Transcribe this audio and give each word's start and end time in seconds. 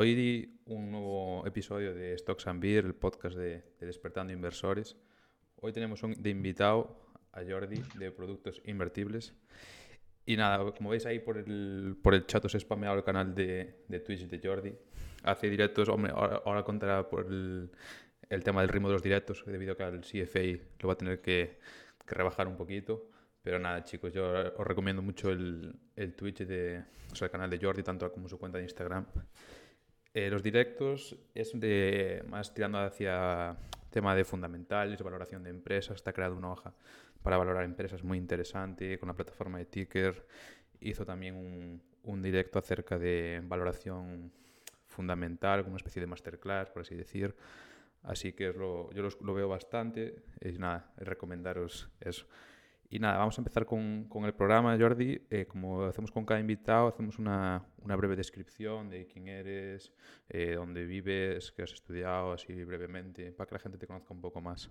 Hoy 0.00 0.60
un 0.66 0.92
nuevo 0.92 1.44
episodio 1.44 1.92
de 1.92 2.16
Stocks 2.16 2.46
and 2.46 2.62
Beer, 2.62 2.84
el 2.84 2.94
podcast 2.94 3.36
de, 3.36 3.64
Despertando 3.80 4.32
Inversores. 4.32 4.96
Hoy 5.56 5.72
tenemos 5.72 6.04
un, 6.04 6.22
de 6.22 6.30
invitado 6.30 6.96
a 7.32 7.40
Jordi 7.42 7.82
de 7.96 8.12
Productos 8.12 8.62
Invertibles. 8.64 9.34
Y 10.24 10.36
nada, 10.36 10.70
como 10.70 10.90
veis 10.90 11.04
ahí 11.04 11.18
por 11.18 11.36
el, 11.36 11.96
por 12.00 12.14
el 12.14 12.26
chat 12.26 12.44
os 12.44 12.54
he 12.54 12.60
spameado 12.60 12.96
el 12.96 13.02
canal 13.02 13.34
de, 13.34 13.82
de 13.88 13.98
Twitch 13.98 14.28
de 14.28 14.38
Jordi. 14.40 14.72
Hace 15.24 15.50
directos, 15.50 15.88
hombre, 15.88 16.12
ahora, 16.14 16.62
contará 16.62 17.08
por 17.08 17.26
el, 17.26 17.68
el, 18.30 18.44
tema 18.44 18.60
del 18.60 18.70
ritmo 18.70 18.86
de 18.86 18.92
los 18.92 19.02
directos, 19.02 19.42
debido 19.44 19.72
a 19.72 19.76
que 19.76 19.82
el 19.82 20.02
CFA 20.02 20.64
lo 20.78 20.86
va 20.86 20.92
a 20.92 20.96
tener 20.96 21.20
que, 21.20 21.58
que 22.06 22.14
rebajar 22.14 22.46
un 22.46 22.56
poquito. 22.56 23.10
Pero 23.42 23.58
nada, 23.58 23.82
chicos, 23.82 24.12
yo 24.12 24.30
os 24.56 24.64
recomiendo 24.64 25.02
mucho 25.02 25.30
el, 25.30 25.74
el 25.96 26.14
Twitch 26.14 26.44
de, 26.44 26.84
o 27.10 27.16
sea, 27.16 27.26
el 27.26 27.32
canal 27.32 27.50
de 27.50 27.58
Jordi, 27.58 27.82
tanto 27.82 28.12
como 28.12 28.28
su 28.28 28.38
cuenta 28.38 28.58
de 28.58 28.64
Instagram. 28.64 29.04
Eh, 30.14 30.30
los 30.30 30.42
directos 30.42 31.16
es 31.34 31.58
de 31.58 32.24
más 32.28 32.54
tirando 32.54 32.78
hacia 32.78 33.56
tema 33.90 34.14
de 34.14 34.24
fundamentales, 34.24 35.02
valoración 35.02 35.42
de 35.42 35.50
empresas. 35.50 35.96
Está 35.96 36.12
creado 36.12 36.36
una 36.36 36.52
hoja 36.52 36.74
para 37.22 37.36
valorar 37.36 37.64
empresas 37.64 38.02
muy 38.02 38.18
interesante 38.18 38.98
con 38.98 39.08
la 39.08 39.14
plataforma 39.14 39.58
de 39.58 39.66
Ticker. 39.66 40.26
Hizo 40.80 41.04
también 41.04 41.80
un, 42.02 42.22
directo 42.22 42.58
acerca 42.58 42.98
de 42.98 43.42
valoración 43.44 44.32
fundamental, 44.86 45.60
como 45.60 45.72
una 45.74 45.78
especie 45.78 46.00
de 46.00 46.06
masterclass, 46.06 46.70
por 46.70 46.82
así 46.82 46.94
decir. 46.94 47.34
Así 48.02 48.32
que 48.32 48.52
lo, 48.52 48.90
yo 48.92 49.08
lo 49.20 49.34
veo 49.34 49.48
bastante. 49.48 50.22
Y 50.40 50.52
nada, 50.52 50.92
recomendaros 50.96 51.90
eso. 52.00 52.26
Y 52.90 53.00
nada, 53.00 53.18
vamos 53.18 53.36
a 53.36 53.42
empezar 53.42 53.66
con, 53.66 54.08
con 54.08 54.24
el 54.24 54.32
programa, 54.32 54.76
Jordi. 54.78 55.20
Eh, 55.30 55.46
como 55.46 55.84
hacemos 55.84 56.10
con 56.10 56.24
cada 56.24 56.40
invitado, 56.40 56.88
hacemos 56.88 57.18
una, 57.18 57.62
una 57.82 57.96
breve 57.96 58.16
descripción 58.16 58.88
de 58.88 59.06
quién 59.06 59.28
eres, 59.28 59.92
eh, 60.30 60.54
dónde 60.54 60.86
vives, 60.86 61.52
qué 61.52 61.62
has 61.64 61.72
estudiado, 61.72 62.32
así 62.32 62.64
brevemente, 62.64 63.30
para 63.32 63.46
que 63.46 63.54
la 63.56 63.58
gente 63.60 63.76
te 63.76 63.86
conozca 63.86 64.14
un 64.14 64.22
poco 64.22 64.40
más. 64.40 64.70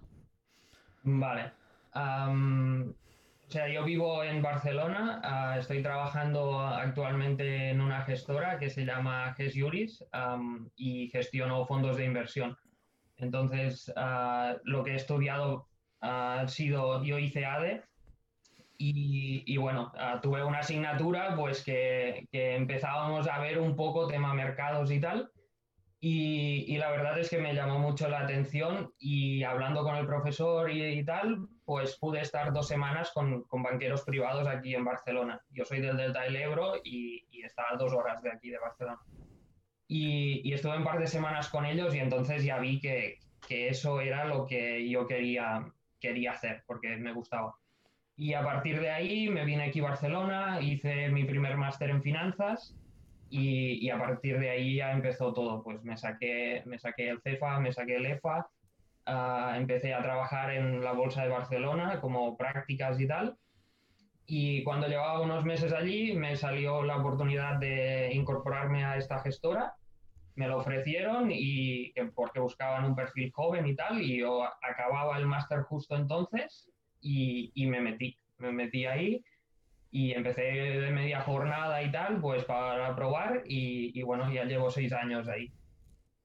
Vale. 1.04 1.52
o 1.94 3.52
sea, 3.52 3.70
yo 3.70 3.84
vivo 3.86 4.24
en 4.24 4.42
Barcelona, 4.42 5.54
uh, 5.54 5.60
estoy 5.60 5.84
trabajando 5.84 6.60
actualmente 6.60 7.70
en 7.70 7.82
una 7.82 8.02
gestora 8.02 8.58
que 8.58 8.72
se 8.72 8.84
llama 8.84 9.36
GES 9.36 9.54
Juris 9.56 10.04
y 10.76 11.08
gestiono 11.10 11.68
fondos 11.68 11.98
de 11.98 12.06
inversión. 12.06 12.58
Entonces, 13.18 13.94
uh, 13.96 14.58
lo 14.64 14.84
que 14.84 14.94
he 14.94 14.96
estudiado 14.96 15.68
ha 16.02 16.48
sido, 16.48 17.04
yo 17.04 17.20
hice 17.20 17.46
ADE, 17.46 17.84
y, 18.80 19.58
bueno, 19.58 19.92
ah, 19.98 20.20
tuve 20.22 20.44
una 20.44 20.60
asignatura 20.60 21.36
pues 21.36 21.64
que, 21.64 22.28
empezábamos 22.32 23.28
a 23.28 23.40
ver 23.40 23.60
un 23.60 23.76
poco 23.76 24.08
tema 24.08 24.34
mercados 24.34 24.92
y 24.92 25.00
tal. 25.00 25.32
Y, 26.00 26.78
la 26.78 26.92
verdad 26.92 27.18
es 27.18 27.30
que 27.30 27.40
me 27.40 27.56
llamó 27.56 27.80
mucho 27.80 28.08
la 28.08 28.20
atención 28.22 28.94
y 29.00 29.44
hablando 29.44 29.84
con 29.84 29.96
el 29.96 30.06
profesor 30.06 30.70
y, 30.72 31.04
tal, 31.04 31.48
pues 31.66 31.98
pude 31.98 32.22
estar 32.22 32.54
dos 32.54 32.68
semanas 32.68 33.12
con, 33.14 33.46
banqueros 33.52 34.04
privados 34.04 34.48
aquí 34.48 34.76
en 34.76 34.86
Barcelona. 34.86 35.42
Yo 35.50 35.66
soy 35.66 35.82
del 35.82 35.98
Delta 35.98 36.22
del 36.22 36.36
Ebro 36.36 36.76
y, 36.84 37.26
estaba 37.44 37.70
a 37.72 37.78
dos 37.78 37.94
horas 37.94 38.22
de 38.22 38.32
aquí 38.32 38.50
de 38.50 38.60
Barcelona. 38.60 39.00
Y, 39.88 40.54
estuve 40.54 40.78
un 40.78 40.84
par 40.84 41.00
de 41.00 41.08
semanas 41.08 41.50
con 41.50 41.66
ellos 41.66 41.96
y 41.96 42.00
entonces 42.00 42.44
ya 42.44 42.60
vi 42.60 42.80
que, 42.80 43.18
que 43.48 43.70
eso 43.70 44.02
era 44.02 44.26
lo 44.26 44.46
que 44.46 44.88
yo 44.88 45.08
quería, 45.08 45.66
quería 46.00 46.34
hacer 46.34 46.64
porque 46.68 46.96
me 46.98 47.14
gustaba. 47.14 47.56
Y 48.20 48.34
a 48.34 48.44
partir 48.44 48.82
de 48.82 48.90
ahí 48.90 49.30
me 49.30 49.46
vine 49.46 49.66
aquí 49.66 49.80
a 49.80 49.84
Barcelona, 49.84 50.60
hice 50.60 51.10
mi 51.10 51.24
primer 51.24 51.56
máster 51.56 51.92
en 51.92 52.02
finanzas 52.02 52.76
y, 53.30 53.86
y, 53.86 53.92
a 53.92 54.00
partir 54.00 54.40
de 54.40 54.50
ahí 54.50 54.78
ya 54.78 54.92
empezó 54.92 55.34
todo. 55.34 55.62
Pues 55.62 55.84
me 55.84 55.96
saqué, 55.98 56.64
me 56.66 56.80
saqué 56.80 57.10
el 57.10 57.22
CEFA, 57.22 57.60
me 57.60 57.72
saqué 57.72 57.98
el 57.98 58.08
EFA, 58.08 58.50
ah, 59.06 59.54
empecé 59.56 59.94
a 59.94 60.02
trabajar 60.02 60.52
en 60.52 60.84
la 60.84 60.94
Bolsa 60.94 61.22
de 61.22 61.30
Barcelona 61.30 62.02
como 62.02 62.36
prácticas 62.36 63.00
y 63.00 63.08
tal. 63.08 63.38
Y 64.26 64.64
cuando 64.64 64.88
llevaba 64.88 65.22
unos 65.22 65.46
meses 65.46 65.72
allí 65.72 66.14
me 66.14 66.36
salió 66.36 66.82
la 66.82 66.98
oportunidad 66.98 67.60
de 67.60 68.10
incorporarme 68.14 68.84
a 68.84 68.98
esta 68.98 69.20
gestora. 69.20 69.76
Me 70.34 70.48
lo 70.48 70.58
ofrecieron 70.58 71.30
y 71.32 71.94
porque 72.16 72.40
buscaban 72.40 72.84
un 72.86 72.96
perfil 72.96 73.32
joven 73.32 73.68
y 73.68 73.76
tal, 73.76 74.02
y 74.02 74.18
yo 74.20 74.44
acababa 74.44 75.18
el 75.18 75.28
máster 75.28 75.62
justo 75.62 75.96
entonces 75.96 76.68
y, 77.02 77.68
me 77.68 77.82
metí, 77.82 78.18
me 78.38 78.52
metí 78.52 78.86
ahí 78.86 79.24
y 79.92 80.12
empecé 80.12 80.42
de 80.42 80.92
media 80.92 81.22
jornada 81.22 81.82
y 81.82 81.92
tal, 81.92 82.20
pues 82.20 82.44
para 82.44 82.96
probar 82.96 83.44
y, 83.46 84.02
bueno, 84.04 84.32
ya 84.32 84.46
llevo 84.46 84.70
seis 84.70 84.92
años 84.94 85.28
ahí. 85.28 85.52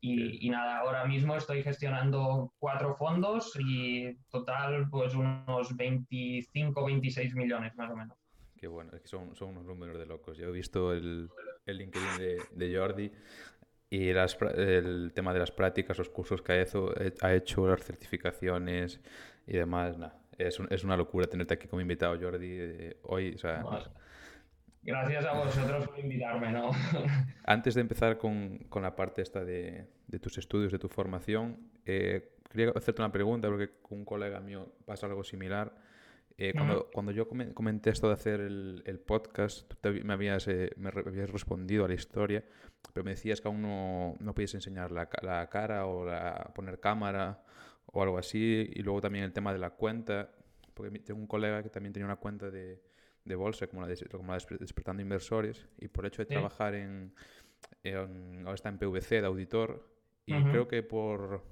Y, 0.00 0.50
nada, 0.50 0.78
ahora 0.78 1.04
mismo 1.04 1.36
estoy 1.36 1.62
gestionando 1.62 2.52
cuatro 2.58 2.96
fondos 2.96 3.56
y 3.60 4.14
total 4.30 4.88
pues 4.90 5.14
unos 5.14 5.76
25, 5.76 6.84
26 6.84 7.34
millones 7.36 7.74
más 7.76 7.90
o 7.90 7.96
menos. 7.96 8.18
Qué 8.56 8.66
bueno, 8.66 8.90
es 8.94 9.02
que 9.02 9.08
son, 9.08 9.34
son 9.34 9.50
unos 9.50 9.64
números 9.64 9.98
de 9.98 10.06
locos. 10.06 10.36
Yo 10.36 10.48
he 10.48 10.52
visto 10.52 10.92
el, 10.92 11.28
el 11.66 11.78
LinkedIn 11.78 12.18
de, 12.18 12.42
de 12.52 12.76
Jordi 12.76 13.12
y 13.90 14.08
el 14.08 15.12
tema 15.14 15.32
de 15.32 15.38
las 15.38 15.52
prácticas, 15.52 15.98
los 15.98 16.08
cursos 16.08 16.42
que 16.42 16.52
ha 16.52 16.62
hecho, 16.62 16.92
ha 17.20 17.34
hecho 17.34 17.68
las 17.68 17.84
certificaciones 17.84 19.00
y 19.46 19.52
demás, 19.52 19.98
nada 19.98 20.21
es, 20.46 20.58
es, 20.70 20.84
una 20.84 20.96
locura 20.96 21.26
tenerte 21.26 21.54
aquí 21.54 21.68
como 21.68 21.80
invitado, 21.80 22.18
Jordi, 22.20 22.48
eh, 22.50 22.96
hoy. 23.02 23.34
O 23.34 23.38
sea, 23.38 23.64
Gracias 24.84 25.24
a 25.24 25.34
vosotros 25.34 25.86
por 25.86 25.98
invitarme, 26.00 26.50
¿no? 26.50 26.70
Antes 27.44 27.74
de 27.74 27.82
empezar 27.82 28.18
con, 28.18 28.58
con 28.68 28.82
la 28.82 28.96
parte 28.96 29.22
esta 29.22 29.44
de, 29.44 29.86
de, 30.08 30.18
tus 30.18 30.38
estudios, 30.38 30.72
de 30.72 30.78
tu 30.80 30.88
formación, 30.88 31.70
eh, 31.86 32.32
quería 32.50 32.72
hacerte 32.74 33.00
una 33.00 33.12
pregunta, 33.12 33.48
porque 33.48 33.70
con 33.80 33.98
un 33.98 34.04
colega 34.04 34.40
mío 34.40 34.72
pasa 34.84 35.06
algo 35.06 35.22
similar. 35.22 35.72
Eh, 36.36 36.52
cuando, 36.54 36.90
cuando, 36.92 37.12
yo 37.12 37.28
comenté 37.28 37.90
esto 37.90 38.08
de 38.08 38.14
hacer 38.14 38.40
el, 38.40 38.82
el 38.86 38.98
podcast, 38.98 39.72
tú 39.80 39.90
me, 40.02 40.14
habías, 40.14 40.48
me 40.76 40.88
habías 40.88 41.30
respondido 41.30 41.84
a 41.84 41.88
la 41.88 41.94
historia, 41.94 42.42
pero 42.92 43.04
me 43.04 43.12
decías 43.12 43.40
que 43.40 43.46
aún 43.46 43.62
no, 43.62 44.16
no 44.18 44.34
podías 44.34 44.54
enseñar 44.54 44.90
la, 44.90 45.08
la 45.22 45.48
cara 45.48 45.86
o 45.86 46.04
la, 46.04 46.50
poner 46.54 46.80
cámara 46.80 47.44
o 47.86 48.02
algo 48.02 48.18
así. 48.18 48.70
Y 48.72 48.82
luego 48.82 49.00
también 49.00 49.24
el 49.24 49.32
tema 49.32 49.52
de 49.52 49.58
la 49.58 49.70
cuenta, 49.70 50.30
porque 50.74 50.98
tengo 51.00 51.20
un 51.20 51.26
colega 51.26 51.62
que 51.62 51.70
también 51.70 51.92
tenía 51.92 52.06
una 52.06 52.16
cuenta 52.16 52.50
de, 52.50 52.82
de 53.24 53.34
bolsa, 53.34 53.66
como 53.66 53.82
la, 53.82 53.88
de, 53.88 53.96
como 54.10 54.32
la 54.32 54.38
Despertando 54.58 55.02
Inversores, 55.02 55.66
y 55.78 55.88
por 55.88 56.06
hecho 56.06 56.22
de 56.22 56.26
trabajar 56.26 56.74
en, 56.74 57.12
ahora 57.84 58.54
está 58.54 58.68
en 58.68 58.78
PVC 58.78 59.20
de 59.20 59.26
auditor, 59.26 59.88
y 60.26 60.42
creo 60.44 60.68
que 60.68 60.82
por, 60.82 61.42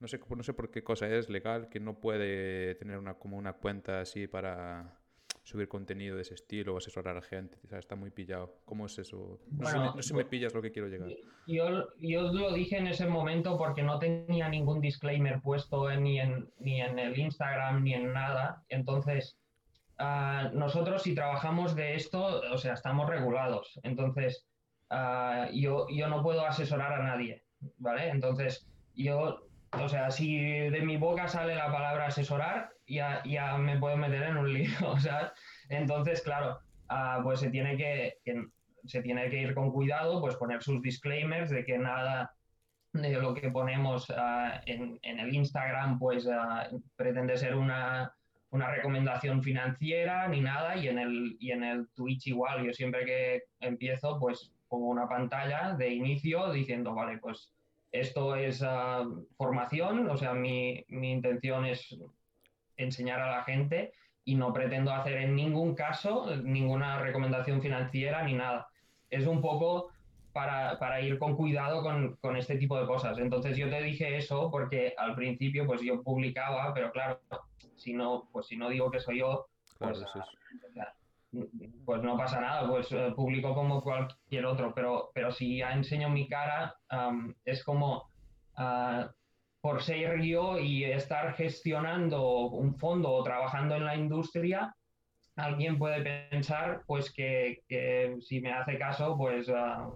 no 0.00 0.08
sé, 0.08 0.20
no 0.36 0.42
sé 0.42 0.52
por 0.52 0.70
qué 0.70 0.82
cosa 0.82 1.08
es 1.08 1.28
legal, 1.28 1.68
que 1.68 1.80
no 1.80 2.00
puede 2.00 2.74
tener 2.76 2.98
una, 2.98 3.14
como 3.14 3.36
una 3.36 3.54
cuenta 3.54 4.00
así 4.00 4.26
para 4.26 4.98
subir 5.44 5.68
contenido 5.68 6.16
de 6.16 6.22
ese 6.22 6.34
estilo 6.34 6.74
o 6.74 6.78
asesorar 6.78 7.16
a 7.16 7.22
gente. 7.22 7.58
está 7.70 7.94
muy 7.94 8.10
pillado. 8.10 8.58
¿Cómo 8.64 8.86
es 8.86 8.98
eso? 8.98 9.38
No, 9.50 9.94
sé, 9.94 10.02
si 10.02 10.14
me 10.14 10.24
pillas 10.24 10.54
lo 10.54 10.62
que 10.62 10.72
quiero 10.72 10.88
llegar. 10.88 11.08
Yo, 11.46 11.88
yo 11.98 12.32
lo 12.32 12.52
dije 12.52 12.78
en 12.78 12.86
ese 12.86 13.06
momento 13.06 13.56
porque 13.58 13.82
no 13.82 13.98
tenía 13.98 14.48
ningún 14.48 14.80
disclaimer 14.80 15.40
puesto 15.42 15.90
ni, 15.96 16.18
en, 16.18 16.50
ni 16.58 16.80
en 16.80 16.98
el 16.98 17.18
Instagram 17.18 17.84
ni 17.84 17.94
en 17.94 18.12
nada. 18.12 18.64
Entonces, 18.70 19.38
ah, 19.98 20.50
nosotros 20.54 21.02
si 21.02 21.14
trabajamos 21.14 21.76
de 21.76 21.94
esto, 21.94 22.40
o 22.50 22.58
sea, 22.58 22.72
estamos 22.72 23.08
regulados. 23.08 23.78
Entonces, 23.82 24.46
ah, 24.88 25.48
yo, 25.52 25.86
yo 25.90 26.08
no 26.08 26.22
puedo 26.22 26.46
asesorar 26.46 26.94
a 26.94 27.04
nadie, 27.04 27.44
¿vale? 27.78 28.08
Entonces, 28.08 28.66
yo 28.94 29.44
o 29.82 29.88
sea, 29.88 30.10
si 30.10 30.38
de 30.38 30.80
mi 30.82 30.96
boca 30.96 31.28
sale 31.28 31.54
la 31.54 31.70
palabra 31.70 32.06
asesorar, 32.06 32.73
ya, 32.94 33.22
ya 33.24 33.56
me 33.58 33.78
puedo 33.78 33.96
meter 33.96 34.22
en 34.22 34.36
un 34.36 34.52
lío, 34.54 34.96
sea, 34.98 35.32
entonces, 35.68 36.22
claro, 36.22 36.58
ah, 36.88 37.20
pues 37.22 37.40
se 37.40 37.50
tiene 37.50 37.76
que, 37.76 38.18
se 38.84 39.02
tiene 39.02 39.28
que 39.30 39.40
ir 39.40 39.54
con 39.54 39.72
cuidado, 39.72 40.20
pues 40.20 40.36
poner 40.36 40.62
sus 40.62 40.80
disclaimers 40.82 41.50
de 41.50 41.64
que 41.64 41.78
nada 41.78 42.34
de 42.92 43.20
lo 43.20 43.34
que 43.34 43.50
ponemos 43.50 44.10
ah, 44.16 44.60
en, 44.66 44.98
en, 45.02 45.18
el 45.18 45.34
Instagram, 45.34 45.98
pues 45.98 46.28
ah, 46.30 46.68
pretende 46.96 47.36
ser 47.36 47.56
una, 47.56 48.14
una, 48.50 48.70
recomendación 48.70 49.42
financiera 49.42 50.28
ni 50.28 50.40
nada, 50.40 50.76
y 50.76 50.88
en, 50.88 50.98
el, 50.98 51.36
y 51.40 51.50
en 51.50 51.64
el 51.64 51.88
Twitch 51.94 52.28
igual, 52.28 52.64
yo 52.64 52.72
siempre 52.72 53.04
que 53.04 53.42
empiezo, 53.60 54.18
pues 54.20 54.52
pongo 54.68 54.86
una 54.86 55.08
pantalla 55.08 55.74
de 55.76 55.92
inicio 55.92 56.52
diciendo, 56.52 56.94
vale, 56.94 57.18
pues 57.18 57.52
esto 57.90 58.34
es 58.34 58.64
formación, 59.36 60.08
o 60.10 60.16
sea, 60.16 60.34
mi, 60.34 60.84
mi 60.88 61.12
intención 61.12 61.64
es 61.64 61.96
enseñar 62.76 63.20
a 63.20 63.30
la 63.30 63.44
gente 63.44 63.92
y 64.24 64.36
no 64.36 64.52
pretendo 64.52 64.92
hacer 64.92 65.18
en 65.18 65.36
ningún 65.36 65.74
caso 65.74 66.34
ninguna 66.36 66.98
recomendación 66.98 67.60
financiera 67.60 68.22
ni 68.22 68.34
nada. 68.34 68.68
Es 69.10 69.26
un 69.26 69.40
poco 69.40 69.90
para, 70.32 70.78
para 70.78 71.00
ir 71.00 71.18
con 71.18 71.36
cuidado 71.36 71.82
con, 71.82 72.16
con, 72.16 72.36
este 72.36 72.56
tipo 72.56 72.78
de 72.78 72.86
cosas. 72.86 73.18
Entonces 73.18 73.56
yo 73.56 73.70
te 73.70 73.80
dije 73.82 74.16
eso 74.16 74.50
porque 74.50 74.94
al 74.98 75.14
principio 75.14 75.66
pues 75.66 75.80
yo 75.82 76.02
publicaba, 76.02 76.74
pero 76.74 76.90
claro, 76.90 77.20
si 77.76 77.92
no, 77.92 78.28
pues 78.32 78.46
si 78.46 78.56
no 78.56 78.68
digo 78.68 78.90
que 78.90 79.00
soy 79.00 79.18
yo, 79.20 79.46
pues, 79.78 80.04
pues 81.84 82.02
no 82.02 82.16
pasa 82.16 82.40
nada, 82.40 82.68
pues 82.68 82.90
eh, 82.92 83.12
publico 83.14 83.54
como 83.54 83.82
cualquier 83.82 84.46
otro, 84.46 84.72
pero, 84.74 85.10
pero 85.14 85.32
si 85.32 85.58
ya 85.58 85.72
enseño 85.72 86.08
mi 86.08 86.28
cara, 86.28 86.76
es 87.44 87.62
como 87.64 88.08
ah, 88.56 89.10
por 89.64 89.82
ser 89.82 90.20
yo 90.20 90.58
y 90.58 90.84
estar 90.84 91.32
gestionando 91.36 92.48
un 92.48 92.76
fondo 92.76 93.10
o 93.10 93.22
trabajando 93.22 93.74
en 93.74 93.86
la 93.86 93.96
industria, 93.96 94.76
alguien 95.36 95.78
puede 95.78 96.02
pensar 96.28 96.82
pues 96.86 97.10
que, 97.10 97.62
si 98.20 98.42
me 98.42 98.52
hace 98.52 98.76
caso, 98.76 99.16
pues 99.16 99.48
ah, 99.48 99.88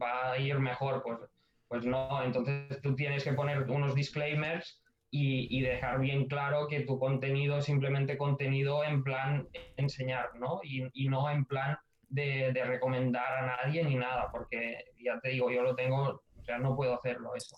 va 0.00 0.30
a 0.30 0.38
ir 0.38 0.60
mejor, 0.60 1.02
pues, 1.02 1.18
pues 1.66 1.84
no, 1.84 2.22
entonces 2.22 2.80
tú 2.82 2.94
tienes 2.94 3.24
que 3.24 3.32
poner 3.32 3.68
unos 3.68 3.96
disclaimers 3.96 4.80
y, 5.10 5.60
dejar 5.60 5.98
bien 5.98 6.26
claro 6.26 6.68
que 6.68 6.82
tu 6.82 6.96
contenido 7.00 7.58
es 7.58 7.64
simplemente 7.64 8.16
contenido 8.16 8.84
en 8.84 9.02
plan 9.02 9.48
enseñar, 9.76 10.36
¿no? 10.36 10.60
Y, 10.62 11.08
no 11.08 11.28
en 11.28 11.46
plan 11.46 11.76
de, 12.08 12.52
recomendar 12.64 13.32
a 13.38 13.56
nadie 13.56 13.82
ni 13.82 13.96
nada, 13.96 14.28
porque 14.30 14.84
ya 15.02 15.18
te 15.18 15.30
digo, 15.30 15.50
yo 15.50 15.64
lo 15.64 15.74
tengo, 15.74 16.22
o 16.38 16.44
sea, 16.44 16.58
no 16.58 16.76
puedo 16.76 16.94
hacerlo 16.94 17.34
eso. 17.34 17.56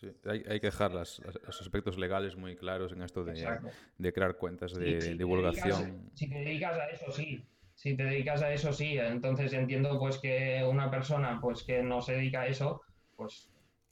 Sí, 0.00 0.10
hay, 0.24 0.42
hay, 0.48 0.60
que 0.60 0.68
dejar 0.68 0.92
los 0.92 1.20
aspectos 1.60 1.98
legales 1.98 2.34
muy 2.34 2.56
claros 2.56 2.92
en 2.92 3.02
esto 3.02 3.22
de, 3.22 3.60
de 3.98 4.12
crear 4.14 4.36
cuentas 4.36 4.72
de 4.72 5.14
divulgación. 5.14 6.10
si 6.14 6.26
te 6.26 6.36
dedicas 6.36 6.78
a 6.78 6.86
eso, 6.86 7.12
sí. 7.12 7.44
Si 7.74 7.94
te 7.96 8.04
dedicas 8.04 8.40
a 8.40 8.50
eso, 8.50 8.72
sí. 8.72 8.96
Entonces 8.96 9.52
entiendo 9.52 9.98
pues 9.98 10.16
que 10.16 10.66
una 10.66 10.90
persona 10.90 11.38
pues 11.38 11.64
que 11.64 11.82
no 11.82 12.00
se 12.00 12.14
dedica 12.14 12.40
a 12.42 12.46
eso, 12.46 12.80
pues, 13.14 13.50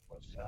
pues 0.09 0.39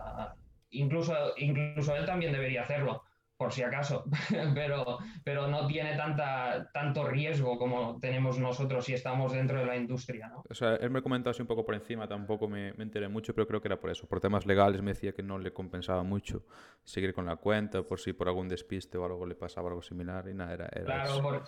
incluso, 0.70 1.14
incluso 1.36 1.94
él 1.94 2.06
también 2.06 2.32
debería 2.32 2.62
hacerlo, 2.62 3.02
por 3.40 3.54
si 3.54 3.62
acaso, 3.62 4.04
pero, 4.54 4.98
pero 5.24 5.48
no 5.48 5.66
tiene 5.66 5.96
tanta, 5.96 6.70
tanto 6.74 7.08
riesgo 7.08 7.56
como 7.56 7.98
tenemos 7.98 8.38
nosotros 8.38 8.84
si 8.84 8.92
estamos 8.92 9.32
dentro 9.32 9.60
de 9.60 9.64
la 9.64 9.78
industria. 9.78 10.28
¿no? 10.28 10.44
O 10.46 10.52
sea, 10.52 10.74
él 10.74 10.90
me 10.90 11.00
comentó 11.00 11.30
así 11.30 11.40
un 11.40 11.48
poco 11.48 11.64
por 11.64 11.74
encima, 11.74 12.06
tampoco 12.06 12.48
me, 12.48 12.74
me, 12.74 12.84
enteré 12.84 13.08
mucho, 13.08 13.34
pero 13.34 13.46
creo 13.46 13.62
que 13.62 13.68
era 13.68 13.80
por 13.80 13.88
eso. 13.88 14.06
Por 14.06 14.20
temas 14.20 14.44
legales 14.44 14.82
me 14.82 14.90
decía 14.90 15.12
que 15.12 15.22
no 15.22 15.38
le 15.38 15.54
compensaba 15.54 16.02
mucho 16.02 16.44
seguir 16.84 17.14
con 17.14 17.24
la 17.24 17.36
cuenta, 17.36 17.82
por 17.82 17.98
si 17.98 18.12
por 18.12 18.28
algún 18.28 18.46
despiste 18.46 18.98
o 18.98 19.06
algo 19.06 19.24
le 19.24 19.34
pasaba 19.34 19.70
algo 19.70 19.80
similar 19.80 20.28
y 20.28 20.34
nada, 20.34 20.52
era, 20.52 20.68
claro, 20.84 21.42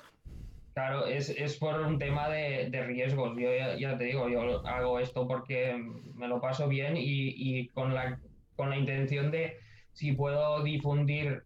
Claro, 0.73 1.05
es, 1.05 1.29
es, 1.29 1.59
por 1.59 1.79
un 1.79 1.99
tema 1.99 2.31
de, 2.31 2.71
de 2.71 2.87
riesgos. 2.87 3.37
Yo 3.39 3.51
ya, 3.79 3.99
te 3.99 4.05
digo, 4.05 4.31
yo 4.31 4.67
hago 4.67 4.99
esto 4.99 5.29
porque 5.29 5.77
me 6.15 6.27
lo 6.27 6.41
paso 6.41 6.69
bien 6.69 6.97
y, 6.97 7.35
y 7.37 7.69
con 7.69 7.93
la 7.93 8.19
con 8.57 8.71
la 8.71 8.79
intención 8.79 9.31
de 9.31 9.59
si 9.93 10.13
puedo 10.13 10.63
difundir 10.63 11.43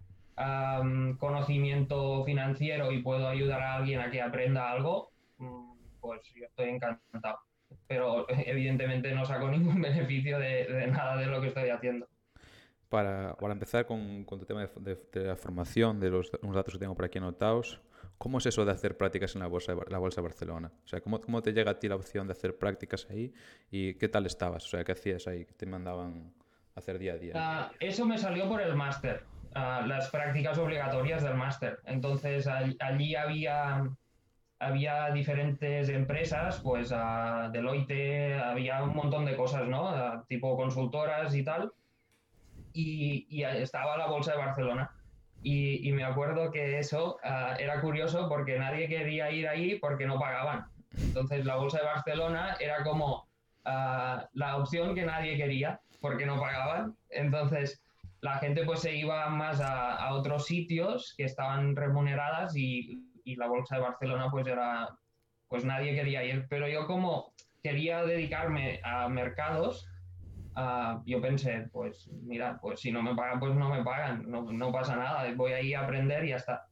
conocimiento 1.18 2.24
financiero 2.24 2.92
y 2.92 3.02
puedo 3.02 3.26
ayudar 3.28 3.62
a 3.62 3.76
alguien 3.76 4.00
a 4.00 4.10
que 4.10 4.20
aprenda 4.20 4.70
algo, 4.70 5.10
mm, 5.38 5.72
pues 6.00 6.20
yo 6.34 6.44
estoy 6.44 6.70
encantado. 6.70 7.38
Pero 7.86 8.26
evidentemente 8.46 9.12
no 9.14 9.24
saco 9.24 9.48
ningún 9.48 9.80
beneficio 9.82 10.38
de, 10.38 10.86
nada 10.88 11.16
de 11.16 11.26
lo 11.26 11.40
que 11.40 11.48
estoy 11.48 11.70
haciendo. 11.70 12.08
Para, 12.88 13.34
para 13.36 13.52
empezar 13.52 13.84
con, 13.84 14.24
con, 14.24 14.38
tu 14.38 14.46
tema 14.46 14.64
de, 14.64 14.98
la 15.14 15.36
formación, 15.36 15.98
de 15.98 16.08
los 16.10 16.30
datos 16.30 16.74
que 16.74 16.78
tengo 16.78 16.94
por 16.94 17.04
aquí 17.04 17.18
anotados, 17.18 17.80
¿cómo 18.16 18.38
es 18.38 18.46
eso 18.46 18.64
de 18.64 18.70
hacer 18.70 18.96
prácticas 18.96 19.34
en 19.34 19.40
la 19.40 19.48
Bolsa 19.48 19.74
de, 19.74 19.80
la 19.88 19.98
bolsa 19.98 20.20
de 20.20 20.28
Barcelona? 20.28 20.70
O 20.84 20.86
sea, 20.86 21.00
¿cómo, 21.00 21.20
¿cómo 21.20 21.42
te 21.42 21.52
llega 21.52 21.72
a 21.72 21.78
ti 21.80 21.88
la 21.88 21.96
opción 21.96 22.28
de 22.28 22.32
hacer 22.32 22.56
prácticas 22.56 23.08
ahí 23.10 23.34
y 23.72 23.94
qué 23.94 24.08
tal 24.08 24.24
estabas? 24.26 24.64
O 24.66 24.68
sea, 24.68 24.84
¿qué 24.84 24.92
hacías 24.92 25.26
ahí? 25.26 25.44
¿Te 25.44 25.66
mandaban 25.66 26.32
hacer 26.76 26.98
día 26.98 27.14
a 27.14 27.16
día? 27.16 27.32
Ah, 27.34 27.72
eso 27.80 28.06
me 28.06 28.18
salió 28.18 28.48
por 28.48 28.60
el 28.60 28.76
máster, 28.76 29.24
las 29.56 30.10
prácticas 30.10 30.58
obligatorias 30.58 31.22
del 31.22 31.34
máster. 31.34 31.78
Entonces 31.86 32.46
allí 32.46 33.14
había, 33.14 33.88
había 34.58 35.10
diferentes 35.10 35.88
empresas, 35.88 36.60
pues 36.60 36.90
Deloitte, 37.52 38.34
había 38.34 38.82
un 38.82 38.94
montón 38.94 39.24
de 39.24 39.36
cosas, 39.36 39.66
¿no? 39.66 40.24
tipo 40.28 40.56
consultoras 40.56 41.34
y 41.34 41.42
tal. 41.42 41.72
Y, 42.72 43.26
y, 43.30 43.44
estaba 43.44 43.96
la 43.96 44.06
Bolsa 44.06 44.32
de 44.32 44.38
Barcelona. 44.38 44.90
Y, 45.42 45.88
y 45.88 45.92
me 45.92 46.04
acuerdo 46.04 46.50
que 46.50 46.78
eso 46.78 47.18
era 47.58 47.80
curioso 47.80 48.28
porque 48.28 48.58
nadie 48.58 48.88
quería 48.88 49.30
ir 49.30 49.48
ahí 49.48 49.78
porque 49.78 50.06
no 50.06 50.18
pagaban. 50.18 50.66
Entonces 50.98 51.44
la 51.44 51.56
Bolsa 51.56 51.78
de 51.78 51.84
Barcelona 51.84 52.56
era 52.60 52.82
como 52.82 53.26
la 53.64 54.56
opción 54.56 54.94
que 54.94 55.04
nadie 55.04 55.36
quería 55.36 55.80
porque 56.00 56.26
no 56.26 56.38
pagaban. 56.38 56.96
Entonces, 57.10 57.82
la 58.20 58.38
gente 58.38 58.64
pues 58.64 58.80
se 58.80 58.94
iba 58.94 59.28
más 59.28 59.60
a, 59.60 60.12
otros 60.14 60.46
sitios 60.46 61.14
que 61.16 61.24
estaban 61.24 61.76
remuneradas 61.76 62.56
y, 62.56 63.02
la 63.36 63.48
bolsa 63.48 63.74
de 63.74 63.82
Barcelona 63.82 64.28
pues 64.30 64.46
era, 64.46 64.88
pues 65.48 65.64
nadie 65.64 65.96
quería 65.96 66.22
ir. 66.24 66.46
Pero 66.48 66.68
yo 66.68 66.86
como 66.86 67.32
quería 67.60 68.04
dedicarme 68.04 68.80
a 68.84 69.08
mercados, 69.08 69.84
yo 71.04 71.20
pensé, 71.20 71.68
pues 71.72 72.08
mira, 72.22 72.58
pues 72.60 72.80
si 72.80 72.92
no 72.92 73.02
me 73.02 73.16
pagan, 73.16 73.40
pues 73.40 73.54
no 73.54 73.68
me 73.68 73.82
pagan, 73.82 74.30
no, 74.30 74.72
pasa 74.72 74.94
nada, 74.94 75.28
voy 75.34 75.52
ahí 75.52 75.74
a 75.74 75.80
aprender 75.80 76.24
y 76.24 76.28
ya 76.28 76.36
está. 76.36 76.68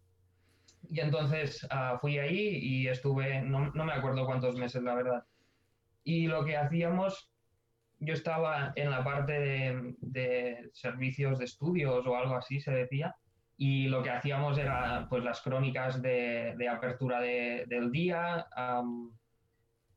Y 0.89 1.01
entonces 1.01 1.67
ah, 1.71 1.99
fui 2.01 2.19
ahí 2.19 2.59
y 2.63 2.89
estuve, 2.89 3.43
no, 3.43 3.73
no 3.73 3.85
me 3.85 3.93
acuerdo 3.93 4.25
cuántos 4.25 4.55
meses, 4.55 4.83
la 4.83 4.95
verdad. 4.95 5.25
Y 6.05 6.29
lo 6.29 6.45
que 6.45 6.57
hacíamos 6.57 7.34
yo 8.05 8.15
estaba 8.15 8.73
en 8.77 8.91
la 8.91 9.03
parte 9.03 9.33
de, 9.33 10.71
servicios 10.73 11.39
de 11.39 11.45
estudios 11.45 12.07
o 12.07 12.17
algo 12.17 12.37
así 12.37 12.61
se 12.61 12.73
decía, 12.73 13.15
y 13.57 13.89
lo 13.89 14.03
que 14.03 14.11
hacíamos 14.11 14.59
era 14.59 15.07
pues 15.09 15.23
las 15.23 15.41
crónicas 15.41 16.03
de, 16.03 16.69
apertura 16.71 17.21
del 17.21 17.91
día. 17.91 18.47
o 18.57 19.21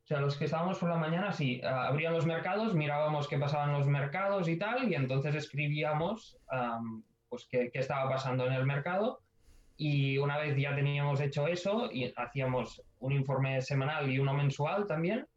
sea, 0.03 0.21
los 0.21 0.37
que 0.37 0.45
estábamos 0.45 0.79
por 0.79 0.89
la 0.89 0.97
mañana, 0.97 1.31
sí, 1.31 1.61
abrían 1.63 2.13
los 2.13 2.25
mercados, 2.25 2.75
mirábamos 2.75 3.27
qué 3.27 3.37
pasaban 3.37 3.73
los 3.73 3.87
mercados 3.87 4.47
y 4.47 4.57
tal, 4.57 4.89
y 4.89 4.95
entonces 4.95 5.35
escribíamos 5.35 6.37
pues 7.29 7.47
qué, 7.49 7.69
qué 7.71 7.79
estaba 7.79 8.09
pasando 8.09 8.45
en 8.45 8.53
el 8.53 8.65
mercado. 8.65 9.19
Y 9.79 10.17
una 10.17 10.39
vez 10.39 10.57
ya 10.57 10.73
teníamos 10.75 11.21
hecho 11.21 11.47
eso, 11.47 11.89
y 11.91 12.11
hacíamos 12.15 12.81
un 12.99 13.11
informe 13.11 13.61
semanal 13.61 14.09
y 14.09 14.19
uno 14.19 14.33
mensual 14.33 14.87
también, 14.87 15.27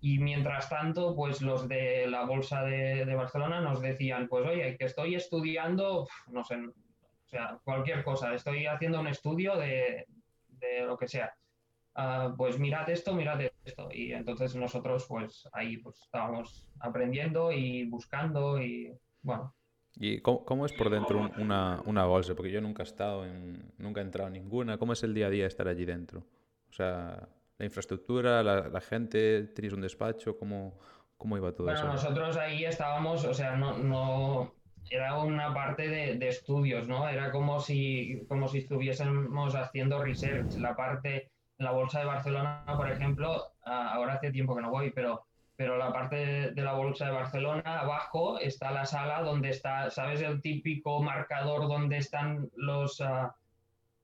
y 0.00 0.18
mientras 0.18 0.68
tanto, 0.68 1.14
pues 1.16 1.42
los 1.42 1.68
de 1.68 2.06
la 2.06 2.24
Bolsa 2.24 2.62
de, 2.62 3.04
Barcelona 3.14 3.60
nos 3.60 3.80
decían, 3.80 4.28
pues 4.28 4.46
oye, 4.46 4.76
que 4.76 4.84
estoy 4.84 5.16
estudiando, 5.16 6.06
no 6.28 6.44
sé, 6.44 6.56
o 6.56 7.28
sea, 7.28 7.58
cualquier 7.64 8.04
cosa, 8.04 8.32
estoy 8.32 8.66
haciendo 8.66 9.00
un 9.00 9.08
estudio 9.08 9.56
de, 9.56 10.06
lo 10.86 10.96
que 10.96 11.08
sea. 11.08 11.34
Ah, 11.94 12.32
pues 12.36 12.58
mirad 12.60 12.88
esto, 12.90 13.12
mirad 13.12 13.40
esto. 13.64 13.88
Y 13.92 14.12
entonces 14.12 14.54
nosotros, 14.54 15.04
pues 15.08 15.48
ahí 15.52 15.78
pues 15.78 16.00
estábamos 16.00 16.68
aprendiendo 16.78 17.50
y 17.50 17.84
buscando 17.88 18.62
y 18.62 18.92
bueno. 19.22 19.52
¿Y 19.96 20.20
cómo, 20.20 20.64
es 20.64 20.72
por 20.72 20.90
dentro 20.90 21.28
una, 21.38 21.82
una, 21.84 22.04
bolsa? 22.04 22.36
Porque 22.36 22.52
yo 22.52 22.60
nunca 22.60 22.84
he 22.84 22.86
estado 22.86 23.26
en, 23.26 23.72
nunca 23.78 24.00
he 24.00 24.04
entrado 24.04 24.28
en 24.28 24.34
ninguna. 24.34 24.78
¿Cómo 24.78 24.92
es 24.92 25.02
el 25.02 25.12
día 25.12 25.26
a 25.26 25.30
día 25.30 25.46
estar 25.46 25.66
allí 25.66 25.84
dentro? 25.84 26.20
O 26.70 26.72
sea, 26.72 27.28
la 27.58 27.64
infraestructura, 27.64 28.42
la, 28.42 28.80
gente, 28.80 29.42
tenéis 29.48 29.74
un 29.74 29.80
despacho, 29.80 30.38
¿cómo, 30.38 30.78
cómo 31.16 31.36
iba 31.36 31.52
todo 31.52 31.64
bueno, 31.64 31.80
eso? 31.80 31.88
nosotros 31.88 32.36
ahí 32.36 32.64
estábamos, 32.64 33.24
o 33.24 33.34
sea, 33.34 33.56
no, 33.56 33.78
no 33.78 34.54
era 34.90 35.18
una 35.18 35.52
parte 35.52 35.88
de, 35.88 36.28
estudios, 36.28 36.86
¿no? 36.86 37.08
Era 37.08 37.30
como 37.32 37.60
si, 37.60 38.24
como 38.28 38.48
si 38.48 38.58
estuviésemos 38.58 39.54
haciendo 39.54 40.02
research. 40.02 40.54
La 40.54 40.76
parte, 40.76 41.32
la 41.58 41.72
Bolsa 41.72 41.98
de 42.00 42.06
Barcelona, 42.06 42.64
por 42.76 42.90
ejemplo, 42.90 43.52
ahora 43.64 44.14
hace 44.14 44.30
tiempo 44.30 44.54
que 44.54 44.62
no 44.62 44.70
voy, 44.70 44.90
pero, 44.90 45.26
pero 45.56 45.76
la 45.76 45.92
parte 45.92 46.52
de 46.52 46.62
la 46.62 46.72
Bolsa 46.74 47.06
de 47.06 47.12
Barcelona, 47.12 47.80
abajo 47.80 48.38
está 48.38 48.70
la 48.70 48.86
sala 48.86 49.22
donde 49.22 49.50
está, 49.50 49.90
¿sabes? 49.90 50.22
El 50.22 50.40
típico 50.40 51.02
marcador 51.02 51.68
donde 51.68 51.98
están 51.98 52.48
los... 52.54 53.00
Ah, 53.00 53.34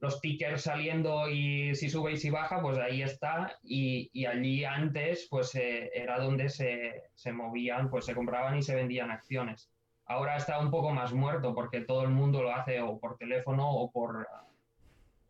los 0.04 0.20
tickers 0.20 0.62
saliendo 0.62 1.28
y 1.30 1.74
si 1.74 1.88
sube 1.88 2.12
y 2.12 2.16
si 2.18 2.30
baja, 2.30 2.60
pues 2.60 2.78
ahí 2.78 3.02
está. 3.02 3.56
Y, 3.62 4.26
allí 4.26 4.64
antes, 4.64 5.26
pues 5.30 5.54
eh, 5.54 5.90
era 5.94 6.18
donde 6.18 6.50
se, 6.50 7.04
se, 7.14 7.32
movían, 7.32 7.88
pues 7.88 8.04
se 8.04 8.14
compraban 8.14 8.56
y 8.58 8.62
se 8.62 8.74
vendían 8.74 9.10
acciones. 9.10 9.70
Ahora 10.06 10.36
está 10.36 10.60
un 10.60 10.70
poco 10.70 10.90
más 10.90 11.14
muerto 11.14 11.54
porque 11.54 11.80
todo 11.80 12.02
el 12.02 12.10
mundo 12.10 12.42
lo 12.42 12.54
hace 12.54 12.80
o 12.80 12.98
por 13.00 13.16
teléfono 13.16 13.70
o 13.70 13.90
por... 13.90 14.28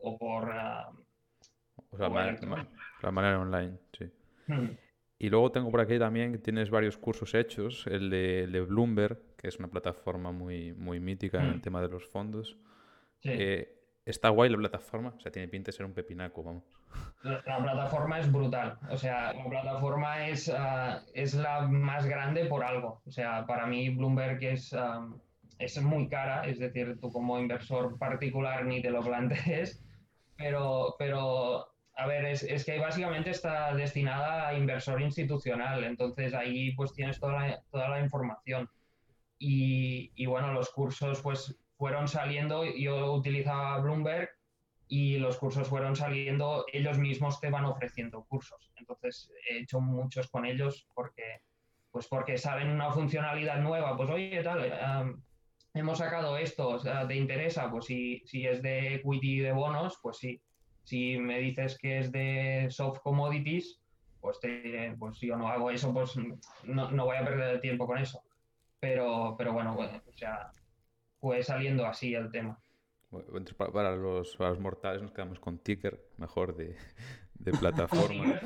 O 0.06 0.18
por 0.18 0.50
ah, 0.52 0.90
o 1.90 1.96
sea, 1.96 2.08
la 2.08 3.10
manera 3.10 3.40
online, 3.40 3.78
sí. 3.96 4.10
Hmm. 4.48 4.70
Y 5.18 5.30
luego 5.30 5.50
tengo 5.52 5.70
por 5.70 5.80
aquí 5.80 5.98
también 5.98 6.32
que 6.32 6.38
tienes 6.38 6.68
varios 6.68 6.98
cursos 6.98 7.32
hechos, 7.34 7.86
el 7.86 8.10
de, 8.10 8.66
Bloomberg, 8.68 9.36
que 9.36 9.48
es 9.48 9.58
una 9.58 9.68
plataforma 9.68 10.32
muy, 10.32 10.74
muy 10.74 11.00
mítica 11.00 11.38
en 11.38 11.46
el 11.46 11.56
hmm. 11.58 11.62
tema 11.62 11.80
de 11.80 11.88
los 11.88 12.06
fondos. 12.06 12.58
Sí. 13.20 13.30
Eh, 13.32 13.73
está 14.04 14.28
guay 14.28 14.50
la 14.50 14.58
plataforma, 14.58 15.14
o 15.16 15.20
sea, 15.20 15.32
tiene 15.32 15.48
pinta 15.48 15.68
de 15.68 15.76
ser 15.76 15.86
un 15.86 15.94
pepinaco, 15.94 16.42
vamos. 16.42 16.64
La, 17.22 17.42
plataforma 17.42 18.20
es 18.20 18.30
brutal, 18.30 18.78
o 18.90 18.96
sea, 18.96 19.32
la 19.32 19.44
plataforma 19.44 20.28
es, 20.28 20.48
ah, 20.54 21.02
es 21.14 21.34
la 21.34 21.62
más 21.62 22.06
grande 22.06 22.44
por 22.46 22.64
algo. 22.64 23.02
O 23.06 23.10
sea, 23.10 23.46
para 23.46 23.66
mí 23.66 23.88
Bloomberg 23.88 24.42
es, 24.44 24.74
es 25.58 25.82
muy 25.82 26.08
cara, 26.08 26.46
es 26.46 26.58
decir, 26.58 26.98
tú 27.00 27.10
como 27.10 27.38
inversor 27.38 27.98
particular 27.98 28.64
ni 28.66 28.82
te 28.82 28.90
lo 28.90 29.02
plantees, 29.02 29.82
pero, 30.36 30.96
pero 30.98 31.74
a 31.96 32.06
ver, 32.06 32.26
es, 32.26 32.64
que 32.64 32.78
básicamente 32.78 33.30
está 33.30 33.74
destinada 33.74 34.48
a 34.48 34.54
inversor 34.54 35.00
institucional, 35.00 35.84
entonces 35.84 36.34
ahí 36.34 36.72
pues 36.72 36.92
tienes 36.92 37.18
toda 37.18 37.32
la, 37.32 37.62
toda 37.70 37.88
la 37.88 38.00
información. 38.00 38.68
Y, 39.38 40.12
y, 40.14 40.26
bueno, 40.26 40.52
los 40.52 40.70
cursos 40.70 41.20
pues 41.20 41.58
fueron 41.76 42.08
saliendo, 42.08 42.64
yo 42.64 43.12
utilizaba 43.12 43.78
Bloomberg 43.78 44.30
y 44.88 45.18
los 45.18 45.38
cursos 45.38 45.68
fueron 45.68 45.96
saliendo, 45.96 46.64
ellos 46.72 46.98
mismos 46.98 47.40
te 47.40 47.50
van 47.50 47.64
ofreciendo 47.64 48.24
cursos. 48.24 48.70
Entonces 48.76 49.30
he 49.48 49.58
hecho 49.58 49.80
muchos 49.80 50.28
con 50.28 50.46
ellos 50.46 50.86
porque, 50.94 51.40
pues 51.90 52.06
porque 52.06 52.38
saben 52.38 52.70
una 52.70 52.92
funcionalidad 52.92 53.60
nueva, 53.60 53.96
pues 53.96 54.10
oye, 54.10 54.42
tal, 54.42 55.20
hemos 55.74 55.98
sacado 55.98 56.36
esto, 56.36 56.80
¿te 57.08 57.16
interesa? 57.16 57.70
Pues 57.70 57.86
si, 57.86 58.22
si 58.26 58.46
es 58.46 58.62
de 58.62 58.96
equity 58.96 59.40
de 59.40 59.52
bonos, 59.52 59.98
pues 60.02 60.18
sí. 60.18 60.40
Si 60.84 61.18
me 61.18 61.38
dices 61.38 61.78
que 61.78 61.98
es 61.98 62.12
de 62.12 62.66
soft 62.70 63.00
commodities, 63.00 63.80
pues, 64.20 64.38
te, 64.40 64.94
pues 64.98 65.18
yo 65.20 65.36
no 65.36 65.48
hago 65.48 65.70
eso, 65.70 65.92
pues 65.92 66.12
no, 66.64 66.90
no 66.90 67.04
voy 67.04 67.16
a 67.16 67.24
perder 67.24 67.54
el 67.54 67.60
tiempo 67.60 67.86
con 67.86 67.98
eso. 67.98 68.22
Pero, 68.80 69.34
pero 69.36 69.52
bueno, 69.52 69.74
bueno, 69.74 70.00
o 70.06 70.12
sea, 70.12 70.50
fue 71.24 71.42
saliendo 71.42 71.86
así 71.86 72.14
el 72.14 72.30
tema. 72.30 72.58
para, 73.56 73.96
los, 73.96 74.36
para 74.36 74.50
los 74.50 74.60
mortales 74.60 75.00
nos 75.00 75.10
quedamos 75.10 75.40
con 75.40 75.56
Ticker, 75.58 75.98
mejor 76.18 76.54
de, 76.54 76.76
de 77.36 77.52
plataforma. 77.52 78.38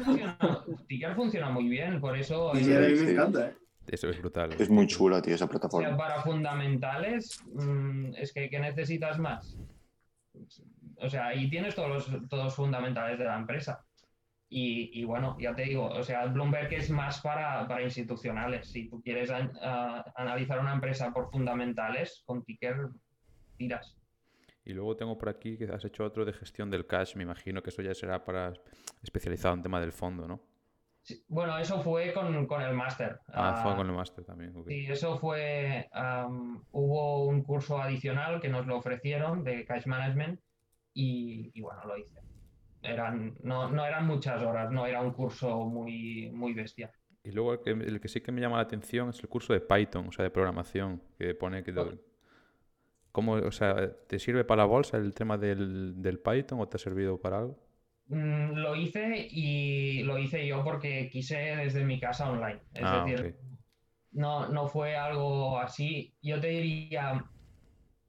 Ticker, 0.87 1.17
funciona, 1.17 1.51
muy 1.51 1.69
bien, 1.69 2.01
por 2.01 2.17
eso... 2.17 2.53
Y 2.55 2.73
a 2.73 2.79
mí 2.79 2.95
me 2.95 3.11
encanta, 3.11 3.49
¿eh? 3.49 3.55
Eso 3.89 4.09
es 4.11 4.19
brutal. 4.21 4.53
Es 4.53 4.71
muy 4.71 4.87
chula, 4.87 5.21
tío, 5.21 5.35
esa 5.35 5.49
plataforma. 5.49 5.89
O 5.89 5.91
sea, 5.91 5.99
para 5.99 6.23
fundamentales, 6.23 7.43
mm, 7.53 8.15
es 8.15 8.33
que 8.33 8.49
¿qué 8.49 8.61
necesitas 8.61 9.19
más? 9.19 9.59
O 10.99 11.11
sea, 11.11 11.27
ahí 11.27 11.51
tienes 11.51 11.75
todos 11.75 11.89
los, 11.89 12.29
todos 12.29 12.55
fundamentales 12.55 13.19
de 13.19 13.25
la 13.25 13.39
empresa. 13.39 13.85
Y, 14.51 15.05
bueno, 15.05 15.37
ya 15.39 15.55
te 15.55 15.63
digo, 15.63 15.87
o 15.87 16.03
sea, 16.03 16.25
Bloomberg 16.25 16.73
es 16.73 16.89
más 16.89 17.21
para, 17.21 17.69
para 17.69 17.83
institucionales. 17.83 18.71
Si 18.71 18.89
tú 18.89 19.03
quieres 19.03 19.31
analizar 19.31 20.61
una 20.61 20.73
empresa 20.73 21.13
por 21.13 21.31
fundamentales, 21.31 22.23
con 22.25 22.43
Ticker 22.45 22.89
tiras. 23.59 23.95
Y 24.65 24.73
luego 24.73 24.97
tengo 24.97 25.19
por 25.19 25.29
aquí 25.29 25.59
que 25.59 25.65
has 25.65 25.85
hecho 25.85 26.05
otro 26.05 26.25
de 26.25 26.33
gestión 26.33 26.71
del 26.71 26.87
cash. 26.87 27.15
Me 27.17 27.25
imagino 27.25 27.63
que 27.63 27.71
eso 27.71 27.83
ya 27.83 27.95
será 27.95 28.25
para 28.25 28.55
especializado 29.03 29.55
en 29.55 29.63
tema 29.63 29.81
del 29.81 29.93
fondo, 29.93 30.27
¿no? 30.27 30.41
bueno, 31.29 31.59
eso 31.59 31.81
fue 31.81 32.13
con, 32.13 32.27
el 32.35 32.75
máster. 32.75 33.21
Ah, 33.29 33.61
fue 33.63 33.73
ah, 33.73 33.77
con 33.77 33.87
el 33.87 33.95
máster 33.95 34.25
también. 34.25 34.53
Sí, 34.67 34.87
eso 34.89 35.19
fue. 35.19 35.89
hubo 36.73 37.25
un 37.25 37.43
curso 37.43 37.81
adicional 37.81 38.41
que 38.41 38.49
nos 38.49 38.67
lo 38.67 38.77
ofrecieron 38.77 39.45
de 39.45 39.65
cash 39.65 39.87
management 39.87 40.41
y, 40.93 41.61
bueno, 41.61 41.85
lo 41.87 41.97
hice. 41.97 42.21
Eran, 42.83 43.37
no, 43.43 43.71
no, 43.71 43.85
eran 43.85 44.07
muchas 44.07 44.43
horas, 44.43 44.71
no 44.71 44.87
era 44.87 45.01
un 45.01 45.13
curso 45.13 45.65
muy, 45.65 46.31
muy 46.33 46.55
bestia. 46.55 46.93
Y 47.25 47.33
luego 47.33 47.55
el 47.55 47.61
que, 47.61 47.71
el 47.71 48.01
que, 48.01 48.09
sí 48.09 48.21
que 48.21 48.33
me 48.33 48.41
llama 48.41 48.57
la 48.57 48.63
atención 48.63 49.11
es 49.11 49.21
el 49.21 49.29
curso 49.29 49.53
de 49.53 49.61
Python, 49.61 50.09
o 50.09 50.13
sea, 50.13 50.23
de 50.23 50.31
programación, 50.31 51.03
que 51.19 51.35
pone 51.35 51.63
que... 51.63 51.75
¿Cómo, 53.11 53.33
o 53.33 53.51
sea, 53.51 53.75
¿te 54.07 54.19
sirve 54.19 54.45
para 54.45 54.63
la 54.63 54.67
bolsa 54.67 54.97
el 54.97 55.13
tema 55.13 55.37
del, 55.37 56.01
del 56.01 56.21
Python 56.21 56.61
o 56.61 56.69
te 56.69 56.77
ha 56.77 56.79
servido 56.79 57.21
para 57.21 57.39
algo? 57.39 57.59
Mm, 58.09 58.55
lo 58.55 58.75
hice 58.75 59.29
y 59.31 60.03
lo 60.05 60.19
hice 60.19 60.47
yo 60.47 60.65
porque 60.65 61.09
quise 61.11 61.37
desde 61.37 61.85
mi 61.85 62.01
casa 62.01 62.31
online. 62.31 62.61
Es 62.73 62.83
ah, 62.85 63.05
decir, 63.05 63.37
no, 64.13 64.49
no 64.49 64.67
fue 64.69 64.97
algo 64.97 65.59
así. 65.59 66.15
Yo 66.23 66.41
te 66.41 66.49
diría, 66.49 67.25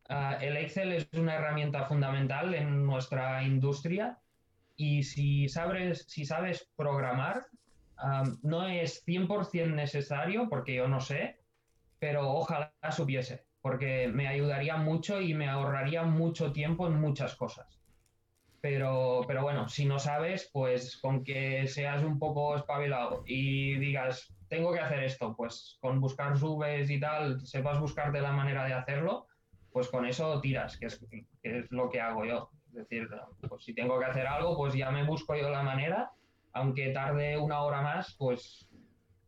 ah, 0.10 0.38
el 0.42 0.58
Excel 0.58 0.94
es 0.94 1.10
una 1.14 1.36
herramienta 1.36 1.86
fundamental 1.86 2.54
en 2.54 2.86
nuestra 2.86 3.44
industria 3.44 4.18
y 4.80 5.04
si 5.04 5.50
sabes, 5.50 6.06
si 6.08 6.24
sabes 6.24 6.72
programar, 6.78 7.48
no 8.44 8.66
es 8.66 9.06
100% 9.06 9.76
necesario 9.76 10.48
porque 10.48 10.74
yo 10.74 10.88
no 10.88 11.02
sé, 11.02 11.42
pero 12.00 12.32
ojalá 12.32 12.72
supiese, 12.90 13.46
porque 13.62 14.08
me 14.08 14.30
ayudaría 14.30 14.78
mucho 14.78 15.20
y 15.20 15.34
me 15.34 15.50
ahorraría 15.50 16.04
mucho 16.04 16.54
tiempo 16.54 16.88
en 16.88 16.94
muchas 16.94 17.36
cosas. 17.36 17.82
Pero, 18.62 19.26
pero 19.28 19.42
bueno, 19.44 19.68
si 19.68 19.84
no 19.84 20.00
sabes, 20.00 20.50
pues 20.54 20.96
con 20.96 21.26
que 21.26 21.68
seas 21.68 22.02
un 22.02 22.18
poco 22.18 22.56
espabilado 22.56 23.24
y 23.28 23.78
digas, 23.80 24.34
tengo 24.48 24.72
que 24.72 24.80
hacer 24.80 25.04
esto, 25.04 25.36
pues 25.36 25.78
con 25.82 26.00
buscar 26.00 26.38
subes 26.38 26.90
y 26.90 27.02
tal, 27.02 27.46
sepas 27.46 27.82
buscarte 27.82 28.22
la 28.22 28.32
manera 28.32 28.64
de 28.64 28.74
hacerlo, 28.74 29.28
pues 29.74 29.90
con 29.90 30.06
eso 30.06 30.40
tiras, 30.40 30.78
que 30.78 30.86
es, 30.86 31.06
que 31.10 31.60
es 31.60 31.70
lo 31.70 31.90
que 31.90 32.00
hago 32.00 32.24
yo. 32.24 32.50
Es 32.80 32.88
decir, 32.88 33.10
pues 33.48 33.64
si 33.64 33.74
tengo 33.74 34.00
que 34.00 34.06
hacer 34.06 34.26
algo, 34.26 34.56
pues 34.56 34.74
ya 34.74 34.90
me 34.90 35.04
busco 35.04 35.36
yo 35.36 35.50
la 35.50 35.64
manera, 35.64 36.12
aunque 36.54 36.90
tarde 36.90 37.38
una 37.38 37.62
hora 37.62 37.82
más, 37.82 38.16
pues, 38.18 38.70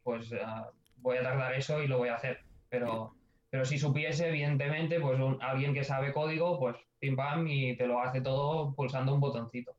pues 0.04 0.32
uh, 0.32 0.72
voy 0.98 1.18
a 1.18 1.24
tardar 1.24 1.54
eso 1.54 1.82
y 1.84 1.88
lo 1.88 1.98
voy 1.98 2.10
a 2.10 2.16
hacer. 2.16 2.40
Pero, 2.70 3.14
pero 3.50 3.66
si 3.66 3.78
supiese, 3.78 4.30
evidentemente, 4.30 5.00
pues 5.02 5.20
alguien 5.42 5.74
que 5.74 5.84
sabe 5.84 6.14
código, 6.14 6.58
pues 6.60 6.78
pim 7.00 7.16
pam 7.18 7.46
y 7.48 7.76
te 7.76 7.88
lo 7.88 8.00
hace 8.00 8.22
todo 8.22 8.74
pulsando 8.74 9.14
un 9.14 9.20
botoncito. 9.20 9.74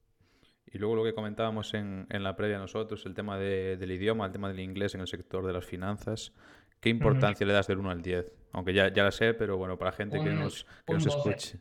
Y 0.66 0.78
luego 0.78 0.96
lo 0.96 1.04
que 1.04 1.14
comentábamos 1.14 1.72
en, 1.74 2.06
en 2.10 2.22
la 2.22 2.36
previa 2.36 2.58
nosotros, 2.58 3.06
el 3.06 3.14
tema 3.14 3.38
del 3.38 3.90
idioma, 3.90 4.26
el 4.26 4.32
tema 4.32 4.48
del 4.48 4.60
inglés 4.60 4.94
en 4.94 5.00
el 5.00 5.06
sector 5.06 5.46
de 5.46 5.52
las 5.52 5.64
finanzas. 5.64 6.34
¿Qué 6.80 6.90
importancia 6.90 7.46
le 7.46 7.52
das 7.52 7.66
del 7.66 7.78
1 7.78 7.90
al 7.90 8.02
10? 8.02 8.41
Aunque 8.52 8.74
ya, 8.74 8.92
ya 8.92 9.04
la 9.04 9.10
sé, 9.10 9.34
pero 9.34 9.56
bueno, 9.56 9.78
para 9.78 9.92
gente 9.92 10.22
que 10.22 10.30
nos, 10.30 10.66
que 10.86 10.94
nos 10.94 11.06
escuche. 11.06 11.58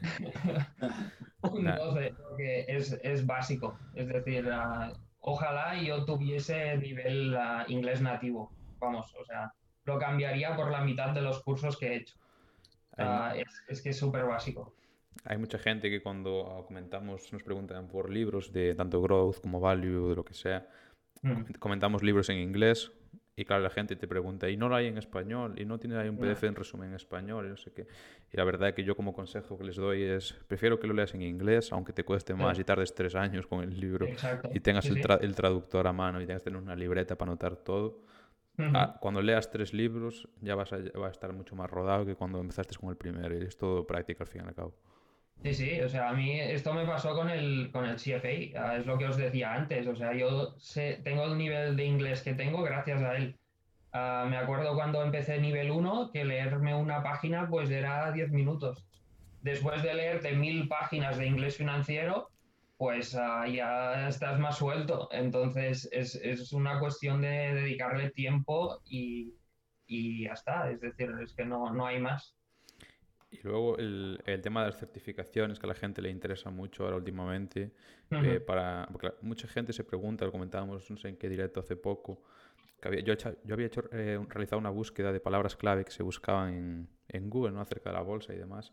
un 1.42 1.64
12, 1.64 2.14
porque 2.28 2.64
es, 2.68 2.98
es, 3.02 3.26
básico. 3.26 3.78
Es 3.94 4.08
decir, 4.08 4.46
uh, 4.46 4.92
ojalá 5.20 5.80
yo 5.80 6.04
tuviese 6.04 6.76
nivel 6.78 7.34
uh, 7.34 7.70
inglés 7.70 8.00
nativo. 8.00 8.50
Vamos, 8.78 9.14
o 9.14 9.24
sea, 9.24 9.52
lo 9.84 9.98
cambiaría 9.98 10.56
por 10.56 10.70
la 10.70 10.80
mitad 10.80 11.10
de 11.10 11.20
los 11.20 11.42
cursos 11.42 11.76
que 11.76 11.88
he 11.88 11.96
hecho. 11.96 12.16
Uh, 12.96 13.34
es, 13.36 13.62
es 13.68 13.82
que 13.82 13.90
es 13.90 13.98
súper 13.98 14.24
básico. 14.24 14.74
Hay 15.24 15.36
mucha 15.36 15.58
gente 15.58 15.90
que 15.90 16.02
cuando 16.02 16.64
comentamos, 16.66 17.30
nos 17.32 17.42
preguntan 17.42 17.88
por 17.88 18.08
libros 18.08 18.52
de 18.52 18.74
tanto 18.74 19.02
growth 19.02 19.40
como 19.40 19.60
value, 19.60 20.08
de 20.08 20.16
lo 20.16 20.24
que 20.24 20.34
sea, 20.34 20.66
mm. 21.20 21.52
comentamos 21.58 22.02
libros 22.02 22.30
en 22.30 22.38
inglés 22.38 22.90
y 23.42 23.44
claro, 23.44 23.62
la 23.62 23.70
gente 23.70 23.96
te 23.96 24.06
pregunta, 24.06 24.48
¿y 24.48 24.56
no 24.56 24.68
lo 24.68 24.76
hay 24.76 24.86
en 24.86 24.98
español? 24.98 25.54
¿Y 25.58 25.64
no 25.64 25.78
tiene 25.78 25.96
ahí 25.96 26.08
un 26.08 26.16
PDF 26.16 26.44
en 26.44 26.54
resumen 26.54 26.90
en 26.90 26.94
español? 26.94 27.46
Y 27.46 27.48
no 27.48 27.56
sé 27.56 27.72
qué. 27.72 27.86
Y 28.32 28.36
la 28.36 28.44
verdad 28.44 28.68
es 28.68 28.74
que 28.74 28.84
yo 28.84 28.96
como 28.96 29.12
consejo 29.12 29.58
que 29.58 29.64
les 29.64 29.76
doy 29.76 30.02
es, 30.02 30.32
prefiero 30.46 30.78
que 30.78 30.86
lo 30.86 30.94
leas 30.94 31.12
en 31.14 31.22
inglés, 31.22 31.72
aunque 31.72 31.92
te 31.92 32.04
cueste 32.04 32.34
más 32.34 32.58
y 32.58 32.64
tardes 32.64 32.94
tres 32.94 33.14
años 33.14 33.46
con 33.46 33.62
el 33.62 33.78
libro 33.78 34.06
y 34.54 34.60
tengas 34.60 34.86
el, 34.86 35.02
el, 35.20 35.34
traductor 35.34 35.86
a 35.86 35.92
mano 35.92 36.20
y 36.20 36.26
tengas 36.26 36.42
que 36.42 36.50
tener 36.50 36.62
una 36.62 36.76
libreta 36.76 37.16
para 37.18 37.32
anotar 37.32 37.56
todo. 37.56 38.00
Ah, 38.58 38.96
cuando 39.00 39.20
leas 39.22 39.50
tres 39.50 39.72
libros 39.72 40.28
ya 40.40 40.54
vas 40.54 40.72
a, 40.72 40.76
va 40.76 41.08
a 41.08 41.10
estar 41.10 41.32
mucho 41.32 41.56
más 41.56 41.70
rodado 41.70 42.06
que 42.06 42.14
cuando 42.14 42.38
empezaste 42.38 42.76
con 42.76 42.90
el 42.90 42.96
primero 42.96 43.36
y 43.36 43.42
es 43.42 43.56
todo 43.56 43.86
práctica 43.86 44.24
al 44.24 44.28
fin 44.28 44.42
y 44.44 44.48
al 44.48 44.54
cabo. 44.54 44.74
Sí, 45.44 45.54
sí, 45.54 45.80
o 45.80 45.88
sea, 45.88 46.10
a 46.10 46.12
mí 46.14 46.40
esto 46.40 46.72
me 46.72 46.86
pasó 46.86 47.14
con 47.16 47.28
el, 47.28 47.70
con 47.72 47.84
el 47.84 47.96
CFA, 47.96 48.60
ah, 48.60 48.76
es 48.76 48.86
lo 48.86 48.96
que 48.96 49.06
os 49.06 49.16
decía 49.16 49.52
antes, 49.54 49.86
o 49.88 49.96
sea, 49.96 50.14
yo 50.14 50.54
sé, 50.58 51.00
tengo 51.02 51.24
el 51.24 51.36
nivel 51.36 51.76
de 51.76 51.84
inglés 51.84 52.22
que 52.22 52.34
tengo 52.34 52.62
gracias 52.62 53.02
a 53.02 53.16
él. 53.16 53.36
Ah, 53.92 54.26
me 54.28 54.36
acuerdo 54.36 54.74
cuando 54.74 55.02
empecé 55.02 55.38
nivel 55.38 55.70
1 55.70 56.10
que 56.12 56.24
leerme 56.24 56.74
una 56.74 57.02
página 57.02 57.48
pues 57.48 57.70
era 57.70 58.10
10 58.12 58.30
minutos. 58.30 58.86
Después 59.42 59.82
de 59.82 59.94
leerte 59.94 60.32
mil 60.32 60.68
páginas 60.68 61.18
de 61.18 61.26
inglés 61.26 61.56
financiero, 61.56 62.30
pues 62.78 63.14
uh, 63.14 63.44
ya 63.50 64.08
estás 64.08 64.38
más 64.38 64.58
suelto. 64.58 65.08
Entonces 65.12 65.88
es, 65.92 66.14
es, 66.14 66.52
una 66.52 66.78
cuestión 66.78 67.20
de 67.20 67.54
dedicarle 67.54 68.10
tiempo 68.10 68.80
y, 68.84 69.34
y 69.86 70.24
ya 70.24 70.32
está, 70.32 70.70
es 70.70 70.80
decir, 70.80 71.10
es 71.22 71.34
que 71.34 71.44
no, 71.44 71.72
no 71.72 71.86
hay 71.86 72.00
más. 72.00 72.34
Y 73.32 73.40
luego 73.42 73.78
el, 73.78 74.20
el, 74.26 74.42
tema 74.42 74.60
de 74.62 74.70
las 74.70 74.78
certificaciones, 74.78 75.58
que 75.58 75.66
a 75.66 75.68
la 75.68 75.74
gente 75.74 76.02
le 76.02 76.10
interesa 76.10 76.50
mucho 76.50 76.84
ahora 76.84 76.96
últimamente. 76.96 77.72
Eh, 78.10 78.40
para, 78.40 78.86
porque 78.92 79.10
mucha 79.22 79.48
gente 79.48 79.72
se 79.72 79.84
pregunta, 79.84 80.26
lo 80.26 80.32
comentábamos, 80.32 80.90
no 80.90 80.96
sé 80.98 81.08
en 81.08 81.16
qué 81.16 81.30
directo 81.30 81.60
hace 81.60 81.76
poco, 81.76 82.22
que 82.78 82.88
había, 82.88 83.00
yo, 83.00 83.14
yo, 83.14 83.54
había 83.54 83.66
hecho, 83.66 83.84
eh, 83.90 84.20
realizado 84.28 84.58
una 84.58 84.68
búsqueda 84.68 85.12
de 85.12 85.20
palabras 85.20 85.56
clave 85.56 85.82
que 85.84 85.92
se 85.92 86.02
buscaban 86.02 86.52
en, 86.52 86.88
en 87.08 87.30
Google, 87.30 87.52
¿no? 87.52 87.62
acerca 87.62 87.88
de 87.88 87.96
la 87.96 88.02
bolsa 88.02 88.34
y 88.34 88.36
demás. 88.36 88.72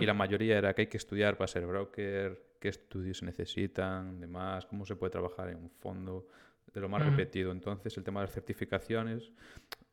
Y 0.00 0.06
la 0.06 0.14
mayoría 0.14 0.58
era 0.58 0.74
que 0.74 0.82
hay 0.82 0.86
que 0.88 0.96
estudiar 0.96 1.36
para 1.36 1.46
ser 1.46 1.66
broker, 1.66 2.42
qué 2.58 2.68
estudios 2.68 3.18
se 3.18 3.24
necesitan, 3.24 4.20
demás, 4.20 4.66
cómo 4.66 4.84
se 4.84 4.96
puede 4.96 5.10
trabajar 5.10 5.48
en 5.48 5.58
un 5.58 5.70
fondo, 5.70 6.26
de 6.72 6.80
lo 6.80 6.88
más 6.88 7.04
repetido. 7.04 7.52
Entonces, 7.52 7.96
el 7.96 8.04
tema 8.04 8.20
de 8.20 8.26
las 8.26 8.34
certificaciones, 8.34 9.30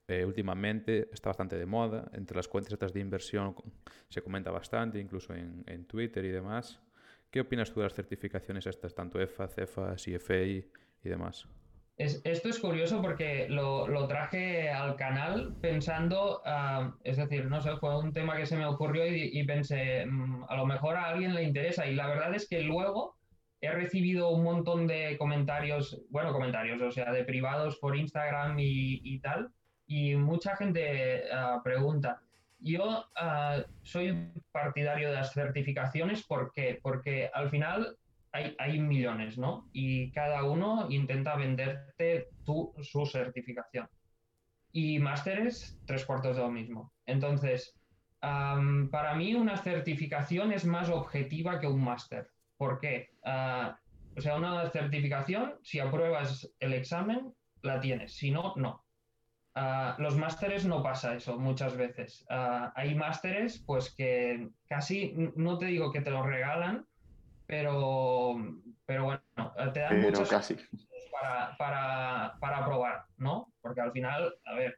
eh, 0.10 0.26
últimamente 0.26 1.10
está 1.14 1.30
bastante 1.30 1.58
de 1.58 1.66
moda. 1.66 2.10
Entre 2.14 2.36
las 2.36 2.48
cuentas 2.48 2.74
estas 2.74 2.94
de 2.94 3.00
inversión 3.00 3.56
se 4.10 4.22
comenta 4.22 4.52
bastante, 4.52 5.00
incluso 5.00 5.34
en, 5.34 5.86
Twitter 5.86 6.26
y 6.26 6.30
demás. 6.30 6.80
¿Qué 7.32 7.42
opinas 7.42 7.72
tú 7.72 7.80
de 7.80 7.86
las 7.86 7.94
certificaciones 7.94 8.66
estas, 8.66 8.96
tanto 8.96 9.22
EFA, 9.22 9.48
CEFA, 9.48 9.96
CFA 9.96 10.44
y 10.44 10.66
demás? 11.04 11.48
Es, 12.00 12.22
esto 12.24 12.48
es 12.48 12.60
curioso 12.60 13.02
porque 13.02 13.50
lo, 13.50 14.08
traje 14.08 14.70
al 14.70 14.96
canal 14.96 15.58
pensando, 15.60 16.42
uh, 16.46 16.94
es 17.04 17.18
decir, 17.18 17.46
no 17.48 17.60
sé, 17.60 17.76
fue 17.76 18.00
un 18.00 18.14
tema 18.14 18.38
que 18.38 18.46
se 18.46 18.56
me 18.56 18.66
ocurrió 18.66 19.06
y, 19.06 19.38
y 19.38 19.44
pensé, 19.44 20.06
mm, 20.06 20.46
a 20.48 20.56
lo 20.56 20.66
mejor 20.66 20.96
a 20.96 21.10
alguien 21.10 21.36
le 21.36 21.44
interesa. 21.44 21.88
Y 21.88 21.96
la 21.96 22.08
verdad 22.08 22.34
es 22.34 22.48
que 22.48 22.62
luego 22.62 23.20
he 23.62 23.72
recibido 23.72 24.30
un 24.30 24.44
montón 24.44 24.88
de 24.88 25.18
comentarios, 25.18 26.02
bueno, 26.10 26.32
comentarios, 26.32 26.82
o 26.82 26.92
sea, 26.92 27.12
de 27.12 27.26
privados 27.26 27.78
por 27.78 27.98
Instagram 27.98 28.56
y, 28.60 29.20
tal, 29.20 29.52
y 29.90 30.16
mucha 30.16 30.56
gente 30.56 31.24
ah, 31.34 31.60
pregunta. 31.64 32.22
Yo 32.60 33.06
ah, 33.16 33.64
soy 33.82 34.32
partidario 34.52 35.10
de 35.10 35.16
las 35.16 35.34
certificaciones, 35.34 36.24
¿por 36.24 36.54
qué? 36.54 36.80
Porque 36.82 37.32
al 37.34 37.50
final 37.50 37.98
hay, 38.32 38.56
hay, 38.60 38.80
millones, 38.80 39.40
¿no? 39.40 39.68
Y 39.74 40.12
cada 40.12 40.44
uno 40.44 40.86
intenta 40.92 41.36
venderte 41.36 42.30
tu, 42.46 42.72
su 42.84 43.08
certificación. 43.08 43.90
Y 44.72 45.00
másteres, 45.00 45.80
tres 45.88 46.06
cuartos 46.06 46.36
de 46.36 46.44
lo 46.44 46.52
mismo. 46.52 46.94
Entonces, 47.08 47.76
para 48.22 49.16
mí 49.16 49.34
una 49.34 49.58
certificación 49.58 50.52
es 50.52 50.66
más 50.66 50.90
objetiva 50.90 51.60
que 51.60 51.66
un 51.66 51.84
máster. 51.84 52.30
¿Por 52.58 52.80
qué? 52.80 53.10
Ah, 53.24 53.80
o 54.16 54.22
sea, 54.22 54.36
una 54.36 54.70
certificación, 54.70 55.56
si 55.64 55.80
apruebas 55.80 56.48
el 56.60 56.74
examen, 56.74 57.34
la 57.64 57.80
tienes. 57.80 58.14
Si 58.14 58.30
no, 58.30 58.54
no. 58.56 58.84
Ah, 59.56 59.96
los 60.00 60.16
másteres 60.16 60.66
no 60.66 60.84
pasa 60.84 61.16
eso 61.16 61.38
muchas 61.38 61.76
veces. 61.76 62.26
Ah, 62.30 62.72
hay 62.76 62.96
másteres, 62.96 63.64
pues 63.66 63.94
que 63.94 64.50
casi, 64.68 65.14
no 65.36 65.58
te 65.58 65.66
digo 65.68 65.92
que 65.92 66.02
te 66.02 66.12
lo 66.12 66.24
regalan, 66.24 66.86
pero, 67.46 68.36
pero 68.86 69.06
bueno, 69.06 69.22
te 69.74 69.80
dan 69.80 70.02
pero 70.02 70.28
casi. 70.28 70.56
Para, 71.12 71.58
para, 71.58 72.38
para 72.40 72.58
aprobar, 72.60 73.06
¿no? 73.18 73.52
Porque 73.62 73.82
al 73.82 73.92
final, 73.92 74.34
a 74.46 74.54
ver, 74.54 74.78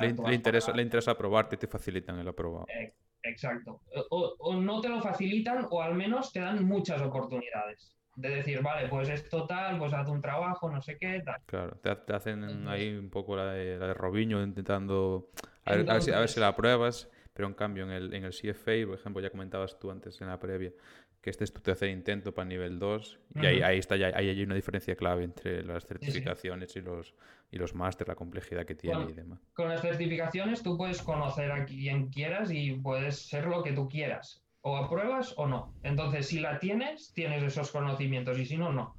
le, 0.00 0.34
interesa, 0.34 0.72
le 0.72 0.82
interesa 0.82 1.12
aprobarte 1.12 1.56
y 1.56 1.58
te 1.58 1.66
facilitan 1.66 2.18
el 2.18 2.28
aprobado. 2.28 2.66
Eh, 2.68 2.94
exacto. 3.22 3.82
O, 4.10 4.56
no 4.56 4.80
te 4.80 4.88
lo 4.88 5.00
facilitan 5.00 5.66
o 5.70 5.82
al 5.82 5.94
menos 5.94 6.32
te 6.32 6.40
dan 6.40 6.64
muchas 6.64 7.00
oportunidades. 7.02 7.95
De 8.16 8.30
decir, 8.30 8.62
vale, 8.62 8.88
pues 8.88 9.08
es 9.08 9.28
total, 9.28 9.78
pues 9.78 9.92
haz 9.92 10.08
un 10.08 10.20
trabajo, 10.20 10.70
no 10.70 10.80
sé 10.80 10.96
qué, 10.98 11.20
tal. 11.24 11.40
Claro, 11.46 11.76
te, 11.76 12.12
hacen 12.12 12.66
ahí 12.66 12.96
un 12.96 13.10
poco 13.10 13.36
la 13.36 13.52
de, 13.52 13.78
la 13.78 13.88
de 13.88 13.94
Robiño 13.94 14.42
intentando 14.42 15.28
a 15.66 15.76
ver, 15.76 16.02
si, 16.02 16.10
a 16.12 16.20
ver 16.20 16.28
si 16.28 16.40
la 16.40 16.48
apruebas, 16.48 17.10
pero 17.34 17.48
en 17.48 17.54
cambio 17.54 17.84
en 17.84 17.90
el, 17.90 18.14
en 18.14 18.24
el 18.24 18.32
CFA, 18.32 18.86
por 18.86 18.94
ejemplo, 18.94 19.20
ya 19.20 19.30
comentabas 19.30 19.78
tú 19.78 19.90
antes 19.90 20.20
en 20.20 20.28
la 20.28 20.38
previa, 20.38 20.72
que 21.20 21.30
este 21.30 21.44
es 21.44 21.52
tu 21.52 21.60
tercer 21.60 21.90
intento 21.90 22.32
para 22.32 22.46
nivel 22.46 22.78
2 22.78 23.18
y 23.34 23.46
ahí, 23.46 23.60
ahí, 23.60 23.78
está 23.78 23.96
ya, 23.96 24.12
ahí 24.14 24.28
hay 24.28 24.42
una 24.42 24.54
diferencia 24.54 24.94
clave 24.94 25.24
entre 25.24 25.64
las 25.64 25.84
certificaciones 25.84 26.76
y 26.76 26.80
los 26.80 27.14
y 27.50 27.58
los 27.58 27.74
máster, 27.74 28.06
la 28.08 28.14
complejidad 28.14 28.64
que 28.64 28.74
tiene 28.74 29.10
y 29.10 29.12
demás. 29.12 29.40
Con 29.52 29.68
las 29.68 29.80
certificaciones 29.80 30.62
tú 30.62 30.76
puedes 30.76 31.02
conocer 31.02 31.50
a 31.50 31.64
quien 31.64 32.08
quieras 32.10 32.50
y 32.52 32.74
puedes 32.74 33.28
ser 33.28 33.46
lo 33.46 33.62
que 33.62 33.72
tú 33.72 33.88
quieras, 33.88 34.45
o 34.66 34.76
apruebas 34.76 35.32
o 35.36 35.46
no. 35.46 35.72
Entonces, 35.84 36.26
si 36.26 36.40
la 36.40 36.58
tienes, 36.58 37.12
tienes 37.12 37.40
esos 37.44 37.70
conocimientos 37.70 38.36
y 38.36 38.44
si 38.44 38.56
no, 38.58 38.72
no. 38.72 38.96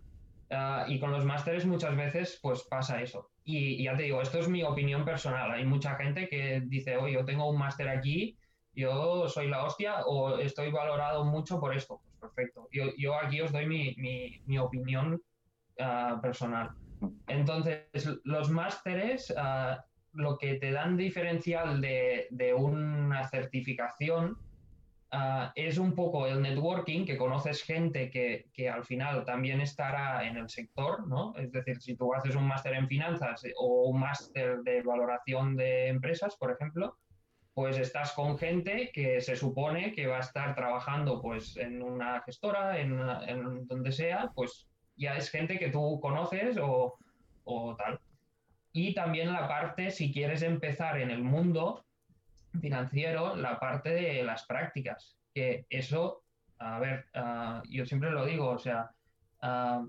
Ah, 0.49 0.85
y 0.87 0.97
con 0.97 1.11
los 1.11 1.25
másteres 1.25 1.65
muchas 1.65 1.93
veces 1.97 2.39
pues 2.41 2.63
pasa 2.63 3.01
eso. 3.01 3.31
Y, 3.43 3.83
ya 3.83 3.97
te 3.97 4.03
digo, 4.03 4.21
esto 4.21 4.39
es 4.39 4.47
mi 4.47 4.63
opinión 4.63 5.03
personal. 5.03 5.51
Hay 5.51 5.65
mucha 5.65 5.95
gente 5.95 6.29
que 6.29 6.61
dice, 6.65 6.95
oye, 6.95 7.15
yo 7.15 7.25
tengo 7.25 7.49
un 7.49 7.57
máster 7.57 7.89
aquí, 7.89 8.37
yo 8.73 9.27
soy 9.27 9.49
la 9.49 9.65
hostia 9.65 10.05
o 10.05 10.37
estoy 10.37 10.71
valorado 10.71 11.25
mucho 11.25 11.59
por 11.59 11.75
esto 11.75 11.99
perfecto. 12.21 12.69
Yo, 12.71 12.85
yo 12.97 13.19
aquí 13.19 13.41
os 13.41 13.51
doy 13.51 13.65
mi, 13.65 13.93
mi, 14.45 14.57
opinión 14.57 15.21
ah, 15.81 16.17
personal. 16.21 16.69
Entonces, 17.27 17.83
los 18.23 18.49
másteres, 18.49 19.33
ah, 19.35 19.83
lo 20.13 20.37
que 20.37 20.55
te 20.55 20.71
dan 20.71 20.95
diferencial 20.95 21.81
de, 21.81 22.27
de 22.31 22.53
una 22.53 23.27
certificación 23.27 24.37
ah, 25.11 25.51
es 25.55 25.77
un 25.77 25.95
poco 25.95 26.27
el 26.27 26.41
networking, 26.41 27.05
que 27.05 27.17
conoces 27.17 27.63
gente 27.63 28.09
que, 28.09 28.49
que, 28.53 28.69
al 28.69 28.83
final 28.85 29.25
también 29.25 29.61
estará 29.61 30.27
en 30.27 30.37
el 30.37 30.49
sector, 30.49 31.07
¿no? 31.07 31.35
Es 31.35 31.51
decir, 31.51 31.81
si 31.81 31.95
tú 31.95 32.13
haces 32.13 32.35
un 32.35 32.47
máster 32.47 32.73
en 32.73 32.87
finanzas 32.87 33.43
o 33.57 33.89
un 33.89 33.99
máster 33.99 34.59
de 34.59 34.81
valoración 34.81 35.55
de 35.55 35.87
empresas, 35.87 36.35
por 36.37 36.51
ejemplo, 36.51 36.97
pues 37.57 37.79
estás 37.79 38.11
con 38.11 38.37
gente 38.37 38.91
que 38.93 39.19
se 39.19 39.35
supone 39.35 39.91
que 39.91 40.05
va 40.05 40.17
a 40.17 40.19
estar 40.19 40.53
trabajando 40.53 41.19
pues 41.19 41.57
en 41.57 41.81
una 41.81 42.21
gestora, 42.21 42.79
en, 42.79 43.65
donde 43.65 43.91
sea, 43.91 44.31
pues 44.35 44.67
ya 44.95 45.17
es 45.17 45.31
gente 45.31 45.57
que 45.57 45.71
tú 45.71 45.99
conoces 45.99 46.55
o, 46.61 46.99
tal. 47.79 47.99
Y 48.73 48.93
también 48.93 49.33
la 49.33 49.47
parte, 49.47 49.89
si 49.89 50.13
quieres 50.13 50.43
empezar 50.43 50.99
en 50.99 51.09
el 51.09 51.23
mundo 51.23 51.83
financiero, 52.59 53.35
la 53.35 53.59
parte 53.59 53.89
de 53.89 54.23
las 54.23 54.45
prácticas, 54.45 55.17
que 55.33 55.65
eso, 55.69 56.23
a 56.59 56.79
ver, 56.79 57.05
ah, 57.13 57.61
yo 57.69 57.85
siempre 57.85 58.11
lo 58.11 58.25
digo, 58.25 58.49
o 58.49 58.59
sea, 58.59 58.91
ah, 59.41 59.85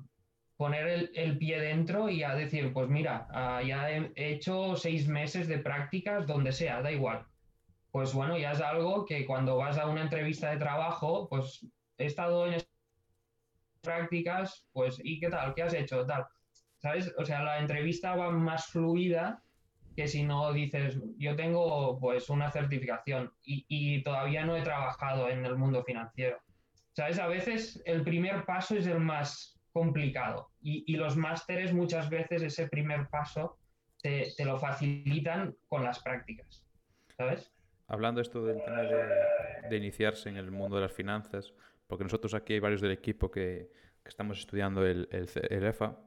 poner 0.56 1.10
el, 1.14 1.38
pie 1.38 1.60
dentro 1.60 2.08
y 2.08 2.22
a 2.24 2.34
decir, 2.34 2.72
pues 2.72 2.88
mira, 2.88 3.28
ah, 3.30 3.62
ya 3.62 3.90
he 3.90 4.10
hecho 4.16 4.76
seis 4.76 5.06
meses 5.08 5.48
de 5.48 5.58
prácticas 5.58 6.26
donde 6.26 6.52
sea, 6.52 6.82
da 6.82 6.90
igual 6.90 7.26
pues 7.90 8.12
bueno, 8.12 8.36
ya 8.38 8.52
es 8.52 8.60
algo 8.60 9.04
que 9.04 9.26
cuando 9.26 9.56
vas 9.56 9.78
a 9.78 9.86
una 9.86 10.02
entrevista 10.02 10.50
de 10.50 10.58
trabajo, 10.58 11.28
pues 11.28 11.66
he 11.96 12.06
estado 12.06 12.46
en 12.46 12.62
prácticas, 13.80 14.64
pues 14.72 15.00
¿y 15.02 15.18
qué 15.18 15.28
tal? 15.28 15.54
¿Qué 15.54 15.62
has 15.62 15.74
hecho? 15.74 16.04
Tal. 16.06 16.26
¿Sabes? 16.78 17.12
O 17.18 17.24
sea, 17.24 17.42
la 17.42 17.58
entrevista 17.58 18.14
va 18.14 18.30
más 18.30 18.66
fluida 18.66 19.42
que 19.98 20.06
si 20.06 20.22
no 20.22 20.52
dices, 20.52 20.96
yo 21.16 21.34
tengo 21.34 21.98
pues 21.98 22.30
una 22.30 22.52
certificación 22.52 23.32
y, 23.42 24.00
todavía 24.04 24.46
no 24.46 24.56
he 24.56 24.62
trabajado 24.62 25.28
en 25.28 25.44
el 25.44 25.56
mundo 25.56 25.82
financiero. 25.82 26.38
¿Sabes? 26.92 27.18
A 27.18 27.26
veces 27.26 27.82
el 27.84 28.04
primer 28.04 28.44
paso 28.44 28.76
es 28.76 28.86
el 28.86 29.00
más 29.00 29.58
complicado 29.72 30.52
y, 30.60 30.84
y 30.86 30.94
los 30.94 31.16
másteres 31.16 31.74
muchas 31.74 32.08
veces 32.10 32.42
ese 32.42 32.68
primer 32.68 33.08
paso 33.08 33.58
te, 34.00 34.28
te, 34.36 34.44
lo 34.44 34.56
facilitan 34.56 35.56
con 35.66 35.82
las 35.82 36.00
prácticas. 36.00 36.64
¿Sabes? 37.16 37.50
Hablando 37.88 38.20
esto 38.20 38.44
del 38.44 38.62
tema 38.62 38.82
de, 38.82 39.76
iniciarse 39.76 40.28
en 40.28 40.36
el 40.36 40.52
mundo 40.52 40.76
de 40.76 40.82
las 40.82 40.92
finanzas, 40.92 41.54
porque 41.88 42.04
nosotros 42.04 42.34
aquí 42.34 42.52
hay 42.52 42.60
varios 42.60 42.80
del 42.80 42.92
equipo 42.92 43.32
que, 43.32 43.72
estamos 44.04 44.38
estudiando 44.38 44.86
el, 44.86 45.08
el, 45.10 45.64
EFA 45.64 45.98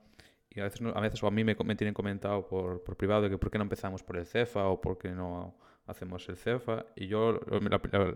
y 0.53 0.59
a 0.59 0.65
veces, 0.65 0.81
a 0.93 0.99
veces 0.99 1.23
o 1.23 1.27
a 1.27 1.31
mí 1.31 1.43
me, 1.43 1.55
tienen 1.55 1.93
comentado 1.93 2.47
por, 2.47 2.83
por, 2.83 2.95
privado 2.97 3.29
que 3.29 3.37
por 3.37 3.49
qué 3.49 3.57
no 3.57 3.63
empezamos 3.63 4.03
por 4.03 4.17
el 4.17 4.25
CEFA 4.25 4.67
o 4.67 4.81
por 4.81 4.97
qué 4.97 5.09
no 5.09 5.57
hacemos 5.87 6.27
el 6.29 6.37
CEFA 6.37 6.85
y 6.95 7.07
yo 7.07 7.39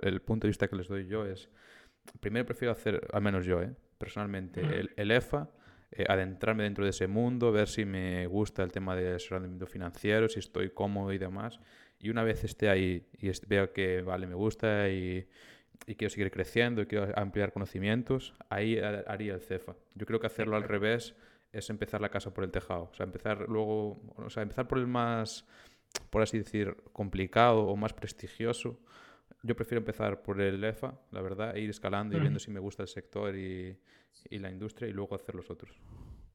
el 0.01 0.21
punto 0.21 0.45
de 0.45 0.49
vista 0.49 0.67
que 0.67 0.75
les 0.75 0.87
doy 0.87 1.07
yo 1.07 1.25
es 1.25 1.49
primero 2.19 2.45
prefiero 2.45 2.71
hacer, 2.71 3.07
al 3.11 3.21
menos 3.21 3.45
yo, 3.45 3.61
¿eh? 3.61 3.73
personalmente, 3.97 4.61
el, 4.61 4.91
el, 4.95 5.11
EFA, 5.11 5.49
eh, 5.91 6.05
adentrarme 6.07 6.63
dentro 6.63 6.83
de 6.83 6.91
ese 6.91 7.07
mundo, 7.07 7.51
ver 7.51 7.67
si 7.67 7.85
me 7.85 8.27
gusta 8.27 8.61
el 8.63 8.71
tema 8.71 8.95
de 8.95 9.15
asesoramiento 9.15 9.65
financiero, 9.65 10.29
si 10.29 10.39
estoy 10.39 10.69
cómodo 10.69 11.13
y 11.13 11.17
demás 11.17 11.59
y 11.99 12.09
una 12.09 12.23
vez 12.23 12.43
esté 12.43 12.69
ahí 12.69 13.07
y 13.19 13.31
veo 13.47 13.73
que, 13.73 14.01
vale, 14.01 14.27
me 14.27 14.35
gusta 14.35 14.89
y, 14.89 15.27
quiero 15.97 16.09
seguir 16.09 16.31
creciendo 16.31 16.81
y 16.81 16.85
quiero 16.85 17.07
ampliar 17.15 17.51
conocimientos, 17.51 18.33
ahí 18.49 18.77
haría 18.79 19.33
el 19.33 19.41
CEFA. 19.41 19.75
Yo 19.93 20.05
creo 20.05 20.19
que 20.19 20.27
hacerlo 20.27 20.55
al 20.55 20.63
revés 20.63 21.15
es 21.55 21.69
empezar 21.69 22.01
la 22.01 22.09
casa 22.09 22.33
por 22.33 22.43
el 22.43 22.51
tejado. 22.51 22.89
O 22.91 22.93
sea, 22.93 23.05
empezar 23.05 23.45
luego, 23.47 24.01
o 24.15 24.29
sea, 24.29 24.43
empezar 24.43 24.67
por 24.67 24.77
el 24.77 24.87
más, 24.87 25.45
por 26.09 26.21
así 26.21 26.37
decir, 26.37 26.75
complicado 26.91 27.67
o 27.67 27.75
más 27.75 27.93
prestigioso. 27.93 28.79
Yo 29.41 29.55
prefiero 29.55 29.79
empezar 29.79 30.21
por 30.21 30.41
el 30.41 30.63
EFA, 30.63 30.99
la 31.11 31.21
verdad, 31.21 31.55
e 31.55 31.61
ir 31.61 31.69
escalando 31.69 32.17
y 32.17 32.19
viendo 32.19 32.39
si 32.39 32.51
me 32.51 32.59
gusta 32.59 32.83
el 32.83 32.89
sector 32.89 33.35
y, 33.35 33.77
y 34.29 34.39
la 34.39 34.49
industria 34.49 34.89
y 34.89 34.93
luego 34.93 35.15
hacer 35.15 35.35
los 35.35 35.49
otros. 35.49 35.79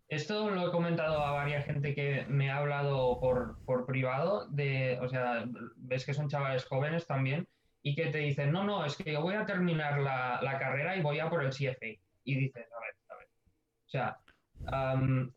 Esto 0.08 0.50
lo 0.50 0.68
he 0.68 0.70
comentado 0.70 1.24
a 1.24 1.32
varias 1.32 1.66
gente 1.66 1.94
que 1.94 2.24
me 2.28 2.50
ha 2.50 2.56
hablado 2.56 3.20
por, 3.20 3.58
por 3.64 3.86
privado, 3.86 4.48
de, 4.48 4.98
o 5.00 5.08
sea, 5.08 5.44
ves 5.76 6.04
que 6.04 6.14
son 6.14 6.28
chavales 6.28 6.64
jóvenes 6.64 7.06
también, 7.06 7.46
y 7.82 7.94
que 7.94 8.06
te 8.06 8.18
dicen, 8.18 8.52
no, 8.52 8.64
no, 8.64 8.84
es 8.84 8.96
que 8.96 9.12
yo 9.12 9.22
voy 9.22 9.34
a 9.34 9.46
terminar 9.46 10.00
la, 10.00 10.40
la 10.42 10.58
carrera 10.58 10.96
y 10.96 11.02
voy 11.02 11.18
a 11.18 11.30
por 11.30 11.44
el 11.44 11.50
CFA. 11.50 11.86
Y 12.24 12.34
dices, 12.34 12.66
a 12.72 12.80
ver, 12.80 12.94
a 13.08 13.16
ver. 13.16 13.26
O 13.26 13.88
sea, 13.88 14.18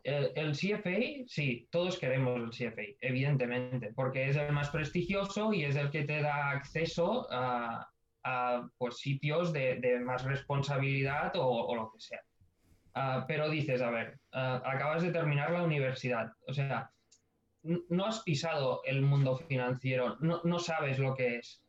el, 0.03 0.31
el, 0.35 0.51
CFA, 0.51 1.25
sí, 1.27 1.67
todos 1.71 1.97
queremos 1.97 2.39
el 2.39 2.49
CFA, 2.49 2.83
evidentemente, 3.01 3.91
porque 3.95 4.29
es 4.29 4.35
el 4.35 4.51
más 4.51 4.69
prestigioso 4.69 5.53
y 5.53 5.63
es 5.63 5.75
el 5.75 5.89
que 5.89 6.03
te 6.03 6.21
da 6.21 6.51
acceso 6.51 7.27
a, 7.31 7.87
a 8.23 8.67
pues, 8.77 8.97
sitios 8.97 9.53
de, 9.53 9.79
de 9.79 9.99
más 9.99 10.23
responsabilidad 10.23 11.35
o, 11.35 11.67
o 11.67 11.75
lo 11.75 11.91
que 11.91 11.99
sea. 11.99 12.21
Ah, 12.95 13.25
pero 13.27 13.49
dices, 13.49 13.81
a 13.81 13.89
ver, 13.89 14.19
ah, 14.33 14.61
acabas 14.65 15.01
de 15.01 15.11
terminar 15.11 15.51
la 15.51 15.63
universidad, 15.63 16.31
o 16.47 16.53
sea, 16.53 16.91
no 17.63 18.05
has 18.05 18.19
pisado 18.21 18.81
el 18.85 19.01
mundo 19.01 19.37
financiero, 19.37 20.17
no, 20.19 20.59
sabes 20.59 20.99
lo 20.99 21.15
que 21.15 21.37
es. 21.37 21.61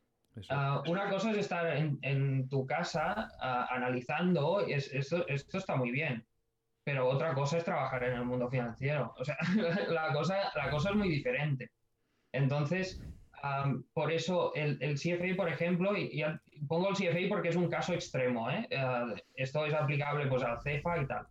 Ah, 0.51 0.83
una 0.87 1.09
cosa 1.09 1.31
es 1.31 1.39
estar 1.39 1.67
en, 1.77 2.49
tu 2.49 2.67
casa 2.67 3.31
analizando, 3.71 4.61
es, 4.61 4.93
esto, 4.93 5.27
esto 5.29 5.59
está 5.59 5.77
muy 5.77 5.93
bien, 5.93 6.27
pero 6.85 7.09
otra 7.09 7.35
cosa 7.35 7.57
es 7.59 7.65
trabajar 7.65 8.05
en 8.05 8.13
el 8.13 8.25
mundo 8.25 8.49
financiero. 8.49 9.15
O 9.19 9.25
sea, 9.25 9.37
la 9.89 10.13
cosa, 10.13 10.53
la 10.55 10.71
cosa 10.71 10.91
es 10.91 10.97
muy 10.97 11.09
diferente. 11.09 11.71
Entonces, 12.31 13.01
por 13.93 14.13
eso 14.13 14.55
el, 14.55 14.79
el, 14.81 14.95
CFA, 14.95 15.37
por 15.37 15.49
ejemplo, 15.49 15.97
y, 15.97 16.25
pongo 16.67 16.91
el 16.91 16.95
CFA 16.95 17.29
porque 17.29 17.49
es 17.49 17.57
un 17.57 17.69
caso 17.69 17.93
extremo, 17.93 18.51
¿eh? 18.51 18.67
esto 19.35 19.67
es 19.67 19.75
aplicable 19.75 20.27
pues 20.27 20.43
al 20.43 20.61
CEFA 20.63 21.03
y 21.03 21.07
tal. 21.07 21.27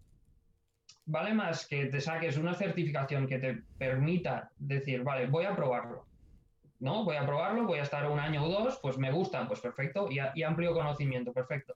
vale 1.06 1.34
más 1.34 1.68
que 1.68 1.88
te 1.88 2.00
saques 2.00 2.38
una 2.38 2.54
certificación 2.54 3.28
que 3.28 3.40
te 3.40 3.64
permita 3.78 4.52
decir, 4.58 5.04
vale, 5.04 5.28
voy 5.28 5.46
a 5.46 5.56
probarlo. 5.56 6.06
¿No? 6.80 7.06
Voy 7.06 7.16
a 7.16 7.26
probarlo, 7.26 7.66
voy 7.66 7.80
a 7.80 7.84
estar 7.84 8.10
un 8.10 8.20
año 8.20 8.44
o 8.44 8.50
dos, 8.50 8.78
pues 8.82 8.98
me 8.98 9.10
gusta, 9.10 9.48
pues 9.48 9.62
perfecto, 9.62 10.10
y 10.12 10.44
amplio 10.44 10.74
conocimiento, 10.74 11.32
perfecto. 11.32 11.76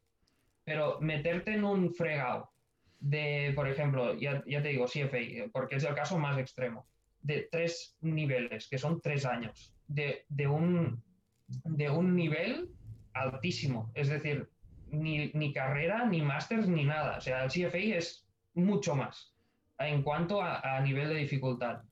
Pero 0.65 0.99
meterte 0.99 1.53
en 1.53 1.63
un 1.63 1.93
fregado 1.93 2.51
de, 2.99 3.51
por 3.55 3.67
ejemplo, 3.67 4.15
ya, 4.15 4.43
ya 4.45 4.61
te 4.61 4.69
digo, 4.69 4.85
CFA, 4.85 5.49
porque 5.51 5.75
es 5.75 5.83
el 5.83 5.95
caso 5.95 6.17
más 6.17 6.37
extremo, 6.37 6.87
de 7.21 7.47
tres 7.51 7.95
niveles, 8.01 8.67
que 8.67 8.77
son 8.77 9.01
tres 9.01 9.25
años, 9.25 9.73
de, 9.87 10.25
de 10.29 10.47
un, 10.47 11.03
de 11.47 11.89
un 11.89 12.15
nivel 12.15 12.69
altísimo. 13.13 13.91
Es 13.93 14.09
decir, 14.09 14.49
ni, 14.91 15.31
ni 15.33 15.53
carrera, 15.53 16.05
ni 16.05 16.21
máster, 16.21 16.67
ni 16.67 16.83
nada. 16.83 17.17
O 17.17 17.21
sea, 17.21 17.43
el 17.43 17.49
CFA 17.49 17.97
es 17.97 18.25
mucho 18.53 18.95
más 18.95 19.33
en 19.79 20.01
cuanto 20.01 20.41
a, 20.41 20.79
nivel 20.81 21.09
de 21.09 21.15
dificultad. 21.15 21.83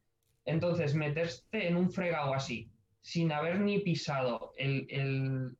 Entonces, 0.45 0.95
meterte 0.95 1.67
en 1.67 1.75
un 1.75 1.91
fregado 1.91 2.33
así, 2.33 2.71
sin 3.01 3.31
haber 3.31 3.59
ni 3.59 3.79
pisado 3.79 4.53
el, 4.57 5.55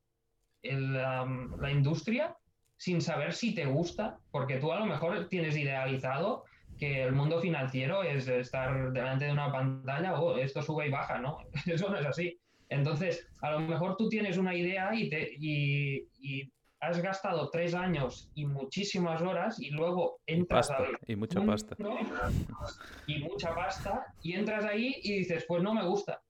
el, 0.63 0.93
la 0.93 1.71
industria, 1.71 2.35
sin 2.77 3.01
saber 3.01 3.33
si 3.33 3.53
te 3.53 3.65
gusta, 3.65 4.19
porque 4.31 4.57
tú 4.57 4.71
a 4.71 4.79
lo 4.79 4.85
mejor 4.85 5.27
tienes 5.29 5.55
idealizado 5.57 6.45
que 6.77 7.03
el 7.03 7.13
mundo 7.13 7.39
financiero 7.39 8.03
es 8.03 8.27
estar 8.27 8.91
delante 8.91 9.25
de 9.25 9.31
una 9.31 9.51
pantalla, 9.51 10.19
o 10.19 10.33
oh, 10.33 10.37
esto 10.37 10.61
sube 10.61 10.87
y 10.87 10.91
baja, 10.91 11.19
¿no? 11.19 11.39
Eso 11.65 11.89
no 11.89 11.97
es 11.97 12.05
así. 12.05 12.37
Entonces, 12.69 13.27
a 13.41 13.51
lo 13.51 13.59
mejor 13.59 13.95
tú 13.95 14.09
tienes 14.09 14.37
una 14.37 14.55
idea 14.55 14.93
y, 14.93 15.09
te, 15.09 15.35
y, 15.39 16.51
has 16.81 17.01
gastado 17.01 17.49
tres 17.49 17.73
años 17.73 18.29
y 18.35 18.45
muchísimas 18.45 19.21
horas 19.21 19.59
y 19.59 19.71
luego 19.71 20.19
entras. 20.27 20.71
Y 21.07 21.15
mucha 21.15 21.41
pasta. 21.43 21.75
Y 23.07 23.19
mucha 23.19 23.55
pasta 23.55 24.05
y 24.21 24.33
entras 24.33 24.65
ahí 24.65 24.95
y 25.03 25.19
dices, 25.19 25.45
pues 25.47 25.63
no 25.63 25.73
me 25.73 25.83
gusta. 25.85 26.21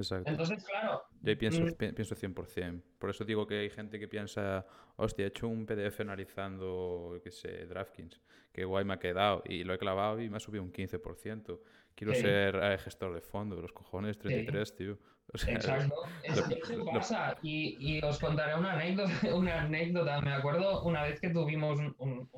Exacto. 0.00 0.30
Entonces, 0.30 0.64
claro. 0.64 1.02
Yo 1.22 1.38
pienso, 1.38 1.62
mm, 1.62 1.94
pienso 1.94 2.14
100%. 2.14 2.82
Por 2.98 3.10
eso 3.10 3.24
digo 3.24 3.46
que 3.46 3.60
hay 3.60 3.70
gente 3.70 3.98
que 3.98 4.08
piensa, 4.08 4.66
hostia, 4.96 5.24
he 5.24 5.28
hecho 5.28 5.48
un 5.48 5.66
PDF 5.66 6.00
analizando, 6.00 7.20
qué 7.22 7.30
sé, 7.30 7.66
DraftKings, 7.66 8.20
qué 8.52 8.64
guay 8.64 8.84
me 8.84 8.94
ha 8.94 8.98
quedado 8.98 9.42
y 9.46 9.64
lo 9.64 9.74
he 9.74 9.78
clavado 9.78 10.20
y 10.20 10.28
me 10.28 10.38
ha 10.38 10.40
subido 10.40 10.62
un 10.62 10.72
15%. 10.72 11.60
Quiero 11.94 12.14
ser 12.14 12.56
eh, 12.56 12.78
gestor 12.78 13.14
de 13.14 13.20
fondo, 13.20 13.60
los 13.60 13.72
cojones, 13.72 14.18
33, 14.18 14.74
tío. 14.74 14.98
Exacto, 15.32 15.94
eso, 16.24 16.84
pasa. 16.92 17.36
Y, 17.42 18.00
os 18.02 18.18
contaré 18.18 18.54
una 18.54 18.72
anécdota, 18.72 19.12
una 19.34 19.62
anécdota. 19.62 20.20
Me 20.20 20.32
acuerdo 20.32 20.82
una 20.82 21.04
vez 21.04 21.20
que 21.20 21.30
tuvimos 21.30 21.78
un, 21.98 22.28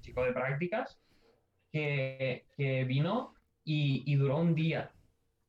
chico 0.00 0.24
de 0.24 0.32
prácticas 0.32 0.98
que, 1.70 2.44
vino 2.86 3.34
y, 3.64 4.14
duró 4.16 4.38
un 4.38 4.54
día. 4.54 4.92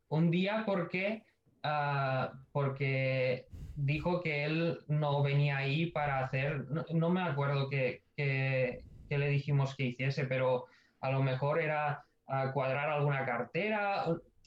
Un 0.10 0.30
día 0.30 0.64
porque, 0.66 1.24
ah, 1.64 2.34
porque 2.52 3.48
dijo 3.76 4.22
que 4.22 4.46
él 4.46 4.80
no 4.88 5.24
venía 5.24 5.58
ahí 5.58 5.88
para 5.88 6.20
hacer, 6.20 6.66
no, 6.92 7.10
me 7.10 7.22
acuerdo 7.22 7.70
qué 7.70 8.04
que, 8.16 8.84
le 9.10 9.30
dijimos 9.30 9.76
que 9.76 9.86
hiciese, 9.86 10.26
pero 10.26 10.66
a 11.00 11.12
lo 11.12 11.22
mejor 11.22 11.62
era 11.62 12.04
ah, 12.28 12.52
cuadrar 12.52 12.90
alguna 12.90 13.26
cartera, 13.26 14.06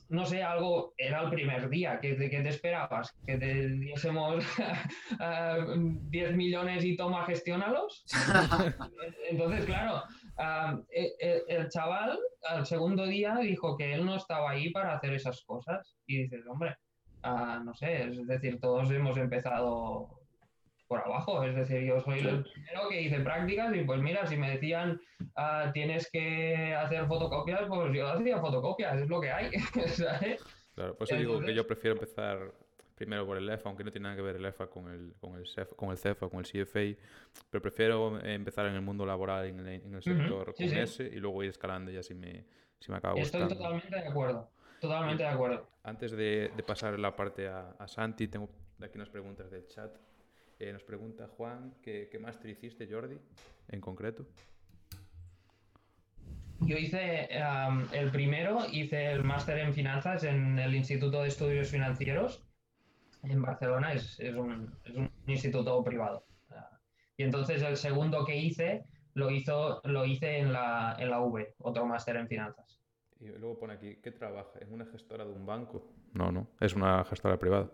no 0.08 0.24
sé, 0.24 0.42
algo, 0.42 0.94
era 0.96 1.22
el 1.22 1.30
primer 1.30 1.68
día, 1.68 1.98
¿qué, 2.00 2.14
te 2.14 2.48
esperabas? 2.48 3.12
¿Que 3.26 3.38
te 3.38 3.68
diésemos 3.68 4.44
10 6.10 6.36
millones 6.36 6.84
y 6.84 6.96
toma, 6.96 7.24
gestiónalos? 7.26 8.04
Entonces, 9.30 9.64
claro, 9.64 10.02
e, 10.90 11.12
e, 11.20 11.42
el, 11.48 11.68
chaval 11.70 12.18
al 12.48 12.66
segundo 12.66 13.06
día 13.06 13.36
dijo 13.38 13.76
que 13.76 13.94
él 13.94 14.04
no 14.04 14.16
estaba 14.16 14.50
ahí 14.50 14.70
para 14.70 14.94
hacer 14.94 15.12
esas 15.14 15.42
cosas. 15.42 15.96
Y 16.06 16.22
dices, 16.22 16.46
hombre, 16.46 16.76
no 17.64 17.74
sé, 17.74 18.04
es 18.04 18.26
decir, 18.26 18.60
todos 18.60 18.90
hemos 18.90 19.16
empezado 19.16 20.16
por 20.88 21.00
abajo. 21.00 21.42
Es 21.42 21.54
decir, 21.54 21.82
yo 21.82 22.00
soy 22.00 22.20
el 22.20 22.44
primero 22.44 22.88
que 22.88 23.02
hice 23.02 23.20
prácticas 23.20 23.74
y 23.74 23.82
pues 23.82 24.00
mira, 24.00 24.26
si 24.26 24.36
me 24.36 24.50
decían 24.50 25.00
ah, 25.36 25.70
tienes 25.72 26.10
que 26.10 26.74
hacer 26.74 27.06
fotocopias, 27.06 27.62
pues 27.68 27.92
yo 27.92 28.08
hacía 28.08 28.40
fotocopias, 28.40 29.00
es 29.00 29.08
lo 29.08 29.20
que 29.20 29.30
hay. 29.30 29.50
Claro, 30.76 30.94
por 30.94 31.08
eso 31.08 31.16
digo 31.16 31.40
que 31.40 31.54
yo 31.54 31.66
prefiero 31.66 31.94
empezar 31.94 32.52
primero 32.94 33.24
por 33.24 33.38
el 33.38 33.48
EFA, 33.48 33.70
aunque 33.70 33.82
no 33.82 33.90
tiene 33.90 34.02
nada 34.02 34.16
que 34.16 34.20
ver 34.20 34.36
el 34.36 34.44
EFA 34.44 34.66
con 34.66 34.90
el, 34.90 35.14
con 35.18 35.34
el, 35.36 35.46
CEF, 35.46 35.72
con 35.74 35.90
el 35.90 35.96
CEFA, 35.96 36.28
con 36.28 36.40
el 36.40 36.44
CFA, 36.44 37.02
pero 37.48 37.62
prefiero 37.62 38.20
empezar 38.20 38.66
en 38.66 38.74
el 38.74 38.82
mundo 38.82 39.06
laboral, 39.06 39.46
en 39.46 39.66
el, 39.66 40.02
sector 40.02 40.54
con 40.54 40.66
ese, 40.66 41.04
y 41.04 41.16
luego 41.16 41.42
ir 41.42 41.48
escalando 41.48 41.90
ya 41.90 42.02
si 42.02 42.12
me, 42.12 42.44
si 42.78 42.92
me 42.92 42.98
gustando. 42.98 43.20
Estoy 43.22 43.48
totalmente 43.48 43.88
de 43.88 44.06
acuerdo. 44.06 44.50
Totalmente 44.86 45.22
de 45.24 45.28
acuerdo. 45.28 45.68
Antes 45.82 46.12
de, 46.12 46.52
de 46.56 46.62
pasar 46.62 46.98
la 46.98 47.14
parte 47.14 47.48
a, 47.48 47.70
a 47.78 47.88
Santi, 47.88 48.28
tengo 48.28 48.48
aquí 48.80 48.96
unas 48.96 49.10
preguntas 49.10 49.50
del 49.50 49.66
chat. 49.66 49.96
Eh, 50.58 50.72
nos 50.72 50.84
pregunta 50.84 51.28
Juan, 51.36 51.74
¿qué, 51.82 52.08
¿qué, 52.10 52.18
máster 52.18 52.50
hiciste, 52.50 52.88
Jordi, 52.90 53.18
en 53.68 53.80
concreto? 53.80 54.26
Yo 56.60 56.78
hice 56.78 57.28
el 57.92 58.10
primero, 58.10 58.60
hice 58.72 59.12
el 59.12 59.22
máster 59.22 59.58
en 59.58 59.74
finanzas 59.74 60.24
en 60.24 60.58
el 60.58 60.74
Instituto 60.74 61.22
de 61.22 61.28
Estudios 61.28 61.68
Financieros 61.68 62.46
en 63.22 63.42
Barcelona, 63.42 63.92
es, 63.92 64.18
es, 64.20 64.34
un, 64.34 64.72
es 64.84 64.94
un, 64.94 65.10
instituto 65.26 65.82
privado. 65.82 66.24
Y 67.18 67.24
entonces 67.24 67.60
el 67.62 67.76
segundo 67.76 68.24
que 68.24 68.36
hice 68.36 68.84
lo, 69.14 69.30
hizo, 69.30 69.82
lo 69.84 70.04
hice 70.06 70.38
en 70.38 70.52
la, 70.52 70.96
en 70.98 71.10
la 71.10 71.20
V, 71.20 71.54
otro 71.58 71.84
máster 71.84 72.16
en 72.16 72.28
finanzas. 72.28 72.75
Y 73.20 73.28
luego 73.28 73.58
pone 73.58 73.74
aquí, 73.74 73.96
¿qué 73.96 74.10
trabaja? 74.12 74.58
¿Es 74.60 74.68
una 74.68 74.84
gestora 74.86 75.24
de 75.24 75.32
un 75.32 75.46
banco? 75.46 75.90
No, 76.12 76.30
no, 76.30 76.48
es 76.60 76.74
una 76.74 77.04
gestora 77.04 77.38
privada. 77.38 77.70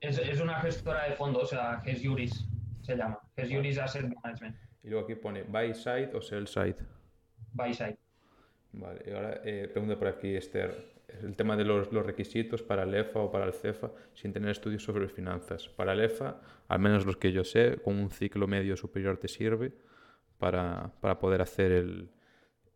Es, 0.00 0.40
una 0.40 0.60
gestora 0.60 1.04
de 1.04 1.16
fondos, 1.16 1.44
o 1.44 1.46
sea, 1.46 1.80
GES 1.80 2.02
Juris 2.04 2.44
se 2.82 2.96
llama. 2.96 3.18
GES 3.36 3.50
Juris 3.50 3.78
Asset 3.78 4.06
Management. 4.22 4.56
Y 4.82 4.90
luego 4.90 5.04
aquí 5.04 5.14
pone 5.16 5.42
buy 5.42 5.74
side 5.74 6.10
o 6.14 6.20
sell 6.20 6.46
side. 6.46 6.76
Buy 7.52 7.74
side. 7.74 7.98
Vale, 8.72 9.02
y 9.06 9.10
ahora 9.10 9.40
eh, 9.44 9.68
pregunta 9.68 9.98
por 9.98 10.08
aquí 10.08 10.34
Esther. 10.36 10.98
El 11.08 11.36
tema 11.36 11.56
de 11.56 11.64
los, 11.64 11.90
requisitos 11.90 12.62
para 12.62 12.82
el 12.82 12.94
EFA 12.94 13.20
o 13.20 13.30
para 13.30 13.46
el 13.46 13.54
CEFA 13.54 13.90
sin 14.12 14.32
tener 14.32 14.50
estudios 14.50 14.84
sobre 14.84 15.08
finanzas. 15.08 15.68
Para 15.68 15.94
el 15.94 16.00
EFA, 16.00 16.40
al 16.68 16.78
menos 16.80 17.06
los 17.06 17.16
que 17.16 17.32
yo 17.32 17.44
sé, 17.44 17.78
con 17.82 17.98
un 17.98 18.10
ciclo 18.10 18.46
medio 18.46 18.76
superior 18.76 19.16
te 19.16 19.26
sirve 19.26 19.72
para, 20.38 20.92
poder 21.18 21.40
hacer 21.40 21.72
el, 21.72 22.10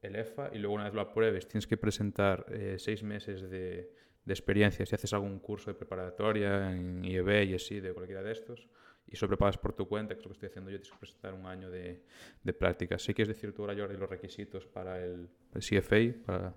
el, 0.03 0.17
EFA 0.17 0.51
y 0.53 0.59
luego 0.59 0.75
una 0.75 0.85
vez 0.85 0.95
lo 0.95 1.01
apruebes 1.01 1.49
tienes 1.49 1.67
que 1.67 1.77
presentar 1.77 2.45
eh, 2.51 2.77
seis 2.79 3.03
meses 3.03 3.49
de, 3.49 3.91
de 4.25 4.33
experiencia, 4.33 4.87
si 4.87 4.95
haces 4.95 5.13
algún 5.13 5.39
curso 5.41 5.71
de 5.71 5.75
preparatoria 5.75 6.71
en 6.73 7.05
IEB 7.05 7.55
así, 7.57 7.81
de 7.81 7.93
cualquiera 7.93 8.23
de 8.23 8.33
estos, 8.33 8.69
y 9.07 9.17
sobrepagas 9.17 9.59
por 9.59 9.73
tu 9.75 9.89
cuenta, 9.89 10.15
que 10.15 10.21
es 10.21 10.25
lo 10.25 10.31
que 10.31 10.35
estoy 10.35 10.49
haciendo 10.49 10.71
yo, 10.71 10.79
tienes 10.79 10.93
que 10.93 10.99
presentar 10.99 11.35
un 11.35 11.47
año 11.47 11.71
de, 11.71 12.05
de 12.43 12.53
práctica. 12.53 12.99
¿Sí 12.99 13.15
quieres 13.15 13.35
decir 13.35 13.53
tú 13.53 13.63
ahora, 13.63 13.75
Jordi, 13.77 13.97
los 13.97 14.09
requisitos 14.09 14.67
para 14.67 14.99
el, 15.05 15.29
CFA? 15.55 16.25
Para... 16.25 16.55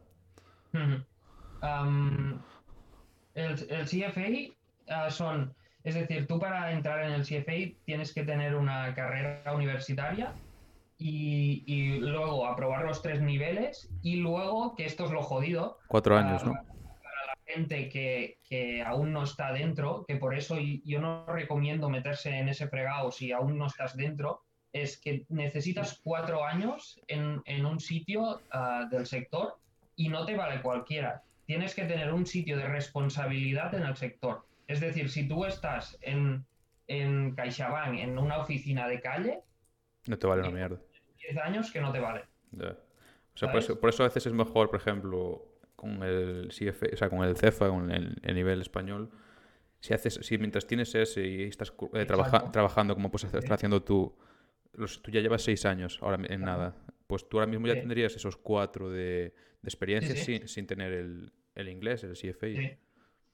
el, 3.33 3.69
el, 3.69 3.85
CFA 3.85 4.55
ah, 4.87 5.09
son, 5.09 5.55
es 5.83 5.95
decir, 5.95 6.27
tú 6.27 6.39
para 6.39 6.71
entrar 6.71 7.03
en 7.03 7.13
el 7.13 7.23
CFA 7.23 7.75
tienes 7.83 8.13
que 8.13 8.23
tener 8.23 8.55
una 8.55 8.93
carrera 8.93 9.53
universitaria 9.53 10.33
y, 10.97 11.63
y, 11.65 11.99
luego 11.99 12.47
aprobar 12.47 12.85
los 12.85 13.01
tres 13.01 13.21
niveles 13.21 13.89
y 14.01 14.17
luego, 14.17 14.75
que 14.75 14.85
esto 14.85 15.05
es 15.05 15.11
lo 15.11 15.21
jodido. 15.21 15.77
Cuatro 15.87 16.17
años, 16.17 16.45
¿no? 16.45 16.53
Ah, 16.53 17.33
gente 17.45 17.89
que, 17.89 18.39
que, 18.47 18.81
aún 18.81 19.11
no 19.11 19.23
está 19.23 19.51
dentro, 19.51 20.05
que 20.07 20.15
por 20.15 20.35
eso 20.35 20.57
yo 20.59 21.01
no 21.01 21.25
recomiendo 21.25 21.89
meterse 21.89 22.29
en 22.37 22.49
ese 22.49 22.67
fregado 22.67 23.11
si 23.11 23.31
aún 23.31 23.57
no 23.57 23.67
estás 23.67 23.97
dentro, 23.97 24.43
es 24.71 24.99
que 24.99 25.25
necesitas 25.29 25.99
cuatro 26.03 26.43
años 26.43 26.99
en, 27.07 27.41
en 27.45 27.65
un 27.65 27.79
sitio 27.79 28.41
ah, 28.51 28.87
del 28.89 29.05
sector 29.05 29.57
y 29.95 30.09
no 30.09 30.25
te 30.25 30.35
vale 30.35 30.61
cualquiera. 30.61 31.23
Tienes 31.45 31.75
que 31.75 31.85
tener 31.85 32.13
un 32.13 32.25
sitio 32.25 32.57
de 32.57 32.67
responsabilidad 32.67 33.73
en 33.73 33.83
el 33.83 33.95
sector. 33.95 34.45
Es 34.67 34.79
decir, 34.79 35.09
si 35.09 35.27
tú 35.27 35.45
estás 35.45 35.97
en, 36.01 36.45
en 36.87 37.35
CaixaBank, 37.35 37.99
en 37.99 38.17
una 38.17 38.37
oficina 38.37 38.87
de 38.87 39.01
calle... 39.01 39.43
No 40.07 40.17
te 40.17 40.27
vale 40.27 40.41
una 40.41 40.51
mierda. 40.51 40.79
10 41.17 41.37
años 41.37 41.71
que 41.71 41.81
no 41.81 41.91
te 41.91 41.99
vale. 41.99 42.23
O 42.53 43.37
sea, 43.37 43.51
por 43.51 43.59
eso, 43.59 43.79
por 43.79 43.89
eso 43.89 44.03
a 44.03 44.07
veces 44.07 44.25
es 44.27 44.33
mejor, 44.33 44.69
por 44.69 44.79
ejemplo, 44.79 45.55
con 45.75 46.03
el 46.03 46.49
o 46.49 46.95
sea, 46.95 47.09
con 47.09 47.23
el 47.23 47.35
CEFA, 47.35 47.69
con 47.69 47.91
el, 47.91 48.15
nivel 48.33 48.61
español, 48.61 49.09
si 49.79 49.93
haces, 49.93 50.19
si 50.21 50.37
mientras 50.37 50.65
tienes 50.65 50.95
ese 50.95 51.25
y 51.25 51.43
estás 51.43 51.73
eh, 51.93 52.05
trabajando 52.05 52.95
como 52.95 53.11
puedes 53.11 53.31
estar 53.33 53.53
haciendo 53.53 53.83
tú, 53.83 54.15
los, 54.73 55.01
tú 55.01 55.11
ya 55.11 55.21
llevas 55.21 55.41
seis 55.43 55.65
años 55.65 55.99
ahora 56.01 56.17
en 56.27 56.41
nada, 56.41 56.75
pues 57.07 57.27
tú 57.27 57.37
ahora 57.37 57.47
mismo 57.47 57.67
ya 57.67 57.73
tendrías 57.73 58.15
esos 58.15 58.37
cuatro 58.37 58.89
de, 58.89 59.33
de 59.61 59.67
experiencia 59.67 60.15
sin, 60.15 60.47
sin, 60.47 60.65
tener 60.65 60.93
el, 60.93 61.33
el, 61.55 61.69
inglés, 61.69 62.03
el 62.03 62.13
CFA. 62.13 62.47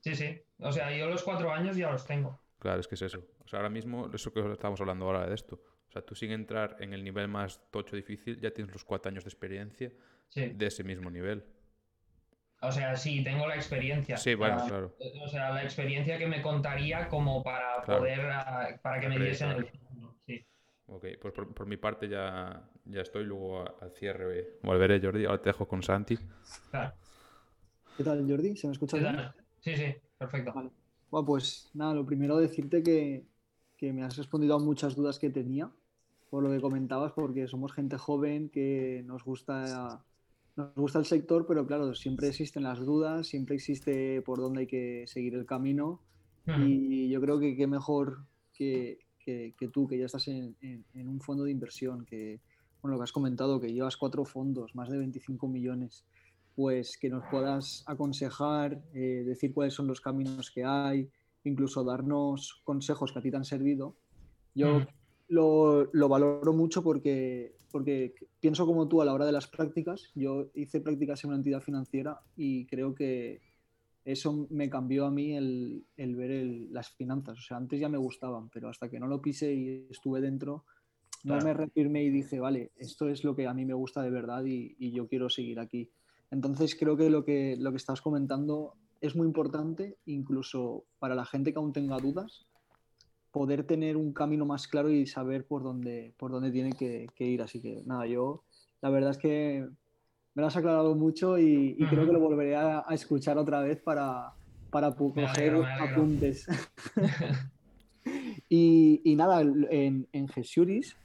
Sí. 0.01 0.15
sí, 0.15 0.41
O 0.59 0.71
sea, 0.71 0.95
yo 0.95 1.07
los 1.07 1.23
cuatro 1.23 1.51
años 1.51 1.77
ya 1.77 1.91
los 1.91 2.05
tengo. 2.05 2.39
Claro, 2.59 2.79
es 2.79 2.87
que 2.87 2.95
es 2.95 3.01
eso. 3.01 3.25
O 3.43 3.47
sea, 3.47 3.59
ahora 3.59 3.69
mismo, 3.69 4.09
eso 4.13 4.33
que 4.33 4.51
estamos 4.51 4.79
hablando 4.81 5.05
ahora 5.05 5.27
de 5.27 5.35
esto. 5.35 5.61
O 5.91 5.93
sea, 5.93 6.01
tú 6.03 6.15
sin 6.15 6.31
entrar 6.31 6.77
en 6.79 6.93
el 6.93 7.03
nivel 7.03 7.27
más 7.27 7.59
tocho 7.69 7.97
difícil, 7.97 8.39
ya 8.39 8.51
tienes 8.51 8.71
los 8.71 8.85
cuatro 8.85 9.09
años 9.09 9.25
de 9.25 9.27
experiencia 9.27 9.91
de 10.33 10.65
ese 10.65 10.85
mismo 10.85 11.11
nivel. 11.11 11.43
O 12.61 12.71
sea, 12.71 12.95
sí, 12.95 13.21
tengo 13.25 13.45
la 13.45 13.55
experiencia. 13.55 14.15
Sí, 14.15 14.33
bueno, 14.35 14.63
claro. 14.65 14.95
O 15.21 15.27
sea, 15.27 15.51
la 15.51 15.63
experiencia 15.63 16.17
que 16.17 16.27
me 16.27 16.41
contaría 16.41 17.09
como 17.09 17.43
para 17.43 17.81
poder, 17.81 18.21
ah, 18.21 18.69
para 18.81 19.01
que 19.01 19.09
me 19.09 19.19
diesen 19.19 19.49
el... 19.49 19.69
Sí. 20.25 20.45
Ok, 20.85 21.07
pues 21.19 21.33
por, 21.33 21.65
mi 21.65 21.75
parte 21.75 22.07
ya, 22.07 22.69
ya 22.85 23.01
estoy, 23.01 23.25
luego 23.25 23.65
al 23.81 23.91
cierre 23.91 24.59
volveré, 24.63 25.01
Jordi. 25.01 25.25
Ahora 25.25 25.41
te 25.41 25.49
dejo 25.49 25.67
con 25.67 25.83
Santi. 25.83 26.17
Claro. 26.69 26.93
¿Qué 27.97 28.03
tal, 28.05 28.25
Jordi? 28.29 28.55
¿Se 28.55 28.67
me 28.67 28.71
escucha 28.71 28.95
bien? 28.95 29.17
Sí, 29.59 29.75
sí, 29.75 29.93
perfecto. 30.17 30.53
Bueno, 31.09 31.25
pues 31.25 31.69
nada, 31.73 31.93
lo 31.93 32.05
primero 32.05 32.37
decirte 32.37 32.81
que, 32.81 33.25
que 33.75 33.91
me 33.91 34.03
has 34.03 34.15
respondido 34.15 34.55
a 34.55 34.59
muchas 34.59 34.95
dudas 34.95 35.19
que 35.19 35.29
tenía, 35.29 35.69
por 36.31 36.41
lo 36.43 36.49
que 36.49 36.61
comentabas, 36.61 37.11
porque 37.11 37.47
somos 37.47 37.73
gente 37.73 37.97
joven 37.97 38.49
que 38.49 39.03
nos 39.05 39.23
gusta 39.23 40.01
nos 40.55 40.73
gusta 40.75 40.99
el 40.99 41.05
sector, 41.05 41.45
pero 41.45 41.65
claro, 41.65 41.93
siempre 41.93 42.27
existen 42.27 42.63
las 42.63 42.79
dudas, 42.79 43.27
siempre 43.27 43.55
existe 43.55 44.21
por 44.21 44.39
dónde 44.39 44.61
hay 44.61 44.67
que 44.67 45.05
seguir 45.07 45.35
el 45.35 45.45
camino. 45.45 46.01
Y 46.47 47.07
yo 47.07 47.21
creo 47.21 47.39
que 47.39 47.55
qué 47.55 47.67
mejor 47.67 48.25
que, 48.53 48.99
que, 49.19 49.53
tú, 49.71 49.87
que 49.87 49.97
ya 49.97 50.05
estás 50.05 50.27
en, 50.27 50.55
en, 50.61 51.07
un 51.07 51.21
fondo 51.21 51.43
de 51.43 51.51
inversión, 51.51 52.03
que, 52.05 52.41
bueno, 52.81 52.95
lo 52.95 52.99
que 52.99 53.03
has 53.03 53.11
comentado, 53.13 53.61
que 53.61 53.71
llevas 53.71 53.95
cuatro 53.95 54.25
fondos, 54.25 54.75
más 54.75 54.89
de 54.89 54.97
25 54.97 55.47
millones, 55.47 56.03
pues 56.55 56.97
que 56.97 57.09
nos 57.09 57.23
puedas 57.29 57.85
aconsejar, 57.87 58.81
eh, 58.93 59.23
decir 59.25 59.53
cuáles 59.53 59.75
son 59.75 59.87
los 59.87 60.01
caminos 60.01 60.51
que 60.51 60.65
hay, 60.65 61.09
incluso 61.43 61.83
darnos 61.83 62.61
consejos 62.65 63.13
que 63.13 63.19
a 63.19 63.21
ti 63.21 63.31
te 63.31 63.37
han 63.37 63.45
servido. 63.45 63.95
Yo 64.53 64.81
lo, 65.31 65.89
lo, 65.93 66.09
valoro 66.09 66.53
mucho 66.53 66.83
porque 66.83 67.55
porque 67.71 68.13
pienso 68.39 68.65
como 68.65 68.87
tú 68.87 69.01
a 69.01 69.05
la 69.05 69.13
hora 69.13 69.25
de 69.25 69.31
las 69.31 69.47
prácticas. 69.47 70.11
Yo 70.13 70.51
hice 70.53 70.81
prácticas 70.81 71.23
en 71.23 71.29
una 71.29 71.37
entidad 71.37 71.61
financiera 71.61 72.19
y 72.35 72.65
creo 72.65 72.93
que 72.93 73.41
eso 74.03 74.47
me 74.49 74.69
cambió 74.69 75.05
a 75.05 75.11
mí 75.11 75.35
el, 75.35 75.85
el 75.95 76.15
ver 76.15 76.45
las 76.69 76.89
finanzas. 76.89 77.39
O 77.39 77.41
sea, 77.41 77.57
antes 77.57 77.79
ya 77.79 77.87
me 77.87 77.97
gustaban, 77.97 78.49
pero 78.49 78.69
hasta 78.69 78.89
que 78.89 78.99
no 78.99 79.07
lo 79.07 79.21
pise 79.21 79.53
y 79.53 79.87
estuve 79.89 80.19
dentro, 80.19 80.65
no 81.23 81.39
me 81.39 81.53
reafirmé 81.53 82.03
y 82.03 82.09
dije, 82.09 82.39
vale, 82.39 82.71
esto 82.75 83.07
es 83.07 83.23
lo 83.23 83.35
que 83.35 83.47
a 83.47 83.53
mí 83.53 83.63
me 83.65 83.73
gusta 83.73 84.01
de 84.01 84.09
verdad 84.09 84.43
y, 84.43 84.75
y, 84.79 84.91
yo 84.91 85.07
quiero 85.07 85.29
seguir 85.29 85.59
aquí. 85.59 85.89
Entonces 86.31 86.75
creo 86.75 86.97
que 86.97 87.09
lo, 87.09 87.23
que 87.23 87.55
lo 87.57 87.71
que 87.71 87.77
estás 87.77 88.01
comentando 88.01 88.73
es 89.01 89.15
muy 89.15 89.27
importante, 89.27 89.97
incluso 90.05 90.85
para 90.99 91.15
la 91.15 91.25
gente 91.25 91.53
que 91.53 91.59
aún 91.59 91.73
tenga 91.73 91.97
dudas, 91.97 92.47
poder 93.31 93.65
tener 93.65 93.97
un 93.97 94.13
camino 94.13 94.45
más 94.45 94.67
claro 94.67 94.89
y 94.89 95.07
saber 95.07 95.45
por 95.45 95.63
dónde, 95.63 96.13
por 96.17 96.31
dónde 96.31 96.51
tiene 96.51 96.73
que, 96.73 97.07
ir. 97.17 97.41
Así 97.41 97.61
que 97.61 97.81
nada, 97.85 98.05
yo 98.05 98.43
la 98.81 98.89
verdad 98.89 99.11
es 99.11 99.17
que 99.17 99.67
me 100.33 100.41
lo 100.41 100.47
has 100.47 100.57
aclarado 100.57 100.95
mucho 100.95 101.37
y, 101.37 101.75
creo 101.89 102.05
que 102.05 102.13
lo 102.13 102.19
volveré 102.19 102.55
a, 102.55 102.85
escuchar 102.91 103.37
otra 103.37 103.61
vez 103.61 103.81
para, 103.81 104.33
para 104.69 104.93
coger 104.93 105.55
apuntes. 105.79 106.47
y, 108.49 109.01
y, 109.03 109.15
nada, 109.15 109.41
en, 109.41 110.07
en 110.11 110.27
Gesuris 110.27 110.95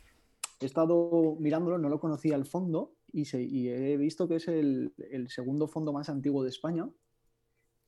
he 0.61 0.67
estado 0.67 1.37
mirándolo, 1.39 1.79
no 1.79 1.89
lo 1.89 2.01
conocía 2.01 2.35
al 2.35 2.47
fondo 2.47 2.93
y, 3.13 3.25
y 3.37 3.69
he 3.69 3.97
visto 3.97 4.29
que 4.29 4.37
es 4.37 4.49
el, 4.49 4.93
el 5.11 5.29
segundo 5.29 5.69
fondo 5.69 5.93
más 5.93 6.09
antiguo 6.09 6.43
de 6.43 6.51
España 6.51 6.89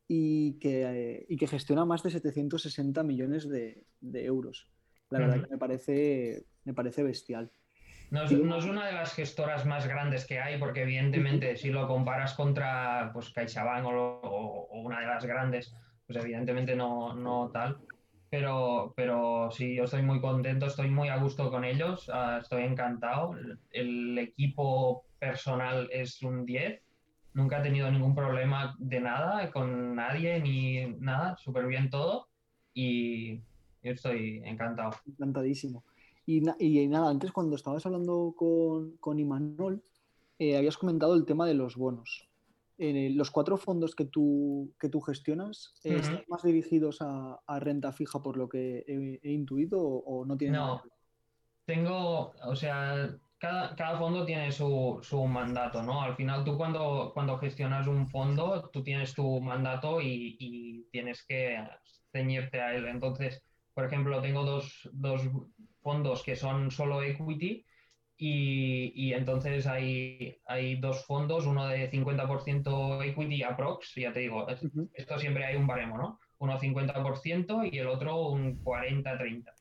y 0.08 0.58
que, 0.58 1.26
y 1.28 1.36
que 1.36 1.46
gestiona 1.46 1.84
más 1.84 2.02
de 2.02 2.10
760 2.10 3.02
millones 3.02 3.48
de, 3.48 3.86
de 4.00 4.24
euros. 4.24 4.68
La 5.10 5.20
verdad 5.20 5.42
que 5.42 5.50
me 5.50 5.58
parece, 5.58 6.46
me 6.64 6.74
parece 6.74 7.02
bestial. 7.02 7.52
No 8.10 8.22
es, 8.22 8.32
no 8.32 8.56
es, 8.56 8.64
una 8.64 8.86
de 8.86 8.92
las 8.94 9.12
gestoras 9.12 9.66
más 9.66 9.86
grandes 9.86 10.26
que 10.26 10.40
hay, 10.40 10.58
porque 10.58 10.82
evidentemente 10.82 11.56
si 11.56 11.68
lo 11.68 11.86
comparas 11.86 12.32
contra 12.32 13.10
pues, 13.12 13.30
CaixaBank 13.30 13.86
o, 13.86 14.20
o, 14.22 14.80
una 14.80 15.00
de 15.00 15.06
las 15.06 15.26
grandes, 15.26 15.74
pues 16.06 16.18
evidentemente 16.24 16.74
no, 16.74 17.14
no 17.14 17.50
tal. 17.52 17.76
Pero, 18.30 18.94
pero 18.96 19.50
sí, 19.50 19.74
yo 19.74 19.84
estoy 19.84 20.02
muy 20.02 20.20
contento, 20.20 20.66
estoy 20.66 20.88
muy 20.88 21.08
a 21.08 21.16
gusto 21.16 21.50
con 21.50 21.64
ellos, 21.64 22.08
uh, 22.08 22.38
estoy 22.40 22.62
encantado. 22.62 23.36
El, 23.36 23.58
el, 23.70 24.18
equipo 24.18 25.04
personal 25.18 25.88
es 25.90 26.22
un 26.22 26.46
10 26.46 26.82
nunca 27.34 27.58
he 27.58 27.62
tenido 27.62 27.90
ningún 27.90 28.14
problema 28.14 28.76
de 28.78 29.00
nada 29.00 29.50
con 29.50 29.94
nadie 29.94 30.40
ni 30.40 30.86
nada, 30.98 31.36
súper 31.38 31.66
bien 31.66 31.90
todo 31.90 32.28
y 32.74 33.36
yo 33.82 33.92
estoy 33.92 34.42
encantado. 34.44 34.92
Encantadísimo. 35.06 35.84
Y, 36.26 36.42
y, 36.58 36.86
nada, 36.88 37.08
antes 37.10 37.32
cuando 37.32 37.56
estabas 37.56 37.86
hablando 37.86 38.34
con, 38.36 38.96
con 38.98 39.18
Imanol, 39.18 39.82
eh, 40.38 40.56
habías 40.56 40.76
comentado 40.76 41.14
el 41.14 41.24
tema 41.24 41.46
de 41.46 41.54
los 41.54 41.76
bonos. 41.76 42.28
Eh, 42.76 43.10
los 43.10 43.30
cuatro 43.32 43.56
fondos 43.56 43.96
que 43.96 44.04
tú, 44.04 44.72
que 44.78 44.88
tú 44.88 45.00
gestionas, 45.00 45.74
eh, 45.82 45.96
¿están 45.96 46.22
más 46.28 46.44
dirigidos 46.44 46.98
a, 47.00 47.40
a, 47.44 47.58
renta 47.58 47.92
fija 47.92 48.22
por 48.22 48.36
lo 48.36 48.48
que 48.48 48.84
he, 48.86 49.32
intuido 49.32 49.80
o, 49.80 50.24
no 50.24 50.36
tienen? 50.36 50.60
No, 50.60 50.82
tengo, 51.64 52.34
o 52.44 52.54
sea, 52.54 53.18
cada, 53.38 53.74
cada, 53.76 53.98
fondo 53.98 54.24
tiene 54.24 54.50
su, 54.52 54.98
su, 55.02 55.24
mandato, 55.26 55.82
¿no? 55.82 56.02
Al 56.02 56.16
final 56.16 56.44
tú 56.44 56.56
cuando, 56.56 57.12
cuando 57.14 57.38
gestionas 57.38 57.86
un 57.86 58.08
fondo, 58.08 58.68
tú 58.72 58.82
tienes 58.82 59.14
tu 59.14 59.40
mandato 59.40 60.00
y, 60.00 60.36
y 60.38 60.84
tienes 60.90 61.24
que 61.24 61.64
ceñirte 62.12 62.60
a 62.60 62.74
él. 62.74 62.86
Entonces, 62.86 63.42
por 63.74 63.84
ejemplo, 63.84 64.20
tengo 64.20 64.44
dos, 64.44 64.88
dos 64.92 65.22
fondos 65.82 66.22
que 66.22 66.36
son 66.36 66.70
solo 66.70 67.02
equity 67.02 67.64
y, 68.16 68.92
y, 68.96 69.12
entonces 69.12 69.66
hay, 69.68 70.40
hay 70.46 70.80
dos 70.80 71.04
fondos, 71.06 71.46
uno 71.46 71.68
de 71.68 71.88
50% 71.88 73.04
equity 73.04 73.44
aprox, 73.44 73.94
ya 73.94 74.12
te 74.12 74.20
digo, 74.20 74.46
esto 74.92 75.18
siempre 75.18 75.44
hay 75.44 75.54
un 75.54 75.68
baremo, 75.68 75.96
¿no? 75.96 76.18
Uno 76.38 76.58
50% 76.58 77.68
y 77.72 77.78
el 77.78 77.86
otro 77.86 78.30
un 78.30 78.62
40-30, 78.64 79.52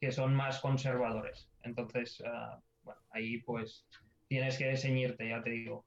que 0.00 0.10
son 0.10 0.34
más 0.34 0.58
conservadores. 0.58 1.48
Entonces, 1.62 2.20
uh, 2.20 2.60
ahí 3.12 3.38
pues 3.42 3.86
tienes 4.28 4.56
que 4.56 4.76
ceñirte, 4.76 5.28
ya 5.28 5.42
te 5.42 5.50
digo. 5.50 5.84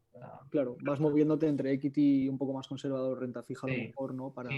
Claro, 0.49 0.77
vas 0.81 0.99
moviéndote 0.99 1.47
entre 1.47 1.71
equity 1.71 2.23
y 2.23 2.29
un 2.29 2.37
poco 2.37 2.53
más 2.53 2.67
conservador, 2.67 3.19
renta 3.19 3.43
fija 3.43 3.67
a 3.67 3.69
lo 3.71 3.77
mejor, 3.77 4.13
¿no? 4.13 4.31
Para, 4.31 4.49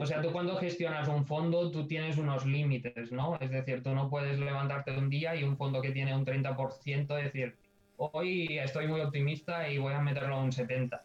o 0.00 0.06
sea, 0.06 0.22
tú 0.22 0.30
cuando 0.32 0.56
gestionas 0.56 1.08
un 1.08 1.26
fondo, 1.26 1.70
tú 1.70 1.86
tienes 1.86 2.16
unos 2.16 2.46
límites, 2.46 3.12
¿no? 3.12 3.38
Es 3.40 3.50
decir, 3.50 3.82
tú 3.82 3.90
no 3.94 4.08
puedes 4.08 4.38
levantarte 4.38 4.96
un 4.96 5.10
día 5.10 5.34
y 5.34 5.42
un 5.42 5.56
fondo 5.56 5.82
que 5.82 5.90
tiene 5.90 6.16
un 6.16 6.24
30%, 6.24 7.14
decir, 7.16 7.56
hoy 7.96 8.58
estoy 8.58 8.86
muy 8.86 9.00
optimista 9.00 9.68
y 9.68 9.78
voy 9.78 9.92
a 9.92 10.00
meterlo 10.00 10.36
a 10.36 10.42
un 10.42 10.52
70%, 10.52 11.00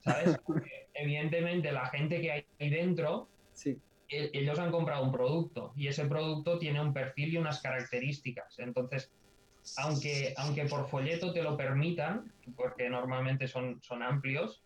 ¿sabes? 0.00 0.40
evidentemente 0.94 1.70
la 1.70 1.86
gente 1.86 2.20
que 2.20 2.32
hay 2.32 2.46
ahí 2.58 2.70
dentro, 2.70 3.28
sí. 3.52 3.78
E-, 4.08 4.30
ellos 4.32 4.58
han 4.58 4.70
comprado 4.70 5.04
un 5.04 5.12
producto 5.12 5.72
y 5.76 5.88
ese 5.88 6.06
producto 6.06 6.58
tiene 6.58 6.80
un 6.80 6.92
perfil 6.92 7.34
y 7.34 7.36
unas 7.36 7.60
características. 7.60 8.58
Entonces, 8.58 9.12
aunque, 9.78 10.34
aunque 10.36 10.66
por 10.66 10.88
folleto 10.88 11.32
te 11.32 11.42
lo 11.42 11.56
permitan, 11.56 12.32
porque 12.56 12.88
normalmente 12.88 13.48
son, 13.48 13.80
son 13.82 14.02
amplios, 14.02 14.62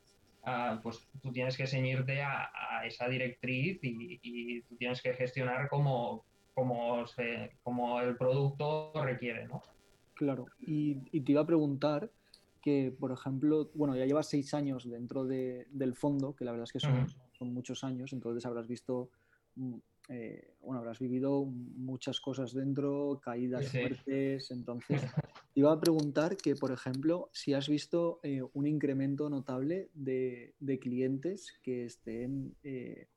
uh, 0.46 0.80
pues 0.82 1.08
tú 1.22 1.32
tienes 1.32 1.56
que 1.56 1.66
ceñirte 1.66 2.20
a, 2.22 2.50
a 2.54 2.86
esa 2.86 3.08
directriz 3.08 3.78
y, 3.82 4.18
y, 4.22 4.62
tú 4.62 4.76
tienes 4.76 5.00
que 5.00 5.14
gestionar 5.14 5.68
como, 5.68 6.24
como, 6.54 7.06
se, 7.06 7.52
como 7.62 8.00
el 8.00 8.16
producto 8.16 8.92
requiere, 9.04 9.46
¿no? 9.46 9.62
Claro, 10.14 10.46
y, 10.60 10.98
y, 11.12 11.20
te 11.20 11.32
iba 11.32 11.42
a 11.42 11.46
preguntar 11.46 12.10
que, 12.60 12.92
por 12.98 13.12
ejemplo, 13.12 13.70
bueno, 13.74 13.94
ya 13.96 14.04
llevas 14.04 14.28
seis 14.28 14.52
años 14.52 14.88
dentro 14.90 15.24
de, 15.24 15.66
del 15.70 15.94
fondo, 15.94 16.34
que 16.34 16.44
la 16.44 16.50
verdad 16.50 16.64
es 16.64 16.72
que 16.72 16.80
son, 16.80 16.92
uh 16.92 17.04
-huh. 17.04 17.14
son 17.38 17.54
muchos 17.54 17.84
años, 17.84 18.12
entonces 18.12 18.44
habrás 18.44 18.66
visto 18.66 19.10
mm, 19.54 19.76
eh, 20.08 20.54
bueno, 20.62 20.80
habrás 20.80 20.98
vivido 20.98 21.44
muchas 21.44 22.18
cosas 22.20 22.54
dentro, 22.54 23.20
caídas 23.22 23.70
fuertes, 23.70 24.50
entonces 24.50 25.02
te 25.54 25.60
iba 25.60 25.72
a 25.72 25.80
preguntar 25.80 26.36
que, 26.36 26.54
por 26.54 26.72
ejemplo, 26.72 27.28
si 27.32 27.52
has 27.52 27.68
visto 27.68 28.18
eh, 28.22 28.42
un 28.54 28.66
incremento 28.66 29.28
notable 29.28 29.90
de, 29.92 30.54
de 30.58 30.78
clientes 30.78 31.52
que 31.62 31.84
estén 31.84 32.56
eh, 32.62 33.08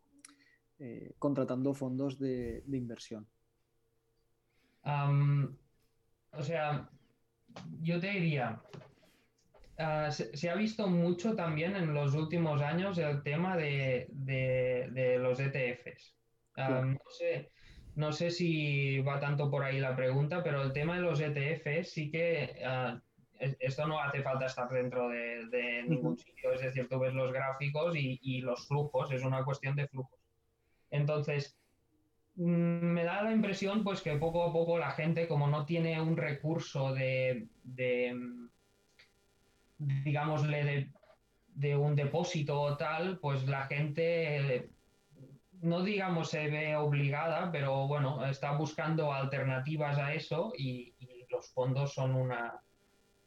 eh 0.80 1.14
contratando 1.18 1.74
fondos 1.74 2.20
de, 2.20 2.64
de 2.66 2.78
inversión. 2.78 3.26
Um, 4.84 5.56
o 6.32 6.44
sea, 6.44 6.90
yo 7.82 8.00
te 8.00 8.10
diría, 8.12 8.62
Uh, 9.80 10.12
se, 10.12 10.38
se, 10.38 10.48
ha 10.48 10.54
visto 10.54 10.88
mucho 10.88 11.34
también 11.34 11.76
en 11.76 11.92
los 11.92 12.14
últimos 12.14 12.62
años 12.62 13.00
el 13.00 13.24
tema 13.24 13.58
de, 13.58 14.06
de, 14.12 14.90
de 14.92 15.18
los 15.18 15.40
ETFs. 15.40 16.21
Um, 16.70 16.94
no, 16.94 17.10
sé, 17.10 17.52
no 17.96 18.12
sé 18.12 18.32
si 18.32 19.00
va 19.02 19.20
tanto 19.20 19.50
por 19.50 19.64
ahí 19.64 19.80
la 19.80 19.96
pregunta, 19.96 20.44
pero 20.44 20.62
el 20.62 20.74
tema 20.74 20.96
de 20.96 21.02
los 21.02 21.20
ETFs 21.20 21.92
sí 21.92 22.10
que 22.12 22.62
uh, 22.66 23.00
esto 23.60 23.88
no 23.88 24.00
hace 24.00 24.22
falta 24.22 24.46
estar 24.46 24.70
dentro 24.70 25.10
de, 25.10 25.48
de 25.48 25.84
ningún 25.84 26.18
sitio, 26.18 26.54
es 26.54 26.62
decir, 26.62 26.88
tú 26.88 27.00
ves 27.00 27.14
los 27.14 27.32
gráficos 27.32 27.96
y, 27.96 28.20
y, 28.22 28.42
los 28.42 28.68
flujos, 28.68 29.12
es 29.12 29.24
una 29.24 29.44
cuestión 29.44 29.76
de 29.76 29.88
flujos. 29.88 30.20
Entonces, 30.92 31.58
mm, 32.36 32.44
me 32.44 33.04
da 33.04 33.24
la 33.24 33.32
impresión 33.32 33.84
pues 33.84 34.02
que 34.02 34.16
poco 34.18 34.44
a 34.44 34.54
poco 34.54 34.78
la 34.78 34.92
gente, 34.92 35.28
como 35.28 35.48
no 35.48 35.66
tiene 35.66 36.00
un 36.00 36.18
recurso 36.18 36.94
de, 36.94 37.48
de 37.64 38.16
digámosle, 39.80 40.64
de, 40.64 40.92
de, 41.56 41.76
un 41.76 41.96
depósito 41.96 42.62
o 42.62 42.78
tal, 42.78 43.18
pues 43.20 43.48
la 43.48 43.66
gente, 43.66 44.70
no 45.62 45.84
digamos 45.84 46.30
se 46.30 46.48
ve 46.48 46.76
obligada, 46.76 47.52
pero 47.52 47.88
bueno, 47.88 48.26
está 48.26 48.54
buscando 48.54 49.14
alternativas 49.14 49.98
a 49.98 50.14
eso 50.14 50.54
y, 50.58 50.94
los 51.30 51.50
fondos 51.54 51.94
son 51.94 52.14
una, 52.14 52.60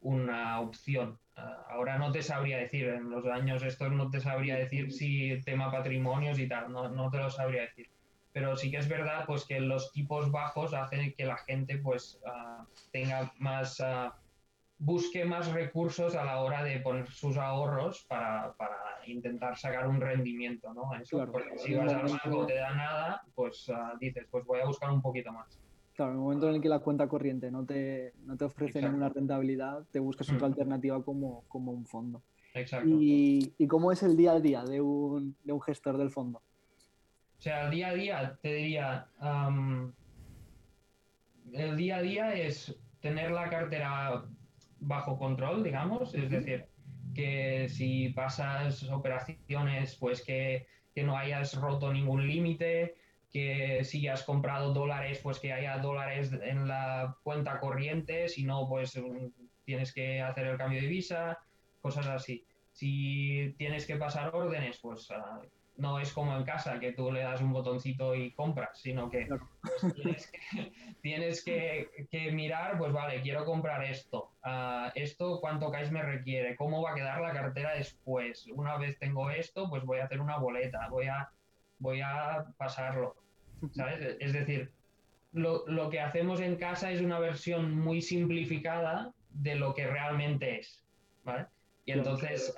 una 0.03 0.61
opción. 0.61 1.19
Ah, 1.37 1.65
ahora 1.71 1.97
no 1.97 2.13
te 2.13 2.23
sabría 2.23 2.59
decir, 2.59 2.87
en 2.87 3.09
los 3.09 3.25
años 3.25 3.63
estos 3.63 3.91
no 3.93 4.11
te 4.11 4.21
sabría 4.21 4.57
decir 4.57 4.93
si 4.93 5.41
tema 5.41 5.73
patrimonios 5.73 6.39
y 6.39 6.47
tal, 6.47 6.71
no, 6.71 6.91
no 6.91 7.11
te 7.11 7.17
lo 7.17 7.31
sabría 7.31 7.63
decir. 7.63 7.89
Pero 8.35 8.57
sí 8.57 8.71
que 8.71 8.77
es 8.77 8.89
verdad 8.89 9.25
pues 9.27 9.47
que 9.47 9.59
los 9.59 9.91
tipos 9.93 10.31
bajos 10.31 10.75
hacen 10.75 11.15
que 11.17 11.25
la 11.25 11.39
gente 11.39 11.79
pues 11.79 12.21
uh, 12.27 12.65
tenga 12.93 13.33
más, 13.39 13.81
uh, 13.81 14.13
busque 14.79 15.25
más 15.25 15.53
recursos 15.53 16.15
a 16.17 16.25
la 16.25 16.41
hora 16.41 16.63
de 16.65 16.81
poner 16.81 17.07
sus 17.09 17.37
ahorros 17.37 18.05
para, 18.09 18.55
para 18.55 18.77
intentar 19.07 19.57
sacar 19.57 19.87
un 19.87 20.01
rendimiento, 20.01 20.75
¿no? 20.75 20.93
Eso, 20.95 21.17
Claro. 21.17 21.33
porque 21.33 21.59
si 21.59 21.75
vas 21.75 21.93
al 21.93 22.09
banco 22.09 22.47
te 22.47 22.55
da 22.57 22.75
nada, 22.75 23.23
pues 23.35 23.69
uh, 23.69 23.97
dices, 24.01 24.27
pues 24.31 24.45
voy 24.45 24.61
a 24.61 24.67
buscar 24.67 24.91
un 24.91 25.01
poquito 25.01 25.33
más. 25.33 25.61
Claro, 25.95 26.11
en 26.13 26.19
el 26.19 26.23
momento 26.25 26.49
en 26.49 26.57
el 26.57 26.61
que 26.61 26.69
la 26.69 26.81
cuenta 26.81 27.07
corriente 27.09 27.51
no 27.53 27.65
te, 27.65 28.15
no 28.25 28.37
te 28.37 28.45
ofrece 28.47 28.79
Exacto. 28.79 28.89
ninguna 28.89 29.09
rentabilidad, 29.11 29.85
te 29.93 30.01
buscas 30.01 30.29
Mm. 30.31 30.35
otra 30.35 30.47
alternativa 30.49 31.05
como, 31.05 31.45
como 31.47 31.71
un 31.73 31.87
fondo. 31.87 32.23
Exacto. 32.53 32.89
¿Y, 32.89 33.55
y 33.59 33.67
cómo 33.69 33.93
es 33.93 34.03
el 34.03 34.17
día 34.17 34.33
a 34.33 34.41
día 34.41 34.65
de 34.65 34.81
un, 34.81 35.37
de 35.45 35.53
un 35.53 35.61
gestor 35.63 35.97
del 35.97 36.11
fondo? 36.11 36.39
O 37.39 37.41
sea, 37.45 37.67
el 37.67 37.71
día 37.71 37.89
a 37.89 37.95
día, 37.95 38.39
te 38.43 38.55
diría, 38.55 39.09
el 41.53 41.77
día 41.77 41.97
a 41.97 42.03
día 42.03 42.35
es 42.35 42.77
tener 43.01 43.31
la 43.31 43.49
cartera 43.51 44.25
bajo 44.87 45.19
control, 45.19 45.63
digamos, 45.63 46.15
es 46.15 46.31
decir, 46.31 46.67
que 47.15 47.69
si 47.69 48.11
pasas 48.11 48.83
operaciones, 48.85 49.97
pues 49.97 50.23
que, 50.23 50.67
que 50.95 51.05
no 51.05 51.17
hayas 51.17 51.55
roto 51.55 51.93
ningún 51.93 52.27
límite, 52.27 52.97
que 53.31 53.83
si 53.85 54.07
has 54.07 54.23
comprado 54.23 54.73
dólares, 54.73 55.21
pues 55.23 55.41
que 55.41 55.53
haya 55.53 55.79
dólares 55.79 56.33
en 56.43 56.69
la 56.69 57.17
cuenta 57.23 57.59
corriente, 57.59 58.29
si 58.29 58.45
no, 58.45 58.69
pues 58.69 58.97
mm, 58.97 59.27
tienes 59.65 59.93
que 59.93 60.21
hacer 60.21 60.47
el 60.47 60.57
cambio 60.57 60.81
de 60.81 60.87
visa, 60.87 61.39
cosas 61.81 62.07
así. 62.07 62.47
Si 62.73 63.55
tienes 63.59 63.87
que 63.87 63.97
pasar 63.97 64.35
órdenes, 64.35 64.79
pues 64.79 65.11
ah, 65.11 65.41
no 65.77 65.99
es 65.99 66.13
como 66.13 66.37
en 66.37 66.45
casa, 66.45 66.79
que 66.79 66.93
tú 66.93 67.11
le 67.11 67.23
das 67.23 67.41
un 67.41 67.53
botoncito 67.53 68.15
y 68.15 68.31
compras, 68.33 68.79
sino 68.81 69.11
que 69.11 69.27
Claro. 69.27 69.49
pues, 69.61 69.95
tienes, 69.95 70.31
que, 70.31 70.73
tienes 71.03 71.45
que- 71.45 72.07
que 72.11 72.31
mirar, 72.33 72.79
pues 72.79 72.93
vale, 72.93 73.21
quiero 73.23 73.45
comprar 73.45 73.83
esto. 73.85 74.31
Ah, 74.43 74.93
esto, 74.95 75.41
¿cuánto 75.41 75.71
cash 75.73 75.91
me 75.91 76.03
requiere? 76.03 76.55
¿Cómo 76.57 76.81
va 76.83 76.93
a 76.93 76.95
quedar 76.95 77.21
la 77.21 77.33
cartera 77.33 77.75
después? 77.75 78.47
Una 78.55 78.77
vez 78.79 78.99
tengo 78.99 79.31
esto, 79.31 79.69
pues 79.69 79.85
voy 79.85 79.99
a 79.99 80.05
hacer 80.05 80.21
una 80.21 80.37
boleta, 80.39 80.87
voy 80.89 81.07
a, 81.07 81.31
voy 81.79 82.01
a 82.01 82.45
pasarlo. 82.57 83.17
¿Sabes? 83.73 84.17
Es 84.21 84.33
decir, 84.33 84.71
lo, 85.33 85.67
lo 85.67 85.89
que 85.91 86.01
hacemos 86.01 86.41
en 86.41 86.55
casa 86.57 86.93
es 86.93 87.01
una 87.01 87.19
versión 87.19 87.77
muy 87.81 88.01
simplificada 88.03 89.13
de 89.31 89.57
lo 89.57 89.75
que 89.75 89.87
realmente 89.89 90.61
es. 90.61 90.85
¿Vale? 91.25 91.47
Y 91.87 91.93
entonces 91.93 92.55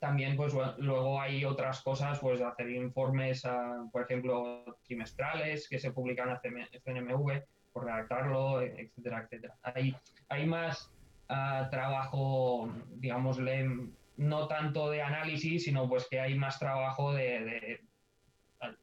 también 0.00 0.34
pues 0.36 0.54
luego 0.78 1.20
hay 1.20 1.44
otras 1.44 1.82
cosas, 1.82 2.18
pues 2.18 2.40
hacer 2.40 2.70
informes, 2.70 3.44
ah, 3.44 3.84
por 3.92 4.02
ejemplo, 4.02 4.64
trimestrales 4.82 5.68
que 5.68 5.78
se 5.78 5.92
publican 5.92 6.30
a 6.30 6.40
CNMV, 6.40 7.42
por 7.72 7.84
redactarlo, 7.84 8.62
etcétera, 8.62 9.22
etcétera. 9.24 9.54
Hay, 9.62 9.94
hay 10.28 10.46
más 10.46 10.90
ah, 11.28 11.68
trabajo, 11.70 12.72
digámosle, 12.96 13.68
no 14.16 14.48
tanto 14.48 14.90
de 14.90 15.02
análisis, 15.02 15.64
sino 15.64 15.88
pues 15.88 16.08
que 16.08 16.18
hay 16.18 16.34
más 16.34 16.58
trabajo 16.58 17.12
de, 17.12 17.44
de- 17.44 17.80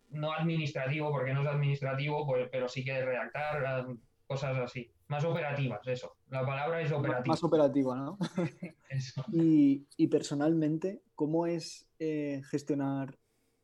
no 0.10 0.32
administrativo, 0.34 1.12
porque 1.12 1.34
no 1.34 1.41
es 1.41 1.47
administrativo, 1.47 2.25
pues, 2.25 2.47
pero 2.51 2.67
sí 2.69 2.84
que 2.86 2.93
de 2.93 3.06
redactar 3.06 3.65
ah, 3.65 3.88
cosas 4.27 4.58
así, 4.58 4.91
más 5.08 5.24
operativas, 5.24 5.86
eso. 5.88 6.15
La 6.30 6.46
palabra 6.46 6.82
es 6.82 6.91
operativa. 6.91 7.26
Más 7.34 7.43
operativa, 7.43 7.96
¿no? 7.96 8.17
Eso. 8.89 9.24
Y, 9.32 9.86
y 9.98 10.08
personalmente, 10.08 11.02
¿cómo 11.15 11.46
es 11.48 11.88
eh, 12.00 12.41
gestionar 12.50 13.17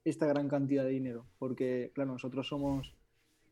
esta 0.06 0.26
gran 0.26 0.48
cantidad 0.50 0.84
de 0.84 0.90
dinero? 0.92 1.26
Porque, 1.40 1.92
claro, 1.96 2.12
nosotros 2.14 2.48
somos 2.48 2.96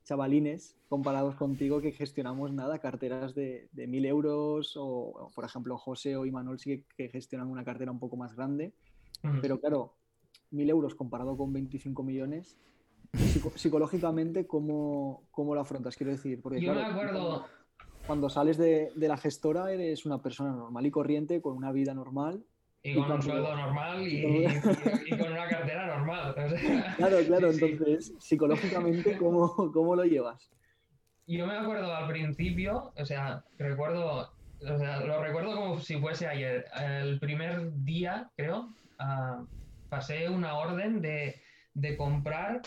chavalines 0.04 0.76
comparados 0.90 1.36
contigo 1.36 1.80
que 1.80 1.92
gestionamos 1.92 2.52
nada, 2.52 2.80
carteras 2.80 3.36
de, 3.36 3.70
de 3.72 3.88
mil 3.88 4.06
euros 4.06 4.74
o, 4.76 5.30
por 5.36 5.46
ejemplo, 5.46 5.78
José 5.78 6.16
o 6.18 6.26
Imanol 6.26 6.60
sí 6.60 6.78
que, 6.78 6.86
que 6.98 7.10
gestionan 7.10 7.48
una 7.50 7.64
cartera 7.64 7.92
un 7.92 8.00
poco 8.00 8.18
más 8.18 8.36
grande. 8.36 8.74
Pero 9.42 9.60
claro, 9.60 9.96
mil 10.50 10.70
euros 10.70 10.96
comparado 10.96 11.38
con 11.38 11.54
25 11.54 12.04
millones, 12.04 12.58
psico- 13.14 13.54
psicológicamente, 13.56 14.48
¿cómo, 14.48 15.24
¿cómo 15.32 15.54
lo 15.56 15.62
afrontas? 15.62 15.96
Quiero 15.96 16.12
decir, 16.12 16.42
porque 16.42 16.62
Yo 16.62 16.74
me 16.74 16.82
acuerdo, 16.82 17.46
cuando 18.12 18.30
sales 18.30 18.58
de, 18.58 18.92
de 18.94 19.08
la 19.08 19.16
gestora 19.16 19.72
eres 19.72 20.06
una 20.06 20.22
persona 20.22 20.52
normal 20.52 20.86
y 20.86 20.92
corriente, 20.92 21.42
con 21.42 21.56
una 21.56 21.72
vida 21.72 21.94
normal. 21.94 22.44
y 22.84 22.92
y 22.92 22.96
con 22.96 23.10
un 23.10 23.22
sueldo 23.22 23.56
normal 23.56 24.06
y, 24.06 24.18
y 24.18 24.46
y- 24.46 24.48
y 25.14 25.18
con 25.18 25.32
una 25.32 25.48
cartera 25.48 25.96
normal. 25.96 26.36
o 26.38 26.50
sea, 26.50 26.94
Claro, 26.98 27.18
claro, 27.26 27.54
sí, 27.54 27.60
sí. 27.60 27.66
entonces, 27.68 28.14
psicológicamente, 28.20 29.16
¿cómo, 29.16 29.72
cómo 29.74 29.96
lo 29.96 30.04
llevas? 30.04 30.52
Yo 31.26 31.48
me 31.48 31.54
acuerdo 31.56 31.96
al 31.96 32.10
principio, 32.10 32.92
o 32.98 33.06
sea, 33.06 33.46
recuerdo, 33.58 34.30
o 34.60 34.78
sea, 34.78 35.00
lo 35.06 35.24
recuerdo 35.24 35.56
como 35.56 35.80
si 35.80 35.98
fuese 35.98 36.28
ayer. 36.28 36.66
El 36.82 37.18
primer 37.18 37.72
día, 37.86 38.30
creo, 38.36 38.76
ah, 39.00 39.46
pasé 39.88 40.28
una 40.28 40.56
orden 40.58 41.02
de, 41.02 41.42
de 41.76 41.96
comprar 41.96 42.62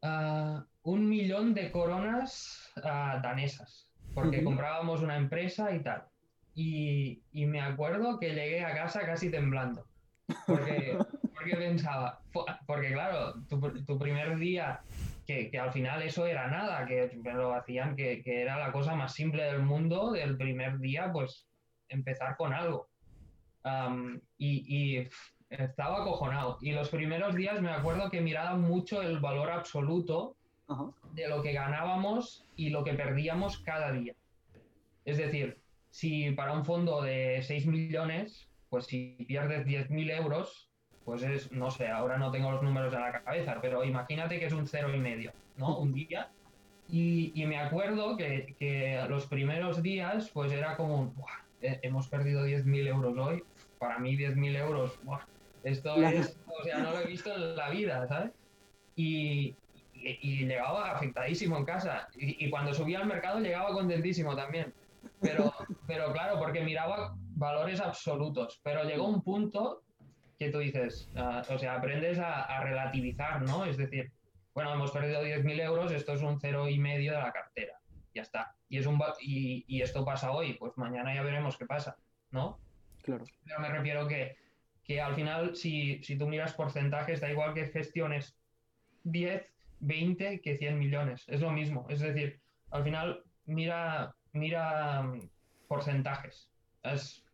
ah, 0.00 0.64
un 0.84 1.06
millón 1.06 1.52
de 1.52 1.70
coronas 1.70 2.72
ah, 2.82 3.20
danesas, 3.22 3.89
porque 4.14 4.42
comprábamos 4.44 5.02
una 5.02 5.16
empresa 5.16 5.72
y 5.74 5.82
tal. 5.82 6.04
Y, 6.54 7.22
y 7.32 7.46
me 7.46 7.60
acuerdo 7.60 8.18
que 8.18 8.34
llegué 8.34 8.64
a 8.64 8.74
casa 8.74 9.06
casi 9.06 9.30
temblando, 9.30 9.86
porque, 10.46 10.98
porque 11.34 11.56
pensaba, 11.56 12.20
"Fu- 12.32 12.44
porque 12.66 12.92
claro, 12.92 13.34
tu, 13.48 13.60
tu 13.84 13.98
primer 13.98 14.36
día 14.36 14.80
que, 15.26 15.50
que 15.50 15.58
al 15.58 15.72
final 15.72 16.02
eso 16.02 16.26
era 16.26 16.48
nada, 16.48 16.86
que 16.86 17.10
me 17.22 17.32
lo 17.34 17.54
hacían 17.54 17.94
que, 17.94 18.20
que 18.22 18.42
era 18.42 18.58
la 18.58 18.72
cosa 18.72 18.94
más 18.94 19.14
simple 19.14 19.44
del 19.44 19.62
mundo, 19.62 20.10
del 20.12 20.36
primer 20.36 20.78
día, 20.80 21.10
pues 21.12 21.46
empezar 21.88 22.36
con 22.36 22.52
algo. 22.52 22.88
Y, 24.38 24.98
y, 24.98 25.08
estaba 25.50 26.02
acojonado. 26.02 26.58
Y 26.60 26.72
los 26.72 26.88
primeros 26.90 27.34
días 27.34 27.60
me 27.60 27.70
acuerdo 27.70 28.10
que 28.10 28.20
miraba 28.20 28.56
mucho 28.56 29.02
el 29.02 29.18
valor 29.18 29.50
absoluto 29.50 30.36
Ajá. 30.70 30.90
de 31.14 31.28
lo 31.28 31.42
que 31.42 31.52
ganábamos 31.52 32.46
y 32.56 32.70
lo 32.70 32.84
que 32.84 32.94
perdíamos 32.94 33.58
cada 33.58 33.92
día. 33.92 34.14
Es 35.04 35.18
decir, 35.18 35.58
si 35.90 36.30
para 36.30 36.52
un 36.52 36.64
fondo 36.64 37.02
de 37.02 37.42
6 37.42 37.66
millones, 37.66 38.48
pues 38.68 38.86
si 38.86 39.16
pierdes 39.26 39.66
10.000 39.66 40.10
euros, 40.10 40.70
pues 41.04 41.22
es, 41.22 41.50
no 41.50 41.70
sé, 41.70 41.88
ahora 41.88 42.18
no 42.18 42.30
tengo 42.30 42.52
los 42.52 42.62
números 42.62 42.94
en 42.94 43.00
la 43.00 43.22
cabeza, 43.22 43.58
pero 43.60 43.84
imagínate 43.84 44.38
que 44.38 44.46
es 44.46 44.52
un 44.52 44.66
cero 44.66 44.94
y 44.94 44.98
medio, 45.00 45.32
¿no? 45.56 45.78
Un 45.78 45.92
día. 45.92 46.30
Y, 46.88 47.32
y 47.34 47.46
me 47.46 47.58
acuerdo 47.58 48.16
que, 48.16 48.54
que 48.58 49.04
los 49.08 49.26
primeros 49.26 49.82
días, 49.82 50.30
pues 50.32 50.52
era 50.52 50.76
como, 50.76 51.06
"Buah, 51.06 51.32
eh, 51.60 51.80
hemos 51.82 52.08
perdido 52.08 52.44
10.000 52.44 52.86
euros 52.86 53.16
hoy. 53.18 53.42
Para 53.78 53.98
mí 53.98 54.16
10.000 54.16 54.56
euros, 54.56 54.98
buah, 55.02 55.20
esto 55.62 55.96
es, 56.02 56.38
o 56.46 56.64
sea, 56.64 56.78
no 56.78 56.90
lo 56.92 57.00
he 57.00 57.06
visto 57.06 57.34
en 57.34 57.56
la 57.56 57.70
vida, 57.70 58.06
¿sabes? 58.06 58.32
Y, 58.94 59.56
y, 60.02 60.18
y 60.22 60.46
llegaba 60.46 60.92
afectadísimo 60.92 61.56
en 61.56 61.64
casa. 61.64 62.08
Y, 62.16 62.44
y 62.44 62.50
cuando 62.50 62.74
subía 62.74 63.00
al 63.00 63.06
mercado 63.06 63.40
llegaba 63.40 63.72
contentísimo 63.72 64.34
también. 64.36 64.72
Pero, 65.20 65.52
pero 65.86 66.12
claro, 66.12 66.38
porque 66.38 66.62
miraba 66.62 67.14
valores 67.34 67.80
absolutos. 67.80 68.60
Pero 68.62 68.84
llegó 68.84 69.06
un 69.08 69.22
punto 69.22 69.82
que 70.38 70.50
tú 70.50 70.58
dices, 70.58 71.10
ah, 71.16 71.42
o 71.48 71.58
sea, 71.58 71.74
aprendes 71.76 72.18
a, 72.18 72.42
a 72.42 72.64
relativizar, 72.64 73.42
¿no? 73.42 73.66
Es 73.66 73.76
decir, 73.76 74.10
bueno, 74.54 74.72
hemos 74.72 74.90
perdido 74.90 75.22
10.000 75.22 75.60
euros, 75.62 75.92
esto 75.92 76.14
es 76.14 76.22
un 76.22 76.40
cero 76.40 76.68
y 76.68 76.78
medio 76.78 77.12
de 77.12 77.18
la 77.18 77.32
cartera. 77.32 77.78
Ya 78.14 78.22
está. 78.22 78.54
Y, 78.68 78.78
es 78.78 78.86
un, 78.86 79.00
y, 79.20 79.64
y 79.68 79.82
esto 79.82 80.04
pasa 80.04 80.32
hoy, 80.32 80.54
pues 80.54 80.76
mañana 80.76 81.14
ya 81.14 81.22
veremos 81.22 81.56
qué 81.56 81.66
pasa, 81.66 81.96
¿no? 82.30 82.58
Claro. 83.02 83.24
Pero 83.44 83.60
me 83.60 83.68
refiero 83.68 84.08
que, 84.08 84.36
que 84.82 85.00
al 85.00 85.14
final, 85.14 85.54
si, 85.54 86.02
si 86.02 86.18
tú 86.18 86.26
miras 86.26 86.54
porcentajes, 86.54 87.20
da 87.20 87.30
igual 87.30 87.54
que 87.54 87.66
gestiones 87.66 88.36
10, 89.04 89.49
20 89.80 90.40
que 90.40 90.56
100 90.56 90.78
millones. 90.78 91.24
Es 91.26 91.40
lo 91.40 91.50
mismo. 91.50 91.86
Es 91.88 92.00
decir, 92.00 92.40
al 92.70 92.84
final, 92.84 93.22
mira, 93.46 94.14
mira 94.32 95.02
mm, 95.02 95.28
porcentajes. 95.68 96.50
Has 96.82 97.24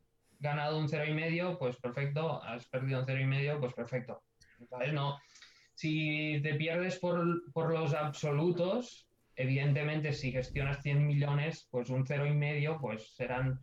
ganado 0.41 0.79
un 0.79 0.89
cero 0.89 1.05
y 1.07 1.15
medio, 1.15 1.59
pues 1.59 1.77
perfecto. 1.77 2.43
Has 2.43 2.67
perdido 2.67 3.01
un 3.01 3.07
cero 3.07 3.21
y 3.21 3.27
medio, 3.27 3.61
pues 3.61 3.75
perfecto. 3.75 4.23
No, 4.93 5.19
si 5.75 6.41
te 6.43 6.55
pierdes 6.55 6.99
por, 6.99 7.53
por 7.53 7.73
los 7.73 7.95
absolutos, 7.95 9.07
evidentemente 9.35 10.13
si 10.13 10.33
gestionas 10.33 10.83
100 10.83 11.07
millones, 11.07 11.69
pues 11.71 11.91
un 11.91 12.07
cero 12.07 12.27
y 12.27 12.33
medio, 12.33 12.79
pues 12.81 13.15
serán, 13.15 13.61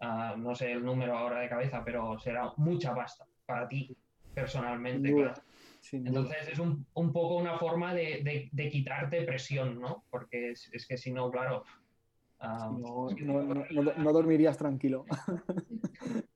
ah, 0.00 0.34
no 0.36 0.54
sé 0.54 0.72
el 0.72 0.84
número 0.84 1.16
ahora 1.16 1.40
de 1.40 1.48
cabeza, 1.48 1.82
pero 1.84 2.18
será 2.18 2.52
mucha 2.56 2.94
pasta 2.94 3.24
para 3.46 3.68
ti 3.68 3.96
personalmente. 4.34 5.12
claro. 5.14 5.34
Entonces 5.90 6.48
es 6.48 6.58
un, 6.58 6.86
un, 6.94 7.12
poco 7.12 7.36
una 7.36 7.58
forma 7.58 7.92
de, 7.94 8.22
de, 8.22 8.48
de, 8.52 8.68
quitarte 8.70 9.22
presión, 9.22 9.80
¿no? 9.80 10.04
Porque 10.10 10.52
es, 10.52 10.70
es 10.72 10.86
que 10.86 10.96
si 10.96 11.12
no, 11.12 11.30
claro... 11.30 11.64
Uh, 12.40 12.78
no, 12.78 13.42
no, 13.42 13.54
no, 13.70 13.92
no, 13.96 14.12
dormirías 14.12 14.58
tranquilo. 14.58 15.04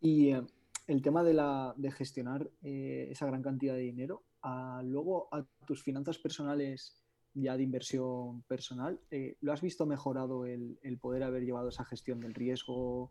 y 0.00 0.30
eh, 0.30 0.42
el 0.86 1.00
tema 1.00 1.22
de, 1.22 1.34
la, 1.34 1.74
de 1.76 1.90
gestionar 1.90 2.50
eh, 2.62 3.08
esa 3.10 3.26
gran 3.26 3.42
cantidad 3.42 3.74
de 3.74 3.80
dinero, 3.80 4.24
a, 4.42 4.82
luego 4.84 5.28
a 5.32 5.44
tus 5.66 5.82
finanzas 5.82 6.18
personales 6.18 6.98
ya 7.34 7.56
de 7.56 7.62
inversión 7.62 8.42
personal, 8.42 9.00
eh, 9.10 9.36
¿lo 9.40 9.54
has 9.54 9.62
visto 9.62 9.86
mejorado 9.86 10.44
el, 10.44 10.78
el, 10.82 10.98
poder 10.98 11.22
haber 11.22 11.44
llevado 11.44 11.70
esa 11.70 11.84
gestión 11.86 12.20
del 12.20 12.34
riesgo, 12.34 13.10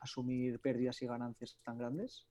asumir 0.00 0.58
pérdidas 0.58 1.02
y 1.02 1.06
ganancias 1.06 1.56
tan 1.62 1.78
grandes? 1.78 2.26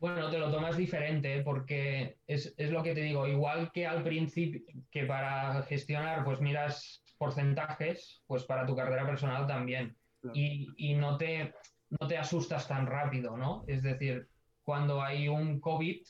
Bueno, 0.00 0.30
te 0.30 0.38
lo 0.38 0.50
tomas 0.50 0.78
diferente 0.78 1.42
porque 1.42 2.16
es, 2.26 2.54
es, 2.56 2.70
lo 2.70 2.82
que 2.82 2.94
te 2.94 3.02
digo, 3.02 3.28
igual 3.28 3.70
que 3.70 3.86
al 3.86 4.02
principio, 4.02 4.62
que 4.90 5.04
para 5.04 5.62
gestionar 5.64 6.24
pues 6.24 6.40
miras 6.40 7.04
porcentajes, 7.18 8.22
pues 8.26 8.44
para 8.44 8.64
tu 8.64 8.74
cartera 8.74 9.06
personal 9.06 9.46
también. 9.46 9.94
Claro. 10.22 10.34
Y, 10.34 10.68
y 10.78 10.94
no, 10.94 11.18
te, 11.18 11.52
no 12.00 12.08
te 12.08 12.16
asustas 12.16 12.66
tan 12.66 12.86
rápido, 12.86 13.36
¿no? 13.36 13.62
Es 13.66 13.82
decir, 13.82 14.26
cuando 14.62 15.02
hay 15.02 15.28
un 15.28 15.60
COVID, 15.60 16.00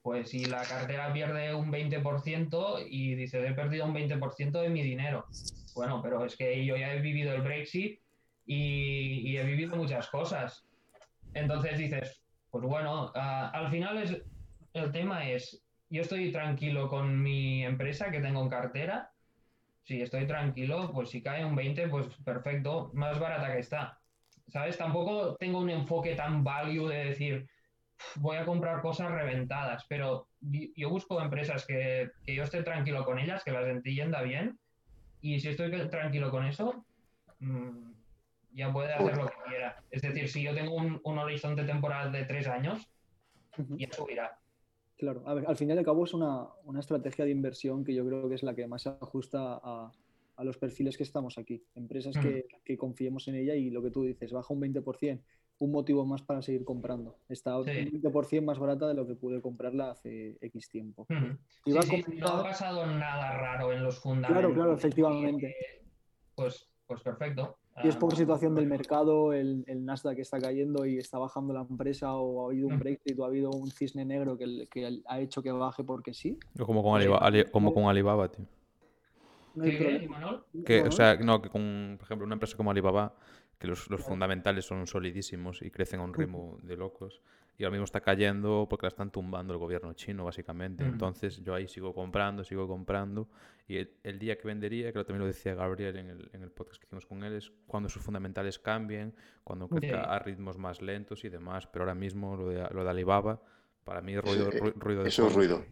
pues 0.00 0.30
si 0.30 0.44
la 0.44 0.62
cartera 0.62 1.12
pierde 1.12 1.52
un 1.52 1.72
20% 1.72 2.86
y 2.88 3.16
dice, 3.16 3.44
he 3.44 3.52
perdido 3.52 3.84
un 3.84 3.94
20% 3.94 4.60
de 4.60 4.68
mi 4.68 4.82
dinero. 4.82 5.26
Bueno, 5.74 6.00
pero 6.00 6.24
es 6.24 6.36
que 6.36 6.64
yo 6.64 6.76
ya 6.76 6.94
he 6.94 7.00
vivido 7.00 7.34
el 7.34 7.42
Brexit 7.42 8.00
y, 8.46 9.28
y 9.28 9.38
he 9.38 9.42
vivido 9.42 9.74
muchas 9.74 10.08
cosas. 10.08 10.64
Entonces 11.34 11.78
dices, 11.78 12.19
pues 12.50 12.64
bueno, 12.64 13.12
al 13.14 13.70
final 13.70 13.98
es, 13.98 14.22
el 14.72 14.92
tema 14.92 15.28
es, 15.28 15.62
yo 15.88 16.02
estoy 16.02 16.32
tranquilo 16.32 16.88
con 16.88 17.20
mi 17.22 17.64
empresa 17.64 18.10
que 18.10 18.20
tengo 18.20 18.42
en 18.42 18.48
cartera. 18.48 19.12
Si 19.82 20.00
estoy 20.00 20.26
tranquilo, 20.26 20.90
pues 20.92 21.10
si 21.10 21.22
cae 21.22 21.44
un 21.44 21.56
20, 21.56 21.88
pues 21.88 22.06
perfecto, 22.24 22.90
más 22.94 23.18
barata 23.18 23.52
que 23.52 23.60
está. 23.60 23.98
¿Sabes? 24.48 24.76
Tampoco 24.76 25.36
tengo 25.36 25.60
un 25.60 25.70
enfoque 25.70 26.14
tan 26.14 26.44
value 26.44 26.88
de 26.88 27.04
decir, 27.06 27.48
voy 28.16 28.36
a 28.36 28.44
comprar 28.44 28.80
cosas 28.80 29.10
reventadas, 29.10 29.84
pero 29.88 30.28
yo 30.40 30.90
busco 30.90 31.20
empresas 31.20 31.66
que, 31.66 32.10
yo 32.26 32.42
esté 32.42 32.62
tranquilo 32.62 33.04
con 33.04 33.18
ellas, 33.18 33.44
que 33.44 33.52
las 33.52 33.66
entienda 33.66 34.22
bien, 34.22 34.58
y 35.20 35.38
si 35.40 35.48
estoy 35.48 35.70
tranquilo 35.88 36.30
con 36.30 36.46
eso, 36.46 36.84
mmm, 37.38 37.92
ya 38.52 38.72
puede 38.72 38.92
hacer 38.92 39.16
lo 39.16 39.26
que 39.26 39.34
quiera. 39.48 39.82
Es 39.90 40.02
decir, 40.02 40.28
si 40.28 40.42
yo 40.42 40.54
tengo 40.54 40.74
un, 40.74 41.00
un 41.04 41.18
horizonte 41.18 41.64
temporal 41.64 42.12
de 42.12 42.24
tres 42.24 42.48
años, 42.48 42.88
ya 43.56 43.92
subirá. 43.92 44.38
Claro, 44.96 45.22
a 45.26 45.34
ver, 45.34 45.44
al 45.46 45.56
fin 45.56 45.70
y 45.70 45.72
al 45.72 45.84
cabo 45.84 46.04
es 46.04 46.12
una, 46.12 46.46
una, 46.64 46.80
estrategia 46.80 47.24
de 47.24 47.30
inversión 47.30 47.84
que 47.84 47.94
yo 47.94 48.06
creo 48.06 48.28
que 48.28 48.34
es 48.34 48.42
la 48.42 48.54
que 48.54 48.66
más 48.66 48.82
se 48.82 48.90
ajusta 48.90 49.58
a, 49.62 49.90
a 50.36 50.44
los 50.44 50.58
perfiles 50.58 50.96
que 50.96 51.04
estamos 51.04 51.38
aquí. 51.38 51.64
Empresas 51.74 52.16
que, 52.18 52.46
que, 52.64 52.76
confiemos 52.76 53.26
en 53.28 53.36
ella 53.36 53.54
y 53.54 53.70
lo 53.70 53.82
que 53.82 53.90
tú 53.90 54.04
dices, 54.04 54.32
baja 54.32 54.52
un 54.52 54.60
20%, 54.60 55.22
un 55.60 55.70
motivo 55.70 56.04
más 56.04 56.22
para 56.22 56.42
seguir 56.42 56.64
comprando. 56.64 57.18
Está 57.28 57.52
sí. 57.64 57.70
un 57.70 58.02
20% 58.02 58.42
más 58.42 58.58
barata 58.58 58.88
de 58.88 58.94
lo 58.94 59.06
que 59.06 59.14
pude 59.14 59.40
comprarla 59.40 59.92
hace 59.92 60.36
X 60.40 60.68
tiempo. 60.68 61.06
Sí, 61.08 61.72
comentar... 61.72 62.14
No 62.16 62.28
ha 62.28 62.42
pasado 62.42 62.86
nada 62.86 63.38
raro 63.38 63.72
en 63.72 63.82
los 63.82 63.98
fundamentos. 64.00 64.38
Claro, 64.38 64.54
claro, 64.54 64.74
efectivamente. 64.74 65.54
Pues, 66.34 66.68
pues 66.86 67.02
perfecto. 67.02 67.58
Y 67.82 67.88
es 67.88 67.96
por 67.96 68.14
situación 68.14 68.54
del 68.54 68.66
mercado, 68.66 69.32
el, 69.32 69.64
el, 69.66 69.84
Nasdaq 69.84 70.18
está 70.18 70.38
cayendo 70.38 70.84
y 70.84 70.98
está 70.98 71.18
bajando 71.18 71.54
la 71.54 71.60
empresa, 71.62 72.14
o 72.14 72.44
ha 72.44 72.50
habido 72.50 72.68
un 72.68 72.78
Brexit, 72.78 73.18
o 73.18 73.24
ha 73.24 73.28
habido 73.28 73.50
un 73.50 73.70
cisne 73.70 74.04
negro 74.04 74.36
que, 74.36 74.66
que 74.70 75.00
ha 75.06 75.20
hecho 75.20 75.42
que 75.42 75.50
baje 75.50 75.82
porque 75.82 76.12
sí. 76.12 76.38
Como 76.58 76.82
con, 76.82 77.00
Alibaba, 77.00 77.24
Ali, 77.24 77.44
como 77.44 77.72
con 77.72 77.84
Alibaba, 77.84 78.30
tío. 78.30 78.44
No 79.54 79.64
¿Qué, 79.64 80.08
que, 80.64 80.82
o 80.82 80.92
sea, 80.92 81.16
no, 81.16 81.40
que 81.40 81.48
con, 81.48 81.96
por 81.98 82.04
ejemplo, 82.06 82.26
una 82.26 82.34
empresa 82.34 82.56
como 82.56 82.70
Alibaba, 82.70 83.14
que 83.58 83.66
los, 83.66 83.88
los 83.90 84.02
fundamentales 84.02 84.64
son 84.64 84.86
solidísimos 84.86 85.62
y 85.62 85.70
crecen 85.70 86.00
a 86.00 86.04
un 86.04 86.14
ritmo 86.14 86.58
de 86.62 86.76
locos, 86.76 87.20
y 87.60 87.64
ahora 87.64 87.72
mismo 87.72 87.84
está 87.84 88.00
cayendo 88.00 88.66
porque 88.70 88.86
la 88.86 88.88
están 88.88 89.10
tumbando 89.10 89.52
el 89.52 89.58
gobierno 89.58 89.92
chino, 89.92 90.24
básicamente. 90.24 90.82
Entonces 90.82 91.42
yo 91.44 91.54
ahí 91.54 91.68
sigo 91.68 91.92
comprando, 91.92 92.42
sigo 92.42 92.66
comprando. 92.66 93.28
Y 93.68 93.76
el, 93.76 93.92
el, 94.02 94.18
día 94.18 94.38
que 94.38 94.48
vendería, 94.48 94.90
creo 94.92 95.04
que 95.04 95.08
también 95.08 95.20
lo 95.20 95.26
decía 95.26 95.54
Gabriel 95.54 95.94
en 95.98 96.08
el, 96.08 96.30
en 96.32 96.42
el 96.42 96.50
podcast 96.50 96.80
que 96.80 96.86
hicimos 96.86 97.04
con 97.04 97.22
él, 97.22 97.34
es 97.34 97.52
cuando 97.66 97.90
sus 97.90 98.02
fundamentales 98.02 98.58
cambien, 98.58 99.14
cuando 99.44 99.68
crezca 99.68 100.04
sí. 100.04 100.08
a 100.08 100.18
ritmos 100.20 100.56
más 100.56 100.80
lentos 100.80 101.22
y 101.26 101.28
demás. 101.28 101.66
Pero 101.66 101.82
ahora 101.82 101.94
mismo 101.94 102.34
lo 102.34 102.48
de, 102.48 102.66
lo 102.70 102.82
de 102.82 102.88
Alibaba, 102.88 103.42
para 103.84 104.00
mí 104.00 104.14
es 104.14 104.24
ruido, 104.24 104.50
sí, 104.50 104.58
ruido 104.76 105.02
de 105.02 105.08
Eso 105.10 105.26
es 105.26 105.34
ruido. 105.34 105.62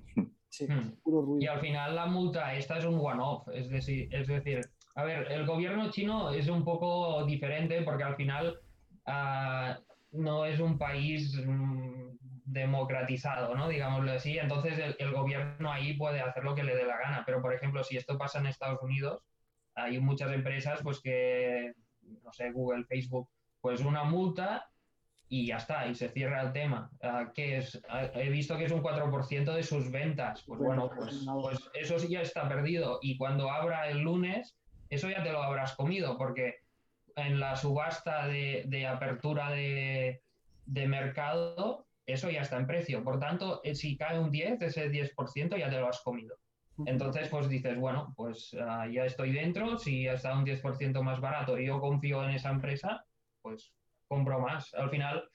Sí, 0.50 0.66
puro 1.02 1.22
ruido. 1.22 1.40
Y 1.40 1.46
al 1.46 1.60
final 1.60 1.94
la 1.94 2.04
multa 2.04 2.54
esta 2.54 2.76
es 2.76 2.84
un 2.84 3.00
one-off. 3.00 3.48
Es 3.54 3.70
decir, 3.70 4.14
es 4.14 4.28
decir, 4.28 4.60
a 4.94 5.04
ver, 5.04 5.32
el 5.32 5.46
gobierno 5.46 5.90
chino 5.90 6.32
es 6.32 6.48
un 6.48 6.64
poco 6.66 7.24
diferente 7.24 7.80
porque 7.80 8.04
al 8.04 8.16
final... 8.16 8.60
Uh, 9.06 9.87
no 10.12 10.44
es 10.44 10.60
un 10.60 10.78
país 10.78 11.36
mmm, 11.44 12.16
democratizado, 12.44 13.54
¿no? 13.54 13.68
Digámoslo 13.68 14.12
así. 14.12 14.38
Entonces 14.38 14.78
el, 14.78 14.96
el, 14.98 15.12
gobierno 15.12 15.70
ahí 15.70 15.94
puede 15.94 16.20
hacer 16.20 16.44
lo 16.44 16.54
que 16.54 16.64
le 16.64 16.74
dé 16.74 16.84
la 16.84 16.98
gana. 16.98 17.22
Pero, 17.26 17.42
por 17.42 17.54
ejemplo, 17.54 17.84
si 17.84 17.96
esto 17.96 18.16
pasa 18.16 18.38
en 18.38 18.46
Estados 18.46 18.82
Unidos, 18.82 19.22
hay 19.74 20.00
muchas 20.00 20.32
empresas, 20.32 20.80
pues 20.82 21.00
que, 21.00 21.72
no 22.22 22.32
sé, 22.32 22.50
Google, 22.50 22.84
Facebook, 22.84 23.28
pues 23.60 23.80
una 23.80 24.04
multa 24.04 24.68
y 25.28 25.46
ya 25.46 25.58
está, 25.58 25.86
y 25.86 25.94
se 25.94 26.08
cierra 26.08 26.42
el 26.42 26.52
tema. 26.52 26.90
Uh, 27.02 27.32
que 27.34 27.58
es, 27.58 27.74
uh, 27.74 28.18
he 28.18 28.30
visto 28.30 28.56
que 28.56 28.64
es 28.64 28.72
un 28.72 28.82
4% 28.82 29.52
de 29.52 29.62
sus 29.62 29.90
ventas. 29.90 30.42
Pues 30.46 30.58
bueno, 30.58 30.90
pues, 30.94 31.24
pues 31.26 31.70
eso 31.74 31.98
sí 31.98 32.08
ya 32.08 32.22
está 32.22 32.48
perdido. 32.48 32.98
Y 33.02 33.18
cuando 33.18 33.50
abra 33.50 33.88
el 33.88 34.00
lunes, 34.00 34.56
eso 34.88 35.08
ya 35.10 35.22
te 35.22 35.32
lo 35.32 35.42
habrás 35.42 35.74
comido, 35.74 36.16
porque 36.16 36.56
en 37.26 37.40
la 37.40 37.56
subasta 37.56 38.26
de, 38.26 38.86
apertura 38.86 39.50
de, 39.50 40.22
de, 40.66 40.88
mercado, 40.88 41.86
eso 42.06 42.30
ya 42.30 42.42
está 42.42 42.56
en 42.56 42.66
precio. 42.66 43.02
Por 43.04 43.18
tanto, 43.18 43.60
eh, 43.64 43.74
si 43.74 43.96
cae 43.96 44.18
un 44.18 44.30
10, 44.30 44.62
ese 44.62 44.90
10% 44.90 45.58
ya 45.58 45.70
te 45.70 45.78
lo 45.78 45.88
has 45.88 46.00
comido. 46.00 46.36
Entonces, 46.86 47.28
pues 47.28 47.48
dices, 47.48 47.76
bueno, 47.76 48.14
pues 48.16 48.52
uh, 48.54 48.88
ya 48.88 49.04
estoy 49.04 49.32
dentro, 49.32 49.78
si 49.78 50.06
está 50.06 50.38
un 50.38 50.46
10% 50.46 51.02
más 51.02 51.20
barato 51.20 51.58
y 51.58 51.66
yo 51.66 51.80
confío 51.80 52.22
en 52.22 52.30
esa 52.30 52.50
empresa, 52.50 53.04
pues 53.42 53.72
compro 54.06 54.38
más. 54.38 54.72
Al 54.74 54.88
final, 54.88 55.28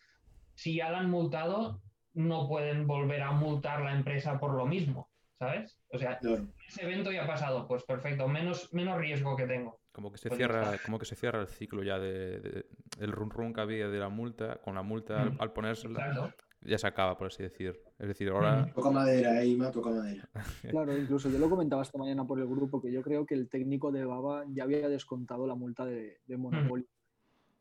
si 0.55 0.75
ya 0.75 0.89
la 0.89 0.99
han 0.99 1.09
multado, 1.09 1.81
no 2.13 2.47
pueden 2.47 2.87
volver 2.87 3.21
a 3.21 3.31
multar 3.31 3.81
la 3.81 3.93
empresa 3.93 4.39
por 4.39 4.53
lo 4.53 4.65
mismo, 4.65 5.02
¿sabes? 5.43 5.77
O 5.89 5.97
sea, 5.97 6.17
claro. 6.19 6.47
ese 6.67 6.83
evento 6.83 7.11
ya 7.11 7.23
ha 7.23 7.27
pasado, 7.27 7.67
pues 7.67 7.83
perfecto, 7.83 8.27
menos, 8.27 8.73
menos 8.73 8.97
riesgo 8.97 9.35
que 9.35 9.45
tengo. 9.45 9.79
Como 9.91 10.11
que 10.11 10.17
se 10.17 10.29
pues 10.29 10.37
cierra, 10.37 10.77
como 10.85 10.97
que 10.97 11.05
se 11.05 11.15
cierra 11.15 11.41
el 11.41 11.47
ciclo 11.47 11.83
ya 11.83 11.99
de, 11.99 12.39
de, 12.39 12.65
el 12.99 13.11
run 13.11 13.29
run 13.29 13.53
que 13.53 13.61
había 13.61 13.87
de 13.89 13.99
la 13.99 14.09
multa, 14.09 14.59
con 14.61 14.75
la 14.75 14.81
multa 14.81 15.17
mm. 15.17 15.27
al, 15.27 15.37
al 15.39 15.53
ponérsela, 15.53 15.95
claro. 15.95 16.33
ya 16.61 16.77
se 16.77 16.87
acaba, 16.87 17.17
por 17.17 17.27
así 17.27 17.43
decir. 17.43 17.79
Es 17.99 18.07
decir, 18.07 18.29
ahora. 18.29 18.71
Toca 18.73 18.89
madera, 18.89 19.43
Ima, 19.43 19.71
toca 19.71 19.91
madera. 19.91 20.27
claro, 20.69 20.97
incluso 20.97 21.29
yo 21.29 21.37
lo 21.37 21.49
comentaba 21.49 21.81
esta 21.81 21.97
mañana 21.97 22.25
por 22.25 22.39
el 22.39 22.47
grupo 22.47 22.81
que 22.81 22.91
yo 22.91 23.01
creo 23.01 23.25
que 23.25 23.35
el 23.35 23.49
técnico 23.49 23.91
de 23.91 24.05
Baba 24.05 24.45
ya 24.49 24.63
había 24.63 24.89
descontado 24.89 25.45
la 25.45 25.55
multa 25.55 25.85
de, 25.85 26.21
de 26.25 26.37
Monopoly. 26.37 26.83
Mm. 26.83 26.87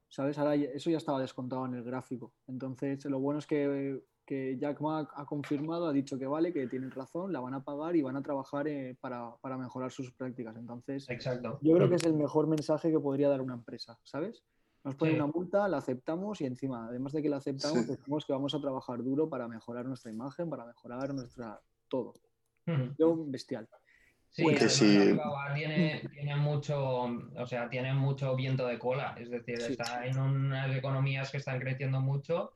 ¿Sabes? 0.08 0.38
Ahora 0.38 0.54
eso 0.54 0.90
ya 0.90 0.98
estaba 0.98 1.20
descontado 1.20 1.64
en 1.64 1.74
el 1.74 1.84
gráfico. 1.84 2.34
Entonces, 2.46 3.02
lo 3.06 3.18
bueno 3.18 3.38
es 3.38 3.46
que 3.46 4.02
que 4.32 4.56
Jack 4.58 4.80
Ma 4.80 5.06
ha 5.14 5.26
confirmado, 5.26 5.86
ha 5.86 5.92
dicho 5.92 6.18
que 6.18 6.26
vale, 6.26 6.54
que 6.54 6.66
tienen 6.66 6.90
razón, 6.90 7.34
la 7.34 7.40
van 7.40 7.52
a 7.52 7.62
pagar 7.62 7.94
y 7.96 8.02
van 8.02 8.16
a 8.16 8.22
trabajar 8.22 8.66
eh, 8.66 8.96
para, 8.98 9.36
para, 9.42 9.58
mejorar 9.58 9.92
sus 9.92 10.10
prácticas. 10.12 10.56
Entonces, 10.56 11.06
Exacto. 11.10 11.58
yo 11.60 11.74
creo 11.76 11.90
que 11.90 11.96
es 11.96 12.04
el 12.04 12.14
mejor 12.14 12.46
mensaje 12.46 12.90
que 12.90 12.98
podría 12.98 13.28
dar 13.28 13.42
una 13.42 13.54
empresa, 13.54 13.98
¿sabes? 14.04 14.42
Nos 14.84 14.94
ponen 14.96 15.16
sí. 15.16 15.20
una 15.20 15.30
multa, 15.30 15.68
la 15.68 15.76
aceptamos 15.76 16.40
y 16.40 16.46
encima, 16.46 16.88
además 16.88 17.12
de 17.12 17.22
que 17.22 17.28
la 17.28 17.36
aceptamos, 17.36 17.84
sí. 17.84 17.90
decimos 17.90 18.24
que 18.24 18.32
vamos 18.32 18.54
a 18.54 18.60
trabajar 18.60 19.02
duro 19.02 19.28
para 19.28 19.46
mejorar 19.48 19.84
nuestra 19.84 20.10
imagen, 20.10 20.48
para 20.48 20.64
mejorar 20.64 21.12
nuestra 21.12 21.60
todo. 21.88 22.14
-huh. 22.66 22.94
Yo, 22.98 23.24
bestial. 23.26 23.68
Sí, 24.30 24.44
pues 24.44 24.72
sí. 24.72 25.14
Tiene, 25.54 26.08
tiene, 26.10 26.36
mucho, 26.36 27.02
o 27.36 27.46
sea, 27.46 27.68
tiene 27.68 27.92
mucho 27.92 28.34
viento 28.34 28.66
de 28.66 28.78
cola, 28.78 29.14
es 29.20 29.28
decir, 29.28 29.60
sí. 29.60 29.72
está 29.72 30.06
en 30.06 30.18
unas 30.18 30.74
economías 30.74 31.30
que 31.30 31.36
están 31.36 31.60
creciendo 31.60 32.00
mucho 32.00 32.54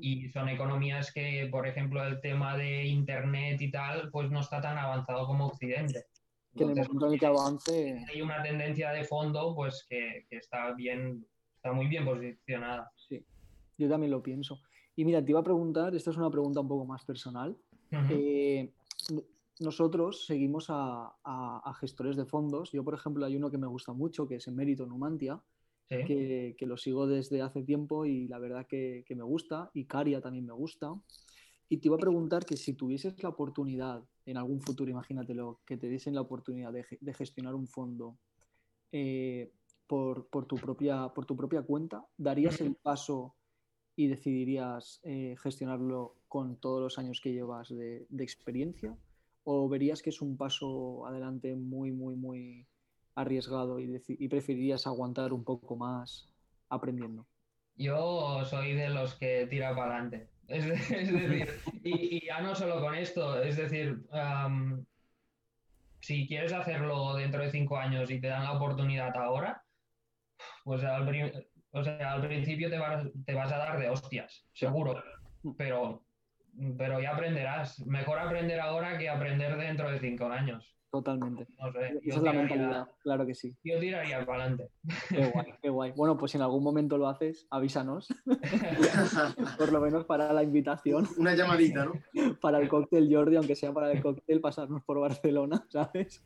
y 0.00 0.28
son 0.30 0.48
economías 0.48 1.12
que, 1.12 1.48
por 1.50 1.66
ejemplo, 1.66 2.04
el 2.04 2.20
tema 2.20 2.56
de 2.56 2.86
Internet 2.86 3.60
y 3.60 3.70
tal, 3.70 4.10
pues 4.10 4.30
no 4.30 4.40
está 4.40 4.60
tan 4.60 4.78
avanzado 4.78 5.26
como 5.26 5.46
Occidente. 5.46 6.04
Que 6.56 6.64
en 6.64 6.70
el 6.70 6.76
momento 6.76 7.06
en 7.06 7.12
el 7.12 7.20
que 7.20 7.26
avance... 7.26 8.04
Hay 8.08 8.20
una 8.20 8.42
tendencia 8.42 8.90
de 8.90 9.04
fondo 9.04 9.54
pues 9.54 9.86
que, 9.88 10.26
que, 10.28 10.38
está, 10.38 10.72
bien, 10.72 11.24
está 11.56 11.72
muy 11.72 11.86
bien 11.86 12.04
posicionada. 12.04 12.90
Sí, 12.96 13.24
yo 13.76 13.88
también 13.88 14.10
lo 14.10 14.22
pienso. 14.22 14.60
Y 14.96 15.04
mira, 15.04 15.24
te 15.24 15.30
iba 15.30 15.40
a 15.40 15.44
preguntar, 15.44 15.94
esta 15.94 16.10
es 16.10 16.16
una 16.16 16.30
pregunta 16.30 16.60
un 16.60 16.68
poco 16.68 16.84
más 16.84 17.04
personal. 17.04 17.56
Uh 17.92 17.96
-huh. 17.96 18.08
eh, 18.10 18.72
nosotros 19.60 20.26
seguimos 20.26 20.66
a, 20.68 21.12
gestores 21.80 22.16
de 22.16 22.24
fondos. 22.24 22.72
Yo, 22.72 22.84
por 22.84 22.94
ejemplo, 22.94 23.24
hay 23.24 23.36
uno 23.36 23.50
que 23.50 23.58
me 23.58 23.66
gusta 23.66 23.92
mucho, 23.92 24.26
que 24.26 24.36
es 24.36 24.48
Emérito 24.48 24.86
Numantia, 24.86 25.40
que, 25.88 26.66
lo 26.66 26.76
sigo 26.76 27.06
desde 27.06 27.42
hace 27.42 27.62
tiempo 27.62 28.04
y 28.04 28.28
la 28.28 28.38
verdad 28.38 28.66
que, 28.66 29.04
me 29.08 29.22
gusta. 29.22 29.70
Y 29.74 29.84
Caria 29.84 30.20
también 30.20 30.46
me 30.46 30.52
gusta. 30.52 30.94
Y 31.68 31.78
te 31.78 31.88
iba 31.88 31.96
a 31.96 32.00
preguntar 32.00 32.44
que 32.44 32.56
si 32.56 32.74
tuvieses 32.74 33.22
la 33.22 33.28
oportunidad, 33.30 34.02
en 34.24 34.36
algún 34.36 34.60
futuro, 34.60 34.90
imagínatelo, 34.90 35.60
que 35.66 35.76
te 35.76 35.88
diesen 35.88 36.14
la 36.14 36.20
oportunidad 36.20 36.72
de, 36.72 37.14
gestionar 37.14 37.54
un 37.54 37.66
fondo 37.66 38.18
eh, 38.92 39.52
por, 39.86 40.28
tu 40.46 40.56
propia, 40.56 41.08
por 41.08 41.24
tu 41.24 41.36
propia 41.36 41.62
cuenta, 41.62 42.06
¿darías 42.16 42.60
el 42.60 42.74
paso 42.74 43.34
y 43.96 44.06
decidirías 44.06 45.00
eh, 45.02 45.34
gestionarlo 45.42 46.16
con 46.28 46.56
todos 46.56 46.80
los 46.80 46.98
años 46.98 47.20
que 47.22 47.32
llevas 47.32 47.68
de, 47.70 48.06
experiencia? 48.18 48.96
¿O 49.44 49.68
verías 49.68 50.02
que 50.02 50.10
es 50.10 50.20
un 50.20 50.36
paso 50.36 51.06
adelante 51.06 51.54
muy, 51.54 51.90
muy, 51.90 52.14
muy 52.14 52.66
arriesgado 53.18 53.80
y, 53.80 54.02
y 54.06 54.28
preferirías 54.28 54.86
aguantar 54.86 55.32
un 55.32 55.44
poco 55.44 55.76
más 55.76 56.28
aprendiendo? 56.68 57.26
Yo 57.76 58.44
soy 58.44 58.74
de 58.74 58.88
los 58.88 59.14
que 59.14 59.46
tira 59.48 59.74
para 59.74 59.94
adelante. 59.94 60.28
Es, 60.48 60.66
decir, 60.66 61.60
y, 61.84 62.24
ya 62.24 62.40
no 62.40 62.54
solo 62.54 62.80
con 62.80 62.94
esto, 62.94 63.42
es 63.42 63.58
decir, 63.58 64.02
si 66.00 66.26
quieres 66.26 66.54
hacerlo 66.54 67.14
dentro 67.16 67.42
de 67.42 67.50
cinco 67.50 67.76
años 67.76 68.10
y 68.10 68.18
te 68.18 68.28
dan 68.28 68.44
la 68.44 68.52
oportunidad 68.52 69.14
ahora, 69.14 69.62
pues 70.64 70.82
al, 70.84 71.06
o 71.72 71.84
sea, 71.84 72.12
al 72.12 72.26
principio 72.26 72.70
te 72.70 72.78
vas, 72.78 73.06
te 73.26 73.34
vas 73.34 73.52
a 73.52 73.58
dar 73.58 73.78
de 73.78 73.90
hostias, 73.90 74.46
seguro, 74.54 75.02
pero, 75.58 76.02
pero 76.78 76.98
ya 76.98 77.10
aprenderás. 77.10 77.80
Mejor 77.86 78.18
aprender 78.18 78.58
ahora 78.58 78.96
que 78.96 79.10
aprender 79.10 79.54
dentro 79.58 79.90
de 79.90 79.98
cinco 79.98 80.28
años. 80.28 80.77
Totalmente. 80.98 81.46
Esa 82.02 82.16
es 82.16 82.22
la 82.24 82.32
mentalidad, 82.32 82.88
claro 83.04 83.24
que 83.24 83.32
sí. 83.32 83.54
Yo 83.62 83.78
tiraría 83.78 84.26
para 84.26 84.42
adelante. 84.42 84.72
Qué 85.08 85.30
guay, 85.30 85.46
qué 85.62 85.68
guay. 85.68 85.92
Bueno, 85.92 86.16
pues 86.16 86.32
si 86.32 86.38
en 86.38 86.42
algún 86.42 86.64
momento 86.64 86.98
lo 86.98 87.06
haces, 87.06 87.46
avísanos. 87.50 88.08
Por 89.58 89.72
lo 89.72 89.80
menos 89.80 90.06
para 90.06 90.32
la 90.32 90.42
invitación. 90.42 91.06
Una 91.16 91.36
llamadita, 91.36 91.84
¿no? 91.84 91.92
Para 92.40 92.58
el 92.58 92.68
cóctel 92.68 93.08
Jordi, 93.14 93.36
aunque 93.36 93.54
sea 93.54 93.72
para 93.72 93.92
el 93.92 94.02
cóctel, 94.02 94.40
pasarnos 94.40 94.82
por 94.82 94.98
Barcelona, 94.98 95.64
¿sabes? 95.70 96.24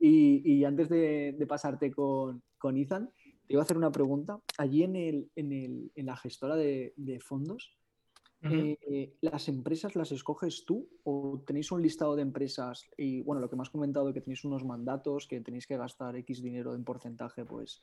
y, 0.00 0.64
antes 0.64 0.88
de, 0.88 1.46
pasarte 1.48 1.92
con, 1.92 2.42
con, 2.58 2.76
Ethan, 2.76 3.12
te 3.46 3.54
iba 3.54 3.62
a 3.62 3.64
hacer 3.64 3.76
una 3.76 3.92
pregunta. 3.92 4.40
Allí 4.56 4.82
en, 4.82 4.96
el, 4.96 5.30
en, 5.36 5.52
el, 5.52 5.92
en 5.94 6.06
la 6.06 6.16
gestora 6.16 6.56
de, 6.56 6.94
de 6.96 7.20
fondos, 7.20 7.77
eh, 8.42 9.16
¿Las 9.20 9.48
empresas 9.48 9.96
las 9.96 10.12
escoges 10.12 10.64
tú 10.64 10.88
o 11.04 11.42
tenéis 11.46 11.72
un 11.72 11.82
listado 11.82 12.14
de 12.14 12.22
empresas? 12.22 12.88
Y 12.96 13.22
bueno, 13.22 13.40
lo 13.40 13.50
que 13.50 13.56
me 13.56 13.62
has 13.62 13.70
comentado, 13.70 14.12
que 14.12 14.20
tenéis 14.20 14.44
unos 14.44 14.64
mandatos, 14.64 15.26
que 15.26 15.40
tenéis 15.40 15.66
que 15.66 15.76
gastar 15.76 16.16
X 16.16 16.42
dinero 16.42 16.74
en 16.74 16.84
porcentaje, 16.84 17.44
pues 17.44 17.82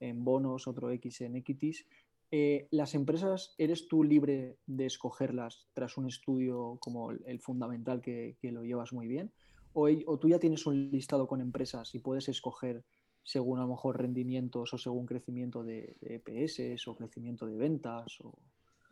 en 0.00 0.24
bonos, 0.24 0.68
otro 0.68 0.90
X 0.90 1.22
en 1.22 1.36
equities. 1.36 1.84
Eh, 2.30 2.68
¿Las 2.70 2.94
empresas 2.94 3.54
eres 3.58 3.88
tú 3.88 4.04
libre 4.04 4.58
de 4.66 4.86
escogerlas 4.86 5.66
tras 5.72 5.96
un 5.96 6.06
estudio 6.06 6.76
como 6.80 7.10
el, 7.10 7.40
fundamental 7.40 8.00
que, 8.00 8.36
lo 8.42 8.62
llevas 8.64 8.92
muy 8.92 9.08
bien? 9.08 9.32
O, 9.72 9.88
¿O, 10.06 10.18
tú 10.18 10.28
ya 10.28 10.38
tienes 10.38 10.66
un 10.66 10.90
listado 10.90 11.26
con 11.26 11.40
empresas 11.40 11.94
y 11.94 11.98
puedes 11.98 12.28
escoger 12.28 12.84
según 13.24 13.58
a 13.58 13.62
lo 13.62 13.68
mejor 13.68 13.98
rendimientos 13.98 14.72
o 14.72 14.78
según 14.78 15.06
crecimiento 15.06 15.64
de, 15.64 15.96
de 16.00 16.16
EPS 16.16 16.86
o 16.86 16.94
crecimiento 16.94 17.46
de 17.46 17.56
ventas? 17.56 18.20
O... 18.20 18.38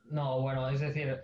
No, 0.09 0.41
bueno, 0.41 0.69
es 0.69 0.81
decir, 0.81 1.21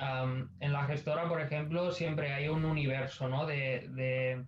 en 0.60 0.72
la 0.72 0.84
gestora, 0.84 1.28
por 1.28 1.40
ejemplo, 1.40 1.92
siempre 1.92 2.32
hay 2.32 2.48
un 2.48 2.64
universo 2.64 3.28
¿no? 3.28 3.46
de, 3.46 4.44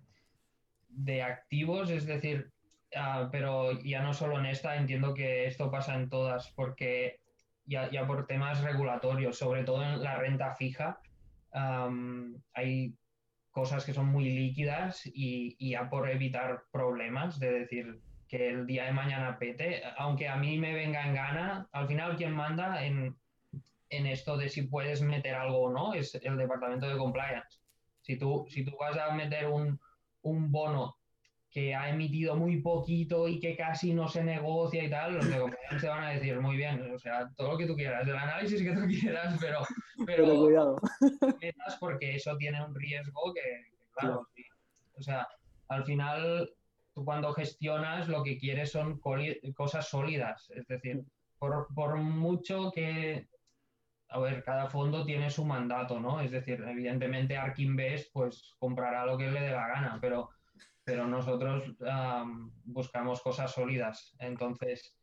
de, 0.89 1.23
activos, 1.23 1.89
es 1.89 2.05
decir, 2.05 2.51
ah, 2.95 3.29
pero 3.31 3.79
ya 3.81 4.01
no 4.01 4.13
solo 4.13 4.37
en 4.39 4.47
esta, 4.47 4.75
entiendo 4.75 5.13
que 5.13 5.45
esto 5.45 5.71
pasa 5.71 5.95
en 5.95 6.09
todas, 6.09 6.51
porque 6.51 7.19
ya, 7.65 7.89
ya 7.91 8.05
por 8.05 8.27
temas 8.27 8.61
regulatorios, 8.61 9.37
sobre 9.37 9.63
todo 9.63 9.83
en 9.83 10.03
la 10.03 10.17
renta 10.17 10.53
fija, 10.55 10.99
hay 12.53 12.93
cosas 13.51 13.85
que 13.85 13.93
son 13.93 14.07
muy 14.07 14.25
líquidas 14.25 15.05
y, 15.05 15.55
y, 15.57 15.71
ya 15.71 15.89
por 15.89 16.09
evitar 16.09 16.63
problemas, 16.73 17.39
de 17.39 17.51
decir 17.51 18.01
que 18.27 18.49
el 18.49 18.65
día 18.65 18.85
de 18.85 18.91
mañana 18.91 19.39
pete, 19.39 19.81
aunque 19.97 20.27
a 20.27 20.35
mí 20.35 20.57
me 20.57 20.73
venga 20.73 21.07
en 21.07 21.15
gana, 21.15 21.69
al 21.71 21.87
final 21.87 22.17
quien 22.17 22.33
manda 22.33 22.83
en 22.83 23.15
en 23.95 24.05
esto 24.07 24.37
de 24.37 24.49
si 24.49 24.63
puedes 24.63 25.01
meter 25.01 25.35
algo 25.35 25.61
o 25.61 25.71
no 25.71 25.93
es 25.93 26.15
el 26.15 26.37
departamento 26.37 26.87
de 26.87 26.97
compliance. 26.97 27.59
Si 28.01 28.17
tú, 28.17 28.45
si 28.49 28.63
tú 28.63 28.75
vas 28.79 28.97
a 28.97 29.13
meter 29.13 29.47
un, 29.47 29.79
un 30.21 30.51
bono 30.51 30.97
que 31.49 31.73
ha 31.73 31.89
emitido 31.89 32.35
muy 32.35 32.61
poquito 32.61 33.29
y 33.29 33.39
que 33.39 33.55
casi 33.55 33.93
no 33.93 34.09
se 34.09 34.23
negocia 34.23 34.83
y 34.83 34.89
tal, 34.89 35.15
los 35.15 35.29
de 35.29 35.39
compliance 35.39 35.79
te 35.79 35.87
van 35.87 36.03
a 36.03 36.09
decir 36.09 36.39
muy 36.41 36.57
bien, 36.57 36.93
o 36.93 36.99
sea, 36.99 37.31
todo 37.37 37.53
lo 37.53 37.57
que 37.57 37.65
tú 37.65 37.75
quieras, 37.75 38.05
el 38.05 38.15
análisis 38.15 38.61
que 38.61 38.73
tú 38.73 38.81
quieras, 38.87 39.37
pero, 39.39 39.59
pero, 40.05 40.35
cuidado. 40.35 40.75
porque 41.79 42.15
eso 42.17 42.35
tiene 42.35 42.61
un 42.61 42.75
riesgo 42.75 43.33
que, 43.33 43.41
claro, 43.93 44.27
o 44.97 45.01
sea, 45.01 45.25
al 45.69 45.85
final 45.85 46.51
tú 46.93 47.05
cuando 47.05 47.33
gestionas 47.33 48.09
lo 48.09 48.21
que 48.21 48.37
quieres 48.37 48.71
son 48.71 48.99
cosas 49.55 49.87
sólidas, 49.87 50.51
es 50.55 50.67
decir, 50.67 51.05
por, 51.39 51.67
por 51.73 51.95
mucho 51.95 52.71
que 52.73 53.27
a 54.15 54.19
ver, 54.19 54.43
cada 54.45 54.69
fondo 54.69 55.03
tiene 55.03 55.29
su 55.29 55.43
mandato, 55.43 55.99
¿no? 55.99 56.21
Es 56.21 56.31
decir, 56.31 56.63
evidentemente 56.65 57.35
Ark 57.35 57.59
Invest 57.59 58.13
pues 58.13 58.55
comprará 58.59 59.05
lo 59.05 59.17
que 59.17 59.29
le 59.29 59.41
dé 59.41 59.51
la 59.51 59.67
gana, 59.67 59.97
pero, 59.99 60.29
pero 60.85 61.05
nosotros 61.05 61.75
buscamos 62.63 63.21
cosas 63.21 63.51
sólidas. 63.51 64.15
Entonces, 64.19 64.95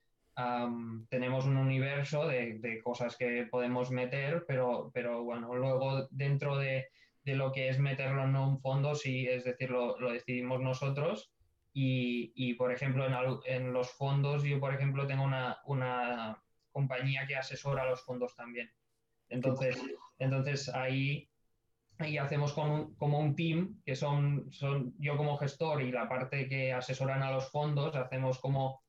tenemos 1.10 1.44
un 1.44 1.58
universo 1.58 2.26
de, 2.26 2.80
cosas 2.82 3.18
que 3.18 3.46
podemos 3.50 3.90
meter, 3.90 4.46
pero, 4.48 4.90
pero 4.94 5.22
bueno, 5.24 5.54
luego 5.54 6.08
dentro 6.10 6.56
de, 6.56 6.88
lo 7.26 7.52
que 7.52 7.68
es 7.68 7.78
meterlo 7.78 8.24
en 8.24 8.34
un 8.34 8.60
fondo, 8.62 8.94
sí, 8.94 9.26
es 9.28 9.44
decir, 9.44 9.68
lo, 9.68 9.94
decidimos 10.10 10.62
nosotros. 10.62 11.34
Y, 11.74 12.54
por 12.54 12.72
ejemplo, 12.72 13.06
en, 13.06 13.14
en, 13.44 13.74
los 13.74 13.90
fondos, 13.90 14.42
yo, 14.42 14.58
por 14.58 14.72
ejemplo, 14.72 15.06
tengo 15.06 15.24
una, 15.24 15.58
una 15.66 16.42
compañía 16.70 17.26
que 17.26 17.36
asesora 17.36 17.84
los 17.84 18.02
fondos 18.02 18.34
también. 18.34 18.72
Entonces, 19.32 19.82
entonces 20.18 20.68
ahí, 20.68 21.28
ahí 21.98 22.18
hacemos 22.18 22.52
como, 22.52 22.94
como 22.96 23.18
un 23.18 23.34
team, 23.34 23.80
que 23.84 23.96
son, 23.96 24.46
son 24.52 24.94
yo 24.98 25.16
como 25.16 25.38
gestor 25.38 25.82
y 25.82 25.90
la 25.90 26.08
parte 26.08 26.48
que 26.48 26.72
asesoran 26.72 27.22
a 27.22 27.32
los 27.32 27.50
fondos, 27.50 27.96
hacemos 27.96 28.38
como, 28.38 28.82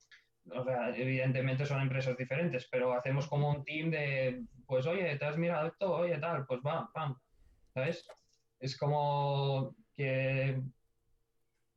o 0.51 0.63
sea, 0.63 0.89
evidentemente 0.95 1.65
son 1.65 1.81
empresas 1.81 2.17
diferentes, 2.17 2.67
pero 2.69 2.93
hacemos 2.93 3.27
como 3.27 3.49
un 3.49 3.63
team 3.63 3.89
de, 3.89 4.43
pues 4.67 4.85
oye, 4.85 5.15
¿te 5.17 5.25
has 5.25 5.37
mirado 5.37 5.67
esto? 5.67 5.95
Oye, 5.95 6.17
tal, 6.17 6.45
pues 6.45 6.59
va, 6.59 6.89
pam, 6.93 7.17
¿sabes? 7.73 8.05
Es 8.59 8.77
como 8.77 9.75
que... 9.93 10.61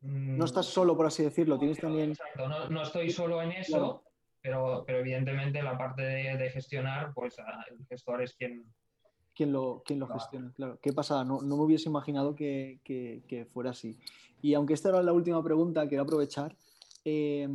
No 0.00 0.44
estás 0.44 0.66
solo, 0.66 0.96
por 0.96 1.06
así 1.06 1.22
decirlo, 1.22 1.58
tienes 1.58 1.78
también... 1.78 2.10
Exacto, 2.10 2.48
no, 2.48 2.68
no 2.68 2.82
estoy 2.82 3.10
solo 3.10 3.40
en 3.42 3.52
eso, 3.52 4.02
pero, 4.46 4.84
pero 4.86 5.00
evidentemente 5.00 5.60
la 5.60 5.76
parte 5.76 6.02
de, 6.02 6.50
gestionar, 6.50 7.12
pues 7.12 7.36
el 7.68 7.84
gestor 7.86 8.22
es 8.22 8.34
quien... 8.34 8.64
Quien 9.34 9.52
lo, 9.52 9.82
quien 9.84 9.98
lo 9.98 10.06
gestiona, 10.06 10.52
claro. 10.54 10.78
Qué 10.80 10.92
pasada, 10.92 11.24
no, 11.24 11.42
no 11.42 11.56
me 11.56 11.64
hubiese 11.64 11.88
imaginado 11.88 12.34
que, 12.34 12.78
que, 12.84 13.46
fuera 13.52 13.70
así. 13.70 13.98
Y 14.40 14.54
aunque 14.54 14.72
esta 14.72 14.90
era 14.90 15.02
la 15.02 15.12
última 15.12 15.42
pregunta, 15.42 15.88
quiero 15.88 16.04
aprovechar. 16.04 16.56
Eh, 17.04 17.48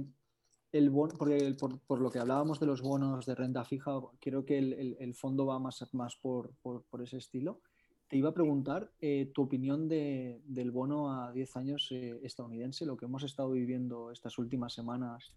el 0.74 0.90
bono, 0.90 1.16
porque 1.18 1.56
por, 1.58 1.80
por, 1.80 2.02
lo 2.02 2.12
que 2.12 2.20
hablábamos 2.20 2.60
de 2.60 2.66
los 2.66 2.82
bonos 2.82 3.26
de 3.26 3.36
renta 3.36 3.64
fija, 3.64 4.00
creo 4.20 4.46
que 4.46 4.58
el, 4.58 4.98
el, 5.00 5.14
fondo 5.16 5.46
va 5.46 5.60
más, 5.60 5.88
más 5.94 6.18
por, 6.18 6.52
por, 6.62 6.84
por, 6.84 7.02
ese 7.02 7.18
estilo. 7.18 7.62
Te 8.10 8.18
iba 8.18 8.30
a 8.30 8.34
preguntar 8.34 8.92
eh, 9.00 9.32
tu 9.34 9.44
opinión 9.44 9.88
de, 9.88 10.42
del 10.46 10.72
bono 10.72 11.12
a 11.12 11.32
10 11.32 11.58
años 11.58 11.88
eh, 11.92 12.20
estadounidense, 12.22 12.86
lo 12.86 12.98
que 12.98 13.06
hemos 13.06 13.24
estado 13.24 13.52
viviendo 13.52 14.12
estas 14.12 14.38
últimas 14.38 14.74
semanas 14.74 15.32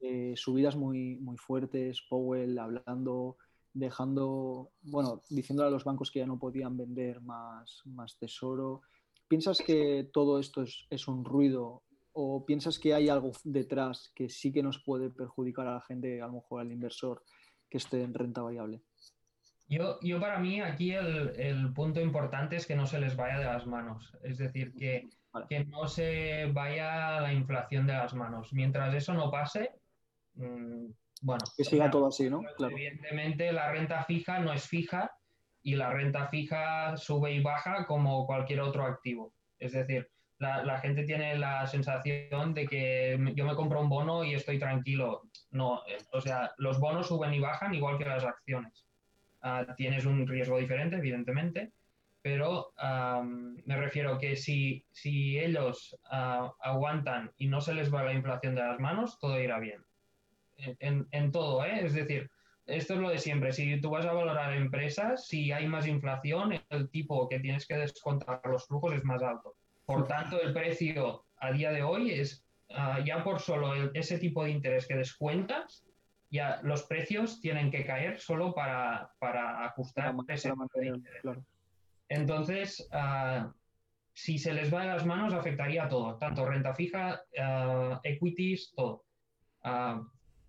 eh, 0.00 0.34
subidas 0.36 0.76
muy, 0.76 1.16
muy 1.16 1.36
fuertes, 1.36 2.02
Powell 2.08 2.58
hablando, 2.58 3.36
dejando, 3.72 4.70
bueno, 4.82 5.22
diciéndole 5.28 5.68
a 5.68 5.72
los 5.72 5.84
bancos 5.84 6.10
que 6.10 6.20
ya 6.20 6.26
no 6.26 6.38
podían 6.38 6.76
vender 6.76 7.20
más, 7.20 7.82
más 7.84 8.16
tesoro. 8.18 8.82
¿Piensas 9.28 9.58
que 9.58 10.08
todo 10.12 10.38
esto 10.38 10.62
es, 10.62 11.08
un 11.08 11.24
ruido 11.24 11.82
o 12.12 12.46
piensas 12.46 12.78
que 12.78 12.94
hay 12.94 13.08
algo 13.08 13.32
detrás 13.44 14.10
que 14.14 14.28
sí 14.28 14.52
que 14.52 14.62
nos 14.62 14.78
puede 14.78 15.10
perjudicar 15.10 15.66
a 15.66 15.74
la 15.74 15.80
gente, 15.82 16.22
a 16.22 16.26
lo 16.26 16.34
mejor 16.34 16.60
al 16.62 16.72
inversor 16.72 17.22
que 17.68 17.78
esté 17.78 18.02
en 18.02 18.14
renta 18.14 18.42
variable? 18.42 18.82
Yo, 19.68 19.98
yo 20.00 20.20
para 20.20 20.38
mí 20.38 20.60
aquí 20.60 20.92
el, 20.92 21.32
el, 21.36 21.72
punto 21.72 22.00
importante 22.00 22.56
es 22.56 22.66
que 22.66 22.76
no 22.76 22.86
se 22.86 23.00
les 23.00 23.16
vaya 23.16 23.38
de 23.38 23.46
las 23.46 23.66
manos. 23.66 24.16
Es 24.22 24.38
decir, 24.38 24.72
que 24.74 25.08
que 25.48 25.64
no 25.64 25.86
se 25.86 26.46
vaya 26.52 27.20
la 27.20 27.32
inflación 27.32 27.86
de 27.86 27.92
las 27.92 28.14
manos. 28.14 28.52
Mientras 28.52 28.94
eso 28.94 29.12
no 29.12 29.30
pase, 29.30 29.72
mm, 30.34 30.86
bueno. 31.22 31.44
Que 31.56 31.64
siga 31.64 31.90
todo 31.90 32.06
así, 32.06 32.30
¿no? 32.30 32.42
Evidentemente 32.58 33.52
la 33.52 33.70
renta 33.70 34.04
fija 34.04 34.38
no 34.38 34.52
es 34.52 34.66
fija 34.66 35.12
y 35.62 35.74
la 35.74 35.90
renta 35.90 36.28
fija 36.28 36.96
sube 36.96 37.32
y 37.32 37.42
baja 37.42 37.86
como 37.86 38.26
cualquier 38.26 38.60
otro 38.60 38.84
activo. 38.84 39.34
Es 39.58 39.72
decir, 39.72 40.08
la, 40.38 40.78
gente 40.80 41.04
tiene 41.04 41.36
la 41.36 41.66
sensación 41.66 42.54
de 42.54 42.66
que 42.66 43.18
yo 43.34 43.46
me 43.46 43.54
compro 43.54 43.80
un 43.80 43.88
bono 43.88 44.22
y 44.22 44.34
estoy 44.34 44.58
tranquilo. 44.58 45.22
No, 45.50 45.82
eh, 45.86 45.96
o 46.12 46.20
sea, 46.20 46.52
los 46.58 46.78
bonos 46.78 47.08
suben 47.08 47.32
y 47.32 47.40
bajan 47.40 47.74
igual 47.74 47.98
que 47.98 48.04
las 48.04 48.24
acciones. 48.24 48.85
Ah, 49.42 49.74
tienes 49.76 50.04
un 50.06 50.26
riesgo 50.26 50.58
diferente, 50.58 50.96
evidentemente, 50.96 51.72
pero 52.22 52.72
me 53.64 53.76
refiero 53.76 54.18
que 54.18 54.34
si, 54.34 54.84
si 54.90 55.38
ellos 55.38 55.96
ah, 56.10 56.52
aguantan 56.60 57.30
y 57.38 57.46
no 57.46 57.60
se 57.60 57.72
les 57.72 57.94
va 57.94 58.02
la 58.02 58.14
inflación 58.14 58.56
de 58.56 58.62
las 58.62 58.80
manos, 58.80 59.18
todo 59.20 59.40
irá 59.40 59.60
bien. 59.60 59.80
En, 60.80 61.06
en, 61.12 61.30
todo, 61.30 61.64
¿eh? 61.64 61.84
Es 61.84 61.94
decir, 61.94 62.28
esto 62.66 62.94
es 62.94 63.00
lo 63.00 63.10
de 63.10 63.18
siempre. 63.18 63.52
Si 63.52 63.80
tú 63.80 63.90
vas 63.90 64.06
a 64.06 64.12
valorar 64.12 64.52
empresas, 64.54 65.28
si 65.28 65.52
hay 65.52 65.68
más 65.68 65.86
inflación, 65.86 66.60
el 66.70 66.90
tipo 66.90 67.28
que 67.28 67.38
tienes 67.38 67.64
que 67.64 67.76
descontar 67.76 68.40
los 68.44 68.66
flujos 68.66 68.94
es 68.94 69.04
más 69.04 69.22
alto. 69.22 69.54
Por 69.84 70.08
tanto, 70.08 70.42
el 70.42 70.52
precio 70.52 71.24
a 71.38 71.52
día 71.52 71.70
de 71.70 71.84
hoy 71.84 72.10
es 72.10 72.44
ah, 72.70 72.98
ya 73.04 73.22
por 73.22 73.38
solo 73.38 73.72
ese 73.94 74.18
tipo 74.18 74.42
de 74.42 74.50
interés 74.50 74.88
que 74.88 74.96
descuentas, 74.96 75.85
ya 76.30 76.60
los 76.62 76.82
precios 76.84 77.40
tienen 77.40 77.70
que 77.70 77.84
caer 77.84 78.18
solo 78.18 78.54
para, 78.54 79.12
para 79.18 79.64
ajustar 79.64 80.14
ese 80.28 80.52
Entonces, 82.08 82.88
ah, 82.92 83.52
si 84.12 84.38
se 84.38 84.52
les 84.52 84.72
va 84.72 84.82
de 84.82 84.88
las 84.88 85.06
manos, 85.06 85.34
afectaría 85.34 85.88
todo, 85.88 86.16
tanto 86.16 86.46
renta 86.46 86.74
fija, 86.74 87.22
ah, 87.40 88.00
equities, 88.02 88.72
todo. 88.74 89.04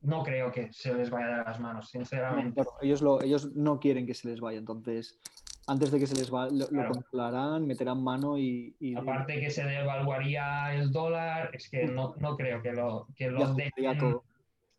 no 0.01 0.23
creo 0.23 0.51
que 0.51 0.71
se 0.71 0.93
les 0.93 1.09
vaya 1.09 1.27
de 1.27 1.43
las 1.43 1.59
manos, 1.59 1.89
sinceramente. 1.89 2.61
ellos, 2.81 3.03
ellos 3.23 3.55
no 3.55 3.79
quieren 3.79 4.05
que 4.05 4.13
se 4.13 4.29
les 4.29 4.39
vaya, 4.39 4.59
entonces 4.59 5.19
antes 5.67 5.91
de 5.91 5.99
que 5.99 6.07
se 6.07 6.15
les 6.15 6.33
va, 6.33 6.47
lo, 6.49 6.65
controlarán, 6.87 7.67
meterán 7.67 8.01
mano 8.01 8.37
y, 8.37 8.73
Aparte 8.95 9.39
que 9.39 9.49
se 9.49 9.65
devaluaría 9.65 10.73
el 10.73 10.91
dólar, 10.91 11.49
es 11.53 11.69
que 11.69 11.85
no, 11.85 12.13
creo 12.37 12.61
que, 12.61 12.71
lo, 12.71 13.07
que 13.15 13.29
los 13.29 13.53
dejen 13.55 14.23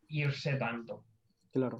irse 0.08 0.56
tanto. 0.56 1.04
Claro. 1.52 1.78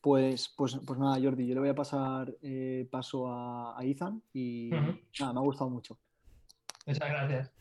Pues, 0.00 0.52
pues, 0.56 0.78
pues 0.86 0.98
nada, 0.98 1.18
Jordi, 1.20 1.46
yo 1.46 1.54
le 1.54 1.60
voy 1.60 1.68
a 1.70 1.74
pasar 1.74 2.32
eh, 2.40 2.86
paso 2.90 3.28
a, 3.28 3.78
a, 3.78 3.84
Ethan 3.84 4.22
y 4.32 4.70
nada, 4.70 5.32
me 5.32 5.40
ha 5.40 5.42
gustado 5.42 5.68
mucho. 5.68 5.98
Muchas 6.86 7.08
gracias. 7.08 7.52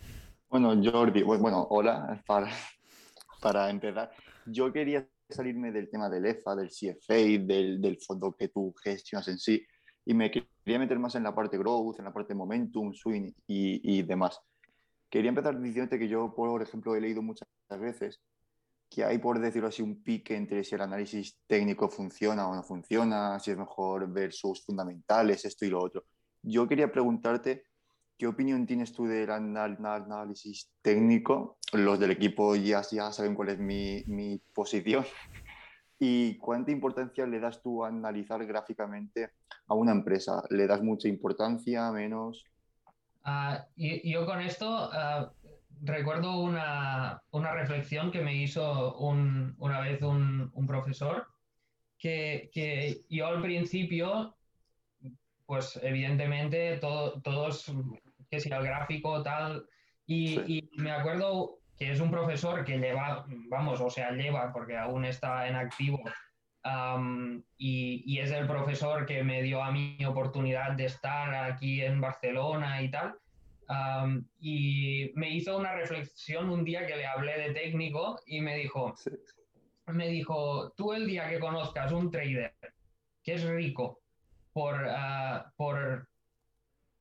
Bueno, 0.47 0.79
Jordi, 0.83 1.23
bueno, 1.23 1.65
hola, 1.69 2.21
para, 2.27 2.51
para 3.41 3.69
empezar. 3.69 4.11
Yo 4.45 4.71
quería 4.71 5.09
salirme 5.27 5.71
del 5.71 5.89
tema 5.89 6.07
del 6.07 6.27
EFA, 6.27 6.55
del 6.55 6.69
CFA, 6.69 7.15
del, 7.15 7.81
del 7.81 7.97
fondo 7.97 8.35
que 8.35 8.49
tú 8.49 8.73
gestionas 8.83 9.27
en 9.27 9.39
sí 9.39 9.65
y 10.05 10.13
me 10.13 10.29
quería 10.29 10.79
meter 10.79 10.99
más 10.99 11.15
en 11.15 11.23
la 11.23 11.33
parte 11.33 11.57
growth, 11.57 11.97
en 11.97 12.05
la 12.05 12.13
parte 12.13 12.35
momentum, 12.35 12.93
swing 12.93 13.31
y, 13.47 13.97
y 13.97 14.03
demás. 14.03 14.39
Quería 15.09 15.29
empezar 15.29 15.59
diciéndote 15.59 15.97
que 15.97 16.07
yo, 16.07 16.33
por 16.35 16.61
ejemplo, 16.61 16.95
he 16.95 17.01
leído 17.01 17.23
muchas 17.23 17.47
veces 17.69 18.21
que 18.95 19.03
hay, 19.03 19.17
por 19.17 19.39
decirlo 19.39 19.67
así, 19.67 19.81
un 19.81 20.01
pique 20.01 20.37
entre 20.37 20.63
si 20.63 20.73
el 20.73 20.81
análisis 20.81 21.37
técnico 21.47 21.89
funciona 21.89 22.47
o 22.47 22.55
no 22.55 22.63
funciona, 22.63 23.37
si 23.39 23.51
es 23.51 23.57
mejor 23.57 24.09
ver 24.09 24.31
sus 24.31 24.63
fundamentales, 24.65 25.43
esto 25.43 25.65
y 25.65 25.69
lo 25.69 25.83
otro. 25.83 26.05
Yo 26.41 26.65
quería 26.65 26.89
preguntarte, 26.89 27.65
¿qué 28.17 28.25
opinión 28.25 28.65
tienes 28.65 28.93
tú 28.93 29.05
del 29.05 29.29
análisis 29.29 30.71
técnico? 30.81 31.57
Los 31.73 31.99
del 31.99 32.11
equipo 32.11 32.55
ya, 32.55 32.81
ya 32.89 33.11
saben 33.11 33.35
cuál 33.35 33.49
es 33.49 33.59
mi, 33.59 34.01
mi 34.07 34.41
posición, 34.53 35.05
¿Y 35.97 36.37
cuánta 36.37 36.71
importancia 36.71 37.25
le 37.25 37.39
das 37.39 37.61
tú 37.61 37.83
a 37.83 37.87
analizar 37.87 38.45
gráficamente 38.45 39.31
a 39.67 39.75
una 39.75 39.93
empresa? 39.93 40.43
¿Le 40.49 40.67
das 40.67 40.81
mucha 40.81 41.07
importancia, 41.07 41.89
menos? 41.91 42.43
Y, 43.75 44.11
yo 44.11 44.25
con 44.25 44.41
esto 44.41 44.89
ah, 44.91 45.31
recuerdo 45.81 46.39
una, 46.39 47.21
reflexión 47.31 48.11
que 48.11 48.21
me 48.21 48.35
hizo 48.35 48.97
una 48.97 49.79
vez 49.81 50.01
un, 50.01 50.51
profesor, 50.67 51.27
que, 51.97 53.01
yo 53.09 53.27
al 53.27 53.41
principio, 53.41 54.35
pues 55.45 55.79
evidentemente 55.81 56.77
todos, 56.77 57.71
que 58.29 58.39
si 58.39 58.51
el 58.51 58.63
gráfico 58.63 59.21
tal, 59.23 59.65
y, 60.05 60.39
y 60.57 60.69
me 60.77 60.91
acuerdo 60.91 61.59
que 61.77 61.91
es 61.91 61.99
un 61.99 62.11
profesor 62.11 62.63
que 62.63 62.77
lleva, 62.77 63.25
vamos, 63.49 63.81
o 63.81 63.89
sea, 63.89 64.11
lleva, 64.11 64.53
porque 64.53 64.77
aún 64.77 65.05
está 65.05 65.47
en 65.47 65.55
activo, 65.55 66.01
y, 67.57 68.19
es 68.19 68.31
el 68.31 68.47
profesor 68.47 69.05
que 69.05 69.23
me 69.23 69.43
dio 69.43 69.63
a 69.63 69.71
mí 69.71 69.97
oportunidad 70.05 70.71
de 70.71 70.85
estar 70.85 71.33
aquí 71.35 71.81
en 71.81 72.01
Barcelona 72.01 72.81
y 72.81 72.89
tal. 72.89 73.15
Y 74.39 75.11
me 75.15 75.29
hizo 75.29 75.57
una 75.57 75.73
reflexión 75.73 76.49
un 76.49 76.63
día 76.63 76.85
que 76.85 76.95
le 76.95 77.05
hablé 77.05 77.37
de 77.39 77.53
técnico 77.53 78.19
y 78.25 78.41
me 78.41 78.57
dijo, 78.57 78.93
me 79.87 80.07
dijo, 80.07 80.71
tú 80.75 80.93
el 80.93 81.07
día 81.07 81.29
que 81.29 81.39
conozcas 81.39 81.91
un 81.91 82.11
trader 82.11 82.53
que 83.23 83.33
es 83.33 83.43
rico 83.43 84.01
por, 84.53 84.87
ah, 84.89 85.51
por 85.57 86.07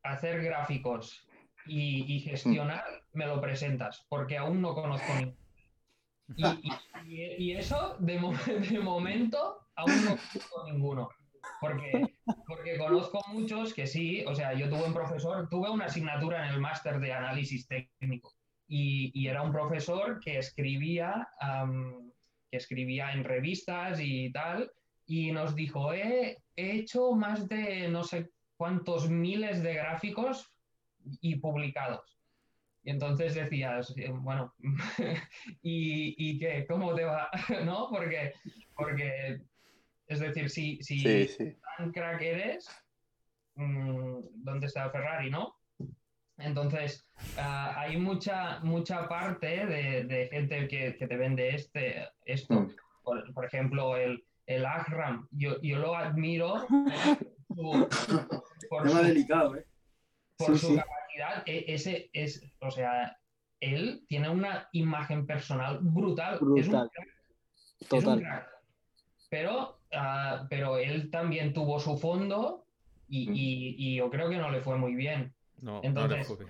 hacer 0.03 0.43
gráficos 0.43 1.27
y, 1.67 2.21
gestionar, 2.21 2.85
me 3.13 3.27
lo 3.27 3.41
presentas, 3.41 4.05
porque 4.09 4.37
aún 4.37 4.61
no 4.61 4.75
conozco 4.75 5.15
ninguno. 5.15 5.37
Y, 7.07 7.53
eso, 7.53 7.97
de, 7.99 8.15
de, 8.71 8.81
momento, 8.81 9.69
aún 9.75 10.05
no 10.05 10.17
conozco 10.17 10.65
ninguno. 10.65 11.11
Porque, 11.65 11.93
porque 12.47 12.77
conozco 12.77 13.23
muchos 13.33 13.73
que 13.73 13.87
sí, 13.87 14.23
o 14.27 14.35
sea, 14.35 14.53
yo 14.53 14.69
tuve 14.69 14.85
un 14.85 14.93
profesor, 14.93 15.49
tuve 15.49 15.71
una 15.71 15.87
asignatura 15.87 16.47
en 16.47 16.53
el 16.55 16.61
máster 16.61 17.01
de 17.01 17.13
análisis 17.13 17.67
técnico 17.67 18.35
y, 18.69 19.27
era 19.27 19.41
un 19.41 19.53
profesor 19.53 20.21
que 20.21 20.39
escribía, 20.39 21.27
que 22.51 22.57
escribía 22.57 23.13
en 23.13 23.25
revistas 23.25 23.99
y 23.99 24.31
tal, 24.31 24.71
y 25.07 25.33
nos 25.33 25.55
dijo, 25.55 25.95
he 25.95 26.39
hecho 26.57 27.13
más 27.13 27.49
de 27.49 27.89
no 27.89 28.05
sé 28.05 28.31
cuántos 28.59 29.09
miles 29.09 29.63
de 29.63 29.75
gráficos 29.75 30.51
y 31.21 31.37
publicados. 31.37 32.19
Y 32.83 32.91
entonces 32.91 33.35
decías, 33.35 33.95
eh, 33.97 34.11
bueno, 34.11 34.55
¿y, 35.63 36.15
¿y, 36.19 36.39
qué? 36.39 36.67
¿Cómo 36.69 36.95
te 36.95 37.05
va? 37.05 37.31
¿No? 37.65 37.89
Porque, 37.91 38.35
porque 38.77 39.41
es 40.07 40.21
decir, 40.21 40.51
si, 40.51 40.83
si 40.83 41.03
tan 41.79 41.93
crack 41.93 42.23
eres, 42.23 42.69
mm, 43.55 44.19
¿dónde 44.35 44.67
está 44.67 44.91
Ferrari, 44.91 45.31
no? 45.31 45.57
Entonces, 46.39 47.09
ah, 47.39 47.75
hay 47.79 47.97
mucha, 47.97 48.59
mucha 48.61 49.09
parte 49.09 49.67
de, 49.67 50.05
de 50.05 50.29
gente 50.29 50.67
que, 50.69 50.97
que, 50.97 51.07
te 51.07 51.17
vende 51.17 51.55
este, 51.55 52.09
esto. 52.25 52.55
Mm. 52.55 52.71
Por, 53.03 53.35
por, 53.35 53.45
ejemplo, 53.45 53.97
el, 53.97 54.25
el 54.47 54.67
Agram, 54.67 55.29
yo, 55.31 55.61
yo 55.63 55.79
lo 55.79 55.95
admiro 55.95 56.67
por, 57.49 57.89
por 58.69 59.03
delicado, 59.03 59.57
¿eh? 59.57 59.67
por 60.37 60.59
su 60.59 60.75
capacidad, 60.75 61.43
e, 61.47 61.65
ese 61.69 62.11
es, 62.13 62.43
o 62.61 62.71
sea, 62.71 63.17
él 63.61 64.05
tiene 64.09 64.29
una 64.29 64.69
imagen 64.73 65.27
personal 65.27 65.79
brutal. 65.81 66.39
Brutal. 66.41 66.91
Total. 67.89 68.47
Pero, 69.31 69.81
ah, 69.97 70.47
pero 70.49 70.79
él 70.79 71.11
también 71.11 71.53
tuvo 71.53 71.79
su 71.79 71.97
fondo 71.97 72.67
y, 73.09 73.29
mm. 73.29 73.35
y, 73.35 73.95
yo 73.97 74.11
creo 74.11 74.29
que 74.29 74.37
no 74.37 74.51
le 74.51 74.61
fue 74.61 74.77
muy 74.77 74.95
bien. 74.95 75.33
No, 75.61 75.81
entonces, 75.83 76.29
no 76.31 76.37
le 76.37 76.45
fue 76.45 76.47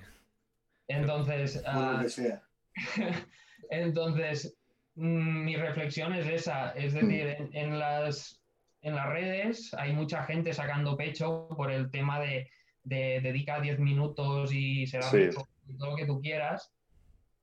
Entonces, 0.89 1.65
uh, 1.67 2.31
entonces 3.71 4.57
mm, 4.95 5.45
mi 5.45 5.57
reflexión 5.57 6.15
es 6.15 6.27
esa, 6.27 6.71
es 6.71 6.95
decir, 6.95 7.37
mm. 7.39 7.57
en, 7.57 7.79
las, 7.79 8.41
en 8.83 8.95
las 8.95 9.09
redes 9.09 9.75
hay 9.75 9.93
mucha 9.93 10.25
gente 10.25 10.53
sacando 10.53 10.97
pecho 10.97 11.49
por 11.57 11.71
el 11.71 11.91
tema 11.91 12.21
de 12.21 12.51
de 12.85 13.21
dedica 13.23 13.61
10 13.61 13.81
minutos 13.81 14.53
y 14.53 14.87
será 14.87 15.11
todo 15.11 15.91
lo 15.91 15.97
que 15.97 16.07
tú 16.07 16.21
quieras. 16.21 16.71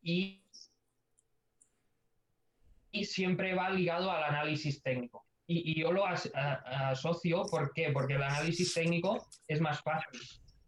Y, 0.01 0.41
y 2.91 3.05
siempre 3.05 3.53
va 3.55 3.69
ligado 3.69 4.11
al 4.11 4.23
análisis 4.23 4.81
técnico. 4.81 5.25
Y, 5.51 5.71
y 5.71 5.81
yo 5.81 5.91
lo 5.91 6.05
asocio, 6.05 7.43
¿por 7.51 7.73
qué? 7.73 7.91
Porque 7.91 8.13
el 8.13 8.23
análisis 8.23 8.73
técnico 8.73 9.27
es 9.47 9.59
más 9.59 9.81
fácil 9.81 10.21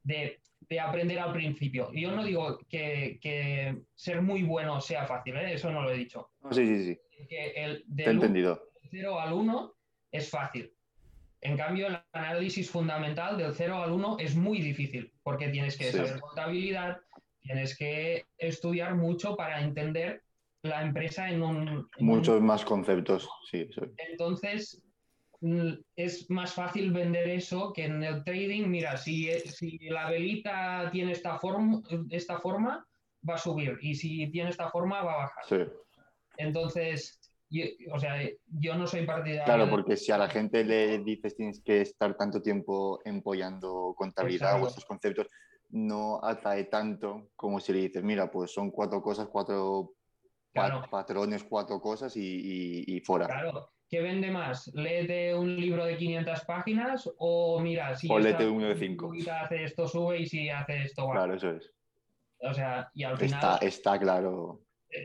de, 0.04 0.42
de 0.70 0.80
aprender 0.80 1.20
al 1.20 1.32
principio. 1.32 1.90
Y 1.94 2.02
yo 2.02 2.12
no 2.12 2.24
digo 2.24 2.58
que, 2.70 3.18
que, 3.22 3.78
ser 3.96 4.22
muy 4.22 4.44
bueno 4.44 4.82
sea 4.82 5.06
fácil, 5.06 5.38
¿eh? 5.38 5.54
eso 5.54 5.72
no 5.72 5.84
lo 5.84 5.92
he 5.92 5.98
dicho. 5.98 6.32
Sí, 6.52 6.66
sí, 6.68 6.84
sí. 6.84 7.28
Que 7.30 7.52
el, 7.56 7.86
Te 7.96 8.04
he 8.04 8.10
entendido. 8.10 8.62
0 8.92 9.20
al 9.20 9.34
1 9.34 9.74
es 10.12 10.30
fácil. 10.30 10.74
En 11.42 11.58
cambio, 11.58 11.88
el 11.88 12.00
análisis 12.12 12.70
fundamental 12.70 13.38
del 13.38 13.54
0 13.54 13.84
al 13.84 13.92
1 13.92 14.18
es 14.20 14.36
muy 14.36 14.60
difícil 14.62 15.14
porque 15.24 15.50
tienes 15.50 15.78
que 15.78 15.92
saber 15.92 16.20
contabilidad, 16.20 17.00
tienes 17.42 17.78
que 17.78 18.26
estudiar 18.38 18.96
mucho 18.96 19.36
para 19.36 19.62
entender 19.62 20.24
la 20.64 20.82
empresa 20.82 21.30
en 21.30 21.44
un... 21.44 21.90
Muchos 22.00 22.42
más 22.42 22.66
conceptos, 22.66 23.30
sí. 23.52 23.70
Entonces, 24.10 24.82
mm, 25.42 25.74
es 25.96 26.30
más 26.30 26.54
fácil 26.54 26.92
vender 26.92 27.30
eso 27.30 27.74
que 27.74 27.86
en 27.86 28.02
el 28.04 28.24
trading. 28.24 28.68
Mira, 28.68 28.98
si, 28.98 29.30
si 29.40 29.78
la 29.90 30.10
velita 30.10 30.90
tiene 30.92 31.12
esta, 31.12 31.38
forma 31.38 31.82
esta 32.10 32.40
forma, 32.40 32.86
va 33.30 33.36
a 33.36 33.38
subir. 33.38 33.78
Y 33.82 33.94
si 33.96 34.28
tiene 34.32 34.50
esta 34.50 34.70
forma, 34.70 35.04
va 35.04 35.14
a 35.14 35.18
bajar. 35.18 35.44
Sí. 35.48 35.58
Entonces, 36.38 37.20
o 37.92 38.00
sea, 38.00 38.22
yo 38.48 38.76
no 38.76 38.88
soy 38.88 39.06
partidario. 39.06 39.44
Claro, 39.44 39.70
porque 39.70 39.98
si 39.98 40.12
a 40.14 40.18
la 40.18 40.30
gente 40.30 40.64
le 40.64 41.00
dices 41.00 41.36
tienes 41.36 41.62
que 41.62 41.82
estar 41.82 42.16
tanto 42.16 42.42
tiempo 42.42 43.02
empollando 43.04 43.94
contabilidad 43.98 44.64
o 44.64 44.68
estos 44.68 44.86
conceptos, 44.86 45.28
no 45.70 46.24
atrae 46.24 46.66
tanto 46.66 47.32
como 47.36 47.60
si 47.60 47.74
le 47.74 47.80
dices, 47.80 48.04
mira, 48.04 48.32
pues 48.32 48.52
son 48.52 48.72
cuatro 48.72 49.02
cosas, 49.02 49.28
cuatro 49.28 49.94
patrones, 50.54 51.44
cuatro 51.44 51.80
cosas 51.82 52.16
y, 52.16 52.84
y, 52.88 53.00
fuera. 53.02 53.26
Claro, 53.26 53.72
¿qué 53.90 54.02
vende 54.02 54.32
más? 54.32 54.72
¿Léete 54.74 55.36
un 55.36 55.56
libro 55.56 55.86
de 55.86 55.98
500 55.98 56.46
páginas 56.46 57.10
o 57.18 57.60
mira, 57.60 57.96
si... 57.96 58.12
O 58.12 58.20
léete 58.20 58.48
uno 58.48 58.68
de 58.68 58.76
cinco. 58.76 59.12
Hace 59.32 59.64
esto 59.64 59.88
sube 59.88 60.20
y 60.20 60.26
si 60.26 60.50
hace 60.50 60.84
esto 60.84 61.08
baja. 61.08 61.20
Claro, 61.20 61.34
eso 61.36 61.52
es. 61.52 61.74
O 62.40 62.54
sea, 62.54 62.90
y 62.94 63.04
al 63.04 63.18
final... 63.18 63.40
Está, 63.40 63.66
está 63.66 64.00
claro 64.00 64.64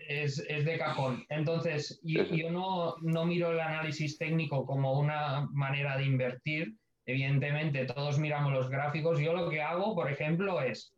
es, 0.08 0.44
es, 0.48 0.64
de 0.64 0.78
cajón. 0.78 1.24
Entonces, 1.28 2.00
yo, 2.02 2.24
yo 2.24 2.50
no, 2.50 2.96
no, 3.02 3.24
miro 3.24 3.52
el 3.52 3.60
análisis 3.60 4.18
técnico 4.18 4.66
como 4.66 4.98
una 4.98 5.48
manera 5.52 5.96
de 5.96 6.04
invertir. 6.04 6.76
Evidentemente, 7.06 7.86
todos 7.86 8.18
miramos 8.18 8.52
los 8.52 8.68
gráficos. 8.68 9.18
Yo 9.18 9.32
lo 9.32 9.48
que 9.48 9.62
hago, 9.62 9.94
por 9.94 10.10
ejemplo, 10.10 10.60
es, 10.60 10.94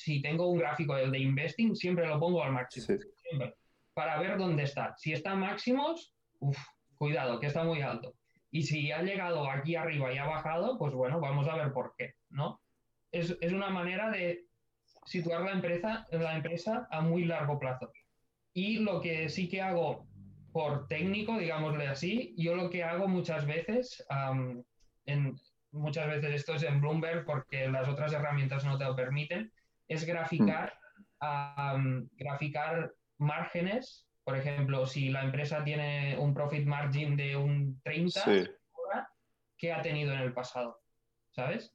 si 0.00 0.22
tengo 0.22 0.48
un 0.48 0.58
gráfico 0.58 0.94
de 0.94 1.18
investing, 1.18 1.76
siempre 1.76 2.06
lo 2.06 2.18
pongo 2.18 2.42
al 2.42 2.52
máximo. 2.52 2.98
para 3.92 4.18
ver 4.18 4.38
dónde 4.38 4.62
está. 4.62 4.94
Si 4.96 5.12
está 5.12 5.34
máximos, 5.34 6.14
uf, 6.38 6.56
cuidado, 6.96 7.38
que 7.38 7.48
está 7.48 7.64
muy 7.64 7.82
alto. 7.82 8.14
Y 8.50 8.62
si 8.62 8.90
ha 8.92 9.02
llegado 9.02 9.48
aquí 9.50 9.76
arriba 9.76 10.10
y 10.10 10.16
ha 10.16 10.24
bajado, 10.24 10.78
pues 10.78 10.94
bueno, 10.94 11.20
vamos 11.20 11.46
a 11.48 11.56
ver 11.56 11.72
por 11.74 11.94
qué, 11.98 12.14
¿no? 12.30 12.62
Es, 13.12 13.36
es 13.42 13.52
una 13.52 13.68
manera 13.68 14.10
de 14.10 14.46
situar 15.04 15.42
la 15.42 15.52
empresa, 15.52 16.06
la 16.10 16.34
empresa 16.34 16.88
a 16.90 17.02
muy 17.02 17.26
largo 17.26 17.58
plazo. 17.58 17.92
Y 18.54 18.78
lo 18.78 19.02
que 19.02 19.28
sí 19.28 19.50
que 19.50 19.60
hago 19.60 20.06
por 20.50 20.88
técnico, 20.88 21.36
digámosle 21.36 21.88
así, 21.88 22.34
yo 22.38 22.56
lo 22.56 22.70
que 22.70 22.84
hago 22.84 23.06
muchas 23.06 23.44
veces, 23.46 24.02
en, 25.04 25.36
muchas 25.72 26.08
veces 26.08 26.36
esto 26.36 26.54
es 26.54 26.62
en 26.62 26.80
Bloomberg 26.80 27.26
porque 27.26 27.68
las 27.68 27.86
otras 27.86 28.14
herramientas 28.14 28.64
no 28.64 28.78
te 28.78 28.84
lo 28.84 28.96
permiten, 28.96 29.52
es 29.90 30.06
graficar, 30.06 30.72
graficar 32.16 32.94
márgenes. 33.18 34.06
Por 34.22 34.36
ejemplo, 34.36 34.86
si 34.86 35.10
la 35.10 35.24
empresa 35.24 35.64
tiene 35.64 36.16
un 36.16 36.32
profit 36.32 36.64
margin 36.64 37.16
de 37.16 37.36
un 37.36 37.80
30, 37.82 38.22
¿qué 39.58 39.72
ha 39.72 39.82
tenido 39.82 40.12
en 40.12 40.20
el 40.20 40.32
pasado? 40.32 40.80
¿Sabes? 41.32 41.74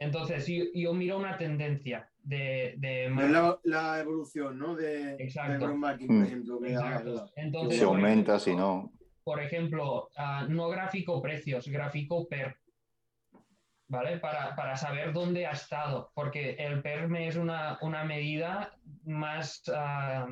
Entonces, 0.00 0.46
yo 0.74 0.92
miro 0.94 1.16
una 1.16 1.36
tendencia 1.38 2.10
de... 2.24 2.74
de 2.78 3.08
la, 3.62 4.00
evolución, 4.00 4.58
¿no? 4.58 4.74
De, 4.74 5.14
Exacto. 5.14 5.66
por 5.66 5.76
mm. 5.76 6.24
ejemplo. 6.24 6.60
Entonces, 7.36 7.78
si 7.78 7.84
aumenta, 7.84 8.40
si 8.40 8.56
no. 8.56 8.92
Por 9.22 9.40
ejemplo, 9.40 10.10
ah, 10.16 10.44
no 10.48 10.68
gráfico 10.68 11.22
precios, 11.22 11.68
gráfico 11.68 12.26
PER. 12.28 12.57
¿Vale? 13.90 14.18
Para, 14.18 14.54
para, 14.54 14.76
saber 14.76 15.14
dónde 15.14 15.46
ha 15.46 15.52
estado, 15.52 16.10
porque 16.14 16.50
el 16.58 16.82
PER 16.82 17.10
es 17.16 17.36
una, 17.36 17.78
una 17.80 18.04
medida 18.04 18.76
más 19.04 19.62
ah, 19.74 20.28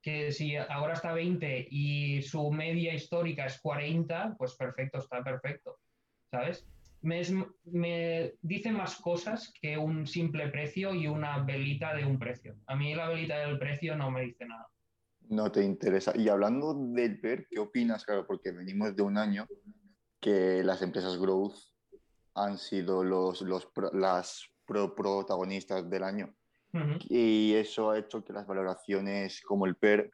que 0.00 0.32
si 0.32 0.56
ahora 0.56 0.94
está 0.94 1.12
20 1.12 1.68
y 1.70 2.22
su 2.22 2.50
media 2.50 2.94
histórica 2.94 3.44
es 3.44 3.60
40, 3.60 4.36
pues 4.38 4.54
perfecto, 4.54 4.98
está 4.98 5.22
perfecto, 5.22 5.76
¿sabes? 6.30 6.66
me, 7.04 8.34
dice 8.40 8.72
más 8.72 8.96
cosas 8.96 9.52
que 9.60 9.76
un 9.76 10.06
simple 10.06 10.48
precio 10.48 10.94
y 10.94 11.06
una 11.06 11.38
velita 11.44 11.94
de 11.94 12.04
un 12.04 12.18
precio. 12.18 12.56
A 12.66 12.74
mí 12.74 12.94
la 12.94 13.08
velita 13.08 13.38
del 13.40 13.58
precio 13.58 13.96
no 13.96 14.10
me 14.10 14.22
dice 14.22 14.46
nada. 14.46 14.68
No 15.28 15.52
te 15.52 15.62
interesa. 15.62 16.12
Y 16.16 16.28
hablando 16.28 16.74
del 16.74 17.20
PER, 17.20 17.46
¿qué 17.50 17.58
opinas? 17.58 18.04
Claro, 18.04 18.26
porque 18.26 18.52
venimos 18.52 18.96
de 18.96 19.02
un 19.02 19.18
año 19.18 19.46
que 20.20 20.62
las 20.62 20.82
empresas 20.82 21.18
growth 21.18 21.56
han 22.34 22.58
sido 22.58 23.04
los, 23.04 23.42
los 23.42 23.68
las 23.92 24.48
protagonistas 24.66 25.88
del 25.88 26.02
año. 26.02 26.34
Y 27.08 27.54
eso 27.54 27.90
ha 27.90 27.98
hecho 27.98 28.24
que 28.24 28.32
las 28.32 28.48
valoraciones 28.48 29.40
como 29.42 29.64
el 29.66 29.76
PER 29.76 30.10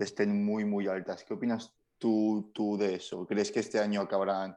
estén 0.00 0.44
muy, 0.44 0.64
muy 0.64 0.88
altas. 0.88 1.22
¿Qué 1.22 1.34
opinas 1.34 1.72
tú, 1.98 2.50
tú 2.52 2.76
de 2.76 2.96
eso? 2.96 3.24
¿Crees 3.26 3.52
que 3.52 3.60
este 3.60 3.78
año 3.78 4.00
acabarán 4.00 4.56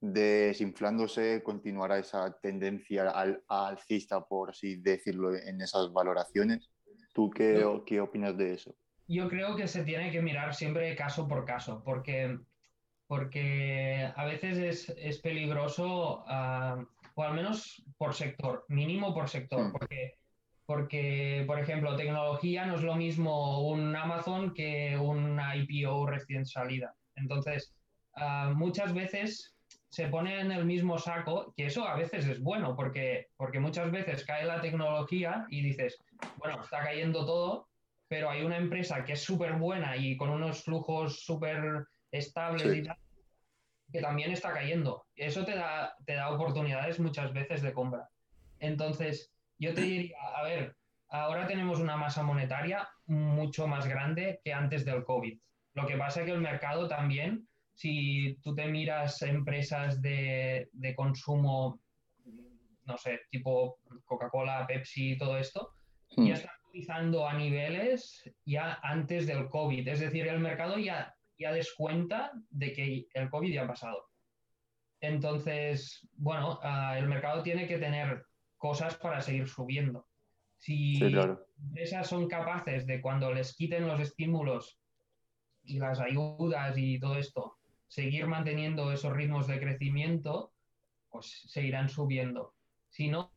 desinflándose, 0.00 1.42
continuará 1.42 1.98
esa 1.98 2.32
tendencia 2.40 3.10
al, 3.10 3.42
alcista, 3.48 4.24
por 4.24 4.50
así 4.50 4.76
decirlo, 4.76 5.36
en 5.36 5.60
esas 5.60 5.92
valoraciones. 5.92 6.70
¿Tú 7.12 7.30
qué, 7.30 7.64
qué 7.86 8.00
opinas 8.00 8.36
de 8.36 8.54
eso? 8.54 8.74
Yo 9.06 9.28
creo 9.28 9.56
que 9.56 9.66
se 9.66 9.82
tiene 9.82 10.10
que 10.10 10.22
mirar 10.22 10.54
siempre 10.54 10.94
caso 10.96 11.28
por 11.28 11.44
caso, 11.44 11.82
porque, 11.84 12.38
porque 13.10 14.08
a 14.14 14.24
veces 14.24 14.56
es, 14.56 14.88
es 14.96 15.18
peligroso, 15.18 16.24
uh, 16.28 16.86
o 17.16 17.22
al 17.24 17.34
menos 17.34 17.82
por 17.98 18.14
sector, 18.14 18.64
mínimo 18.68 19.12
por 19.12 19.28
sector, 19.28 19.66
hmm. 19.66 19.72
porque, 19.72 20.18
porque, 20.64 21.42
por 21.44 21.58
ejemplo, 21.58 21.96
tecnología 21.96 22.66
no 22.66 22.76
es 22.76 22.82
lo 22.82 22.94
mismo 22.94 23.68
un 23.68 23.96
Amazon 23.96 24.54
que 24.54 24.96
un 24.96 25.40
IPO 25.40 26.06
recién 26.06 26.46
salida. 26.46 26.94
Entonces, 27.16 27.74
uh, 28.14 28.54
muchas 28.54 28.94
veces 28.94 29.56
se 29.88 30.06
pone 30.06 30.38
en 30.38 30.52
el 30.52 30.64
mismo 30.64 30.96
saco, 30.96 31.52
que 31.56 31.66
eso 31.66 31.88
a 31.88 31.96
veces 31.96 32.28
es 32.28 32.40
bueno, 32.40 32.76
porque, 32.76 33.30
porque 33.36 33.58
muchas 33.58 33.90
veces 33.90 34.24
cae 34.24 34.44
la 34.44 34.60
tecnología 34.60 35.46
y 35.50 35.62
dices, 35.62 35.98
bueno, 36.36 36.62
está 36.62 36.84
cayendo 36.84 37.26
todo, 37.26 37.66
pero 38.06 38.30
hay 38.30 38.44
una 38.44 38.58
empresa 38.58 39.04
que 39.04 39.14
es 39.14 39.20
súper 39.20 39.54
buena 39.54 39.96
y 39.96 40.16
con 40.16 40.30
unos 40.30 40.62
flujos 40.62 41.24
súper 41.24 41.88
estables 42.10 42.76
y 42.76 42.82
tal, 42.82 42.96
que 43.92 44.00
también 44.00 44.32
está 44.32 44.52
cayendo. 44.52 45.06
Eso 45.14 45.44
te 45.44 45.54
da, 45.54 45.94
te 46.04 46.14
da 46.14 46.30
oportunidades 46.30 47.00
muchas 47.00 47.32
veces 47.32 47.62
de 47.62 47.72
compra. 47.72 48.08
Entonces, 48.58 49.32
yo 49.58 49.74
te 49.74 49.82
diría, 49.82 50.16
a 50.36 50.42
ver, 50.42 50.76
ahora 51.08 51.46
tenemos 51.46 51.80
una 51.80 51.96
masa 51.96 52.22
monetaria 52.22 52.88
mucho 53.06 53.66
más 53.66 53.86
grande 53.86 54.40
que 54.44 54.52
antes 54.52 54.84
del 54.84 55.04
COVID. 55.04 55.38
Lo 55.74 55.86
que 55.86 55.96
pasa 55.96 56.20
es 56.20 56.26
que 56.26 56.32
el 56.32 56.40
mercado 56.40 56.88
también 56.88 57.48
si 57.80 58.36
tú 58.42 58.54
te 58.54 58.66
miras 58.66 59.22
empresas 59.22 60.02
de, 60.02 60.68
consumo, 60.94 61.80
no 62.84 62.98
sé, 62.98 63.20
tipo 63.30 63.78
Coca-Cola, 64.04 64.66
Pepsi, 64.66 65.16
todo 65.16 65.38
esto, 65.38 65.72
ya 66.14 66.34
están 66.34 66.52
utilizando 66.68 67.26
a 67.26 67.32
niveles 67.32 68.22
ya 68.44 68.78
antes 68.82 69.26
del 69.26 69.48
COVID. 69.48 69.88
Es 69.88 70.00
decir, 70.00 70.28
el 70.28 70.40
mercado 70.40 70.76
ya, 70.76 71.14
ya 71.40 71.52
descuenta 71.52 72.32
de 72.50 72.72
que 72.72 73.08
el 73.14 73.30
COVID 73.30 73.52
ya 73.52 73.64
ha 73.64 73.66
pasado. 73.66 74.08
Entonces, 75.00 76.06
bueno, 76.12 76.60
ah, 76.62 76.96
el 76.98 77.08
mercado 77.08 77.42
tiene 77.42 77.66
que 77.66 77.78
tener 77.78 78.26
cosas 78.58 78.96
para 78.96 79.22
seguir 79.22 79.48
subiendo. 79.48 80.06
Si 80.58 81.00
empresas 81.02 82.06
son 82.06 82.28
capaces 82.28 82.86
de 82.86 83.00
cuando 83.00 83.32
les 83.32 83.56
quiten 83.56 83.86
los 83.86 83.98
estímulos 83.98 84.78
y 85.64 85.78
las 85.78 86.00
ayudas 86.00 86.76
y 86.76 87.00
todo 87.00 87.16
esto, 87.16 87.56
seguir 87.88 88.26
manteniendo 88.26 88.92
esos 88.92 89.14
ritmos 89.14 89.46
de 89.46 89.58
crecimiento, 89.58 90.52
pues 91.08 91.44
seguirán 91.48 91.88
subiendo. 91.88 92.54
Si 92.90 93.08
no, 93.08 93.32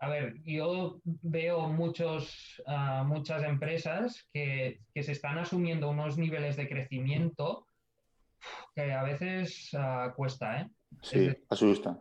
a 0.00 0.08
ver, 0.08 0.40
yo 0.44 1.00
veo 1.04 1.68
muchos, 1.68 2.62
ah, 2.66 3.04
muchas 3.06 3.42
empresas 3.42 4.28
que, 4.32 4.80
se 4.94 5.12
están 5.12 5.38
asumiendo 5.38 5.90
unos 5.90 6.18
niveles 6.18 6.56
de 6.56 6.68
crecimiento 6.68 7.66
que 8.74 8.92
a 8.92 9.02
veces 9.02 9.70
uh, 9.74 10.14
cuesta, 10.14 10.60
¿eh? 10.60 10.70
Sí, 11.02 11.28
asusta. 11.48 12.00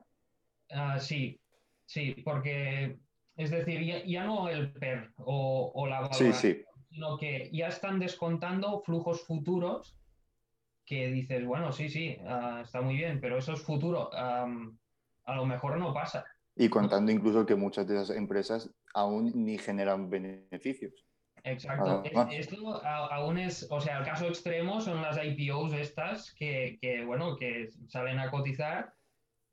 Ah, 0.70 1.00
sí, 1.00 1.39
sí, 1.86 2.16
porque 2.24 3.00
es 3.36 3.50
decir, 3.50 4.06
ya, 4.06 4.26
no 4.26 4.48
el 4.50 4.72
PER 4.74 5.12
o, 5.18 5.88
la 5.88 6.02
valoración, 6.02 6.66
sino 6.89 7.18
que 7.18 7.50
ya 7.52 7.68
están 7.68 8.00
descontando 8.00 8.82
flujos 8.82 9.26
futuros 9.26 9.95
que 10.86 11.08
dices, 11.08 11.45
bueno, 11.45 11.72
sí, 11.72 11.89
sí, 11.89 12.18
ah, 12.28 12.62
está 12.64 12.82
muy 12.82 12.95
bien, 12.95 13.20
pero 13.20 13.39
eso 13.39 13.54
es 13.54 13.62
futuro. 13.62 14.12
a 14.14 15.36
lo 15.36 15.45
mejor 15.45 15.78
no 15.80 15.93
pasa. 15.93 16.26
Y 16.58 16.70
contando 16.70 17.12
incluso 17.12 17.45
que 17.45 17.55
muchas 17.55 17.88
de 17.88 17.95
esas 17.95 18.16
empresas 18.16 18.70
aún 18.93 19.32
ni 19.36 19.58
generan 19.58 20.10
beneficios. 20.10 21.05
Exacto. 21.43 22.03
esto 22.32 22.82
aún 22.84 23.38
es, 23.38 23.68
o 23.70 23.80
sea, 23.80 23.99
el 23.99 24.05
caso 24.05 24.28
extremo 24.28 24.82
son 24.82 25.01
las 25.01 25.18
IPOs 25.24 25.74
estas 25.74 26.34
que, 26.34 26.78
que 26.82 27.05
bueno, 27.05 27.38
que 27.38 27.70
salen 27.88 28.20
a 28.20 28.30
cotizar 28.30 28.93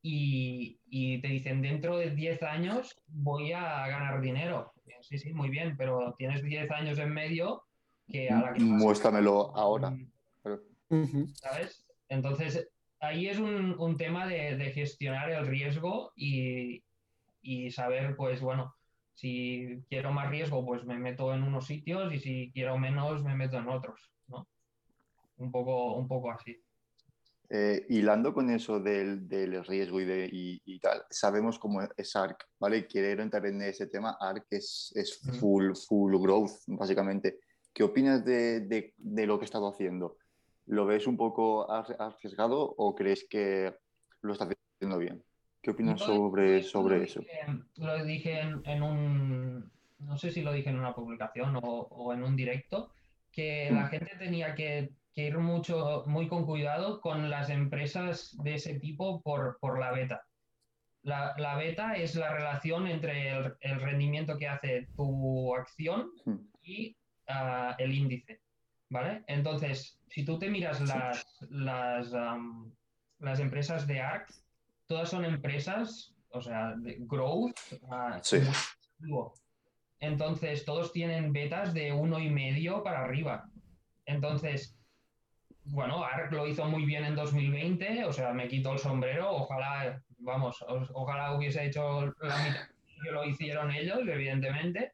y, 0.03 0.81
y, 0.87 1.21
te 1.21 1.29
dicen 1.29 1.63
dentro 1.63 1.97
de 1.97 2.11
10 2.11 2.43
años 2.43 3.01
voy 3.07 3.53
a 3.53 3.87
ganar 3.87 4.21
dinero. 4.21 4.73
Sí, 5.01 5.19
sí, 5.19 5.33
muy 5.33 5.51
bien, 5.51 5.77
pero 5.77 6.15
tienes 6.19 6.43
10 6.43 6.71
años 6.73 6.99
en 6.99 7.13
medio 7.13 7.65
que 8.09 8.29
a 8.29 8.41
la 8.41 8.53
que 8.55 8.61
Muéstramelo 8.61 9.55
ahora. 9.55 9.97
¿sabes? 11.35 11.87
Entonces, 12.09 12.69
ahí 13.01 13.29
es 13.29 13.39
un, 13.39 13.77
un 13.79 13.97
tema 13.97 14.27
de, 14.27 14.57
de 14.57 14.73
gestionar 14.73 15.31
el 15.31 15.47
riesgo 15.47 16.13
y, 16.17 16.83
y 17.45 17.71
saber, 17.71 18.17
pues 18.17 18.41
bueno, 18.41 18.75
si 19.15 19.85
quiero 19.89 20.11
más 20.13 20.29
riesgo, 20.31 20.65
pues 20.65 20.85
me 20.85 20.99
meto 20.99 21.33
en 21.33 21.45
unos 21.45 21.67
sitios 21.67 22.13
y 22.13 22.19
si 22.19 22.51
quiero 22.53 22.77
menos, 22.79 23.23
me 23.23 23.37
meto 23.37 23.59
en 23.59 23.69
otros, 23.69 24.11
¿no? 24.27 24.49
Un 25.37 25.53
poco, 25.53 25.95
un 25.95 26.09
poco 26.09 26.33
así. 26.33 26.61
Eh, 27.51 27.87
hilando 27.91 28.33
con 28.33 28.51
eso 28.51 28.81
del, 28.81 29.29
del 29.29 29.65
riesgo 29.65 30.01
y, 30.01 30.05
de, 30.05 30.29
y, 30.33 30.63
y 30.65 30.81
tal, 30.81 31.05
sabemos 31.11 31.59
cómo 31.59 31.83
es 31.97 32.17
ARC, 32.17 32.49
¿vale? 32.59 32.87
Quiero 32.87 33.23
entrar 33.23 33.45
en 33.47 33.61
ese 33.63 33.87
tema. 33.87 34.17
ARC 34.19 34.47
es, 34.51 34.91
es 34.97 35.21
full, 35.39 35.73
full 35.87 36.17
growth, 36.17 36.63
básicamente. 36.67 37.39
¿Qué 37.73 37.83
opinas 37.83 38.25
de, 38.25 38.61
de, 38.61 38.95
de 38.97 39.27
lo 39.27 39.39
que 39.39 39.45
he 39.45 39.47
estado 39.47 39.69
haciendo? 39.69 40.17
¿Lo 40.67 40.87
ves 40.87 41.07
un 41.07 41.17
poco 41.17 41.71
ar- 41.71 41.97
arriesgado 41.99 42.75
o 42.77 42.95
crees 42.95 43.27
que 43.29 43.77
lo 44.23 44.33
está 44.33 44.49
haciendo 44.79 44.99
bien? 44.99 45.23
¿Qué 45.65 45.71
opinas 45.71 45.99
sobre, 46.01 46.63
sobre 46.63 46.99
lo 46.99 47.05
eso? 47.05 47.21
dije- 47.21 47.63
lo 47.77 48.05
dije 48.05 48.41
en, 48.41 48.61
en 48.67 48.83
un, 48.83 49.73
no 49.99 50.19
sé 50.19 50.31
si 50.31 50.43
lo 50.43 50.53
dije 50.53 50.69
en 50.69 50.79
una 50.79 50.95
publicación 50.95 51.57
o, 51.57 51.61
o 51.63 52.13
en 52.13 52.23
un 52.23 52.37
directo, 52.37 52.93
que 53.33 53.71
la 53.73 53.85
Mm. 53.87 53.89
gente 53.89 54.17
tenía 54.19 54.55
que, 54.55 54.91
que 55.15 55.27
ir 55.29 55.39
mucho, 55.39 56.05
muy 56.07 56.29
con 56.29 56.45
cuidado 56.45 57.01
con 57.01 57.31
las 57.31 57.49
empresas 57.49 58.37
de 58.43 58.55
ese 58.57 58.79
tipo 58.79 59.23
por, 59.23 59.57
por 59.59 59.79
la 59.81 59.91
beta. 59.93 60.27
La, 61.03 61.35
la 61.39 61.57
beta 61.57 61.95
es 61.95 62.15
la 62.15 62.31
relación 62.35 62.87
entre 62.87 63.31
el, 63.31 63.55
el 63.61 63.81
rendimiento 63.81 64.37
que 64.39 64.49
hace 64.49 64.89
tu 64.97 65.55
acción 65.55 66.11
Mm. 66.27 66.37
y 66.63 66.97
ah, 67.29 67.75
el 67.79 67.95
índice, 67.95 68.41
¿vale? 68.91 69.25
Entonces, 69.29 69.99
si 70.11 70.27
tú 70.27 70.39
te 70.39 70.51
miras 70.51 70.81
las, 70.83 71.39
las, 71.49 72.13
las 73.19 73.41
empresas 73.41 73.87
de 73.87 74.01
ARC, 74.01 74.29
todas 74.87 75.09
son 75.09 75.25
empresas, 75.25 76.15
o 76.31 76.41
sea, 76.41 76.75
de 76.77 76.97
growth, 77.01 77.57
Sí. 78.23 78.39
Entonces, 80.01 80.65
todos 80.65 80.93
tienen 80.93 81.33
betas 81.33 81.73
de 81.73 81.93
uno 81.93 82.19
y 82.19 82.29
medio 82.31 82.83
para 82.83 83.05
arriba. 83.05 83.49
Entonces, 84.07 84.77
bueno, 85.65 86.05
ARC 86.05 86.33
lo 86.33 86.47
hizo 86.47 86.67
muy 86.67 86.85
bien 86.85 87.05
en 87.05 87.15
2020, 87.15 88.05
o 88.05 88.13
sea, 88.13 88.33
me 88.33 88.49
quito 88.49 88.73
el 88.73 88.79
sombrero, 88.79 89.31
ojalá, 89.33 90.03
vamos, 90.19 90.61
o- 90.63 90.87
ojalá 90.95 91.33
hubiese 91.33 91.65
hecho 91.65 92.07
la 92.21 92.39
mitad 92.39 92.69
que 93.03 93.11
lo 93.11 93.25
hicieron 93.25 93.71
ellos, 93.71 94.01
evidentemente, 94.07 94.93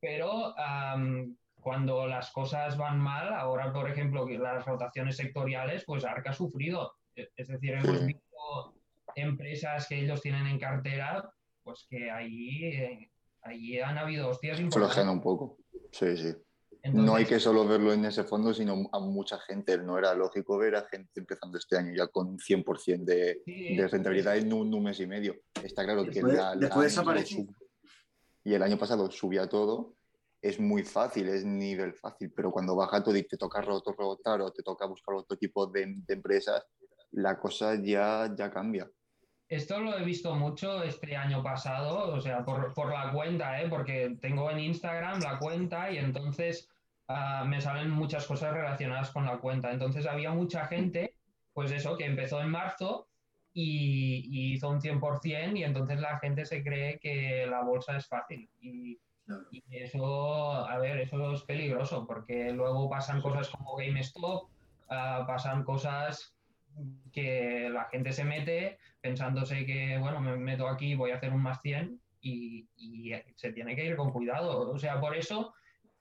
pero 0.00 0.58
am, 0.58 1.36
cuando 1.60 2.06
las 2.06 2.30
cosas 2.32 2.76
van 2.76 2.98
mal, 2.98 3.32
ahora, 3.34 3.72
por 3.72 3.90
ejemplo, 3.90 4.26
las 4.28 4.64
rotaciones 4.64 5.16
sectoriales, 5.16 5.84
pues 5.86 6.04
ARC 6.04 6.28
ha 6.28 6.32
sufrido. 6.32 6.94
E- 7.16 7.28
Es 7.36 7.48
decir, 7.48 7.72
hemos 7.74 8.04
visto 8.06 8.73
empresas 9.16 9.86
que 9.88 10.00
ellos 10.00 10.20
tienen 10.20 10.46
en 10.46 10.58
cartera, 10.58 11.30
pues 11.62 11.86
que 11.88 12.10
ahí, 12.10 12.64
eh, 12.64 13.10
ahí 13.42 13.78
han 13.80 13.98
habido 13.98 14.28
hostias 14.28 14.58
Flojean 14.58 14.72
importantes. 14.74 15.12
un 15.14 15.20
poco. 15.22 15.58
Sí, 15.92 16.16
sí. 16.16 16.34
Entonces, 16.82 17.06
No 17.06 17.14
hay 17.16 17.24
que 17.24 17.40
solo 17.40 17.66
verlo 17.66 17.94
en 17.94 18.04
ese 18.04 18.24
fondo, 18.24 18.52
sino 18.52 18.90
a 18.92 19.00
mucha 19.00 19.38
gente. 19.38 19.78
No 19.78 19.96
era 19.98 20.14
lógico 20.14 20.58
ver 20.58 20.76
a 20.76 20.86
gente 20.86 21.18
empezando 21.18 21.56
este 21.56 21.78
año 21.78 21.94
ya 21.96 22.08
con 22.08 22.38
100% 22.38 23.04
de, 23.04 23.40
sí, 23.44 23.74
de 23.74 23.88
rentabilidad 23.88 24.36
en 24.36 24.52
un, 24.52 24.74
un 24.74 24.82
mes 24.84 25.00
y 25.00 25.06
medio. 25.06 25.34
Está 25.62 25.82
claro 25.84 26.04
que 26.04 26.10
Después- 26.10 26.34
la- 26.34 26.54
la- 26.54 26.56
después 26.56 26.92
sub- 26.92 27.54
y 28.44 28.52
el 28.52 28.62
año 28.62 28.76
pasado 28.76 29.10
subía 29.10 29.48
todo. 29.48 29.94
Es 30.42 30.60
muy 30.60 30.82
fácil, 30.82 31.30
es 31.30 31.42
nivel 31.46 31.94
fácil, 31.94 32.30
pero 32.36 32.52
cuando 32.52 32.76
baja 32.76 33.02
todo 33.02 33.16
y 33.16 33.22
te 33.22 33.38
toca 33.38 33.62
rotar 33.62 34.42
o 34.42 34.52
te 34.52 34.62
toca 34.62 34.84
buscar 34.84 35.14
otro 35.14 35.38
tipo 35.38 35.66
de, 35.66 35.86
de 36.06 36.12
empresas, 36.14 36.62
la 37.12 37.38
cosa 37.38 37.76
ya, 37.82 38.30
ya 38.36 38.50
cambia. 38.50 38.90
Esto 39.48 39.78
lo 39.80 39.96
he 39.96 40.04
visto 40.04 40.34
mucho 40.34 40.82
este 40.82 41.16
año 41.16 41.42
pasado, 41.42 42.14
o 42.14 42.20
sea, 42.20 42.44
por, 42.44 42.72
por 42.72 42.90
la 42.90 43.12
cuenta, 43.12 43.60
¿eh? 43.60 43.68
porque 43.68 44.16
tengo 44.20 44.50
en 44.50 44.58
Instagram 44.58 45.20
la 45.20 45.38
cuenta 45.38 45.90
y 45.90 45.98
entonces 45.98 46.70
ah, 47.08 47.44
me 47.46 47.60
salen 47.60 47.90
muchas 47.90 48.26
cosas 48.26 48.54
relacionadas 48.54 49.10
con 49.10 49.26
la 49.26 49.38
cuenta. 49.38 49.70
Entonces 49.70 50.06
había 50.06 50.30
mucha 50.32 50.66
gente, 50.66 51.14
pues 51.52 51.70
eso, 51.72 51.96
que 51.96 52.06
empezó 52.06 52.40
en 52.40 52.50
marzo 52.50 53.06
y, 53.52 54.26
y 54.30 54.54
hizo 54.54 54.70
un 54.70 54.80
100% 54.80 55.58
y 55.58 55.64
entonces 55.64 56.00
la 56.00 56.18
gente 56.18 56.46
se 56.46 56.62
cree 56.62 56.98
que 56.98 57.46
la 57.46 57.62
bolsa 57.62 57.96
es 57.96 58.06
fácil. 58.06 58.48
Y, 58.60 58.98
y 59.50 59.62
eso, 59.70 60.66
a 60.66 60.78
ver, 60.78 60.98
eso 61.00 61.32
es 61.32 61.42
peligroso 61.42 62.06
porque 62.06 62.52
luego 62.52 62.88
pasan 62.90 63.22
cosas 63.22 63.48
como 63.50 63.76
GameStop, 63.76 64.48
ah, 64.88 65.24
pasan 65.26 65.64
cosas 65.64 66.33
que 67.12 67.68
la 67.70 67.84
gente 67.90 68.12
se 68.12 68.24
mete 68.24 68.78
pensándose 69.00 69.64
que, 69.66 69.98
bueno, 69.98 70.20
me 70.20 70.36
meto 70.36 70.66
aquí, 70.68 70.94
voy 70.94 71.10
a 71.10 71.16
hacer 71.16 71.32
un 71.32 71.42
más 71.42 71.60
100 71.62 72.00
y, 72.20 72.66
y 72.76 73.12
se 73.36 73.52
tiene 73.52 73.76
que 73.76 73.84
ir 73.84 73.96
con 73.96 74.10
cuidado. 74.12 74.70
O 74.70 74.78
sea, 74.78 75.00
por 75.00 75.14
eso 75.16 75.54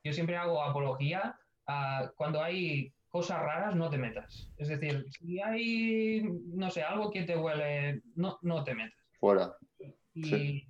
yo 0.04 0.14
siempre 0.14 0.38
hago 0.38 0.64
apología 0.64 1.38
a 1.68 2.12
cuando 2.16 2.42
hay 2.42 2.92
cosas 3.10 3.40
raras, 3.42 3.76
no 3.76 3.90
te 3.90 3.98
metas. 3.98 4.50
Es 4.58 4.70
decir, 4.70 5.06
si 5.12 5.40
hay, 5.40 6.24
no 6.48 6.72
sé, 6.72 6.82
algo 6.82 7.12
que 7.12 7.24
te 7.24 7.38
huele, 7.38 8.02
no, 8.16 8.40
no 8.42 8.64
te 8.64 8.74
metas. 8.74 9.00
Fuera. 9.20 9.56
Y, 10.14 10.24
Sí. 10.24 10.68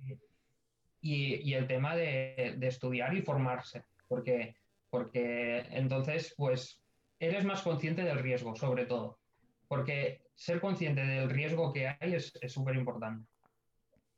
y, 1.00 1.50
y 1.50 1.54
el 1.54 1.66
tema 1.66 1.94
de, 1.96 2.54
de 2.58 2.66
estudiar 2.66 3.14
y 3.14 3.22
formarse, 3.22 3.84
porque, 4.08 4.56
porque 4.90 5.66
entonces, 5.70 6.34
pues, 6.36 6.82
eres 7.18 7.44
más 7.44 7.62
consciente 7.62 8.02
del 8.02 8.18
riesgo, 8.18 8.54
sobre 8.56 8.86
todo. 8.86 9.18
Porque 9.74 10.22
ser 10.36 10.60
consciente 10.60 11.00
del 11.00 11.28
riesgo 11.28 11.72
que 11.72 11.88
hay 11.88 12.14
es 12.14 12.32
súper 12.46 12.76
importante. 12.76 13.26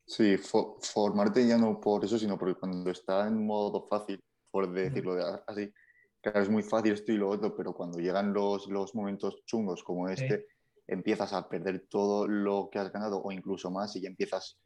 Sí, 0.07 0.36
fo- 0.36 0.76
formarte 0.82 1.46
ya 1.48 1.57
no 1.57 1.80
por 1.80 2.04
eso, 2.04 2.18
sino 2.18 2.36
porque 2.38 2.57
cuando 2.61 2.90
está 2.90 3.26
en 3.26 3.46
modo 3.46 3.86
fácil, 3.88 4.20
por 4.50 4.70
decirlo 4.70 5.14
de- 5.14 5.40
así, 5.46 5.72
claro, 6.20 6.42
es 6.42 6.50
muy 6.50 6.62
fácil 6.62 6.92
esto 6.92 7.11
y 7.11 7.16
lo 7.16 7.30
otro, 7.30 7.57
pero 7.57 7.72
cuando 7.72 7.98
llegan 7.98 8.34
los, 8.34 8.66
los 8.68 8.94
momentos 8.94 9.42
chungos 9.46 9.82
como 9.82 10.11
este, 10.11 10.46
empiezas 10.86 11.32
a 11.32 11.48
perder 11.48 11.86
todo 11.88 12.28
lo 12.28 12.68
que 12.70 12.78
has 12.78 12.92
ganado 12.92 13.22
o 13.22 13.32
incluso 13.32 13.70
más 13.70 13.96
y 13.96 14.02
ya 14.02 14.09
empiezas 14.11 14.61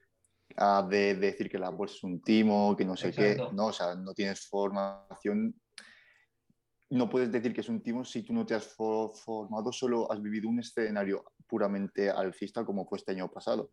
a 0.57 0.83
de- 0.83 1.15
decir 1.15 1.49
que 1.49 1.59
la 1.59 1.71
bolsa 1.71 1.95
es 1.95 2.03
un 2.03 2.21
timo, 2.21 2.75
que 2.77 2.85
no 2.85 2.97
sé 2.97 3.11
Exacto. 3.11 3.49
qué, 3.51 3.55
no, 3.55 3.67
o 3.67 3.73
sea, 3.73 3.95
no 3.95 4.13
tienes 4.13 4.49
formación. 4.49 5.55
No 6.91 7.09
puedes 7.09 7.31
decir 7.31 7.53
que 7.55 7.61
es 7.61 7.69
un 7.69 7.83
timo 7.83 8.05
si 8.05 8.23
tú 8.25 8.33
no 8.33 8.45
te 8.45 8.55
has 8.55 8.77
fo- 8.77 9.15
formado, 9.15 9.73
solo 9.73 10.11
has 10.11 10.21
vivido 10.21 10.49
un 10.49 10.59
escenario 10.61 11.25
puramente 11.47 12.11
alcista 12.11 12.65
como 12.65 12.85
fue 12.87 12.99
este 12.99 13.13
año 13.13 13.31
pasado. 13.31 13.71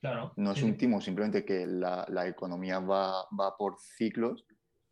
Claro. 0.00 0.32
No 0.36 0.52
es 0.52 0.58
sí, 0.58 0.66
un 0.66 0.76
timo, 0.76 1.00
simplemente 1.00 1.44
que 1.44 1.66
la, 1.66 2.04
la 2.10 2.26
economía 2.26 2.80
va, 2.80 3.24
va 3.38 3.56
por 3.56 3.76
ciclos 3.78 4.44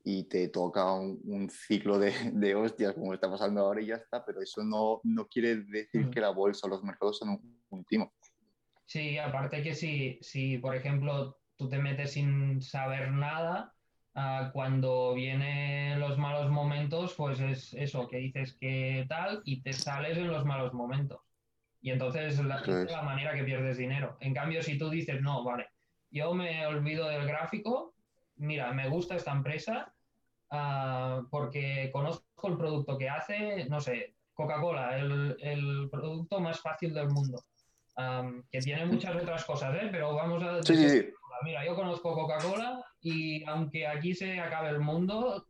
y 0.04 0.24
te 0.24 0.48
toca 0.48 0.94
un, 0.94 1.20
un 1.24 1.50
ciclo 1.50 1.98
de, 1.98 2.12
de 2.32 2.54
hostias 2.54 2.94
como 2.94 3.12
está 3.12 3.28
pasando 3.30 3.60
ahora 3.62 3.80
y 3.82 3.86
ya 3.86 3.96
está, 3.96 4.24
pero 4.24 4.40
eso 4.40 4.62
no, 4.62 5.00
no 5.04 5.26
quiere 5.26 5.56
decir 5.56 6.06
Mm. 6.06 6.10
que 6.10 6.20
la 6.20 6.30
bolsa 6.30 6.66
o 6.66 6.70
los 6.70 6.82
mercados 6.84 7.18
son 7.18 7.30
un, 7.30 7.64
un 7.70 7.84
timo. 7.84 8.12
Sí, 8.86 9.18
aparte 9.18 9.62
que 9.62 9.74
si, 9.74 10.18
si, 10.20 10.58
por 10.58 10.74
ejemplo, 10.76 11.38
tú 11.56 11.68
te 11.68 11.78
metes 11.78 12.12
sin 12.12 12.60
saber 12.62 13.10
nada, 13.12 13.73
ah, 14.14 14.50
cuando 14.52 15.14
vienen 15.14 16.00
los 16.00 16.18
malos 16.18 16.50
momentos, 16.50 17.14
pues 17.14 17.40
es 17.40 17.74
eso, 17.74 18.08
que 18.08 18.18
dices 18.18 18.56
que 18.60 19.06
tal 19.08 19.42
y 19.44 19.62
te 19.62 19.72
sales 19.72 20.18
en 20.18 20.28
los 20.28 20.44
malos 20.44 20.72
momentos. 20.72 21.20
Y 21.80 21.90
entonces 21.90 22.42
la, 22.44 22.60
es 22.60 22.90
la 22.90 23.02
manera 23.02 23.34
que 23.34 23.44
pierdes 23.44 23.76
dinero. 23.76 24.16
En 24.20 24.32
cambio, 24.32 24.62
si 24.62 24.78
tú 24.78 24.88
dices, 24.88 25.20
no, 25.20 25.44
vale, 25.44 25.68
yo 26.10 26.32
me 26.32 26.66
olvido 26.66 27.08
del 27.08 27.26
gráfico, 27.26 27.94
mira, 28.36 28.72
me 28.72 28.88
gusta 28.88 29.16
esta 29.16 29.32
empresa 29.32 29.92
ah, 30.50 31.22
porque 31.30 31.90
conozco 31.92 32.48
el 32.48 32.56
producto 32.56 32.96
que 32.96 33.08
hace, 33.08 33.66
no 33.66 33.80
sé, 33.80 34.14
Coca-Cola, 34.34 34.98
el, 34.98 35.36
el 35.40 35.88
producto 35.90 36.40
más 36.40 36.60
fácil 36.60 36.92
del 36.92 37.08
mundo. 37.08 37.42
Am, 37.96 38.42
que 38.50 38.58
tiene 38.58 38.84
muchas 38.86 39.14
otras 39.14 39.44
cosas, 39.44 39.74
¿eh? 39.80 39.88
pero 39.90 40.14
vamos 40.14 40.42
a 40.42 40.62
sí, 40.64 40.76
sí. 40.76 41.06
Mira, 41.44 41.64
yo 41.64 41.76
conozco 41.76 42.12
Coca-Cola 42.12 42.84
y 43.04 43.44
aunque 43.44 43.86
aquí 43.86 44.14
se 44.14 44.40
acabe 44.40 44.70
el 44.70 44.80
mundo, 44.80 45.46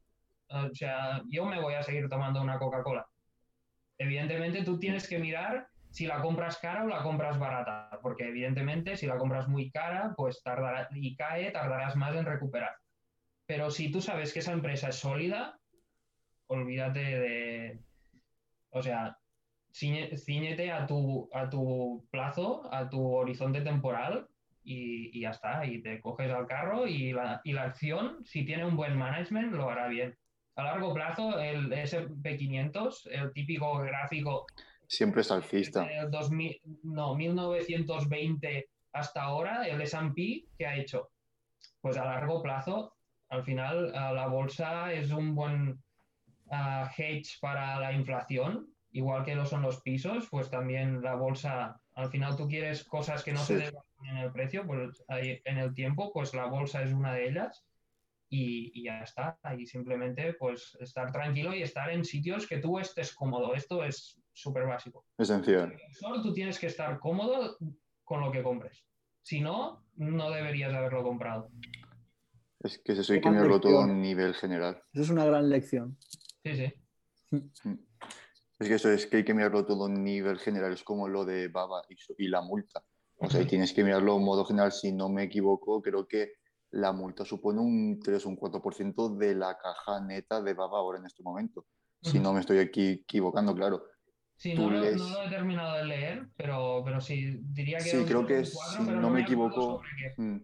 o 0.49 0.75
sea, 0.75 1.23
yo 1.29 1.47
me 1.47 1.61
voy 1.61 1.75
a 1.75 1.83
seguir 1.85 2.09
tomando 2.09 2.43
una 2.43 2.59
Coca-Cola. 2.59 3.07
Evidentemente 3.97 4.65
tú 4.65 4.79
tienes 4.79 5.09
que 5.09 5.21
mirar 5.21 5.69
si 5.91 6.07
la 6.07 6.21
compras 6.21 6.59
cara 6.59 6.83
o 6.83 6.89
la 6.89 7.05
compras 7.05 7.39
barata, 7.39 8.01
porque 8.03 8.27
evidentemente 8.29 8.97
si 8.97 9.07
la 9.07 9.17
compras 9.17 9.47
muy 9.47 9.71
cara, 9.71 10.15
pues 10.17 10.43
tardará 10.43 10.89
y 10.93 11.15
cae, 11.15 11.53
tardarás 11.53 11.95
más 11.95 12.17
en 12.17 12.27
recuperar. 12.27 12.75
Pero 13.47 13.71
si 13.71 13.93
tú 13.93 14.01
sabes 14.01 14.33
que 14.33 14.41
esa 14.41 14.53
empresa 14.53 14.89
es 14.89 14.97
sólida, 14.97 15.57
olvídate 16.49 16.99
de, 16.99 17.81
o 18.71 18.83
sea, 18.83 19.17
ciñe- 19.73 20.19
ciñete 20.19 20.73
a 20.73 20.87
tu, 20.89 21.31
a 21.33 21.49
tu 21.49 22.05
plazo, 22.11 22.69
a 22.75 22.91
tu 22.91 23.15
horizonte 23.15 23.61
temporal 23.61 24.29
y, 24.65 25.17
y 25.17 25.23
ya 25.23 25.31
está. 25.31 25.65
Y 25.67 25.81
te 25.83 26.01
coges 26.01 26.31
al 26.31 26.47
carro 26.47 26.87
y 26.87 27.13
la, 27.13 27.41
y 27.45 27.53
la 27.53 27.65
acción, 27.65 28.25
si 28.25 28.45
tiene 28.45 28.65
un 28.65 28.77
buen 28.77 28.97
management, 28.97 29.53
lo 29.53 29.71
hará 29.71 29.89
bien. 29.89 30.17
A 30.57 30.65
largo 30.65 30.95
plazo, 30.95 31.39
el 31.39 31.73
SP500, 31.73 33.09
el 33.11 33.33
típico 33.33 33.79
gráfico 33.79 34.47
Siempre 34.87 35.23
es 35.23 35.31
alcista. 35.31 35.85
el 35.87 36.11
2000, 36.11 36.61
no, 36.85 37.15
1920 37.15 38.69
hasta 38.93 39.23
ahora, 39.23 39.67
el 39.67 39.81
S&P, 39.81 40.47
¿qué 40.57 40.67
ha 40.67 40.77
hecho? 40.77 41.11
Pues 41.81 41.97
a 41.97 42.05
largo 42.05 42.41
plazo, 42.43 42.95
al 43.29 43.43
final, 43.43 43.93
la 43.93 44.27
bolsa 44.29 44.93
es 44.93 45.11
un 45.11 45.35
buen 45.35 45.83
ah, 46.51 46.91
hedge 46.97 47.39
para 47.41 47.81
la 47.81 47.93
inflación, 47.93 48.69
igual 48.93 49.25
que 49.25 49.35
lo 49.35 49.45
son 49.45 49.63
los 49.63 49.81
pisos, 49.83 50.29
pues 50.31 50.49
también 50.49 51.03
la 51.03 51.17
bolsa, 51.17 51.81
al 51.95 52.11
final 52.11 52.37
tú 52.37 52.47
quieres 52.49 52.85
cosas 52.85 53.23
que 53.23 53.33
no 53.33 53.39
se 53.41 53.55
Sí. 53.59 53.65
devalúen 53.65 54.07
en 54.11 54.17
el 54.19 54.33
precio, 54.33 54.67
pues 54.67 55.03
ahí 55.09 55.41
en 55.45 55.59
el 55.59 55.73
tiempo, 55.75 56.13
pues 56.13 56.35
la 56.35 56.47
bolsa 56.47 56.83
es 56.83 56.93
una 56.93 57.13
de 57.15 57.29
ellas 57.29 57.65
y, 58.29 58.73
y 58.75 58.85
ya 58.85 59.01
está. 59.03 59.39
Y 59.57 59.67
simplemente 59.67 60.35
pues 60.35 60.77
estar 60.81 61.13
tranquilo 61.13 61.55
y 61.55 61.63
estar 61.63 61.91
en 61.91 62.05
sitios 62.05 62.47
que 62.47 62.59
tú 62.59 62.79
estés 62.79 63.15
cómodo. 63.15 63.55
Esto 63.55 63.85
es 63.85 64.21
súper 64.33 64.67
básico. 64.67 65.07
Esencial. 65.19 65.77
Solo 65.93 66.21
tú 66.23 66.33
tienes 66.33 66.59
que 66.59 66.67
estar 66.67 66.99
cómodo 66.99 67.57
con 68.03 68.21
lo 68.21 68.31
que 68.33 68.43
compres. 68.43 68.85
Si 69.23 69.41
no, 69.41 69.85
no 69.97 70.31
deberías 70.31 70.75
haberlo 70.75 71.03
comprado. 71.03 71.51
Es 72.61 72.79
que 72.79 72.93
eso 72.93 73.13
hay 73.13 73.21
que 73.21 73.31
mirarlo 73.31 73.61
todo 73.61 73.81
a 73.81 73.85
un 73.85 74.01
nivel 74.01 74.35
general. 74.35 74.83
Eso 74.93 75.03
es 75.03 75.11
una 75.11 75.25
gran 75.25 75.49
lección. 75.49 75.97
Sí, 76.43 76.57
sí. 76.57 77.41
Es 78.59 78.69
que 78.69 78.75
eso 78.75 78.91
es 78.91 79.07
que 79.07 79.19
hay 79.19 79.25
que 79.25 79.35
mirarlo 79.35 79.67
todo 79.67 79.87
a 79.87 79.89
nivel 79.89 80.39
general. 80.39 80.73
Es 80.73 80.85
como 80.85 81.09
lo 81.09 81.25
de 81.25 81.49
Baba 81.49 81.83
y, 82.19 82.29
la 82.29 82.41
multa. 82.41 82.85
O 83.17 83.29
sea, 83.29 83.41
y 83.43 83.47
tienes 83.47 83.73
que 83.73 83.85
mirarlo 83.85 84.17
en 84.17 84.25
modo 84.25 84.45
general. 84.45 84.73
Si 84.73 84.93
no 84.93 85.09
me 85.09 85.25
equivoco, 85.25 85.83
creo 85.83 86.07
que 86.07 86.33
la 86.71 86.93
multa 86.93 87.25
supone 87.25 87.61
un 87.61 88.01
3 88.01 88.25
o 88.27 88.29
un 88.29 88.37
4% 88.37 89.09
de 89.09 89.35
la 89.35 89.57
caja 89.59 90.01
neta 90.01 90.41
de 90.43 90.55
Baba 90.55 90.79
ahora 90.79 90.99
en 90.99 91.07
este 91.07 91.23
momento. 91.23 91.67
Si 92.01 92.19
no 92.19 92.33
me 92.33 92.41
estoy 92.41 92.59
aquí 92.59 93.03
equivocando, 93.05 93.55
claro. 93.55 93.85
Sí, 94.37 94.55
no, 94.55 94.71
lo- 94.71 94.81
lees- 94.81 95.01
no 95.01 95.21
lo 95.21 95.27
he 95.27 95.31
terminado 95.31 95.77
de 95.77 95.85
leer, 95.85 96.29
pero, 96.37 96.83
pero 96.85 97.01
sí, 97.01 97.39
diría 97.53 97.79
que 97.79 97.85
Sí, 97.85 98.05
creo 98.05 98.27
que 98.27 98.35
tres, 98.35 98.49
es- 98.49 98.55
un 98.55 98.59
cuatro, 98.61 98.85
si 98.85 98.87
pero 98.91 99.01
no 99.01 99.11
me 99.11 99.21
equivoco. 99.21 99.83
Mm. 100.17 100.37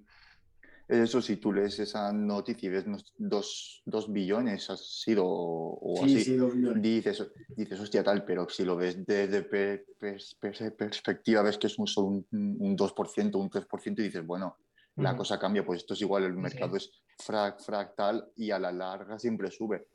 Eso, 0.90 1.22
si 1.22 1.36
tú 1.36 1.52
lees 1.52 1.78
esa 1.78 2.12
noticia 2.12 2.66
y 2.66 2.70
ves 2.70 2.84
dos, 3.16 3.82
dos 3.84 4.12
billones, 4.12 4.68
ha 4.70 4.76
sido 4.76 5.24
o, 5.24 6.00
Sí, 6.00 6.04
así, 6.04 6.24
sí, 6.24 6.36
dices, 6.80 7.30
dices, 7.54 7.78
hostia, 7.80 8.02
tal, 8.02 8.24
pero 8.24 8.48
si 8.48 8.64
lo 8.64 8.74
ves 8.76 9.04
desde 9.06 9.42
per- 9.42 9.86
pers- 10.00 10.36
pers- 10.40 10.74
perspectiva, 10.76 11.42
ves 11.42 11.58
que 11.58 11.68
es 11.68 11.78
un, 11.78 11.86
solo 11.86 12.08
un, 12.08 12.26
un 12.32 12.74
2%, 12.76 13.38
un 13.38 13.48
3% 13.50 14.02
y 14.02 14.06
dices, 14.06 14.26
bueno, 14.26 14.56
la 14.96 15.10
Ujú. 15.10 15.18
cosa 15.18 15.38
cambia, 15.38 15.64
pues 15.64 15.82
esto 15.82 15.94
es 15.94 16.00
igual, 16.00 16.24
el 16.24 16.32
Sí, 16.32 16.40
mercado 16.42 16.76
es 16.76 16.90
fra- 17.18 17.56
fractal 17.58 18.32
y 18.36 18.50
a 18.50 18.58
la 18.58 18.72
larga 18.72 19.18
siempre 19.18 19.50
sube. 19.52 19.86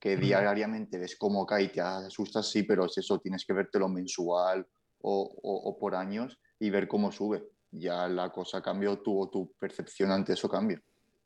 Que 0.00 0.16
Ujú. 0.16 0.22
diariamente 0.22 0.98
ves 0.98 1.16
cómo 1.16 1.46
cae 1.46 1.64
y 1.64 1.68
te 1.68 1.80
asustas, 1.80 2.48
sí, 2.50 2.64
pero 2.64 2.86
es 2.86 2.98
eso, 2.98 3.20
tienes 3.20 3.44
que 3.44 3.52
vértelo 3.52 3.88
mensual 3.88 4.66
o, 5.02 5.22
o- 5.42 5.70
o 5.70 5.78
por 5.78 5.94
años 5.94 6.40
y 6.58 6.70
ver 6.70 6.88
cómo 6.88 7.12
sube. 7.12 7.44
Ya 7.72 8.08
la 8.08 8.30
cosa 8.30 8.60
cambió, 8.62 8.98
tu, 8.98 9.28
tu 9.32 9.52
percepción 9.58 10.10
ante 10.10 10.32
eso 10.32 10.48
cambia. 10.48 10.80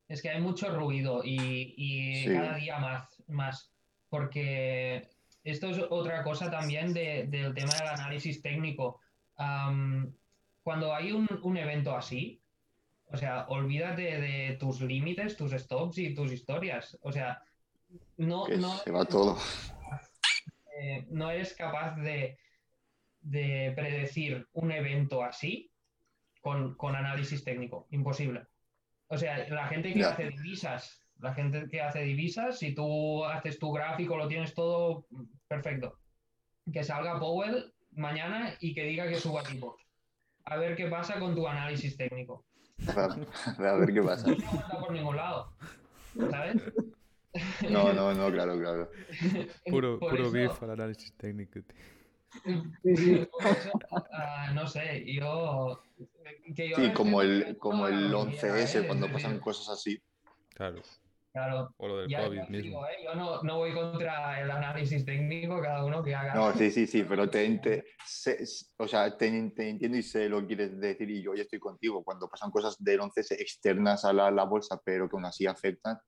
Es 0.09 0.21
que 0.21 0.29
hay 0.29 0.41
mucho 0.41 0.69
ruido 0.77 1.23
y, 1.25 1.75
y 1.77 2.25
Sí. 2.25 2.33
cada 2.35 2.57
día 2.57 2.79
más, 2.79 3.23
más, 3.29 3.73
porque 4.11 5.09
esto 5.43 5.71
es 5.71 5.79
otra 5.91 6.23
cosa 6.23 6.51
también 6.51 6.93
de- 6.93 7.27
del 7.29 7.55
tema 7.55 7.73
del 7.75 7.89
análisis 7.89 8.43
técnico. 8.43 9.01
Cuando 10.63 10.95
hay 10.95 11.13
un, 11.13 11.29
un 11.43 11.57
evento 11.57 11.97
así, 11.97 12.41
o 13.11 13.17
sea, 13.17 13.47
olvídate 13.49 14.21
de 14.21 14.57
tus 14.59 14.81
límites, 14.81 15.37
tus 15.37 15.53
stops 15.53 15.99
y 15.99 16.15
tus 16.15 16.33
historias. 16.33 16.99
O 17.03 17.13
sea, 17.13 17.43
no, 18.17 18.45
Que 18.45 18.57
no, 18.57 18.77
se 18.79 18.91
va 18.91 19.05
todo. 19.05 19.39
eh, 20.79 21.07
no 21.11 21.31
eres 21.31 21.55
capaz 21.55 21.97
de, 21.97 22.39
de 23.21 23.73
predecir 23.77 24.47
un 24.53 24.73
evento 24.73 25.23
así 25.23 25.71
con, 26.45 26.75
con 26.75 26.95
análisis 26.95 27.43
técnico. 27.43 27.89
Imposible. 27.91 28.47
O 29.09 29.17
sea, 29.17 29.49
la 29.49 29.67
gente 29.67 29.95
que 29.95 30.05
hace 30.05 30.29
divisas, 30.29 31.01
la 31.19 31.33
gente 31.33 31.67
que 31.71 31.81
hace 31.81 32.01
divisas, 32.03 32.59
si 32.59 32.75
tú 32.75 33.25
haces 33.25 33.59
tu 33.59 33.73
gráfico, 33.73 34.15
lo 34.19 34.29
tienes 34.29 34.53
todo 34.53 35.07
perfecto. 35.49 35.99
Que 36.71 36.85
salga 36.85 37.19
Powell 37.19 37.73
mañana 37.93 38.55
y 38.61 38.75
que 38.75 38.85
diga 38.85 39.09
que 39.09 39.15
suba 39.15 39.43
tipo. 39.43 39.79
A 40.45 40.57
ver 40.59 40.77
qué 40.77 40.87
pasa 40.89 41.19
con 41.19 41.35
tu 41.35 41.49
análisis 41.49 41.97
técnico. 41.97 42.45
A, 42.89 43.73
ver 43.77 43.95
qué 43.95 44.03
pasa. 44.03 44.27
No 44.29 44.35
aguanta 44.35 44.81
por 44.81 44.93
ningún 44.93 45.17
lado. 45.17 45.51
¿Sabes? 46.31 46.63
No, 47.71 47.91
no, 47.95 48.13
no, 48.13 48.31
claro, 48.31 48.59
claro. 48.59 48.91
Puro, 49.71 49.99
Por 49.99 50.11
puro 50.11 50.23
eso- 50.25 50.33
beef 50.33 50.63
al 50.63 50.71
análisis 50.73 51.17
técnico. 51.17 51.61
tío. 51.63 52.63
Sí, 52.83 52.97
sí. 52.97 53.29
Por 53.33 53.47
eso, 53.47 53.71
ah, 54.13 54.51
no 54.55 54.67
sé, 54.67 55.05
yo. 55.11 55.83
Que 56.55 56.69
yo 56.71 56.77
Sí, 56.77 56.93
como 56.93 57.23
el, 57.23 57.57
como 57.59 57.85
a 57.87 57.89
el 57.91 58.11
lo 58.11 58.25
que 58.27 58.39
quiera, 58.39 58.55
11S, 58.57 58.81
¿eh? 58.81 58.87
cuando 58.87 59.11
pasan 59.13 59.39
cosas 59.41 59.69
así. 59.69 59.99
Claro. 60.55 60.83
Claro, 61.33 61.75
O 61.79 61.89
lo 61.89 61.99
del 61.99 62.11
ya, 62.11 62.23
COVID 62.29 62.43
mismo. 62.49 62.59
digo, 62.71 62.87
¿eh? 62.87 62.97
yo 63.03 63.15
no, 63.17 63.43
no 63.43 63.57
voy 63.59 63.73
contra 63.75 64.41
el 64.41 64.49
análisis 64.51 65.05
técnico, 65.05 65.61
cada 65.61 65.85
uno 65.85 66.01
que 66.03 66.15
haga. 66.15 66.33
No, 66.33 66.53
sí, 66.57 66.71
sí, 66.71 66.87
sí, 66.87 67.03
pero 67.03 67.29
te, 67.29 67.49
te- 67.59 67.85
sé- 68.07 68.45
o 68.79 68.87
sea, 68.87 69.17
te, 69.17 69.51
te 69.51 69.69
entiendo 69.69 69.99
y 69.99 70.03
sé 70.05 70.29
lo 70.29 70.41
que 70.43 70.47
quieres 70.47 70.79
decir 70.79 71.11
y 71.11 71.23
yo 71.23 71.35
ya 71.35 71.43
estoy 71.43 71.59
contigo. 71.59 72.05
Cuando 72.05 72.29
pasan 72.29 72.53
cosas 72.53 72.77
del 72.79 73.01
11S 73.01 73.35
externas 73.41 74.05
a 74.05 74.13
la, 74.13 74.31
la 74.31 74.45
bolsa, 74.45 74.81
pero 74.85 75.09
que 75.09 75.17
aún 75.17 75.25
así 75.27 75.45
afectan, 75.45 75.99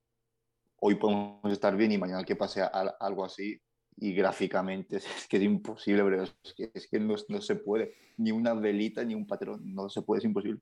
hoy 0.81 0.95
podemos 0.95 1.53
estar 1.53 1.75
bien 1.77 1.91
y 1.91 1.99
mañana 1.99 2.23
que 2.23 2.37
pase 2.37 2.62
a- 2.62 2.67
algo 3.01 3.25
así 3.25 3.61
y 3.97 4.12
gráficamente 4.14 4.97
es 5.18 5.26
que 5.28 5.36
es 5.38 5.42
imposible, 5.42 6.03
pero 6.05 6.22
es 6.22 6.55
que, 6.55 6.70
es 6.74 6.88
que 6.88 7.01
no, 7.01 7.14
no 7.28 7.40
se 7.40 7.57
puede. 7.57 7.94
Ni 8.18 8.30
una 8.30 8.55
velita, 8.55 9.05
ni 9.05 9.14
un 9.14 9.26
patrón, 9.26 9.61
no 9.74 9.88
se 9.88 10.03
puede, 10.03 10.20
es 10.20 10.24
imposible. 10.24 10.61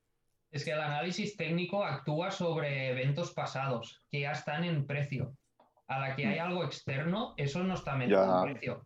Es 0.50 0.64
que 0.64 0.70
el 0.70 0.80
análisis 0.80 1.36
técnico 1.36 1.84
actúa 1.84 2.30
sobre 2.30 2.90
eventos 2.90 3.32
pasados 3.32 4.04
que 4.08 4.20
ya 4.20 4.32
están 4.32 4.64
en 4.64 4.86
precio. 4.86 5.36
A 5.88 5.98
la 5.98 6.16
que 6.16 6.26
hay 6.26 6.38
algo 6.38 6.64
externo, 6.64 7.34
eso 7.36 7.62
no 7.62 7.74
está 7.74 7.96
metido 7.96 8.24
Ya. 8.24 8.38
en 8.48 8.52
precio. 8.54 8.82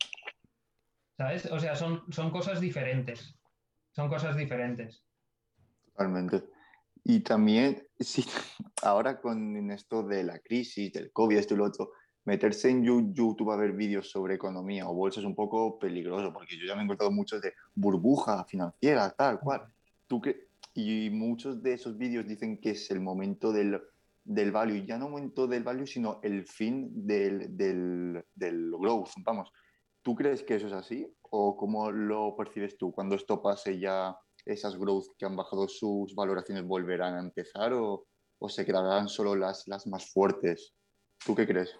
¿Sabes? 1.16 1.46
O 1.46 1.58
sea, 1.60 1.76
son, 1.76 2.04
son 2.10 2.30
cosas 2.30 2.60
diferentes. 2.60 3.38
Son 3.92 4.08
cosas 4.08 4.36
diferentes. 4.36 5.04
Totalmente. 5.84 6.44
Y 7.04 7.20
también, 7.20 7.86
sí, 8.00 8.24
ahora 8.82 9.20
con 9.20 9.70
esto 9.70 10.02
de 10.02 10.24
la 10.24 10.38
crisis, 10.38 10.92
del 10.92 11.12
COVID, 11.12 11.36
esto 11.36 11.54
y 11.54 11.56
lo 11.58 11.64
otro, 11.64 11.92
meterse 12.28 12.68
en 12.68 12.84
YouTube 12.84 13.50
a 13.50 13.56
ver 13.56 13.72
vídeos 13.72 14.10
sobre 14.10 14.34
economía 14.34 14.86
o 14.86 14.92
bolsa 14.92 15.20
es 15.20 15.24
un 15.24 15.34
poco 15.34 15.78
peligroso, 15.78 16.30
porque 16.30 16.58
yo 16.58 16.66
ya 16.66 16.74
me 16.74 16.82
he 16.82 16.84
encontrado 16.84 17.10
muchos 17.10 17.40
de 17.40 17.54
burbuja 17.74 18.44
financiera, 18.44 19.10
tal 19.16 19.40
cual. 19.40 19.62
¿Tú 20.06 20.20
qué? 20.20 20.48
Y 20.74 21.08
muchos 21.08 21.62
de 21.62 21.72
esos 21.72 21.96
vídeos 21.96 22.26
dicen 22.26 22.60
que 22.60 22.72
es 22.72 22.90
el 22.90 23.00
momento 23.00 23.50
del, 23.50 23.80
del 24.24 24.52
value, 24.52 24.84
ya 24.84 24.98
no 24.98 25.08
momento 25.08 25.46
del 25.46 25.64
value, 25.64 25.86
sino 25.86 26.20
el 26.22 26.44
fin 26.46 26.90
del, 27.06 27.56
del, 27.56 28.22
del 28.34 28.72
growth, 28.78 29.12
vamos. 29.24 29.50
¿Tú 30.02 30.14
crees 30.14 30.42
que 30.42 30.56
eso 30.56 30.66
es 30.66 30.74
así? 30.74 31.10
¿O 31.22 31.56
cómo 31.56 31.90
lo 31.90 32.36
percibes 32.36 32.76
tú? 32.76 32.92
Cuando 32.92 33.16
esto 33.16 33.40
pase 33.40 33.78
ya 33.78 34.14
esas 34.44 34.78
growth 34.78 35.16
que 35.18 35.24
han 35.24 35.34
bajado 35.34 35.66
sus 35.66 36.14
valoraciones 36.14 36.64
volverán 36.64 37.14
a 37.14 37.20
empezar 37.20 37.72
o, 37.72 38.06
o 38.38 38.48
se 38.50 38.66
quedarán 38.66 39.08
solo 39.08 39.34
las, 39.34 39.66
las 39.66 39.86
más 39.86 40.12
fuertes? 40.12 40.74
¿Tú 41.24 41.34
qué 41.34 41.46
crees? 41.46 41.74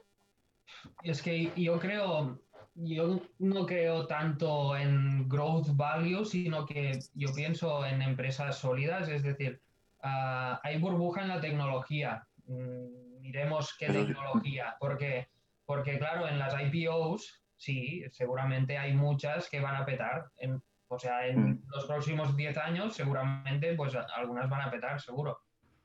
Es 1.03 1.23
que 1.23 1.53
yo 1.57 1.79
creo, 1.79 2.41
yo 2.75 3.21
no 3.39 3.67
creo 3.67 4.07
tanto 4.07 4.77
en 4.77 5.29
growth 5.29 5.69
value, 5.77 6.25
sino 6.25 6.67
que 6.67 6.99
yo 7.15 7.35
pienso 7.35 7.85
en 7.87 8.03
empresas 8.03 8.59
sólidas, 8.59 9.09
es 9.09 9.23
decir, 9.23 9.63
ah, 10.03 10.61
hay 10.63 10.79
burbuja 10.79 11.23
en 11.23 11.29
la 11.29 11.41
tecnología. 11.41 12.27
Mm, 12.47 13.21
miremos 13.21 13.77
qué 13.79 13.87
tecnología, 13.91 14.77
porque, 14.81 15.29
porque 15.65 15.99
claro, 15.99 16.27
en 16.29 16.39
las 16.39 16.55
IPOs, 16.61 17.45
sí, 17.57 18.05
seguramente 18.11 18.79
hay 18.79 18.95
muchas 18.95 19.49
que 19.51 19.61
van 19.61 19.77
a 19.77 19.85
petar. 19.85 20.31
En- 20.37 20.63
o 20.91 20.99
sea, 20.99 21.27
en 21.27 21.51
Mm. 21.51 21.63
los 21.67 21.85
próximos 21.87 22.35
10 22.37 22.57
años, 22.57 22.95
seguramente, 22.95 23.75
pues 23.75 23.95
algunas 23.95 24.49
van 24.49 24.63
a 24.63 24.71
petar, 24.71 25.01
seguro. 25.01 25.39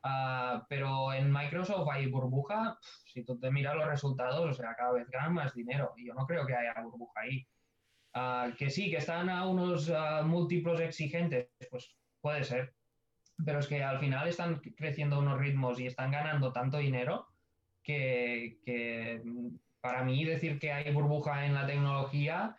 Ah, 0.03 0.65
pero 0.67 1.13
en 1.13 1.31
Microsoft 1.31 1.87
hay 1.91 2.07
burbuja, 2.07 2.77
si 3.05 3.23
tú 3.23 3.39
te 3.39 3.49
miras 3.49 3.75
los 3.75 3.87
resultados, 3.87 4.49
o 4.49 4.53
sea, 4.53 4.75
cada 4.75 4.91
vez 4.91 5.09
ganan 5.09 5.33
más 5.33 5.53
dinero. 5.53 5.93
Y 5.95 6.05
yo 6.07 6.13
no 6.13 6.25
creo 6.27 6.45
que 6.45 6.53
haya 6.55 6.73
burbuja 6.81 7.21
ahí. 7.21 7.47
Ah, 8.13 8.49
que 8.57 8.69
sí, 8.69 8.91
que 8.91 8.97
están 8.97 9.29
a 9.29 9.47
unos 9.47 9.89
ah, 9.89 10.21
múltiplos 10.23 10.81
exigentes, 10.81 11.47
pues 11.71 11.95
puede 12.21 12.43
ser. 12.43 12.75
Pero 13.45 13.59
es 13.59 13.67
que 13.67 13.81
al 13.83 13.99
final 13.99 14.27
están 14.27 14.59
creciendo 14.59 15.19
unos 15.19 15.39
ritmos 15.39 15.79
y 15.79 15.87
están 15.87 16.11
ganando 16.11 16.51
tanto 16.51 16.77
dinero 16.77 17.27
que, 17.81 18.59
que, 18.63 19.23
para 19.81 20.03
mí 20.03 20.23
decir 20.25 20.59
que 20.59 20.71
hay 20.71 20.93
burbuja 20.93 21.45
en 21.45 21.53
la 21.55 21.65
tecnología 21.65 22.57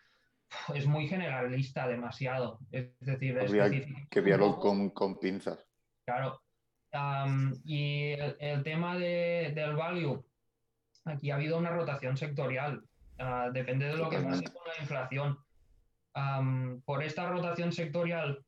es 0.75 0.87
muy 0.87 1.07
generalista, 1.09 1.87
demasiado. 1.87 2.59
Es 2.73 2.99
decir, 3.01 3.37
especificar 3.39 4.09
que 4.09 4.21
verlo 4.21 4.47
poco- 4.57 4.61
con, 4.69 4.91
con 4.91 5.19
pinzas. 5.19 5.65
Claro. 6.05 6.41
Y 7.65 8.13
el, 8.39 8.63
tema 8.63 8.97
de- 8.97 9.53
del 9.55 9.75
value, 9.75 10.25
aquí 11.05 11.31
ha 11.31 11.35
habido 11.35 11.59
una 11.59 11.71
rotación 11.71 12.17
sectorial. 12.17 12.85
Ah, 13.19 13.49
depende 13.53 13.87
de 13.87 13.97
lo 13.97 14.09
que 14.11 14.19
pase 14.19 14.45
con 14.45 14.63
la 14.67 14.81
inflación. 14.81 15.39
por 16.85 17.03
esta 17.03 17.29
rotación 17.29 17.73
sectorial, 17.73 18.45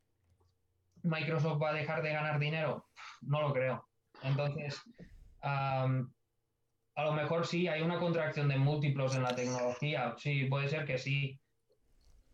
Microsoft 1.03 1.61
va 1.63 1.71
a 1.71 1.75
dejar 1.75 2.03
de 2.03 2.13
ganar 2.13 2.39
dinero. 2.39 2.87
No 3.23 3.41
lo 3.43 3.53
creo. 3.53 3.87
Entonces, 4.23 4.81
a 5.43 5.89
lo 7.05 7.13
mejor 7.13 7.47
sí, 7.47 7.69
hay 7.69 7.83
una 7.83 7.99
contracción 7.99 8.49
de 8.49 8.57
múltiplos 8.59 9.15
en 9.17 9.23
la 9.25 9.35
tecnología. 9.35 10.15
Sí, 10.19 10.45
puede 10.45 10.69
ser 10.69 10.85
que 10.85 10.99
sí. 10.99 11.39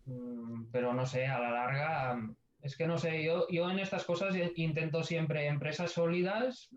Mm, 0.05 0.71
Pero 0.73 0.93
no 0.95 1.07
sé, 1.07 1.27
a 1.27 1.39
la 1.39 1.51
larga, 1.51 2.19
es 2.63 2.77
que 2.77 2.87
no 2.87 2.97
sé, 2.99 3.23
yo, 3.25 3.47
yo 3.49 3.69
en 3.71 3.79
estas 3.81 4.05
cosas 4.05 4.35
intento 4.57 5.03
siempre 5.03 5.47
empresas 5.47 5.91
sólidas, 5.93 6.69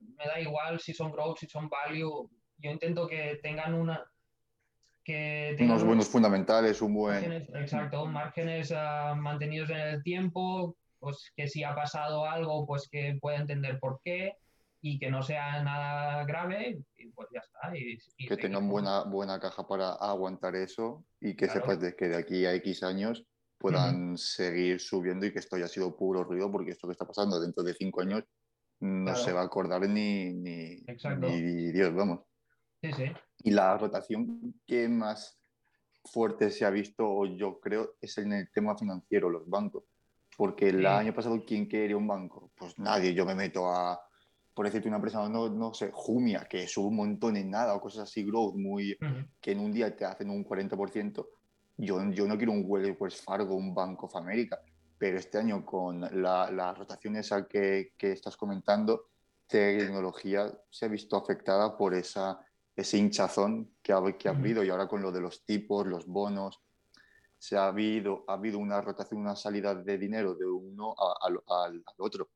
me 0.00 0.24
da 0.26 0.40
igual 0.40 0.80
si 0.80 0.94
son 0.94 1.10
growth, 1.12 1.38
si 1.38 1.46
son 1.46 1.68
value, 1.68 2.30
yo 2.58 2.70
intento 2.70 3.06
que 3.06 3.40
tengan 3.42 3.74
una, 3.74 4.04
que 5.02 5.54
tengan 5.58 5.72
Unos 5.72 5.82
un- 5.82 5.88
buenos 5.88 6.08
fundamentales, 6.08 6.80
un 6.80 6.94
buen... 6.94 7.14
márgenes, 7.16 7.48
exacto, 7.54 8.06
márgenes 8.06 8.72
ah, 8.74 9.14
mantenidos 9.16 9.70
en 9.70 9.78
el 9.78 10.02
tiempo, 10.02 10.76
pues 10.98 11.32
que 11.36 11.48
si 11.48 11.64
ha 11.64 11.74
pasado 11.74 12.24
algo, 12.24 12.66
pues 12.66 12.88
que 12.88 13.18
pueda 13.20 13.36
entender 13.38 13.78
por 13.78 14.00
qué 14.02 14.36
y 14.80 14.98
que 14.98 15.10
no 15.10 15.22
sea 15.22 15.62
nada 15.62 16.24
grave, 16.24 16.78
y 16.96 17.06
pues 17.08 17.28
ya 17.32 17.40
está. 17.40 17.76
Y, 17.76 17.98
y 18.18 18.28
que 18.28 18.36
tengan 18.36 18.68
buena, 18.68 19.02
buena 19.04 19.40
caja 19.40 19.66
para 19.66 19.92
aguantar 19.94 20.54
eso 20.56 21.04
y 21.20 21.34
que 21.36 21.46
Claro. 21.46 21.60
sepas 21.62 21.80
de 21.80 21.96
que 21.96 22.08
de 22.08 22.16
aquí 22.16 22.44
a 22.46 22.54
X 22.54 22.82
años 22.82 23.24
puedan 23.64 24.18
seguir 24.18 24.78
subiendo 24.78 25.24
y 25.24 25.32
que 25.32 25.38
esto 25.38 25.56
ya 25.56 25.64
ha 25.64 25.68
sido 25.68 25.96
puro 25.96 26.22
ruido 26.22 26.52
porque 26.52 26.72
esto 26.72 26.86
que 26.86 26.92
está 26.92 27.06
pasando 27.06 27.40
dentro 27.40 27.62
de 27.62 27.72
cinco 27.72 28.02
años 28.02 28.22
no 28.80 29.04
Claro. 29.06 29.18
se 29.24 29.32
va 29.32 29.40
a 29.40 29.44
acordar 29.44 29.88
ni, 29.88 30.34
ni, 30.34 30.84
ni 31.18 31.72
Dios, 31.72 31.94
vamos. 31.94 32.20
Sí, 32.82 32.92
sí. 32.92 33.04
Y 33.38 33.52
la 33.52 33.78
rotación 33.78 34.60
que 34.66 34.86
más 34.90 35.40
fuerte 36.04 36.50
se 36.50 36.66
ha 36.66 36.70
visto, 36.70 37.24
yo 37.24 37.58
creo, 37.58 37.94
es 38.02 38.18
en 38.18 38.34
el 38.34 38.50
tema 38.52 38.76
financiero, 38.76 39.30
los 39.30 39.48
bancos. 39.48 39.84
Porque 40.36 40.68
el 40.68 40.80
Sí. 40.80 40.86
año 40.86 41.14
pasado, 41.14 41.42
¿quién 41.46 41.66
quería 41.66 41.96
un 41.96 42.06
banco? 42.06 42.52
Pues 42.54 42.78
nadie. 42.78 43.14
Yo 43.14 43.24
me 43.24 43.34
meto 43.34 43.70
a, 43.70 43.98
por 44.52 44.66
decirte 44.66 44.88
una 44.88 44.96
empresa, 44.98 45.26
no, 45.26 45.48
no 45.48 45.72
sé, 45.72 45.90
Jumia, 45.90 46.44
que 46.50 46.68
sube 46.68 46.88
un 46.88 46.96
montón 46.96 47.38
en 47.38 47.48
nada, 47.48 47.74
o 47.74 47.80
cosas 47.80 48.02
así, 48.10 48.24
growth, 48.24 48.56
muy, 48.56 48.92
Ujú. 49.00 49.24
que 49.40 49.52
en 49.52 49.60
un 49.60 49.72
día 49.72 49.96
te 49.96 50.04
hacen 50.04 50.28
un 50.28 50.44
40%. 50.44 51.26
Yo, 51.76 52.02
yo 52.10 52.26
no 52.26 52.36
quiero 52.36 52.52
un 52.52 52.64
Wells 52.66 53.20
Fargo, 53.22 53.54
un 53.54 53.74
Bank 53.74 54.02
of 54.04 54.14
America, 54.16 54.60
pero 54.96 55.18
este 55.18 55.38
año 55.38 55.64
con 55.64 56.00
la, 56.22 56.50
la 56.50 56.72
rotación 56.72 57.16
esa 57.16 57.46
que, 57.46 57.92
que 57.98 58.12
estás 58.12 58.36
comentando, 58.36 59.08
tecnología 59.46 60.52
se 60.70 60.86
ha 60.86 60.88
visto 60.88 61.16
afectada 61.16 61.76
por 61.76 61.94
esa, 61.94 62.38
ese 62.76 62.98
hinchazón 62.98 63.76
que 63.82 63.92
ha, 63.92 64.00
que 64.16 64.28
ha 64.28 64.32
habido 64.32 64.62
y 64.64 64.70
ahora 64.70 64.86
con 64.88 65.02
lo 65.02 65.10
de 65.12 65.20
los 65.20 65.44
tipos, 65.44 65.86
los 65.86 66.06
bonos, 66.06 66.60
se 67.38 67.56
ha 67.56 67.66
habido, 67.66 68.24
ha 68.28 68.34
habido 68.34 68.58
una 68.58 68.80
rotación, 68.80 69.20
una 69.20 69.36
salida 69.36 69.74
de 69.74 69.98
dinero 69.98 70.34
de 70.34 70.46
uno 70.46 70.94
a- 70.96 71.26
al, 71.26 71.34
al- 71.48 71.82
al 71.84 71.94
otro. 71.98 72.30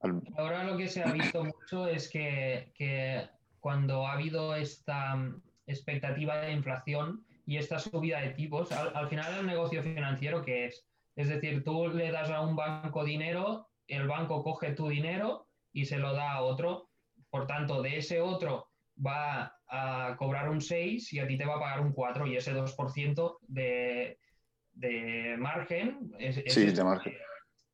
Al- 0.00 0.20
Ahora 0.36 0.64
lo 0.64 0.76
que 0.76 0.88
se 0.88 1.02
ha 1.02 1.12
visto 1.12 1.42
mucho 1.44 1.86
es 1.86 2.10
que, 2.10 2.72
que 2.76 3.28
cuando 3.60 4.06
ha 4.06 4.12
habido 4.12 4.54
esta 4.54 5.16
mm, 5.16 5.42
expectativa 5.66 6.38
de 6.42 6.52
inflación 6.52 7.24
y 7.48 7.56
esta 7.56 7.78
subida 7.78 8.20
de 8.20 8.28
tipos, 8.34 8.70
al, 8.72 8.94
al 8.94 9.08
final 9.08 9.38
el 9.38 9.46
negocio 9.46 9.82
financiero 9.82 10.44
que 10.44 10.66
es, 10.66 10.84
es 11.16 11.28
decir, 11.30 11.64
tú 11.64 11.88
le 11.88 12.10
das 12.12 12.28
a 12.28 12.42
un 12.42 12.54
banco 12.54 13.04
dinero, 13.04 13.70
el 13.86 14.06
banco 14.06 14.42
coge 14.42 14.72
tu 14.72 14.86
dinero 14.88 15.48
y 15.72 15.86
se 15.86 15.96
lo 15.96 16.12
da 16.12 16.32
a 16.32 16.42
otro, 16.42 16.90
por 17.30 17.46
tanto, 17.46 17.80
de 17.80 17.96
ese 17.96 18.20
otro 18.20 18.68
va 19.04 19.56
a 19.66 20.14
cobrar 20.18 20.50
un 20.50 20.60
6 20.60 21.10
y 21.14 21.20
a 21.20 21.26
ti 21.26 21.38
te 21.38 21.46
va 21.46 21.54
a 21.56 21.60
pagar 21.60 21.80
un 21.80 21.92
4 21.94 22.26
y 22.26 22.36
ese 22.36 22.52
2% 22.54 23.38
de, 23.48 24.18
de 24.74 25.36
margen 25.38 26.12
es, 26.18 26.36
es 26.36 26.52
Sí, 26.52 26.66
de 26.66 26.84
margen. 26.84 27.14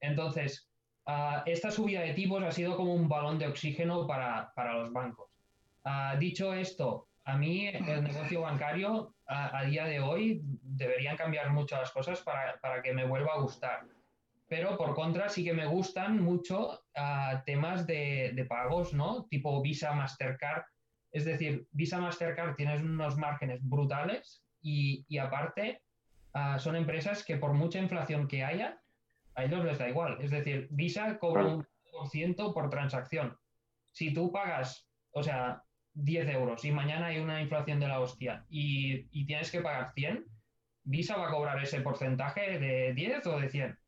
entonces, 0.00 0.70
ah, 1.06 1.42
esta 1.46 1.72
subida 1.72 2.02
de 2.02 2.14
tipos 2.14 2.40
ha 2.44 2.52
sido 2.52 2.76
como 2.76 2.94
un 2.94 3.08
balón 3.08 3.40
de 3.40 3.48
oxígeno 3.48 4.06
para, 4.06 4.52
para 4.54 4.74
los 4.74 4.92
bancos. 4.92 5.30
Ah, 5.82 6.14
dicho 6.16 6.54
esto, 6.54 7.08
a 7.24 7.36
mí 7.36 7.68
el 7.68 8.04
negocio 8.04 8.42
bancario 8.42 9.14
a, 9.26 9.58
a 9.58 9.64
día 9.64 9.86
de 9.86 10.00
hoy 10.00 10.42
deberían 10.44 11.16
cambiar 11.16 11.50
mucho 11.50 11.76
las 11.76 11.90
cosas 11.90 12.20
para, 12.20 12.60
para 12.60 12.82
que 12.82 12.92
me 12.92 13.06
vuelva 13.06 13.32
a 13.32 13.40
gustar. 13.40 13.86
Pero 14.46 14.76
por 14.76 14.94
contra 14.94 15.28
sí 15.28 15.42
que 15.42 15.54
me 15.54 15.66
gustan 15.66 16.22
mucho 16.22 16.84
ah, 16.94 17.42
temas 17.46 17.86
de, 17.86 18.32
de 18.34 18.44
pagos, 18.44 18.92
¿no? 18.92 19.24
Tipo 19.30 19.62
Visa, 19.62 19.92
Mastercard. 19.94 20.64
Es 21.12 21.24
decir, 21.24 21.66
Visa, 21.72 21.98
Mastercard 21.98 22.54
tienes 22.54 22.82
unos 22.82 23.16
márgenes 23.16 23.60
brutales 23.62 24.44
y, 24.60 25.06
y 25.08 25.18
aparte 25.18 25.82
ah, 26.34 26.58
son 26.58 26.76
empresas 26.76 27.24
que 27.24 27.38
por 27.38 27.54
mucha 27.54 27.78
inflación 27.78 28.28
que 28.28 28.44
haya, 28.44 28.78
a 29.34 29.44
ellos 29.44 29.64
les 29.64 29.78
da 29.78 29.88
igual. 29.88 30.18
Es 30.20 30.30
decir, 30.30 30.68
Visa 30.70 31.18
cobra 31.18 31.46
un 31.46 31.66
por 31.90 32.08
ciento 32.10 32.52
por 32.52 32.68
transacción. 32.68 33.38
Si 33.92 34.12
tú 34.12 34.30
pagas, 34.30 34.86
o 35.12 35.22
sea, 35.22 35.63
10 35.94 36.28
euros 36.28 36.64
y 36.64 36.72
mañana 36.72 37.06
hay 37.06 37.18
una 37.18 37.40
inflación 37.40 37.80
de 37.80 37.88
la 37.88 38.00
hostia 38.00 38.44
y, 38.48 39.06
y 39.12 39.26
tienes 39.26 39.50
que 39.50 39.60
pagar 39.60 39.92
100, 39.94 40.26
Visa 40.84 41.16
va 41.16 41.28
a 41.28 41.30
cobrar 41.30 41.62
ese 41.62 41.80
porcentaje 41.80 42.58
de 42.58 42.92
10 42.94 43.26
o 43.26 43.40
de 43.40 43.48
100. 43.48 43.78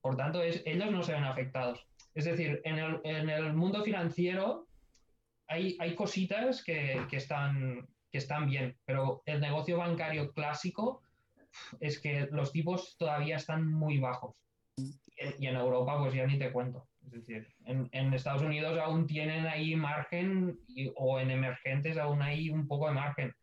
Por 0.00 0.16
tanto, 0.16 0.42
es, 0.42 0.62
ellos 0.64 0.90
no 0.90 1.02
se 1.02 1.12
ven 1.12 1.24
afectados. 1.24 1.86
Es 2.14 2.24
decir, 2.24 2.60
en 2.64 2.78
el, 2.78 3.00
en 3.04 3.28
el 3.28 3.52
mundo 3.52 3.82
financiero 3.82 4.66
hay, 5.46 5.76
hay 5.80 5.94
cositas 5.94 6.62
que, 6.62 7.04
que 7.10 7.18
están, 7.18 7.86
que 8.10 8.18
están 8.18 8.46
bien, 8.46 8.76
pero 8.86 9.22
el 9.26 9.40
negocio 9.40 9.78
bancario 9.78 10.32
clásico 10.32 11.02
es 11.80 12.00
que 12.00 12.28
los 12.30 12.52
tipos 12.52 12.96
todavía 12.96 13.36
están 13.36 13.70
muy 13.70 13.98
bajos. 13.98 14.34
Y 14.76 15.46
en 15.46 15.56
Europa, 15.56 15.98
pues 15.98 16.14
ya 16.14 16.26
ni 16.26 16.38
te 16.38 16.50
cuento. 16.50 16.88
Decir, 17.14 17.46
en, 17.66 17.88
en 17.92 18.12
Estados 18.12 18.42
Unidos 18.42 18.78
aún 18.78 19.06
tienen 19.06 19.46
ahí 19.46 19.76
margen 19.76 20.58
y- 20.68 20.90
o 20.96 21.20
en 21.20 21.30
emergentes 21.30 21.96
aún 21.96 22.20
hay 22.22 22.50
un 22.50 22.66
poco 22.66 22.88
de 22.88 22.94
margen. 22.94 23.34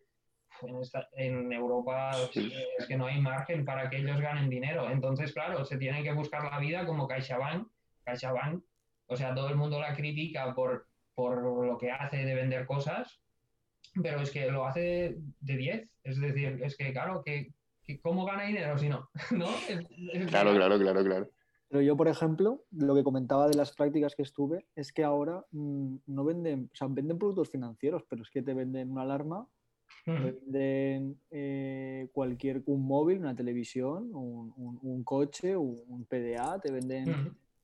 En, 0.62 0.76
esta- 0.82 1.08
en 1.16 1.52
Europa 1.54 2.12
Sí. 2.34 2.52
es 2.78 2.86
que 2.86 2.98
no 2.98 3.06
hay 3.08 3.20
margen 3.22 3.64
para 3.66 3.90
que 3.90 3.98
ellos 3.98 4.20
ganen 4.20 4.50
dinero. 4.50 4.90
Entonces, 4.92 5.34
claro, 5.34 5.64
se 5.66 5.78
tienen 5.78 6.04
que 6.04 6.12
buscar 6.12 6.44
la 6.52 6.60
vida 6.60 6.86
como 6.86 7.08
CaixaBank. 7.08 7.68
CaixaBank, 8.04 8.64
o 9.08 9.16
sea, 9.16 9.34
todo 9.34 9.50
el 9.50 9.56
mundo 9.56 9.80
la 9.80 9.96
critica 9.96 10.54
por, 10.54 10.88
por 11.16 11.66
lo 11.66 11.78
que 11.78 11.92
hace 11.92 12.26
de 12.26 12.36
vender 12.36 12.66
cosas, 12.66 13.22
pero 14.04 14.22
es 14.22 14.32
que 14.32 14.52
lo 14.52 14.66
hace 14.66 15.16
de 15.40 15.56
10. 15.58 15.90
Es 16.04 16.20
decir, 16.20 16.60
es 16.64 16.76
que, 16.78 16.92
claro, 16.92 17.24
que, 17.24 17.54
que 17.84 18.00
¿cómo 18.02 18.26
gana 18.26 18.44
dinero 18.44 18.78
si 18.78 18.90
no? 18.90 19.10
¿No? 19.32 19.50
Es- 19.70 19.86
es- 20.14 20.28
Claro, 20.28 20.54
claro, 20.56 20.78
claro, 20.78 21.04
claro. 21.04 21.30
Pero 21.72 21.82
yo, 21.84 21.96
por 21.96 22.10
ejemplo, 22.10 22.66
lo 22.72 22.94
que 22.96 23.04
comentaba 23.04 23.48
de 23.48 23.56
las 23.56 23.72
prácticas 23.74 24.14
que 24.14 24.24
estuve 24.24 24.66
es 24.76 24.92
que 24.92 25.06
ahora 25.06 25.46
mm, 25.52 25.96
no 26.08 26.26
venden, 26.26 26.70
o 26.74 26.76
sea, 26.76 26.88
venden 26.90 27.18
productos 27.18 27.50
financieros, 27.50 28.04
pero 28.10 28.24
es 28.24 28.30
que 28.30 28.42
te 28.42 28.54
venden 28.54 28.92
una 28.92 29.04
alarma, 29.04 29.48
te 30.06 30.12
venden 30.34 31.18
eh, 31.32 32.10
cualquier, 32.12 32.62
un 32.66 32.86
móvil, 32.86 33.20
una 33.20 33.36
televisión, 33.36 34.14
un, 34.14 34.54
un- 34.58 34.80
un 34.82 35.04
coche, 35.06 35.56
un, 35.56 35.82
un 35.88 36.04
PDA, 36.06 36.60
te 36.60 36.72
venden... 36.72 37.10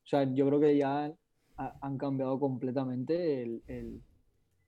O 0.05 0.07
sea, 0.09 0.23
yo 0.23 0.47
creo 0.47 0.59
que 0.61 0.77
ya 0.77 1.13
ha- 1.57 1.77
han 1.81 1.97
cambiado 1.97 2.39
completamente 2.39 3.41
el, 3.43 3.61
el- 3.67 4.01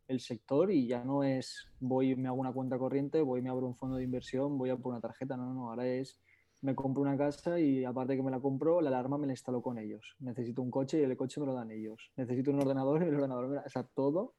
el 0.09 0.19
sector 0.19 0.69
y 0.71 0.85
ya 0.87 1.05
no 1.05 1.23
es 1.23 1.67
voy 1.79 2.11
y 2.11 2.15
me 2.17 2.27
hago 2.27 2.41
una 2.41 2.51
cuenta 2.51 2.77
corriente, 2.77 3.21
voy 3.21 3.39
y 3.39 3.43
me 3.43 3.49
abro 3.51 3.67
un 3.67 3.75
fondo 3.75 3.95
de 3.95 4.03
inversión, 4.03 4.57
voy 4.57 4.69
a 4.71 4.75
por 4.75 4.91
una 4.91 4.99
tarjeta. 4.99 5.37
No, 5.37 5.53
no. 5.53 5.69
Ahora 5.69 5.87
es 5.87 6.19
me 6.61 6.75
compro 6.75 7.01
una 7.01 7.17
casa 7.17 7.59
y 7.59 7.85
aparte 7.85 8.15
que 8.15 8.23
me 8.23 8.31
la 8.31 8.39
compro, 8.39 8.81
la 8.81 8.89
alarma 8.89 9.17
me 9.17 9.27
la 9.27 9.33
instalo 9.33 9.61
con 9.61 9.77
ellos. 9.77 10.15
Necesito 10.19 10.61
un 10.61 10.71
coche 10.71 10.99
y 10.99 11.03
el 11.03 11.15
coche 11.15 11.39
me 11.39 11.47
lo 11.47 11.53
dan 11.53 11.71
ellos. 11.71 12.11
Necesito 12.15 12.51
un 12.51 12.61
ordenador 12.61 13.03
y 13.03 13.07
el 13.07 13.15
ordenador 13.15 13.47
me 13.47 13.55
la... 13.55 13.61
O 13.61 13.69
sea, 13.69 13.83
todo 13.83 14.35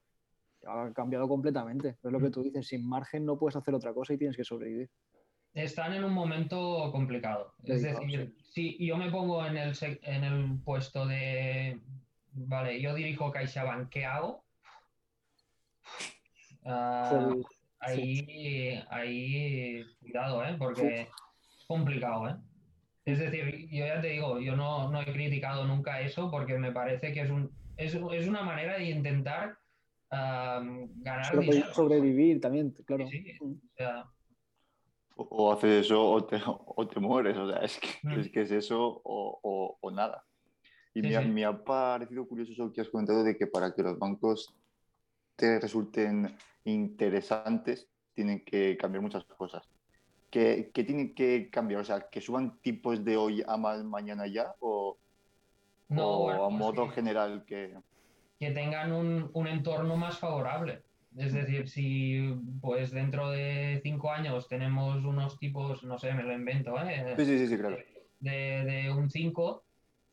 ha 0.66 0.92
cambiado 0.92 1.28
completamente. 1.28 1.96
Es 2.02 2.12
lo 2.12 2.20
que 2.20 2.30
tú 2.30 2.42
dices, 2.42 2.66
sin 2.66 2.86
margen 2.86 3.24
no 3.24 3.38
puedes 3.38 3.56
hacer 3.56 3.74
otra 3.74 3.94
cosa 3.94 4.12
y 4.12 4.18
tienes 4.18 4.36
que 4.36 4.44
sobrevivir. 4.44 4.90
Están 5.54 5.94
en 5.94 6.04
un 6.04 6.12
momento 6.12 6.90
complicado. 6.92 7.54
Es 7.64 7.82
decir, 7.82 8.36
si 8.38 8.84
yo 8.84 8.96
me 8.96 9.10
pongo 9.10 9.44
en 9.44 9.56
el, 9.56 9.76
en 10.02 10.24
el 10.24 10.60
puesto 10.62 11.06
de, 11.06 11.80
vale, 12.32 12.80
yo 12.80 12.94
dirijo 12.94 13.32
CaixaBank, 13.32 13.88
¿qué 13.88 14.04
hago? 14.04 14.44
Ah, 16.64 17.34
ahí, 17.80 18.80
ahí, 18.90 19.84
cuidado, 20.00 20.44
¿eh? 20.44 20.54
Porque 20.56 21.08
complicado, 21.70 22.28
¿eh? 22.28 22.34
Es 23.04 23.20
decir, 23.20 23.68
yo 23.70 23.86
ya 23.86 24.00
te 24.00 24.08
digo, 24.08 24.40
yo 24.40 24.56
no, 24.56 24.90
no 24.90 25.00
he 25.00 25.04
criticado 25.12 25.64
nunca 25.66 26.00
eso 26.00 26.28
porque 26.30 26.58
me 26.58 26.72
parece 26.72 27.12
que 27.12 27.20
es, 27.20 27.30
un, 27.30 27.48
es, 27.76 27.94
es 27.94 28.26
una 28.28 28.42
manera 28.42 28.76
de 28.76 28.90
intentar 28.90 29.56
ganar 30.10 31.30
Sobre- 31.30 31.46
dinero. 31.46 31.72
sobrevivir 31.74 32.40
también, 32.40 32.72
claro. 32.84 33.06
Sí, 33.06 33.22
sí. 33.22 33.38
O 33.40 33.54
sea, 33.76 34.04
O, 35.14 35.22
o 35.30 35.52
haces 35.52 35.86
eso 35.86 36.02
o 36.10 36.24
te, 36.24 36.40
o 36.44 36.88
te 36.88 36.98
mueres, 36.98 37.36
o 37.36 37.48
sea, 37.48 37.60
es 37.60 37.78
que, 37.78 37.88
Mm. 38.02 38.18
es, 38.20 38.30
que 38.32 38.40
es 38.42 38.50
eso 38.50 39.00
o, 39.04 39.38
o- 39.42 39.78
o 39.80 39.90
nada. 39.92 40.24
Y 40.92 41.00
Sí, 41.02 41.06
me, 41.08 41.16
ha, 41.16 41.22
sí. 41.22 41.28
me 41.28 41.44
ha 41.44 41.56
parecido 41.64 42.26
curioso 42.26 42.52
eso 42.52 42.72
que 42.72 42.80
has 42.80 42.88
comentado 42.88 43.22
de 43.22 43.36
que 43.36 43.46
para 43.46 43.72
que 43.74 43.82
los 43.84 43.96
bancos 43.96 44.52
te 45.36 45.60
resulten 45.60 46.36
interesantes 46.64 47.88
tienen 48.14 48.44
que 48.44 48.76
cambiar 48.76 49.02
muchas 49.02 49.24
cosas. 49.24 49.62
¿Qué, 50.30 50.70
qué 50.72 50.84
tiene 50.84 51.14
que 51.14 51.50
cambiar? 51.50 51.80
O 51.80 51.84
sea, 51.84 52.08
¿que 52.10 52.20
suban 52.20 52.58
tipos 52.60 53.04
de 53.04 53.16
hoy 53.16 53.42
a 53.46 53.56
ma- 53.56 53.82
mañana 53.82 54.26
ya? 54.26 54.54
¿O, 54.60 54.96
No, 55.88 56.08
o 56.08 56.22
bueno, 56.24 56.44
a 56.44 56.48
pues 56.48 56.58
modo 56.58 56.88
que- 56.88 56.94
general 56.94 57.44
que...? 57.46 57.76
que 58.38 58.50
tengan 58.52 58.92
un, 58.92 59.30
un 59.34 59.46
entorno 59.46 59.96
más 59.96 60.18
favorable. 60.18 60.82
Es 61.16 61.32
decir, 61.34 61.68
si 61.68 62.34
pues 62.60 62.90
dentro 62.90 63.30
de 63.30 63.80
cinco 63.82 64.10
años 64.10 64.48
tenemos 64.48 65.04
unos 65.04 65.38
tipos, 65.38 65.82
no 65.82 65.98
sé, 65.98 66.14
me 66.14 66.22
lo 66.22 66.32
invento, 66.32 66.74
¿eh? 66.80 67.14
Sí, 67.16 67.24
sí, 67.26 67.38
sí, 67.38 67.48
sí, 67.48 67.58
claro. 67.58 67.76
de, 68.20 68.64
de 68.64 68.92
un 68.92 69.10
5, 69.10 69.64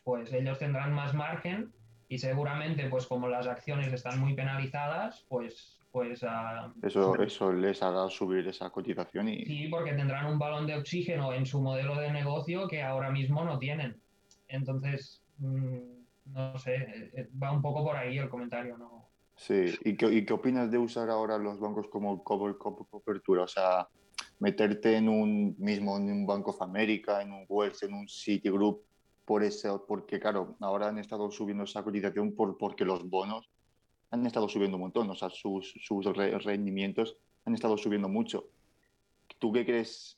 pues 0.04 0.34
ellos 0.34 0.58
tendrán 0.60 0.92
más 0.92 1.14
margen 1.14 1.72
y 2.10 2.18
seguramente, 2.18 2.90
pues 2.90 3.06
como 3.06 3.28
las 3.30 3.48
acciones 3.48 3.94
están 3.94 4.20
muy 4.20 4.34
penalizadas, 4.34 5.26
pues, 5.30 5.77
pues 5.98 6.24
Eso, 6.84 7.22
eso 7.22 7.52
les 7.52 7.82
hará 7.82 8.10
subir 8.10 8.48
esa 8.48 8.70
cotización 8.70 9.30
y... 9.30 9.46
sí, 9.46 9.68
porque 9.70 9.94
tendrán 9.94 10.28
un 10.28 10.38
balón 10.38 10.68
de 10.68 10.76
oxígeno 10.76 11.34
en 11.34 11.46
su 11.46 11.62
modelo 11.62 12.00
de 12.00 12.12
negocio 12.12 12.68
que 12.68 12.84
ahora 12.84 13.10
mismo 13.10 13.44
no 13.44 13.58
tienen. 13.58 14.00
Entonces, 14.48 15.24
mm, 15.40 15.78
no 16.34 16.58
sé, 16.58 16.76
eh, 16.76 17.12
eh, 17.14 17.30
va 17.42 17.52
un 17.52 17.62
poco 17.62 17.84
por 17.84 17.96
ahí 17.96 18.18
el 18.18 18.30
comentario, 18.30 18.78
¿no? 18.78 19.08
Sí, 19.36 19.66
¿y 19.84 19.96
qué, 19.96 20.12
y 20.12 20.26
qué 20.26 20.34
opinas 20.34 20.72
de 20.72 20.78
usar 20.78 21.10
ahora 21.10 21.38
los 21.38 21.60
bancos 21.60 21.88
como 21.90 22.24
cobertura? 22.24 23.44
O 23.44 23.48
sea, 23.48 23.88
meterte 24.40 24.98
en 24.98 25.10
un 25.10 25.56
mismo, 25.58 25.98
en 25.98 26.12
un 26.12 26.26
Bank 26.26 26.48
of 26.48 26.62
America, 26.62 27.22
en 27.22 27.32
un 27.32 27.46
Wells, 27.48 27.84
en 27.84 27.94
un 27.94 28.08
Citigroup, 28.08 28.82
por 29.26 29.44
eso, 29.44 29.86
porque 29.88 30.20
claro, 30.20 30.56
ahora 30.62 30.88
han 30.88 30.98
estado 31.00 31.30
subiendo 31.30 31.66
esa 31.66 31.84
cotización 31.84 32.34
por, 32.34 32.58
porque 32.58 32.86
los 32.86 33.08
bonos 33.10 33.50
han 34.12 34.26
estado 34.26 34.48
subiendo 34.48 34.78
un 34.78 34.82
montón, 34.84 35.10
o 35.10 35.16
sea, 35.16 35.30
sus, 35.30 35.74
sus 35.84 36.06
re- 36.06 36.38
rendimientos 36.40 37.18
han 37.46 37.54
estado 37.54 37.78
subiendo 37.78 38.08
mucho. 38.10 38.50
¿Tú 39.40 39.52
qué 39.52 39.66
crees? 39.66 40.18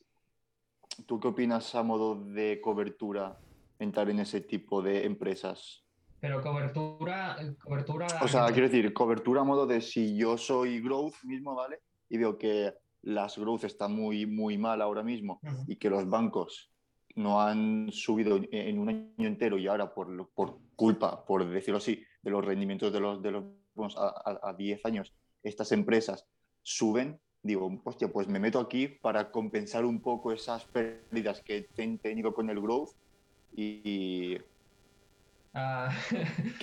¿Tú 1.05 1.19
qué 1.19 1.27
opinas 1.29 1.73
a 1.75 1.83
modo 1.83 2.15
de 2.15 2.59
cobertura 2.61 3.39
entrar 3.79 4.09
en 4.09 4.19
ese 4.19 4.41
tipo 4.41 4.81
de 4.81 5.05
empresas? 5.05 5.83
Pero 6.19 6.41
cobertura, 6.41 7.37
cobertura. 7.63 8.07
O 8.21 8.27
sea, 8.27 8.45
quiero 8.47 8.67
decir, 8.67 8.93
cobertura 8.93 9.41
a 9.41 9.45
modo 9.45 9.65
de 9.65 9.79
si 9.81 10.17
yo 10.17 10.37
soy 10.37 10.81
growth 10.81 11.13
mismo, 11.23 11.55
¿vale? 11.55 11.79
Y 12.09 12.17
veo 12.17 12.37
que 12.37 12.73
las 13.03 13.37
growth 13.37 13.63
están 13.63 13.93
muy, 13.95 14.25
muy 14.25 14.57
mal 14.57 14.81
ahora 14.81 15.01
mismo 15.03 15.39
Ujú. 15.41 15.63
y 15.67 15.77
que 15.77 15.89
los 15.89 16.09
bancos 16.09 16.71
no 17.15 17.41
han 17.41 17.87
subido 17.91 18.39
en- 18.51 18.77
un 18.79 18.89
año 18.89 19.27
entero 19.27 19.57
y 19.57 19.67
ahora 19.67 19.93
por, 19.93 20.29
por 20.33 20.57
culpa, 20.75 21.25
por 21.25 21.47
decirlo 21.49 21.77
así, 21.77 22.03
de 22.21 22.31
los 22.31 22.43
rendimientos 22.43 22.91
de 22.91 22.99
los, 22.99 23.21
de 23.21 23.31
los 23.31 23.43
bonos 23.73 23.97
a, 23.97 24.07
a, 24.07 24.49
a 24.49 24.53
10 24.53 24.85
años, 24.85 25.13
estas 25.43 25.71
empresas 25.71 26.25
suben, 26.61 27.19
digo, 27.41 27.81
hostia, 27.83 28.09
pues 28.09 28.27
me 28.27 28.39
meto 28.39 28.59
aquí 28.59 28.87
para 28.87 29.31
compensar 29.31 29.85
un 29.85 30.01
poco 30.01 30.31
esas 30.31 30.65
pérdidas 30.65 31.41
que 31.41 31.69
he 31.77 31.97
tenido 31.97 32.33
con 32.33 32.49
el 32.49 32.61
growth 32.61 32.91
y, 33.55 34.37
Ah, 35.53 35.89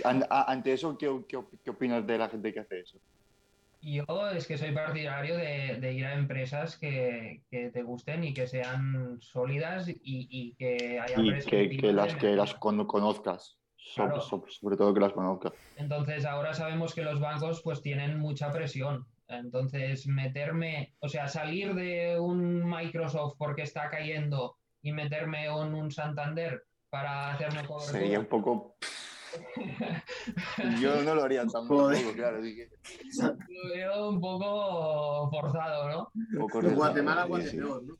Ante 0.04 0.72
eso, 0.72 0.96
¿qué, 0.96 1.24
qué, 1.28 1.38
qué 1.64 1.70
opinas 1.70 2.06
de 2.06 2.18
la 2.18 2.28
gente 2.28 2.52
que 2.52 2.60
hace 2.60 2.80
eso? 2.80 2.98
Yo 3.82 4.04
es 4.30 4.46
que 4.46 4.58
soy 4.58 4.72
partidario 4.72 5.36
de, 5.36 5.78
de 5.80 5.92
ir 5.92 6.06
a 6.06 6.14
empresas 6.14 6.78
que, 6.78 7.42
que 7.50 7.70
te 7.70 7.82
gusten 7.82 8.24
y 8.24 8.32
que 8.32 8.46
sean 8.46 9.18
sólidas 9.20 9.88
y, 9.88 9.96
y 10.02 10.54
que 10.54 10.98
haya 10.98 11.14
Y 11.18 11.44
que, 11.44 11.76
que 11.76 11.92
las 11.92 12.14
que 12.16 12.34
las 12.34 12.54
conozcas, 12.54 13.58
Claro. 13.94 14.20
sobre 14.20 14.76
todo 14.76 14.92
que 14.92 15.00
las 15.00 15.12
conozcas. 15.12 15.52
Entonces 15.76 16.24
ahora 16.24 16.54
sabemos 16.54 16.94
que 16.94 17.02
los 17.02 17.20
bancos 17.20 17.62
pues 17.62 17.80
tienen 17.82 18.18
mucha 18.18 18.52
presión. 18.52 19.06
Entonces 19.28 20.06
meterme, 20.06 20.94
o 21.00 21.08
sea, 21.08 21.28
salir 21.28 21.74
de 21.74 22.18
un 22.18 22.68
Microsoft 22.68 23.34
porque 23.38 23.62
está 23.62 23.88
cayendo 23.90 24.56
y 24.82 24.92
meterme 24.92 25.46
en 25.46 25.74
un 25.74 25.90
Santander 25.90 26.64
para 26.90 27.32
hacerme 27.32 27.66
cobertura. 27.66 28.00
Sería 28.00 28.20
un 28.20 28.26
poco... 28.26 28.76
Yo 30.80 31.02
no 31.02 31.14
lo 31.14 31.24
haría 31.24 31.46
tampoco, 31.46 31.82
Joder. 31.84 32.14
claro. 32.14 32.38
así 32.38 32.56
que 32.56 32.68
Lo 33.22 33.74
veo 33.74 34.08
un 34.10 34.20
poco 34.20 35.28
forzado, 35.30 35.90
¿no? 35.90 36.10
un 36.14 36.38
poco 36.48 36.62
Guatemala. 36.62 37.24
Guatepeor, 37.24 37.82
¿no? 37.84 37.96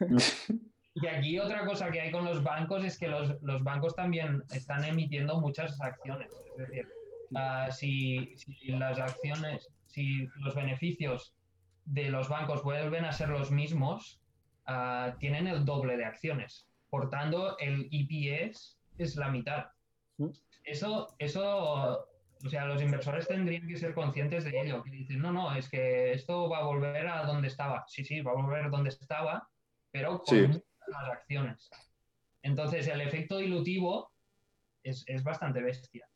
Y 0.94 1.06
aquí 1.06 1.38
otra 1.38 1.64
cosa 1.64 1.90
que 1.90 2.00
hay 2.00 2.10
con 2.10 2.24
los 2.24 2.42
bancos 2.42 2.84
es 2.84 2.98
que 2.98 3.08
los, 3.08 3.40
los 3.42 3.62
bancos 3.62 3.94
también 3.94 4.42
están 4.52 4.84
emitiendo 4.84 5.40
muchas 5.40 5.80
acciones. 5.80 6.30
Es 6.50 6.68
decir, 6.68 6.88
ah, 7.34 7.68
si, 7.70 8.36
si 8.36 8.72
las 8.72 8.98
acciones, 8.98 9.68
si 9.86 10.26
los 10.36 10.54
beneficios 10.54 11.34
de 11.86 12.10
los 12.10 12.28
bancos 12.28 12.62
vuelven 12.62 13.04
a 13.04 13.12
ser 13.12 13.30
los 13.30 13.50
mismos, 13.50 14.20
ah, 14.66 15.14
tienen 15.18 15.46
el 15.46 15.64
doble 15.64 15.96
de 15.96 16.04
acciones. 16.04 16.68
Por 16.90 17.08
tanto, 17.08 17.58
el 17.58 17.88
EPS 17.90 18.78
es 18.98 19.16
la 19.16 19.30
mitad. 19.30 19.66
Eso, 20.64 21.14
eso, 21.18 22.06
o 22.44 22.48
sea, 22.50 22.66
los 22.66 22.82
inversores 22.82 23.26
tendrían 23.26 23.66
que 23.66 23.78
ser 23.78 23.94
conscientes 23.94 24.44
de 24.44 24.60
ello. 24.60 24.82
Que 24.82 24.90
dicen, 24.90 25.20
no, 25.20 25.32
no, 25.32 25.54
es 25.54 25.70
que 25.70 26.12
esto 26.12 26.50
va 26.50 26.58
a 26.58 26.64
volver 26.64 27.08
a 27.08 27.24
donde 27.24 27.48
estaba. 27.48 27.84
Sí, 27.88 28.04
sí, 28.04 28.20
va 28.20 28.32
a 28.32 28.34
volver 28.34 28.70
donde 28.70 28.90
estaba, 28.90 29.48
pero 29.90 30.22
con 30.22 30.52
Sí. 30.52 30.62
Más 30.88 31.08
acciones. 31.10 31.70
Entonces, 32.42 32.86
el 32.88 33.00
efecto 33.00 33.38
dilutivo 33.38 34.10
es, 34.82 35.04
es 35.06 35.22
bastante 35.22 35.62
bestia. 35.62 36.08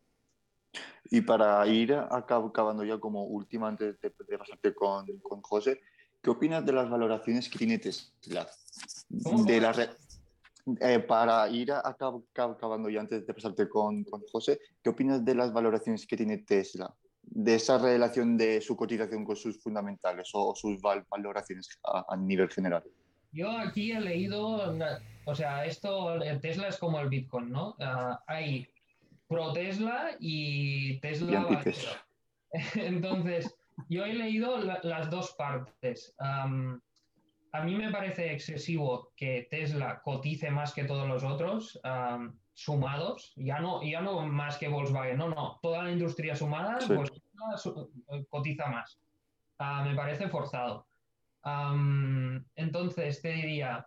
Y 1.11 1.21
para 1.21 1.65
ir 1.69 1.93
acab- 1.93 2.49
acabando 2.49 2.85
ya 2.85 2.99
como 2.99 3.25
última, 3.25 3.69
antes 3.69 4.01
de, 4.01 4.13
de 4.27 4.39
pasarte 4.39 4.75
con, 4.75 5.07
con 5.21 5.41
José, 5.41 5.81
¿qué 6.21 6.31
opinas 6.31 6.67
de 6.67 6.73
las 6.73 6.91
valoraciones 6.91 7.49
que 7.49 7.59
tiene 7.59 7.79
Tesla? 7.79 8.49
¿Cómo, 9.23 9.45
De 9.45 9.61
la 9.61 9.73
re- 9.73 9.91
eh, 10.81 10.99
para 10.99 11.49
ir 11.49 11.71
acabando 11.73 12.89
ya 12.89 13.01
antes 13.01 13.25
de 13.25 13.33
pasarte 13.35 13.69
con, 13.69 14.03
con 14.03 14.23
José, 14.23 14.59
¿qué 14.83 14.91
opinas 14.91 15.25
de 15.25 15.37
las 15.37 15.53
valoraciones 15.53 16.05
que 16.07 16.17
tiene 16.17 16.39
Tesla? 16.39 16.93
De 17.23 17.55
esa 17.55 17.79
relación 17.79 18.37
de 18.37 18.61
su 18.61 18.77
cotización 18.77 19.25
con 19.25 19.37
sus 19.37 19.63
fundamentales 19.63 20.29
o, 20.35 20.49
o 20.51 20.55
sus 20.57 20.81
val- 20.81 21.07
valoraciones 21.09 21.69
a, 21.85 22.05
a 22.09 22.17
nivel 22.17 22.49
general. 22.51 22.83
Yo 23.37 23.51
aquí 23.51 23.93
he 23.93 24.01
leído, 24.01 24.75
o 25.27 25.35
sea, 25.35 25.65
esto, 25.67 26.15
el 26.23 26.41
Tesla 26.41 26.69
es 26.69 26.79
como 26.79 26.99
el 27.01 27.09
Bitcoin, 27.11 27.51
¿no? 27.51 27.77
Ah, 27.81 28.19
hay 28.27 28.67
pro 29.29 29.53
Tesla 29.53 30.13
y 30.19 30.99
Tesla. 31.01 31.47
Y. 31.51 32.51
Entonces, 32.81 33.55
yo 33.89 34.05
he 34.07 34.15
leído 34.15 34.57
la- 34.59 34.81
las 34.83 35.11
dos 35.11 35.33
partes. 35.37 36.15
A 36.19 37.63
mí 37.65 37.75
me 37.75 37.91
parece 37.91 38.33
excesivo 38.33 39.13
que 39.17 39.49
Tesla 39.51 40.01
cotice 40.03 40.51
más 40.51 40.73
que 40.73 40.85
todos 40.85 41.07
los 41.09 41.23
otros 41.25 41.79
sumados, 42.55 43.35
ya 43.37 43.61
no, 43.61 43.83
ya 43.83 44.01
no 44.01 44.21
más 44.27 44.57
que 44.57 44.69
Volkswagen, 44.69 45.19
no, 45.19 45.29
no, 45.29 45.59
toda 45.63 45.83
la 45.83 45.91
industria 45.91 46.35
sumada, 46.35 46.81
Sí. 46.81 46.95
pues 46.95 47.11
cotiza 48.31 48.67
más. 48.69 48.99
Ah, 49.59 49.85
me 49.87 49.95
parece 49.95 50.29
forzado. 50.29 50.87
Entonces, 52.57 53.23
te 53.23 53.29
diría, 53.33 53.87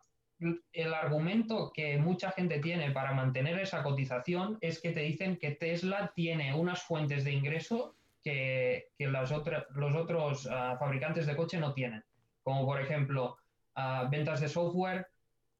el 0.72 0.94
argumento 0.94 1.72
que 1.74 1.98
mucha 1.98 2.32
gente 2.32 2.60
tiene 2.60 2.92
para 2.92 3.14
mantener 3.14 3.60
esa 3.60 3.84
cotización 3.84 4.58
es 4.62 4.82
que 4.82 4.92
te 4.92 5.02
dicen 5.02 5.38
que 5.38 5.52
Tesla 5.52 6.12
tiene 6.16 6.54
unas 6.56 6.82
fuentes 6.84 7.24
de 7.26 7.34
ingreso 7.34 7.96
que, 8.24 8.88
que 8.98 9.08
las 9.08 9.32
otra- 9.32 9.66
los 9.76 9.96
otros 9.96 10.48
ah, 10.52 10.78
fabricantes 10.80 11.26
de 11.26 11.36
coche 11.36 11.60
no 11.60 11.74
tienen, 11.74 12.04
como 12.44 12.66
por 12.66 12.80
ejemplo 12.82 13.38
ah, 13.76 14.08
ventas 14.10 14.40
de 14.42 14.48
software 14.50 15.08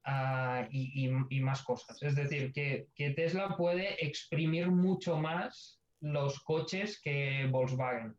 ah, 0.04 0.66
y, 0.70 1.06
y- 1.08 1.36
y 1.36 1.40
más 1.40 1.62
cosas. 1.62 2.02
Es 2.02 2.14
decir, 2.14 2.52
que, 2.52 2.88
que 2.94 3.10
Tesla 3.10 3.56
puede 3.56 4.02
exprimir 4.04 4.70
mucho 4.70 5.18
más 5.18 5.78
los 6.00 6.40
coches 6.40 6.98
que 7.02 7.46
Volkswagen. 7.50 8.16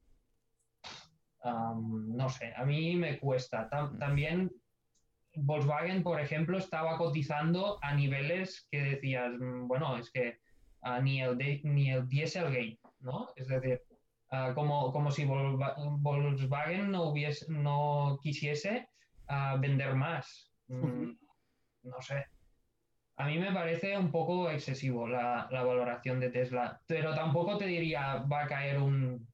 No 1.43 2.29
sé, 2.29 2.53
a 2.55 2.65
mí 2.65 2.95
me 2.95 3.19
cuesta. 3.19 3.69
Tam- 3.69 3.97
también 3.97 4.51
Volkswagen, 5.35 6.03
por 6.03 6.19
ejemplo, 6.19 6.57
estaba 6.57 6.97
cotizando 6.97 7.79
a 7.81 7.93
niveles 7.95 8.67
que 8.69 8.81
decías, 8.81 9.31
mm, 9.39 9.67
bueno, 9.67 9.97
es 9.97 10.11
que 10.11 10.39
ah, 10.81 10.99
ni, 10.99 11.21
el 11.21 11.37
de- 11.37 11.61
ni 11.63 11.91
el 11.91 12.07
Dieselgate, 12.07 12.79
¿no? 12.99 13.27
Es 13.35 13.47
decir, 13.47 13.81
ah, 14.31 14.51
como, 14.55 14.91
como 14.91 15.09
si 15.11 15.25
Volkswagen 15.25 16.91
no, 16.91 17.03
hubiese, 17.09 17.45
no 17.51 18.19
quisiese 18.21 18.87
ah, 19.27 19.57
vender 19.59 19.95
más. 19.95 20.51
Mm. 20.67 21.11
No 21.83 22.01
sé. 22.01 22.25
A 23.17 23.25
mí 23.27 23.37
me 23.37 23.51
parece 23.51 23.97
un 23.97 24.11
poco 24.11 24.49
excesivo 24.49 25.07
la, 25.07 25.47
la 25.51 25.63
valoración 25.63 26.19
de 26.19 26.29
Tesla, 26.31 26.81
pero 26.87 27.13
tampoco 27.13 27.57
te 27.57 27.65
diría 27.67 28.17
va 28.31 28.43
a 28.43 28.47
caer 28.47 28.79
un, 28.79 29.30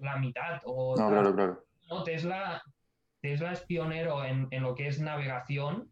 la 0.00 0.16
mitad 0.18 0.60
o 0.64 0.96
No, 0.96 1.08
claro, 1.08 1.34
claro. 1.34 1.64
No, 1.88 2.04
Tesla, 2.04 2.62
Tesla 3.20 3.52
es 3.52 3.60
pionero 3.62 4.24
en, 4.24 4.48
en 4.50 4.62
lo 4.62 4.74
que 4.74 4.86
es 4.86 5.00
navegación. 5.00 5.90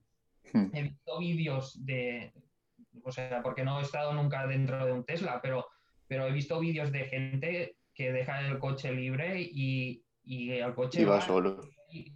Hmm. 0.53 0.71
He 0.73 0.83
visto 0.83 1.19
vídeos 1.19 1.85
de, 1.85 2.33
o 3.05 3.13
sea, 3.13 3.43
porque 3.43 3.65
no 3.65 3.81
he 3.81 3.83
estado 3.83 4.13
nunca 4.13 4.47
dentro 4.47 4.85
de 4.85 4.93
un 4.93 5.05
Tesla, 5.05 5.41
pero, 5.43 5.67
pero 6.07 6.27
he 6.27 6.33
visto 6.33 6.61
vídeos 6.61 6.93
de 6.93 7.05
gente 7.05 7.77
que 7.95 8.13
deja 8.13 8.41
el 8.41 8.59
coche 8.59 8.93
libre 8.93 9.41
y, 9.41 10.03
y 10.23 10.53
el 10.53 10.75
coche 10.75 11.03
Y 11.03 11.05
va 11.05 11.17
va 11.17 11.21
solo. 11.21 11.61
y, 11.91 12.15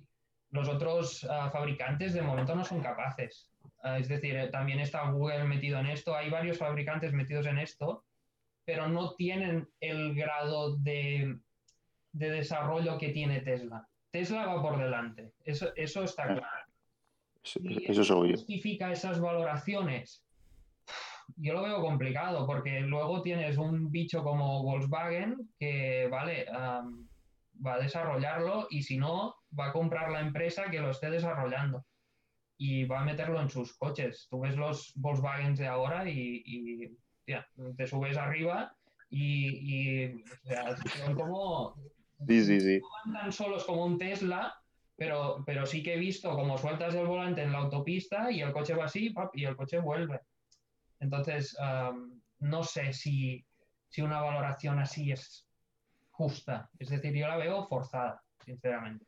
los 0.52 0.68
otros 0.68 1.26
ah, 1.28 1.50
fabricantes 1.50 2.12
de 2.12 2.22
momento 2.22 2.54
no 2.54 2.64
son 2.64 2.82
capaces. 2.82 3.50
Ah, 3.82 3.98
es 3.98 4.06
decir, 4.08 4.36
eh, 4.36 4.48
también 4.48 4.78
está 4.80 5.10
Google 5.10 5.44
metido 5.44 5.78
en 5.78 5.86
esto, 5.86 6.14
hay 6.14 6.30
varios 6.30 6.58
fabricantes 6.58 7.12
metidos 7.12 7.46
en 7.46 7.58
esto, 7.58 8.04
pero 8.64 8.86
no 8.86 9.14
tienen 9.14 9.68
el 9.80 10.14
grado 10.14 10.76
de, 10.76 11.38
de 12.12 12.30
desarrollo 12.30 12.98
que 12.98 13.10
tiene 13.10 13.40
Tesla. 13.40 13.88
Tesla 14.10 14.46
va 14.46 14.60
por 14.62 14.78
delante, 14.78 15.32
eso, 15.44 15.72
eso 15.76 16.04
está 16.04 16.24
Claro. 16.24 16.40
claro. 16.40 16.66
Eso, 17.42 17.58
¿Y 17.62 17.90
eso 17.90 18.02
es 18.02 18.10
obvio. 18.10 18.36
justifica 18.36 18.92
esas 18.92 19.18
valoraciones? 19.20 20.24
Yo 21.36 21.54
lo 21.54 21.62
veo 21.62 21.80
complicado 21.80 22.46
porque 22.46 22.80
luego 22.80 23.22
tienes 23.22 23.56
un 23.56 23.90
bicho 23.90 24.22
como 24.22 24.62
Volkswagen 24.62 25.50
que, 25.58 26.08
vale, 26.10 26.46
va 26.52 27.74
a 27.74 27.78
desarrollarlo 27.78 28.66
y 28.70 28.82
si 28.82 28.98
no, 28.98 29.36
va 29.58 29.68
a 29.68 29.72
comprar 29.72 30.10
la 30.10 30.20
empresa 30.20 30.70
que 30.70 30.80
lo 30.80 30.90
esté 30.90 31.10
desarrollando 31.10 31.84
y 32.58 32.84
va 32.84 33.00
a 33.00 33.04
meterlo 33.04 33.40
en 33.40 33.50
sus 33.50 33.76
coches. 33.76 34.28
Tú 34.30 34.40
ves 34.40 34.56
los 34.56 34.92
Volkswagen 34.94 35.54
de 35.54 35.66
ahora 35.66 36.08
y, 36.08 36.96
te 37.24 37.86
subes 37.86 38.16
arriba 38.16 38.76
y, 39.08 40.04
y, 40.06 40.22
o 40.22 40.46
sea, 40.46 40.76
son 40.76 41.14
como 41.14 41.76
Sí, 42.26 42.44
sí, 42.44 42.60
sí. 42.60 42.80
van 43.06 43.14
tan 43.14 43.32
solos 43.32 43.64
como 43.64 43.84
un 43.84 43.98
Tesla, 43.98 44.54
pero, 44.96 45.42
pero 45.46 45.66
sí 45.66 45.82
que 45.82 45.94
he 45.94 45.98
visto 45.98 46.34
como 46.34 46.58
sueltas 46.58 46.94
el 46.94 47.06
volante 47.06 47.42
en 47.42 47.52
la 47.52 47.58
autopista 47.58 48.30
y 48.30 48.40
el 48.40 48.52
coche 48.52 48.74
va 48.74 48.84
así 48.84 49.10
pap, 49.10 49.36
y 49.36 49.44
el 49.44 49.56
coche 49.56 49.78
vuelve. 49.78 50.20
Entonces, 51.00 51.56
no 52.38 52.62
sé 52.62 52.92
si, 52.92 53.44
si 53.88 54.02
una 54.02 54.20
valoración 54.20 54.78
así 54.78 55.10
es 55.10 55.46
justa. 56.10 56.70
Es 56.78 56.90
decir, 56.90 57.14
yo 57.14 57.26
la 57.26 57.36
veo 57.36 57.66
forzada, 57.66 58.22
sinceramente. 58.44 59.06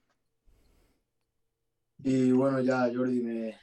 Y 1.99 2.33
bueno, 2.33 2.61
ya 2.61 2.91
Jordi, 2.93 3.21
me 3.23 3.59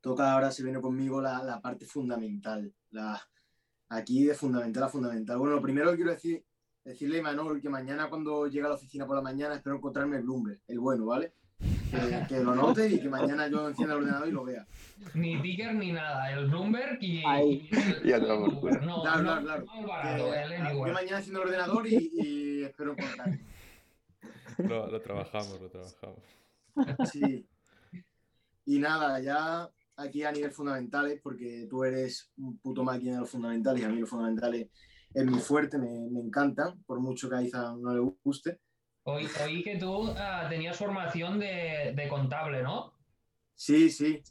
toca 0.00 0.32
ahora, 0.32 0.50
se 0.50 0.64
viene 0.64 0.80
conmigo 0.80 1.20
la, 1.20 1.42
la 1.42 1.60
parte 1.60 1.86
fundamental. 1.86 2.74
La, 2.90 3.20
aquí 3.88 4.24
de 4.24 4.34
fundamental 4.34 4.82
a 4.82 4.88
fundamental. 4.88 5.38
Bueno, 5.38 5.54
lo 5.54 5.62
primero 5.62 5.90
que 5.90 5.96
quiero 5.96 6.10
decir, 6.10 6.44
decirle 6.84 7.16
a 7.16 7.20
Imanol 7.20 7.60
que 7.60 7.68
mañana 7.68 8.08
cuando 8.08 8.46
llegue 8.46 8.66
a 8.66 8.68
la 8.68 8.74
oficina 8.74 9.06
por 9.06 9.16
la 9.16 9.22
mañana 9.22 9.54
espero 9.54 9.76
encontrarme 9.76 10.18
el 10.18 10.22
Bloomberg, 10.24 10.60
el 10.68 10.78
bueno, 10.80 11.06
¿vale? 11.06 11.32
Que, 11.90 12.26
que 12.28 12.42
lo 12.42 12.54
note 12.54 12.88
y 12.88 13.00
que 13.00 13.08
mañana 13.08 13.48
yo 13.48 13.68
encienda 13.68 13.94
el 13.94 14.00
ordenador 14.00 14.28
y 14.28 14.32
lo 14.32 14.44
vea. 14.44 14.66
Ni 15.14 15.40
ticker 15.40 15.74
ni 15.74 15.92
nada, 15.92 16.32
el 16.32 16.46
Bloomberg 16.46 16.98
y, 17.00 17.22
Ahí. 17.24 17.68
y 18.04 18.10
el, 18.10 18.24
Uber. 18.24 18.82
No, 18.82 19.02
Claro, 19.02 19.22
no, 19.22 19.40
claro, 19.40 19.42
claro. 19.44 19.64
no 19.80 19.86
barato, 19.88 20.30
Que, 20.30 20.40
el 20.40 20.76
yo 20.76 20.92
mañana 20.92 21.18
enciendo 21.18 21.42
el 21.42 21.48
ordenador 21.48 21.86
y, 21.86 22.10
y 22.14 22.62
espero 22.64 22.92
encontrarme. 22.92 23.40
Lo, 24.58 24.88
lo 24.90 25.00
trabajamos, 25.00 25.60
lo 25.60 25.68
trabajamos. 25.68 26.18
Sí. 27.12 27.46
Y 28.66 28.78
nada, 28.78 29.20
ya 29.20 29.70
aquí 29.96 30.24
a 30.24 30.32
nivel 30.32 30.50
fundamentales, 30.50 31.20
porque 31.22 31.66
tú 31.68 31.84
eres 31.84 32.30
un 32.36 32.58
puto 32.58 32.82
máquina 32.82 33.14
de 33.14 33.20
los 33.20 33.30
fundamentales 33.30 33.82
y 33.82 33.84
a 33.84 33.88
mí 33.88 34.00
los 34.00 34.08
fundamentales 34.10 34.68
es 35.14 35.24
muy 35.24 35.38
fuerte, 35.40 35.78
me, 35.78 35.88
me 36.10 36.20
encantan, 36.20 36.82
por 36.84 37.00
mucho 37.00 37.28
que 37.30 37.36
a 37.36 37.42
Isa 37.42 37.74
no 37.80 37.94
le 37.94 38.00
guste. 38.24 38.58
Oí, 39.04 39.26
oí 39.44 39.62
que 39.62 39.76
tú 39.76 40.12
ah, 40.18 40.46
tenías 40.48 40.76
formación 40.76 41.38
de, 41.38 41.92
de 41.94 42.08
contable, 42.08 42.62
¿no? 42.62 42.94
Sí, 43.54 43.90
sí, 43.90 44.22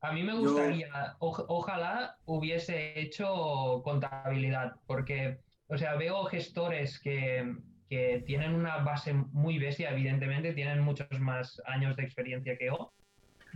A 0.00 0.12
mí 0.12 0.22
me 0.22 0.32
Yo- 0.32 0.40
gustaría, 0.40 0.88
oj- 1.20 1.44
ojalá 1.48 2.16
hubiese 2.24 2.98
hecho 2.98 3.82
contabilidad, 3.84 4.76
porque, 4.86 5.40
o 5.68 5.76
sea, 5.76 5.96
veo 5.96 6.24
gestores 6.24 6.98
que, 6.98 7.54
que 7.90 8.22
tienen 8.26 8.54
una 8.54 8.78
base 8.78 9.12
muy 9.12 9.58
bestia, 9.58 9.90
evidentemente, 9.90 10.54
tienen 10.54 10.80
muchos 10.80 11.08
más 11.20 11.60
años 11.66 11.94
de 11.96 12.04
experiencia 12.04 12.56
que 12.56 12.66
yo, 12.66 12.92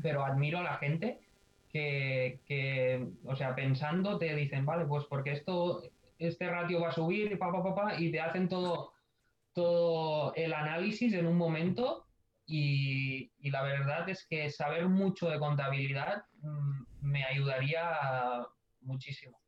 pero 0.02 0.24
admiro 0.24 0.58
a 0.58 0.62
la 0.62 0.76
gente 0.76 1.20
que, 1.70 2.40
que, 2.46 3.08
o 3.24 3.34
sea, 3.34 3.54
pensando 3.54 4.18
te 4.18 4.34
dicen, 4.34 4.66
vale, 4.66 4.84
pues 4.84 5.04
porque 5.08 5.32
esto, 5.32 5.82
este 6.18 6.48
ratio 6.50 6.80
va 6.80 6.88
a 6.88 6.92
subir, 6.92 7.32
y 7.32 7.36
pa, 7.36 7.52
pa, 7.52 7.62
pa, 7.62 7.74
pa, 7.74 8.00
y 8.00 8.10
te 8.10 8.20
hacen 8.20 8.48
todo, 8.48 8.92
todo 9.52 10.34
el 10.34 10.52
análisis 10.52 11.12
en 11.14 11.26
un 11.26 11.36
momento 11.36 12.06
y, 12.46 13.32
y 13.40 13.50
la 13.50 13.62
verdad 13.62 14.08
es 14.08 14.26
que 14.26 14.50
saber 14.50 14.88
mucho 14.88 15.28
de 15.28 15.38
contabilidad 15.38 16.24
mm, 16.42 16.84
me 17.00 17.24
ayudaría 17.24 18.46
muchísimo. 18.80 19.40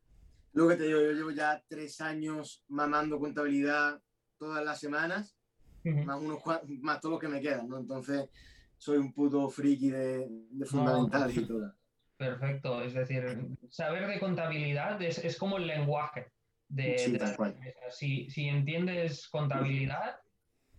lo 0.52 0.68
que 0.68 0.76
te 0.76 0.86
digo, 0.86 1.00
yo 1.00 1.12
llevo 1.12 1.30
ya 1.30 1.62
tres 1.68 2.00
años 2.00 2.64
mamando 2.68 3.18
contabilidad 3.18 4.00
todas 4.36 4.64
las 4.64 4.80
semanas, 4.80 5.36
más, 5.84 6.20
unos, 6.20 6.40
más 6.80 7.00
todo 7.00 7.12
lo 7.12 7.18
que 7.18 7.28
me 7.28 7.40
quedan, 7.40 7.68
¿no? 7.68 7.78
Entonces, 7.78 8.28
soy 8.76 8.98
un 8.98 9.12
puto 9.12 9.48
friki 9.48 9.90
de, 9.90 10.26
de 10.28 10.66
fundamentales 10.66 11.36
y 11.36 11.46
todo. 11.46 11.72
Perfecto, 12.16 12.82
es 12.82 12.94
decir, 12.94 13.24
saber 13.70 14.08
de 14.08 14.18
contabilidad 14.18 15.00
es, 15.00 15.18
es 15.18 15.38
como 15.38 15.56
el 15.56 15.68
lenguaje 15.68 16.32
de, 16.68 16.98
Sí, 16.98 17.12
de 17.12 17.18
tal 17.18 17.28
las 17.28 17.38
empresas. 17.38 17.96
Si, 17.96 18.30
si 18.30 18.48
entiendes 18.48 19.28
contabilidad, 19.28 20.20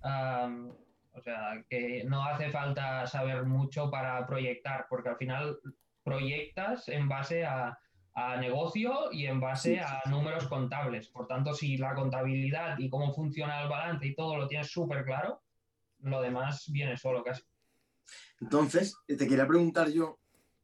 o 0.01 1.21
sea, 1.21 1.63
que 1.69 2.03
no 2.05 2.23
hace 2.25 2.49
falta 2.49 3.05
saber 3.07 3.45
mucho 3.45 3.89
para 3.89 4.25
proyectar, 4.25 4.85
porque 4.89 5.09
al 5.09 5.17
final 5.17 5.59
proyectas 6.03 6.87
en 6.87 7.09
base 7.09 7.45
a, 7.45 7.77
a 8.13 8.37
negocio 8.37 9.11
y 9.11 9.25
en 9.25 9.39
base 9.39 9.73
Sí, 9.75 9.79
a 9.79 10.01
sí. 10.03 10.09
números 10.09 10.47
contables. 10.47 11.09
Por 11.09 11.27
tanto, 11.27 11.53
si 11.53 11.77
la 11.77 11.93
contabilidad 11.95 12.77
y 12.77 12.89
cómo 12.89 13.13
funciona 13.13 13.61
el 13.61 13.69
balance 13.69 14.05
y 14.07 14.15
todo 14.15 14.37
lo 14.37 14.47
tienes 14.47 14.71
súper 14.71 15.03
claro, 15.05 15.41
lo 15.99 16.21
demás 16.21 16.69
viene 16.71 16.97
solo 16.97 17.23
casi. 17.23 17.43
Entonces, 18.39 18.95
te 19.05 19.27
quería 19.27 19.45
preguntar 19.47 19.89
yo, 19.89 20.19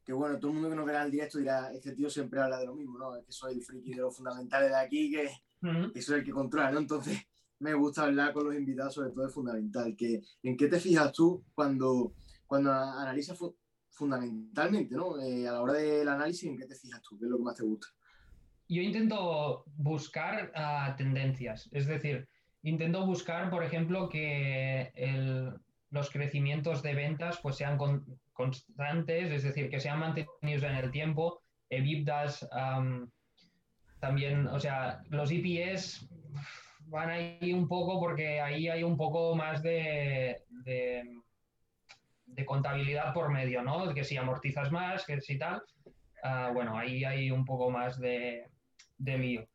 que 0.05 0.13
bueno, 0.13 0.37
todo 0.39 0.49
el 0.51 0.55
mundo 0.55 0.69
que 0.69 0.75
nos 0.75 0.85
verá 0.85 1.03
el 1.03 1.11
directo 1.11 1.39
dirá, 1.39 1.73
este 1.73 1.93
tío 1.93 2.09
siempre 2.09 2.39
habla 2.39 2.59
de 2.59 2.67
lo 2.67 2.75
mismo, 2.75 2.97
¿no? 2.99 3.15
Es 3.15 3.25
que 3.25 3.31
soy 3.31 3.55
el 3.55 3.63
friki 3.63 3.91
de 3.95 4.01
los 4.01 4.15
fundamentales 4.15 4.69
de 4.69 4.75
aquí, 4.77 5.11
que, 5.11 5.29
Ujú. 5.67 5.91
que 5.91 6.01
soy 6.01 6.19
el 6.19 6.23
que 6.25 6.31
controla, 6.31 6.71
¿no? 6.71 6.79
Entonces, 6.79 7.17
me 7.59 7.73
gusta 7.73 8.03
hablar 8.03 8.31
con 8.33 8.45
los 8.45 8.55
invitados 8.55 8.93
sobre 8.93 9.09
todo 9.11 9.25
de 9.25 9.31
fundamental. 9.31 9.95
Que, 9.97 10.21
¿En 10.43 10.55
qué 10.55 10.67
te 10.67 10.79
fijas 10.79 11.11
tú 11.11 11.43
cuando, 11.55 12.13
cuando 12.45 12.71
analizas 12.71 13.37
fu- 13.37 13.55
fundamentalmente, 13.89 14.93
¿no? 14.95 15.19
Eh, 15.19 15.47
a 15.47 15.53
la 15.53 15.61
hora 15.61 15.73
del 15.73 16.07
análisis, 16.07 16.43
¿en 16.49 16.57
qué 16.57 16.65
te 16.65 16.75
fijas 16.75 17.01
tú? 17.01 17.17
¿Qué 17.17 17.25
es 17.25 17.31
lo 17.31 17.37
que 17.37 17.43
más 17.43 17.55
te 17.55 17.63
gusta? 17.63 17.87
Yo 18.67 18.81
intento 18.81 19.63
buscar 19.77 20.51
ah, 20.55 20.93
tendencias, 20.97 21.67
es 21.71 21.87
decir, 21.87 22.27
intento 22.63 23.05
buscar, 23.05 23.49
por 23.49 23.63
ejemplo, 23.63 24.09
que 24.09 24.91
el- 24.95 25.53
los 25.91 26.09
crecimientos 26.09 26.81
de 26.83 26.93
ventas 26.93 27.39
pues 27.41 27.55
sean 27.55 27.77
con- 27.77 28.05
constantes, 28.35 29.31
es 29.31 29.43
decir, 29.43 29.69
que 29.69 29.79
sean 29.79 29.99
mantenidos 29.99 30.63
en 30.63 30.75
el 30.75 30.91
tiempo, 30.91 31.41
EBITDAs, 31.69 32.47
am, 32.51 33.09
también, 33.99 34.45
o 34.47 34.59
sea, 34.59 35.01
los 35.09 35.31
EPS 35.31 36.07
van 36.87 37.09
ahí 37.09 37.53
un 37.53 37.67
poco 37.67 37.99
porque 37.99 38.39
ahí 38.39 38.67
hay 38.67 38.83
un 38.83 38.97
poco 38.97 39.35
más 39.35 39.63
de, 39.63 40.43
de, 40.49 41.21
contabilidad 42.45 43.13
por 43.13 43.31
medio, 43.31 43.63
¿no? 43.63 43.91
Que 43.93 44.03
si 44.03 44.17
amortizas 44.17 44.71
más, 44.71 45.05
que 45.05 45.19
si 45.21 45.39
tal, 45.39 45.63
ah, 46.23 46.51
bueno, 46.53 46.77
ahí 46.77 47.03
hay 47.03 47.31
un 47.31 47.45
poco 47.45 47.71
más 47.71 47.99
de, 47.99 48.45
de. 48.97 49.47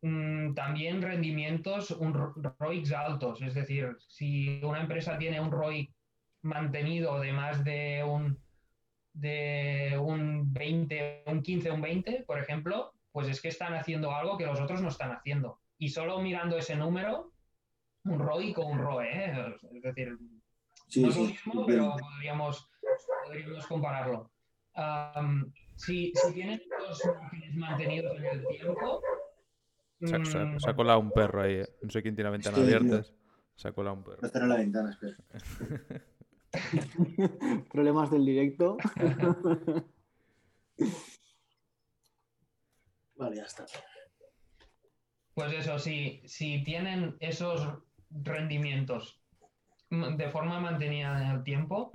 Mm, 0.00 0.54
también 0.54 1.02
rendimientos, 1.02 1.90
un 1.90 2.14
ro- 2.14 2.34
ROICs 2.58 2.92
altos, 2.92 3.42
es 3.42 3.54
decir, 3.54 3.96
si 4.08 4.60
una 4.64 4.80
empresa 4.80 5.18
tiene 5.18 5.40
un 5.40 5.50
ROIC 5.50 5.92
mantenido 6.48 7.20
de 7.20 7.32
más 7.32 7.62
de 7.64 8.02
un, 8.04 8.38
de 9.12 9.96
un 10.00 10.52
20, 10.52 11.24
un 11.26 11.42
15, 11.42 11.70
un 11.70 11.80
20, 11.82 12.24
por 12.26 12.38
ejemplo, 12.38 12.92
pues 13.12 13.28
es 13.28 13.40
que 13.40 13.48
están 13.48 13.74
haciendo 13.74 14.10
algo 14.12 14.36
que 14.36 14.46
los 14.46 14.60
otros 14.60 14.80
no 14.82 14.88
están 14.88 15.12
haciendo. 15.12 15.60
Y 15.78 15.88
solo 15.90 16.20
mirando 16.20 16.56
ese 16.58 16.76
número, 16.76 17.32
un 18.04 18.18
ROIC 18.18 18.58
o 18.58 18.66
un 18.66 18.78
ROE, 18.78 19.06
¿eh? 19.06 19.54
es 19.72 19.82
decir, 19.82 20.16
Sí, 20.88 21.02
no 21.02 21.10
es 21.10 21.16
lo 21.16 21.22
sí, 21.24 21.32
mismo, 21.32 21.60
entiendo. 21.60 21.94
pero 21.96 22.08
podríamos, 22.08 22.70
podríamos 23.26 23.66
compararlo. 23.66 24.30
Si, 25.76 26.12
si 26.14 26.32
tienen 26.34 26.62
los 26.80 27.04
márgenes 27.04 27.54
mantenidos 27.56 28.16
en 28.18 28.24
el 28.24 28.46
tiempo, 28.46 29.02
Se, 30.02 30.16
ha- 30.16 30.24
se 30.24 30.38
mm, 30.44 30.58
se 30.60 30.70
ha 30.70 30.74
colado 30.74 31.00
un 31.00 31.10
perro 31.10 31.42
ahí. 31.42 31.54
eh. 31.56 31.66
No 31.82 31.90
sé 31.90 32.00
quién 32.02 32.14
tiene 32.14 32.28
la 32.28 32.32
ventana 32.32 32.56
Sí, 32.56 32.62
abierta. 32.62 33.02
Se 33.54 33.68
ha 33.68 33.72
colado 33.72 33.96
un 33.96 34.04
perro. 34.04 34.18
Voy 34.20 34.28
a 34.28 34.32
cerrar 34.32 34.48
la 34.48 34.56
ventana, 34.56 34.90
espera. 34.90 35.16
Problemas 37.72 38.10
del 38.10 38.24
directo. 38.24 38.76
Vale, 43.16 43.36
ya 43.36 43.42
está. 43.42 43.66
Pues 45.34 45.52
eso, 45.52 45.78
si, 45.78 46.22
si 46.24 46.62
tienen 46.64 47.16
esos 47.20 47.68
rendimientos 48.10 49.20
de 49.90 50.28
forma 50.30 50.60
mantenida 50.60 51.22
en 51.22 51.30
el 51.30 51.42
tiempo, 51.44 51.92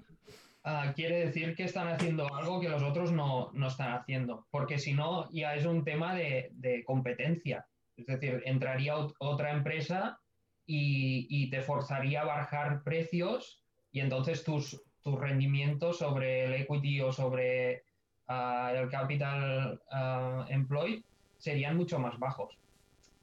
ah, 0.63 0.93
quiere 0.95 1.25
decir 1.25 1.55
que 1.55 1.63
están 1.63 1.87
haciendo 1.87 2.33
algo 2.33 2.59
que 2.59 2.69
los 2.69 2.83
otros 2.83 3.11
no, 3.11 3.51
no 3.53 3.67
están 3.67 3.93
haciendo, 3.93 4.47
porque 4.51 4.79
si 4.79 4.93
no, 4.93 5.29
ya 5.31 5.55
es 5.55 5.65
un 5.65 5.83
tema 5.83 6.15
de, 6.15 6.49
de 6.53 6.83
competencia. 6.83 7.67
Es 7.95 8.05
decir, 8.07 8.41
entraría 8.45 8.95
ot- 8.95 9.15
otra 9.19 9.51
empresa 9.51 10.19
y, 10.65 11.27
y 11.29 11.49
te 11.49 11.61
forzaría 11.61 12.21
a 12.21 12.25
bajar 12.25 12.83
precios 12.83 13.62
y 13.93 14.01
entonces 14.01 14.43
tus, 14.43 14.81
tus 15.03 15.19
rendimientos 15.19 15.99
sobre 15.99 16.45
el 16.45 16.53
equity 16.55 16.99
o 16.99 17.13
sobre 17.13 17.83
ah, 18.27 18.73
el 18.75 18.89
capital 18.89 19.79
ah, 19.91 20.45
employed 20.49 21.03
serían 21.37 21.77
mucho 21.77 21.99
más 21.99 22.17
bajos, 22.19 22.57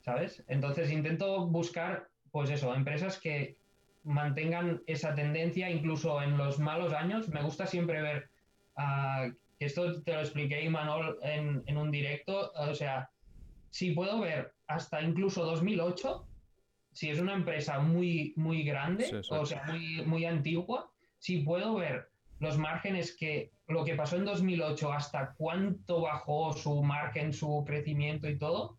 ¿sabes? 0.02 0.42
Entonces 0.46 0.90
intento 0.90 1.46
buscar, 1.46 2.08
pues 2.30 2.48
eso, 2.50 2.74
empresas 2.74 3.18
que 3.18 3.56
mantengan 4.04 4.82
esa 4.86 5.14
tendencia 5.14 5.68
incluso 5.68 6.22
en 6.22 6.38
los 6.38 6.58
malos 6.58 6.92
años. 6.92 7.28
Me 7.28 7.42
gusta 7.42 7.66
siempre 7.66 8.00
ver, 8.00 8.30
ah, 8.76 9.28
esto 9.58 10.00
te 10.02 10.14
lo 10.14 10.20
expliqué 10.20 10.62
Imanol 10.62 11.18
en, 11.22 11.62
en 11.66 11.76
un 11.76 11.90
directo, 11.90 12.52
o 12.54 12.74
sea, 12.74 13.10
si 13.70 13.90
puedo 13.92 14.20
ver 14.20 14.54
hasta 14.68 15.02
incluso 15.02 15.44
2008, 15.44 16.26
si 17.00 17.08
es 17.08 17.18
una 17.18 17.32
empresa 17.32 17.78
muy, 17.78 18.34
muy 18.36 18.62
grande, 18.62 19.04
Sí, 19.04 19.16
sí. 19.22 19.30
o 19.32 19.46
sea, 19.46 19.64
muy, 19.64 20.02
muy 20.04 20.26
antigua, 20.26 20.92
si 21.16 21.38
puedo 21.38 21.76
ver 21.76 22.10
los 22.40 22.58
márgenes 22.58 23.16
que 23.16 23.52
lo 23.68 23.86
que 23.86 23.94
pasó 23.94 24.16
en 24.16 24.26
2008 24.26 24.92
hasta 24.92 25.32
cuánto 25.38 26.02
bajó 26.02 26.52
su 26.52 26.82
margen, 26.82 27.32
su 27.32 27.64
crecimiento 27.66 28.28
y 28.28 28.36
todo, 28.36 28.76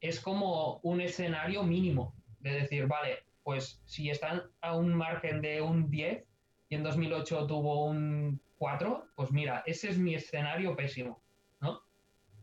es 0.00 0.18
como 0.18 0.80
un 0.82 1.02
escenario 1.02 1.62
mínimo 1.62 2.14
de 2.40 2.52
decir, 2.52 2.86
vale, 2.86 3.18
pues 3.42 3.82
si 3.84 4.08
están 4.08 4.44
a 4.62 4.74
un 4.74 4.94
margen 4.94 5.42
de 5.42 5.60
un 5.60 5.90
10 5.90 6.24
y 6.70 6.74
en 6.74 6.82
2008 6.82 7.48
tuvo 7.48 7.84
un 7.84 8.40
4, 8.56 9.08
pues 9.14 9.30
mira, 9.30 9.62
ese 9.66 9.90
es 9.90 9.98
mi 9.98 10.14
escenario 10.14 10.74
pésimo, 10.74 11.20
¿no? 11.60 11.82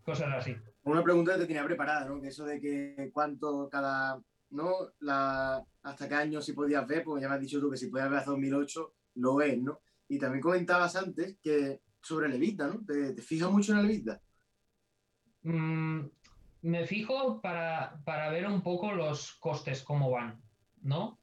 Cosas 0.03 0.31
así. 0.35 0.55
Una 0.83 1.01
pregunta 1.01 1.33
que 1.33 1.39
te 1.39 1.47
tenía 1.47 1.65
preparada, 1.65 2.05
¿no? 2.05 2.21
Que 2.21 2.27
eso 2.27 2.45
de 2.45 2.61
que 2.61 3.09
cuánto 3.11 3.67
cada, 3.71 4.21
¿no? 4.55 4.73
La, 4.99 5.63
hasta 5.83 6.07
qué 6.07 6.15
año 6.15 6.41
si 6.41 6.53
podías 6.53 6.87
ver, 6.87 7.03
porque 7.03 7.21
ya 7.21 7.29
me 7.29 7.35
has 7.35 7.41
dicho 7.41 7.59
tú 7.59 7.69
que 7.69 7.77
si 7.77 7.87
podías 7.87 8.09
ver 8.09 8.19
hasta 8.19 8.31
2008, 8.31 8.93
lo 9.15 9.35
ves, 9.35 9.61
¿no? 9.61 9.81
Y 10.07 10.17
también 10.17 10.41
comentabas 10.41 10.95
antes 10.95 11.37
que 11.41 11.81
sobre 12.01 12.27
el 12.27 12.33
EBITDA, 12.33 12.67
¿no? 12.67 12.85
¿Te, 12.85 13.13
te 13.13 13.21
fijas 13.21 13.51
mucho 13.51 13.73
en 13.73 13.79
el 13.79 13.85
EBITDA? 13.85 14.21
Mm, 15.43 16.05
me 16.63 16.85
fijo 16.85 17.41
para, 17.41 18.01
para 18.03 18.29
ver 18.29 18.47
un 18.47 18.61
poco 18.61 18.91
los 18.91 19.33
costes, 19.35 19.83
cómo 19.83 20.09
van, 20.09 20.41
¿no? 20.81 21.19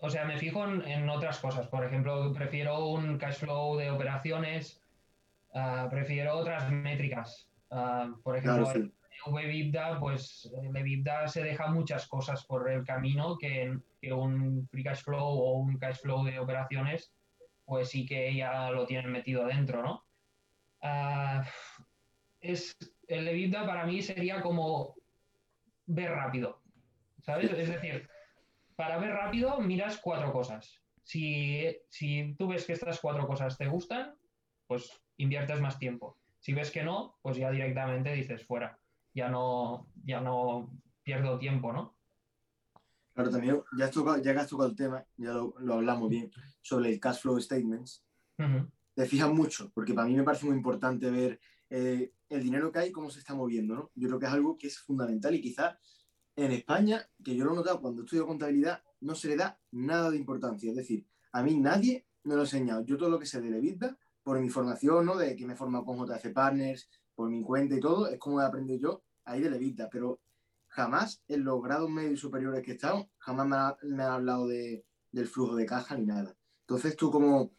O 0.00 0.10
sea, 0.10 0.24
me 0.24 0.38
fijo 0.38 0.64
en, 0.64 0.82
en 0.82 1.08
otras 1.08 1.40
cosas. 1.40 1.66
Por 1.66 1.84
ejemplo, 1.84 2.32
prefiero 2.32 2.86
un 2.86 3.18
cash 3.18 3.38
flow 3.38 3.76
de 3.76 3.90
operaciones, 3.90 4.80
ah, 5.54 5.88
prefiero 5.90 6.36
otras 6.36 6.70
métricas. 6.70 7.50
Ah, 7.70 8.14
por 8.22 8.36
ejemplo, 8.36 8.64
Claro, 8.64 8.80
sí. 8.80 8.94
EBITDA, 9.36 9.98
pues 9.98 10.48
el 10.62 10.76
EBITDA 10.76 11.26
se 11.26 11.42
deja 11.42 11.66
muchas 11.66 12.06
cosas 12.06 12.44
por 12.44 12.70
el 12.70 12.84
camino 12.84 13.36
que, 13.36 13.76
que 14.00 14.12
un 14.12 14.68
free 14.68 14.84
cash 14.84 15.02
flow 15.02 15.26
o 15.26 15.58
un 15.58 15.76
cash 15.78 15.98
flow 15.98 16.24
de 16.24 16.38
operaciones, 16.38 17.12
pues 17.64 17.88
sí 17.88 18.06
que 18.06 18.34
ya 18.34 18.70
lo 18.70 18.86
tienen 18.86 19.10
metido 19.10 19.44
dentro, 19.46 19.82
¿no? 19.82 20.04
Ah, 20.80 21.44
es, 22.40 22.76
el 23.08 23.26
EBITDA 23.26 23.66
para 23.66 23.84
mí 23.84 24.00
sería 24.02 24.40
como 24.40 24.94
ver 25.86 26.12
rápido, 26.12 26.62
¿sabes? 27.20 27.50
Es 27.52 27.68
decir, 27.68 28.08
para 28.76 28.98
ver 28.98 29.10
rápido 29.10 29.60
miras 29.60 29.98
cuatro 29.98 30.32
cosas. 30.32 30.80
Si, 31.02 31.76
si 31.88 32.34
tú 32.38 32.48
ves 32.48 32.64
que 32.64 32.74
estas 32.74 33.00
cuatro 33.00 33.26
cosas 33.26 33.58
te 33.58 33.66
gustan, 33.66 34.14
pues 34.66 35.02
inviertes 35.16 35.60
más 35.60 35.78
tiempo. 35.78 36.16
Si 36.38 36.52
ves 36.52 36.70
que 36.70 36.84
no, 36.84 37.18
pues 37.22 37.36
ya 37.36 37.50
directamente 37.50 38.12
dices 38.12 38.46
fuera. 38.46 38.78
Ya 39.14 39.28
no, 39.28 39.88
ya 40.04 40.20
no 40.20 40.70
pierdo 41.02 41.38
tiempo, 41.38 41.72
¿no? 41.72 41.96
Claro, 43.14 43.30
también, 43.30 43.62
ya, 43.76 43.86
has 43.86 43.90
tocado- 43.90 44.22
ya 44.22 44.32
que 44.32 44.38
has 44.40 44.48
tocado 44.48 44.68
el 44.70 44.76
tema, 44.76 45.04
ya 45.16 45.32
lo, 45.32 45.54
lo 45.58 45.74
hablamos 45.74 46.08
bien, 46.08 46.30
sobre 46.60 46.90
el 46.92 47.00
cash 47.00 47.20
flow 47.20 47.40
statements. 47.40 48.04
Ujú, 48.38 48.70
te 48.94 49.06
fijas 49.06 49.30
mucho, 49.32 49.70
porque 49.74 49.94
para 49.94 50.06
mí 50.08 50.14
me 50.14 50.22
parece 50.22 50.46
muy 50.46 50.56
importante 50.56 51.10
ver 51.10 51.40
eh, 51.70 52.12
el 52.28 52.42
dinero 52.42 52.70
que 52.72 52.78
hay, 52.80 52.92
cómo 52.92 53.10
se 53.10 53.18
está 53.20 53.34
moviendo, 53.34 53.74
¿no? 53.74 53.90
Yo 53.94 54.08
creo 54.08 54.18
que 54.20 54.26
es 54.26 54.32
algo 54.32 54.56
que 54.56 54.66
es 54.68 54.78
fundamental 54.80 55.34
y 55.34 55.40
quizás 55.40 55.76
en 56.36 56.52
España, 56.52 57.08
que 57.24 57.34
yo 57.34 57.44
lo 57.44 57.52
he 57.52 57.56
notado 57.56 57.80
cuando 57.80 58.02
estudio 58.02 58.26
contabilidad, 58.26 58.82
no 59.00 59.14
se 59.14 59.28
le 59.28 59.36
da 59.36 59.58
nada 59.72 60.10
de 60.10 60.16
importancia. 60.16 60.70
Es 60.70 60.76
decir, 60.76 61.06
a 61.32 61.42
mí 61.42 61.56
nadie 61.58 62.06
me 62.24 62.34
lo 62.34 62.40
ha 62.40 62.44
enseñado. 62.44 62.84
Yo 62.84 62.96
todo 62.96 63.10
lo 63.10 63.18
que 63.18 63.26
sé 63.26 63.40
de 63.40 63.48
EBITDA, 63.56 63.96
por 64.22 64.38
mi 64.40 64.48
formación, 64.48 65.06
¿no? 65.06 65.16
De 65.16 65.34
que 65.34 65.46
me 65.46 65.54
he 65.54 65.56
formado 65.56 65.84
con 65.84 65.96
JF 65.98 66.30
Partners, 66.32 66.88
por 67.18 67.28
mi 67.30 67.42
cuenta 67.42 67.74
y 67.74 67.80
todo, 67.80 68.06
es 68.06 68.16
como 68.16 68.40
he 68.40 68.44
aprendido 68.44 68.78
yo 68.80 69.02
ahí 69.24 69.40
de 69.40 69.48
EBITDA, 69.48 69.88
pero 69.90 70.20
jamás 70.68 71.20
en 71.26 71.42
los 71.42 71.60
grados 71.60 71.90
medios 71.90 72.12
y 72.12 72.16
superiores 72.16 72.62
que 72.62 72.70
he 72.70 72.74
estado, 72.74 73.10
jamás 73.18 73.46
me, 73.48 73.56
ha- 73.56 73.76
me 73.82 74.04
han 74.04 74.12
hablado 74.12 74.46
de, 74.46 74.84
del 75.10 75.26
flujo 75.26 75.56
de 75.56 75.66
caja 75.66 75.96
ni 75.96 76.06
nada. 76.06 76.36
Entonces, 76.60 76.94
tú 76.96 77.10
como, 77.10 77.50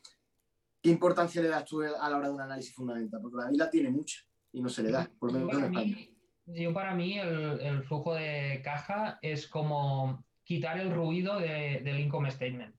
¿qué 0.81 0.89
importancia 0.91 1.41
le 1.41 1.49
das 1.49 1.65
tú 1.65 1.81
a 1.81 2.09
la 2.09 2.17
hora 2.17 2.29
de 2.29 2.33
un 2.35 2.39
análisis 2.39 2.73
fundamental? 2.73 3.19
Porque 3.21 3.35
la 3.35 3.51
la 3.65 3.69
tiene 3.69 3.89
mucha 3.89 4.21
y 4.53 4.61
no 4.61 4.69
se 4.69 4.81
le 4.81 4.91
da, 4.91 5.11
por 5.19 5.33
lo 5.33 5.39
menos 5.39 5.57
en 5.57 5.65
España. 5.65 5.95
mí, 5.97 6.15
yo 6.45 6.73
para 6.73 6.95
mí 6.95 7.19
el, 7.19 7.59
el 7.59 7.83
flujo 7.83 8.13
de 8.13 8.61
caja 8.63 9.19
es 9.21 9.45
como 9.45 10.23
quitar 10.45 10.79
el 10.79 10.91
ruido 10.95 11.37
de- 11.37 11.81
del 11.83 11.99
income 11.99 12.31
statement. 12.31 12.73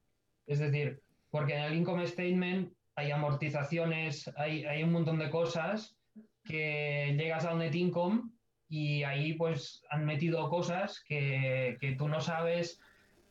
Es 0.46 0.58
decir, 0.60 1.02
porque 1.28 1.56
en 1.56 1.62
el 1.64 1.74
income 1.74 2.06
statement 2.06 2.72
hay 2.94 3.10
amortizaciones, 3.10 4.30
hay, 4.38 4.64
hay 4.64 4.82
un 4.82 4.92
montón 4.92 5.18
de 5.18 5.28
cosas 5.28 5.98
que 6.44 7.14
llegas 7.18 7.44
al 7.44 7.58
net 7.58 7.74
income 7.74 8.30
y 8.68 9.02
ahí 9.02 9.34
pues 9.34 9.84
han 9.90 10.04
metido 10.04 10.48
cosas 10.48 11.02
que, 11.06 11.76
que 11.80 11.92
tú 11.92 12.08
no 12.08 12.20
sabes 12.20 12.80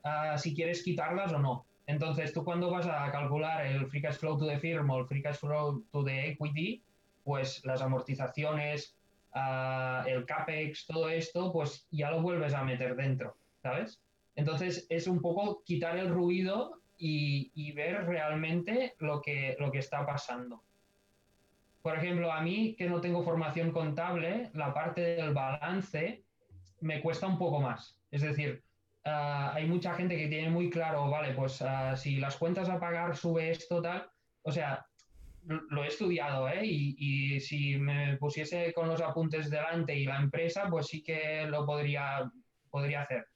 ah, 0.03 0.37
si 0.37 0.53
quieres 0.53 0.83
quitarlas 0.83 1.31
o 1.33 1.39
no. 1.39 1.65
Entonces 1.87 2.33
tú 2.33 2.43
cuando 2.43 2.69
vas 2.69 2.85
a 2.85 3.11
calcular 3.11 3.65
el 3.65 3.87
free 3.87 4.01
cash 4.01 4.17
flow 4.17 4.37
to 4.37 4.45
the 4.45 4.59
firm 4.59 4.89
o 4.91 4.99
el 4.99 5.07
free 5.07 5.23
cash 5.23 5.37
flow 5.37 5.83
to 5.91 6.03
the 6.03 6.29
equity, 6.29 6.83
pues 7.23 7.65
las 7.65 7.81
amortizaciones, 7.81 8.95
ah, 9.33 10.03
el 10.07 10.25
CAPEX, 10.25 10.85
todo 10.85 11.09
esto, 11.09 11.51
pues 11.51 11.87
ya 11.89 12.11
lo 12.11 12.21
vuelves 12.21 12.53
a 12.53 12.63
meter 12.63 12.95
dentro, 12.95 13.37
¿sabes? 13.63 14.01
Entonces 14.35 14.85
es 14.89 15.07
un 15.07 15.21
poco 15.21 15.63
quitar 15.63 15.97
el 15.97 16.09
ruido 16.09 16.81
y, 16.97 17.51
y 17.55 17.71
ver 17.71 18.05
realmente 18.05 18.95
lo 18.99 19.21
que, 19.21 19.55
lo 19.57 19.71
que 19.71 19.79
está 19.79 20.05
pasando. 20.05 20.61
Por 21.81 21.95
ejemplo, 21.95 22.31
a 22.31 22.41
mí 22.41 22.75
que 22.77 22.89
no 22.89 22.99
tengo 22.99 23.23
formación 23.23 23.71
contable, 23.71 24.49
la 24.53 24.73
parte 24.73 25.01
del 25.01 25.33
balance 25.33 26.23
me 26.81 27.01
cuesta 27.01 27.27
un 27.27 27.37
poco 27.37 27.59
más. 27.59 27.99
Es 28.11 28.21
decir, 28.21 28.63
ah, 29.05 29.53
hay 29.53 29.65
mucha 29.67 29.93
gente 29.93 30.17
que 30.17 30.27
tiene 30.27 30.49
muy 30.49 30.69
claro, 30.69 31.09
vale, 31.09 31.33
pues 31.33 31.61
ah, 31.61 31.95
si 31.95 32.17
las 32.17 32.37
cuentas 32.37 32.69
a 32.69 32.79
pagar 32.79 33.15
sube 33.15 33.51
esto, 33.51 33.81
tal. 33.81 34.09
O 34.43 34.51
sea, 34.51 34.85
lo 35.45 35.83
he 35.83 35.87
estudiado, 35.87 36.49
¿eh? 36.49 36.65
Y, 36.65 36.95
y 36.97 37.39
si 37.39 37.77
me 37.77 38.17
pusiese 38.17 38.73
con 38.73 38.87
los 38.87 39.01
apuntes 39.01 39.49
delante 39.49 39.95
y 39.95 40.05
la 40.05 40.17
empresa, 40.17 40.67
pues 40.69 40.87
sí 40.87 41.01
que 41.01 41.45
lo 41.47 41.65
podría, 41.65 42.29
podría 42.69 43.03
hacer. 43.03 43.27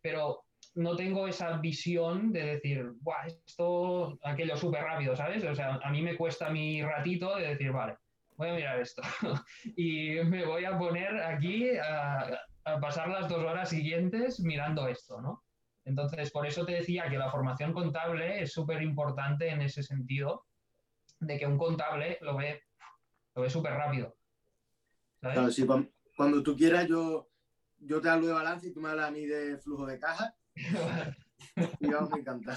Pero 0.00 0.45
no 0.76 0.94
tengo 0.94 1.26
esa 1.26 1.56
visión 1.56 2.32
de 2.32 2.44
decir, 2.44 2.92
Buah, 3.00 3.26
esto, 3.26 4.18
aquello 4.22 4.56
súper 4.56 4.84
rápido, 4.84 5.16
¿sabes? 5.16 5.42
O 5.44 5.54
sea, 5.54 5.80
a 5.82 5.90
mí 5.90 6.02
me 6.02 6.16
cuesta 6.16 6.50
mi 6.50 6.82
ratito 6.82 7.34
de 7.36 7.48
decir, 7.48 7.72
vale, 7.72 7.96
voy 8.36 8.50
a 8.50 8.54
mirar 8.54 8.80
esto. 8.80 9.00
y 9.76 10.16
me 10.24 10.44
voy 10.44 10.66
a 10.66 10.78
poner 10.78 11.16
aquí 11.22 11.70
a, 11.78 12.40
a 12.64 12.80
pasar 12.80 13.08
las 13.08 13.26
dos 13.28 13.42
horas 13.42 13.70
siguientes 13.70 14.40
mirando 14.40 14.86
esto, 14.86 15.20
¿no? 15.22 15.44
Entonces, 15.86 16.30
por 16.30 16.46
eso 16.46 16.66
te 16.66 16.72
decía 16.72 17.08
que 17.08 17.16
la 17.16 17.30
formación 17.30 17.72
contable 17.72 18.42
es 18.42 18.52
súper 18.52 18.82
importante 18.82 19.48
en 19.48 19.62
ese 19.62 19.82
sentido, 19.82 20.44
de 21.20 21.38
que 21.38 21.46
un 21.46 21.56
contable 21.56 22.18
lo 22.20 22.36
ve, 22.36 22.64
lo 23.34 23.42
ve 23.42 23.48
súper 23.48 23.72
rápido. 23.72 24.14
Claro, 25.20 25.50
sí, 25.50 25.64
cuan- 25.64 25.90
cuando 26.16 26.42
tú 26.42 26.54
quieras, 26.54 26.86
yo, 26.86 27.30
yo 27.78 28.00
te 28.02 28.10
hablo 28.10 28.26
de 28.26 28.32
balance 28.34 28.66
y 28.68 28.74
tú 28.74 28.80
me 28.82 28.90
hablas 28.90 29.08
a 29.08 29.10
mí 29.10 29.24
de 29.24 29.56
flujo 29.58 29.86
de 29.86 29.98
caja 29.98 30.34
y 31.80 31.88
vamos 31.88 32.12
a 32.12 32.18
encantar. 32.18 32.56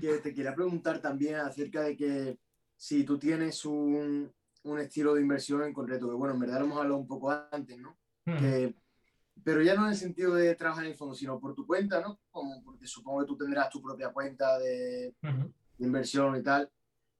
Que 0.00 0.18
te 0.18 0.34
quería 0.34 0.54
preguntar 0.54 1.00
también 1.00 1.36
acerca 1.36 1.82
de 1.82 1.96
que 1.96 2.38
si 2.76 3.04
tú 3.04 3.18
tienes 3.18 3.64
un, 3.64 4.32
un 4.64 4.78
estilo 4.78 5.14
de 5.14 5.22
inversión 5.22 5.62
en 5.62 5.72
concreto, 5.72 6.08
que 6.08 6.14
bueno, 6.14 6.34
en 6.34 6.40
verdad 6.40 6.58
lo 6.60 6.64
hemos 6.66 6.78
hablado 6.78 6.96
un 6.98 7.06
poco 7.06 7.30
antes, 7.50 7.78
¿no? 7.78 7.96
Hmm. 8.26 8.38
Que- 8.38 8.74
pero 9.42 9.62
ya 9.62 9.74
no 9.74 9.84
en 9.84 9.90
el 9.92 9.96
sentido 9.96 10.34
de 10.34 10.54
trabajar 10.54 10.84
en 10.84 10.90
el 10.90 10.96
fondo, 10.98 11.14
sino 11.14 11.40
por 11.40 11.54
tu 11.54 11.66
cuenta, 11.66 12.00
¿no? 12.00 12.20
Como 12.30 12.62
porque 12.62 12.86
supongo 12.86 13.20
que 13.20 13.26
tú 13.26 13.38
tendrás 13.38 13.70
tu 13.70 13.80
propia 13.80 14.10
cuenta 14.10 14.58
de, 14.58 15.14
Ujú. 15.22 15.50
de 15.78 15.86
inversión 15.86 16.36
y 16.36 16.42
tal. 16.42 16.70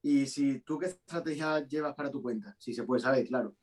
Y 0.02 0.26
si 0.26 0.60
tú 0.60 0.78
qué 0.78 0.86
estrategia 0.86 1.66
llevas 1.66 1.94
para 1.94 2.10
tu 2.10 2.20
cuenta, 2.20 2.54
si 2.58 2.74
se 2.74 2.82
puede 2.84 3.00
saber, 3.00 3.26
claro. 3.26 3.54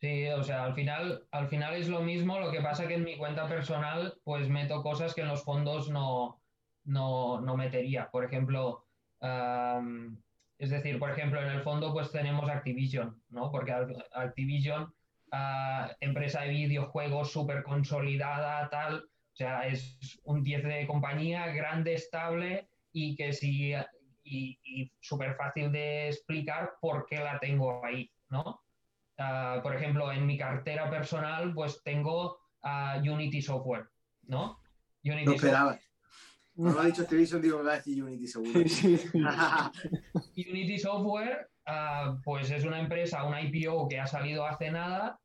Sí, 0.00 0.28
o 0.28 0.44
sea, 0.44 0.64
al 0.64 0.74
final, 0.74 1.26
al 1.32 1.48
final 1.48 1.74
es 1.74 1.88
lo 1.88 2.02
mismo, 2.02 2.38
lo 2.38 2.52
que 2.52 2.60
pasa 2.60 2.86
que 2.86 2.94
en 2.94 3.04
mi 3.04 3.16
cuenta 3.16 3.48
personal 3.48 4.14
pues 4.22 4.48
meto 4.48 4.82
cosas 4.82 5.12
que 5.12 5.22
en 5.22 5.28
los 5.28 5.42
fondos 5.42 5.90
no, 5.90 6.40
no, 6.84 7.40
no 7.40 7.56
metería. 7.56 8.08
Por 8.10 8.24
ejemplo, 8.24 8.86
am, 9.20 10.22
es 10.58 10.70
decir, 10.70 11.00
por 11.00 11.10
ejemplo, 11.10 11.42
en 11.42 11.48
el 11.48 11.62
fondo 11.62 11.92
pues 11.92 12.12
tenemos 12.12 12.48
Activision, 12.48 13.20
¿no? 13.28 13.50
Porque 13.50 13.74
Activision, 14.12 14.94
ah, 15.32 15.90
empresa 16.00 16.42
de 16.42 16.50
videojuegos 16.50 17.32
súper 17.32 17.64
consolidada, 17.64 18.68
tal, 18.70 18.98
o 18.98 19.36
sea, 19.36 19.66
es 19.66 20.20
un 20.24 20.44
10 20.44 20.64
de 20.64 20.86
compañía, 20.86 21.48
grande, 21.48 21.94
estable, 21.94 22.68
y 22.92 23.16
que 23.16 23.32
si 23.32 23.74
y, 24.24 24.92
súper 25.00 25.34
fácil 25.36 25.72
de 25.72 26.08
explicar 26.08 26.74
por 26.80 27.06
qué 27.06 27.16
la 27.16 27.38
tengo 27.38 27.84
ahí, 27.84 28.10
¿no? 28.28 28.60
Ah, 29.18 29.58
por 29.62 29.74
ejemplo, 29.74 30.12
en 30.12 30.24
mi 30.26 30.38
cartera 30.38 30.88
personal, 30.88 31.52
pues 31.52 31.82
tengo 31.82 32.38
Unity 33.02 33.42
Software, 33.42 33.88
¿no? 34.22 34.60
Unity 35.04 35.24
no 35.24 35.32
esperaba. 35.32 35.78
No 36.54 36.72
lo 36.72 36.80
ha 36.80 36.86
dicho 36.86 37.02
Activision, 37.02 37.40
digo, 37.40 37.58
me 37.58 37.64
va 37.64 37.72
a 37.72 37.76
decir 37.76 38.02
Unity 38.02 38.26
seguro. 38.26 38.52
Unity 40.36 40.78
Software, 40.78 41.50
ah, 41.66 42.18
pues 42.24 42.50
es 42.50 42.64
una 42.64 42.80
empresa, 42.80 43.24
una 43.24 43.40
IPO 43.42 43.88
que 43.88 44.00
ha 44.00 44.06
salido 44.06 44.44
hace 44.44 44.70
nada, 44.70 45.20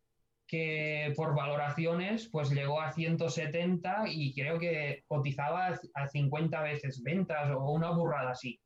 que 0.48 1.12
por 1.16 1.36
valoraciones, 1.36 2.30
pues 2.32 2.52
llegó 2.52 2.82
a 2.82 2.92
170 2.92 4.04
y 4.10 4.34
creo 4.36 4.60
que 4.60 5.04
cotizaba 5.08 5.80
a 5.96 6.08
50 6.08 6.62
veces 6.62 7.02
ventas 7.02 7.50
o 7.50 7.72
una 7.72 7.92
burrada 7.92 8.32
así. 8.32 8.60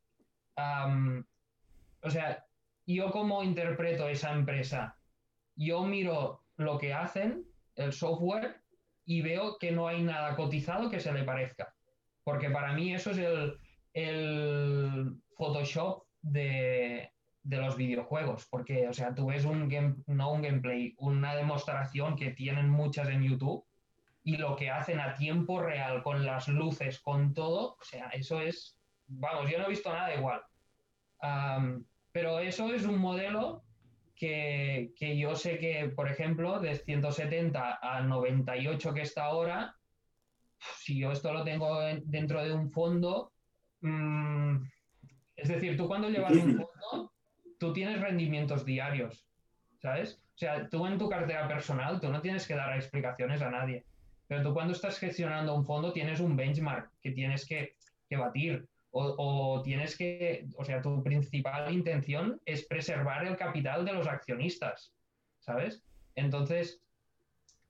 o 0.57 2.09
sea, 2.09 2.43
yo 2.85 3.11
cómo 3.11 3.43
interpreto 3.43 4.09
esa 4.09 4.33
empresa, 4.33 4.96
yo 5.57 5.83
miro 5.83 6.43
lo 6.55 6.77
que 6.77 6.93
hacen, 6.93 7.43
el 7.75 7.91
software, 7.91 8.61
y 9.05 9.21
veo 9.21 9.57
que 9.57 9.71
no 9.71 9.87
hay 9.87 10.01
nada 10.03 10.35
cotizado 10.35 10.89
que 10.89 10.99
se 10.99 11.11
le 11.11 11.23
parezca. 11.23 11.73
Porque 12.23 12.49
para 12.49 12.73
mí 12.73 12.93
eso 12.93 13.11
es 13.11 13.19
el, 13.93 15.17
Photoshop 15.37 16.03
de, 16.21 17.11
los 17.43 17.77
videojuegos. 17.77 18.47
Porque, 18.49 18.87
o 18.87 18.93
sea, 18.93 19.15
tú 19.15 19.27
ves 19.27 19.45
un 19.45 19.69
game, 19.69 19.95
no 20.07 20.33
un 20.33 20.41
gameplay, 20.41 20.93
una 20.97 21.35
demostración 21.35 22.15
que 22.15 22.31
tienen 22.31 22.69
muchas 22.69 23.07
en 23.09 23.23
YouTube 23.23 23.65
y 24.23 24.35
lo 24.35 24.57
que 24.57 24.69
hacen 24.69 24.99
a 24.99 25.13
tiempo 25.13 25.61
real, 25.61 26.03
con 26.03 26.25
las 26.25 26.49
luces, 26.49 26.99
con 26.99 27.33
todo, 27.33 27.77
o 27.79 27.83
sea, 27.83 28.09
eso 28.09 28.41
es, 28.41 28.77
vamos, 29.07 29.49
yo 29.49 29.57
no 29.57 29.65
he 29.65 29.69
visto 29.69 29.89
nada 29.89 30.13
igual. 30.13 30.41
pero 32.11 32.39
eso 32.39 32.73
es 32.73 32.83
un 32.83 32.99
modelo 32.99 33.63
que, 34.17 34.91
que, 34.95 35.17
yo 35.17 35.35
sé 35.35 35.59
que, 35.59 35.91
por 35.95 36.09
ejemplo, 36.09 36.59
de 36.59 36.75
170 36.75 37.79
a 37.81 38.01
98 38.01 38.93
que 38.93 39.01
está 39.01 39.25
ahora, 39.25 39.75
si 40.79 40.99
yo 40.99 41.11
esto 41.11 41.31
lo 41.33 41.43
tengo 41.43 41.79
dentro 42.03 42.43
de 42.43 42.53
un 42.53 42.71
fondo, 42.71 43.31
mm, 43.81 44.57
es 45.35 45.47
decir, 45.49 45.77
tú 45.77 45.87
cuando 45.87 46.09
llevas 46.09 46.33
un 46.33 46.57
fondo, 46.57 47.13
tú 47.59 47.73
tienes 47.73 48.01
rendimientos 48.01 48.65
diarios, 48.65 49.25
¿sabes? 49.81 50.19
O 50.35 50.37
sea, 50.37 50.67
tú 50.69 50.85
en 50.85 50.97
tu 50.97 51.09
cartera 51.09 51.47
personal, 51.47 51.99
tú 51.99 52.09
no 52.09 52.21
tienes 52.21 52.47
que 52.47 52.55
dar 52.55 52.75
explicaciones 52.75 53.41
a 53.41 53.49
nadie, 53.49 53.85
pero 54.27 54.43
tú 54.43 54.53
cuando 54.53 54.73
estás 54.73 54.99
gestionando 54.99 55.55
un 55.55 55.65
fondo 55.65 55.93
tienes 55.93 56.19
un 56.19 56.35
benchmark 56.35 56.91
que 57.01 57.11
tienes 57.11 57.45
que, 57.45 57.75
batir. 58.15 58.67
O, 58.99 59.61
tienes 59.63 59.95
que, 59.95 60.47
o 60.57 60.65
sea, 60.65 60.81
tu 60.81 61.03
principal 61.03 61.71
intención 61.71 62.41
es 62.45 62.65
preservar 62.65 63.25
el 63.27 63.37
capital 63.37 63.85
de 63.85 63.93
los 63.93 64.07
accionistas, 64.07 64.91
¿sabes? 65.39 65.83
Entonces, 66.15 66.81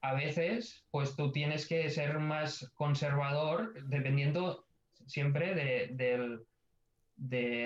a 0.02 0.14
veces, 0.14 0.86
pues 0.92 1.16
tú 1.16 1.32
tienes 1.32 1.68
que 1.68 1.90
ser 1.90 2.20
más 2.20 2.72
conservador 2.76 3.74
dependiendo 3.88 4.66
siempre 5.06 5.54
de, 5.54 6.40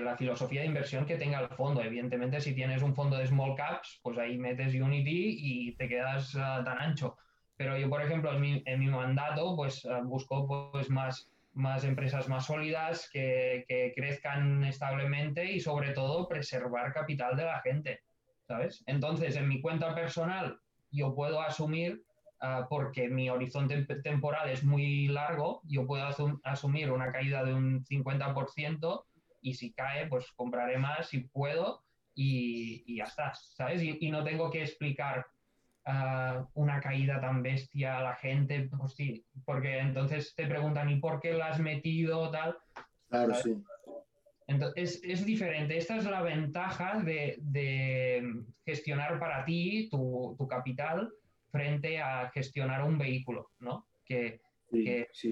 la 0.01 0.17
filosofía 0.17 0.61
de 0.61 0.67
inversión 0.67 1.05
que 1.05 1.17
tenga 1.17 1.39
el 1.39 1.49
fondo. 1.49 1.83
Evidentemente, 1.83 2.41
si 2.41 2.53
tienes 2.55 2.81
un 2.81 2.95
fondo 2.95 3.17
de 3.17 3.27
small 3.27 3.55
caps, 3.55 3.99
pues 4.01 4.17
ahí 4.17 4.37
metes 4.37 4.73
Unity 4.73 5.37
y 5.39 5.71
te 5.73 5.87
quedas 5.87 6.35
ah, 6.35 6.61
tan 6.63 6.79
ancho. 6.79 7.17
Pero 7.57 7.77
yo, 7.77 7.89
por 7.89 8.01
ejemplo, 8.01 8.31
en 8.33 8.79
mi, 8.79 8.87
mandato, 8.87 9.55
pues 9.55 9.85
ah, 9.85 10.01
busco 10.03 10.71
pues, 10.71 10.89
más, 10.89 11.29
más 11.53 11.83
empresas 11.83 12.29
más 12.29 12.45
sólidas 12.45 13.09
que, 13.11 13.65
que, 13.67 13.93
crezcan 13.95 14.63
establemente 14.63 15.51
y 15.51 15.59
sobre 15.59 15.91
todo 15.91 16.27
preservar 16.27 16.93
capital 16.93 17.35
de 17.35 17.45
la 17.45 17.61
gente, 17.61 18.01
¿sabes? 18.47 18.83
Entonces, 18.85 19.35
en 19.35 19.47
mi 19.47 19.61
cuenta 19.61 19.93
personal, 19.93 20.59
yo 20.91 21.13
puedo 21.13 21.41
asumir 21.41 22.03
Ah, 22.43 22.65
porque 22.67 23.07
mi 23.07 23.29
horizonte 23.29 23.83
temporal 24.01 24.49
es 24.49 24.63
muy 24.63 25.07
largo, 25.07 25.61
yo 25.65 25.85
puedo 25.85 26.03
asumir 26.43 26.91
una 26.91 27.11
caída 27.11 27.43
de 27.43 27.53
un 27.53 27.85
50% 27.85 29.05
y 29.41 29.53
si 29.53 29.73
cae, 29.73 30.07
pues 30.07 30.31
compraré 30.31 30.79
más 30.79 31.07
si 31.09 31.19
puedo 31.19 31.83
y, 32.15 32.95
ya 32.95 33.03
está, 33.03 33.31
¿sabes? 33.35 33.83
Y, 33.83 34.09
no 34.09 34.23
tengo 34.23 34.49
que 34.49 34.63
explicar 34.63 35.27
ah, 35.85 36.47
una 36.53 36.79
caída 36.79 37.19
tan 37.19 37.41
bestia 37.41 37.97
a 37.97 38.03
la 38.03 38.15
gente, 38.15 38.69
pues 38.77 38.93
sí, 38.93 39.25
porque 39.45 39.79
entonces 39.79 40.33
te 40.35 40.47
preguntan, 40.47 40.89
¿y 40.89 40.97
por 40.97 41.19
qué 41.19 41.33
la 41.33 41.47
has 41.47 41.59
metido 41.59 42.29
tal? 42.31 42.57
Claro, 43.09 43.35
sí. 43.35 43.55
Entonces, 44.47 45.01
es, 45.03 45.25
diferente. 45.25 45.77
Esta 45.77 45.95
es 45.95 46.03
la 46.03 46.21
ventaja 46.21 46.99
de, 46.99 48.21
gestionar 48.65 49.17
para 49.19 49.45
ti 49.45 49.87
tu, 49.89 50.35
tu 50.37 50.47
capital 50.47 51.09
frente 51.51 51.99
a 51.99 52.29
gestionar 52.31 52.83
un 52.83 52.97
vehículo, 52.97 53.51
¿no? 53.59 53.85
Que, 54.05 54.41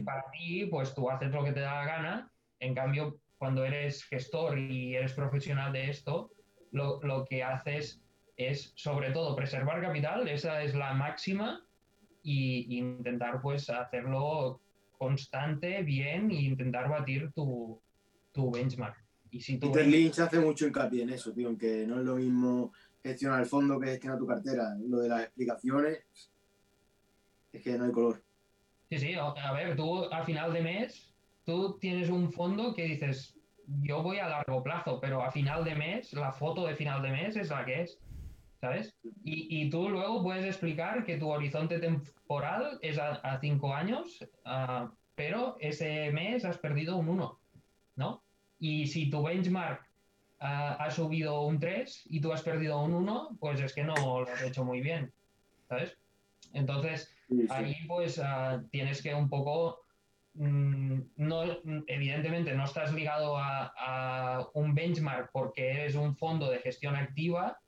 para 0.06 0.26
ti, 0.32 0.66
pues 0.66 0.94
tú 0.94 1.10
haces 1.10 1.32
lo 1.32 1.44
que 1.44 1.54
te 1.54 1.62
da 1.62 1.76
la 1.76 1.86
gana, 1.86 2.32
en 2.60 2.76
cambio, 2.76 3.20
cuando 3.38 3.64
eres 3.64 4.04
gestor 4.04 4.60
y 4.60 4.96
eres 4.96 5.14
profesional 5.14 5.72
de 5.72 5.90
esto, 5.90 6.32
lo, 6.72 7.26
que 7.26 7.44
haces 7.44 8.02
es 8.40 8.72
sobre 8.76 9.12
todo 9.12 9.36
preservar 9.36 9.82
capital, 9.82 10.28
esa 10.30 10.64
es 10.64 10.74
la 10.74 10.94
máxima, 10.94 11.62
y, 12.24 12.78
intentar 12.78 13.42
pues 13.42 13.70
hacerlo 13.70 14.62
constante, 14.98 15.84
bien, 15.84 16.32
e 16.32 16.36
intentar 16.36 16.90
batir 16.90 17.32
tu, 17.34 17.82
benchmark. 18.34 18.96
Y 19.32 19.42
si 19.42 19.58
Peter 19.58 19.86
Lynch 19.86 20.20
hace 20.20 20.40
mucho 20.40 20.66
hincapié 20.66 21.04
en 21.04 21.10
eso, 21.10 21.34
tío, 21.34 21.50
en 21.50 21.58
que 21.58 21.86
no 21.86 22.00
es 22.00 22.06
lo 22.06 22.16
mismo 22.16 22.72
gestionar 23.04 23.42
el 23.42 23.46
fondo 23.46 23.78
que 23.78 23.88
gestiona 23.88 24.18
tu 24.18 24.26
cartera. 24.26 24.76
Lo 24.88 25.00
de 25.00 25.10
las 25.10 25.24
explicaciones 25.24 26.00
es 27.52 27.62
que 27.62 27.78
no 27.78 27.86
hay 27.86 27.92
color. 27.92 28.24
Sí, 28.90 28.98
sí, 28.98 29.14
a 29.16 29.54
ver, 29.54 29.76
tú 29.76 30.06
a 30.06 30.24
final 30.24 30.54
de 30.54 30.62
mes, 30.62 31.14
tú 31.46 31.78
tienes 31.78 32.10
un 32.10 32.32
fondo 32.32 32.74
que 32.74 32.86
dices, 32.86 33.38
yo 33.82 34.02
voy 34.02 34.18
a 34.18 34.30
largo 34.30 34.64
plazo, 34.64 35.00
pero 35.00 35.22
a 35.22 35.32
final 35.32 35.64
de 35.66 35.76
mes, 35.76 36.14
la 36.14 36.32
foto 36.32 36.66
de 36.66 36.76
final 36.76 37.02
de 37.02 37.12
mes 37.12 37.36
es 37.36 37.50
la 37.50 37.66
que 37.66 37.82
es, 37.82 38.00
¿sabes? 38.60 38.96
Y, 39.24 39.70
tú 39.70 39.90
luego 39.90 40.22
puedes 40.22 40.46
explicar 40.46 41.06
que 41.06 41.18
tu 41.18 41.30
horizonte 41.30 41.80
temporal 41.80 42.78
es 42.82 42.98
a, 42.98 43.40
cinco 43.40 43.74
años, 43.74 44.26
ah, 44.46 44.92
pero 45.16 45.58
ese 45.60 46.12
mes 46.12 46.46
has 46.46 46.58
perdido 46.58 46.98
un 46.98 47.10
uno, 47.10 47.40
¿no? 47.96 48.24
Y 48.60 48.88
si 48.88 49.10
tu 49.10 49.24
benchmark 49.24 49.86
ha, 50.40 50.90
subido 50.92 51.42
un 51.42 51.60
3 51.60 52.08
y 52.10 52.22
tú 52.22 52.32
has 52.32 52.42
perdido 52.42 52.82
un 52.82 52.94
1, 52.94 53.38
pues 53.40 53.60
es 53.60 53.74
que 53.74 53.84
no 53.84 53.96
lo 53.96 54.30
has 54.30 54.42
hecho 54.42 54.64
muy 54.64 54.82
bien, 54.82 55.12
¿sabes? 55.68 55.98
Entonces, 56.54 57.14
ahí 57.50 57.76
pues 57.88 58.20
ah, 58.20 58.64
tienes 58.72 59.02
que 59.02 59.14
un 59.14 59.30
poco, 59.30 59.82
mm, 60.34 61.00
no, 61.18 61.44
evidentemente 61.88 62.54
no 62.54 62.66
estás 62.66 62.94
ligado 62.94 63.38
a, 63.38 64.50
un 64.54 64.74
benchmark 64.74 65.32
porque 65.32 65.72
eres 65.72 65.96
un 65.96 66.16
fondo 66.16 66.50
de 66.50 66.60
gestión 66.60 66.96
activa 66.96 67.60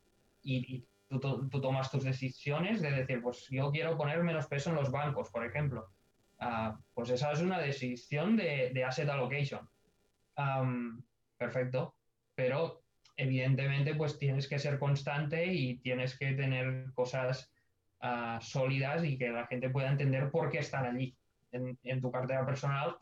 y, 0.43 0.85
tú, 1.09 1.49
tomas 1.49 1.91
tus 1.91 2.03
decisiones 2.03 2.81
de 2.81 2.91
decir, 2.91 3.21
pues 3.21 3.47
yo 3.49 3.71
quiero 3.71 3.97
poner 3.97 4.23
menos 4.23 4.47
peso 4.47 4.69
en 4.69 4.75
los 4.77 4.91
bancos, 4.91 5.29
por 5.29 5.45
ejemplo. 5.45 5.89
Ah, 6.39 6.77
pues 6.93 7.09
esa 7.09 7.31
es 7.31 7.41
una 7.41 7.59
decisión 7.59 8.35
de, 8.35 8.83
asset 8.85 9.09
allocation. 9.09 9.67
perfecto 11.37 11.95
pero 12.35 12.81
evidentemente 13.17 13.95
pues 13.95 14.17
tienes 14.17 14.47
que 14.47 14.59
ser 14.59 14.79
constante 14.79 15.45
y 15.45 15.77
tienes 15.77 16.17
que 16.17 16.33
tener 16.33 16.91
cosas 16.93 17.51
ah, 17.99 18.39
sólidas 18.41 19.03
y 19.03 19.17
que 19.17 19.29
la 19.29 19.47
gente 19.47 19.69
pueda 19.69 19.89
entender 19.89 20.31
por 20.31 20.49
qué 20.49 20.59
están 20.59 20.85
allí 20.85 21.15
en, 21.51 22.01
tu 22.01 22.11
cartera 22.11 22.45
personal, 22.45 22.95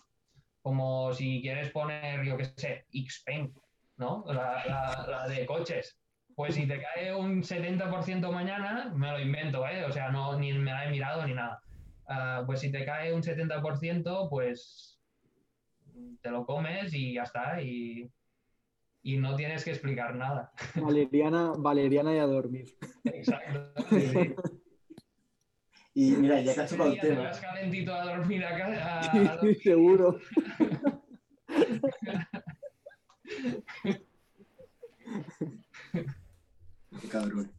como 0.62 1.14
si 1.14 1.42
quieres 1.42 1.70
poner, 1.72 2.26
yo 2.26 2.36
qué 2.36 2.46
sé, 2.46 2.86
Xpeng, 2.92 3.54
¿no? 3.98 4.26
La, 4.28 5.26
de 5.30 5.46
coches. 5.46 5.99
Pues 6.40 6.56
si 6.56 6.66
te 6.66 6.82
cae 6.82 7.14
un 7.14 7.44
70% 7.44 8.32
mañana, 8.32 8.94
me 8.96 9.12
lo 9.12 9.20
invento, 9.20 9.68
¿eh? 9.68 9.84
O 9.84 9.92
sea, 9.92 10.10
no, 10.10 10.40
ni 10.40 10.54
me 10.54 10.72
la 10.72 10.86
he 10.86 10.90
mirado 10.90 11.28
ni 11.28 11.34
nada. 11.34 11.62
Ah, 12.08 12.44
pues 12.46 12.62
si 12.62 12.72
te 12.72 12.86
cae 12.86 13.14
un 13.14 13.22
70%, 13.22 14.30
pues 14.30 15.02
te 16.22 16.32
lo 16.32 16.46
comes 16.46 16.94
y 16.94 17.16
ya 17.16 17.24
está. 17.24 17.62
Y, 17.62 18.10
y 19.04 19.18
no 19.18 19.36
tienes 19.36 19.66
que 19.66 19.72
explicar 19.72 20.16
nada. 20.16 20.54
Valeriana, 20.76 21.52
Valeriana 21.58 22.16
y 22.16 22.20
a 22.20 22.26
dormir. 22.26 22.70
Exacto. 23.04 23.74
Y 25.94 26.12
mira, 26.12 26.40
ya 26.40 26.54
que 26.54 26.62
has 26.62 26.72
el 26.72 27.00
tema. 27.02 27.32
Te 27.32 27.42
calentito 27.42 27.94
a 27.94 28.16
dormir 28.16 28.46
acá. 28.46 29.02
A, 29.02 29.42
Sí, 29.42 29.56
seguro. 29.62 30.18
Qué 37.02 37.08
cabrón. 37.08 37.52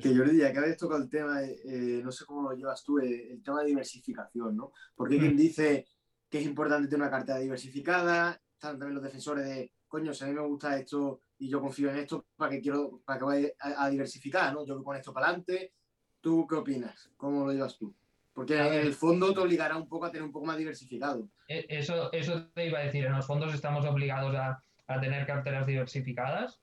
Que 0.00 0.16
Jordi, 0.16 0.38
ya 0.38 0.52
que 0.52 0.58
habéis 0.58 0.78
tocado 0.78 1.02
el 1.02 1.10
tema, 1.10 1.42
eh, 1.42 2.00
no 2.02 2.10
sé 2.10 2.24
cómo 2.24 2.50
lo 2.50 2.56
llevas 2.56 2.82
tú, 2.82 2.98
eh, 2.98 3.32
el 3.32 3.42
tema 3.42 3.60
de 3.60 3.66
diversificación, 3.66 4.56
¿no? 4.56 4.72
Porque 4.94 5.18
quien 5.18 5.34
mm. 5.34 5.36
dice 5.36 5.86
que 6.30 6.38
es 6.38 6.46
importante 6.46 6.88
tener 6.88 7.02
una 7.02 7.10
cartera 7.10 7.38
diversificada, 7.38 8.40
están 8.54 8.78
también 8.78 8.94
los 8.94 9.02
defensores 9.02 9.44
de, 9.44 9.72
coño, 9.88 10.14
si 10.14 10.24
a 10.24 10.28
mí 10.28 10.32
me 10.32 10.46
gusta 10.46 10.78
esto 10.78 11.22
y 11.38 11.48
yo 11.48 11.60
confío 11.60 11.90
en 11.90 11.98
esto, 11.98 12.26
¿para 12.36 12.50
que 12.50 12.60
quiero, 12.62 13.02
para 13.04 13.18
que 13.18 13.24
vaya 13.24 13.48
a, 13.60 13.84
a 13.84 13.90
diversificar, 13.90 14.54
¿no? 14.54 14.64
Yo 14.64 14.78
que 14.78 14.84
con 14.84 14.96
esto 14.96 15.12
para 15.12 15.26
adelante, 15.26 15.74
¿tú 16.20 16.46
qué 16.46 16.54
opinas? 16.54 17.10
¿Cómo 17.16 17.46
lo 17.46 17.52
llevas 17.52 17.76
tú? 17.76 17.94
Porque 18.32 18.56
en 18.56 18.86
el 18.86 18.94
fondo 18.94 19.34
te 19.34 19.40
obligará 19.40 19.76
un 19.76 19.88
poco 19.88 20.06
a 20.06 20.10
tener 20.10 20.24
un 20.24 20.32
poco 20.32 20.46
más 20.46 20.56
diversificado. 20.56 21.28
E- 21.46 21.66
Eso, 21.68 22.10
eso 22.12 22.48
te 22.54 22.68
iba 22.68 22.78
a 22.78 22.84
decir, 22.84 23.04
en 23.04 23.12
los 23.12 23.26
fondos 23.26 23.52
estamos 23.52 23.84
obligados 23.84 24.34
a, 24.34 24.62
a 24.86 25.00
tener 25.00 25.26
carteras 25.26 25.66
diversificadas 25.66 26.60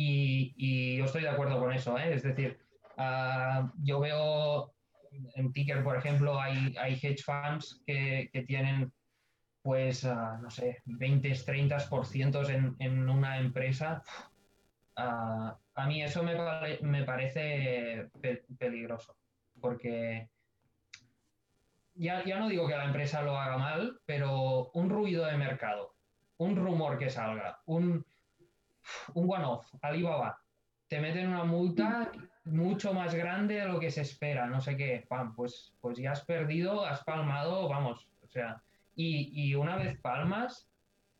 y, 0.00 0.96
yo 0.96 1.04
estoy 1.06 1.22
de 1.22 1.28
acuerdo 1.28 1.58
con 1.58 1.72
eso, 1.72 1.98
¿eh? 1.98 2.14
Es 2.14 2.22
decir, 2.22 2.58
ah, 2.96 3.72
yo 3.82 3.98
veo 3.98 4.72
en 5.34 5.52
Ticker, 5.52 5.82
por 5.82 5.96
ejemplo, 5.96 6.40
hay, 6.40 6.76
hay 6.78 6.94
hedge 6.94 7.22
funds 7.24 7.82
que, 7.84 8.30
que 8.32 8.42
tienen, 8.42 8.92
pues, 9.62 10.04
ah, 10.04 10.38
no 10.40 10.50
sé, 10.50 10.82
20, 10.84 11.32
30% 11.34 12.48
en, 12.48 12.76
en 12.78 13.08
una 13.08 13.38
empresa. 13.38 14.02
Ah, 14.96 15.58
a 15.74 15.86
mí 15.86 16.02
eso 16.02 16.22
me, 16.22 16.36
me 16.82 17.02
parece 17.02 18.08
pe- 18.20 18.44
peligroso, 18.56 19.16
porque 19.60 20.28
ya, 21.94 22.24
ya 22.24 22.38
no 22.38 22.48
digo 22.48 22.68
que 22.68 22.76
la 22.76 22.84
empresa 22.84 23.22
lo 23.22 23.36
haga 23.36 23.58
mal, 23.58 24.00
pero 24.06 24.70
un 24.74 24.90
ruido 24.90 25.26
de 25.26 25.36
mercado, 25.36 25.96
un 26.36 26.54
rumor 26.54 26.98
que 26.98 27.10
salga, 27.10 27.60
un, 27.66 28.06
un 29.14 29.30
one-off, 29.30 29.66
Alibaba, 29.82 30.38
te 30.88 31.00
meten 31.00 31.28
una 31.28 31.44
multa 31.44 32.10
mucho 32.44 32.94
más 32.94 33.14
grande 33.14 33.56
de 33.56 33.66
lo 33.66 33.78
que 33.78 33.90
se 33.90 34.02
espera, 34.02 34.46
no 34.46 34.60
sé 34.60 34.76
qué, 34.76 35.06
pues, 35.36 35.74
pues 35.80 35.98
ya 35.98 36.12
has 36.12 36.24
perdido, 36.24 36.84
has 36.84 37.04
palmado, 37.04 37.68
vamos, 37.68 38.08
o 38.22 38.26
sea, 38.28 38.62
y, 38.96 39.30
y 39.34 39.54
una 39.54 39.76
vez 39.76 39.98
palmas, 40.00 40.68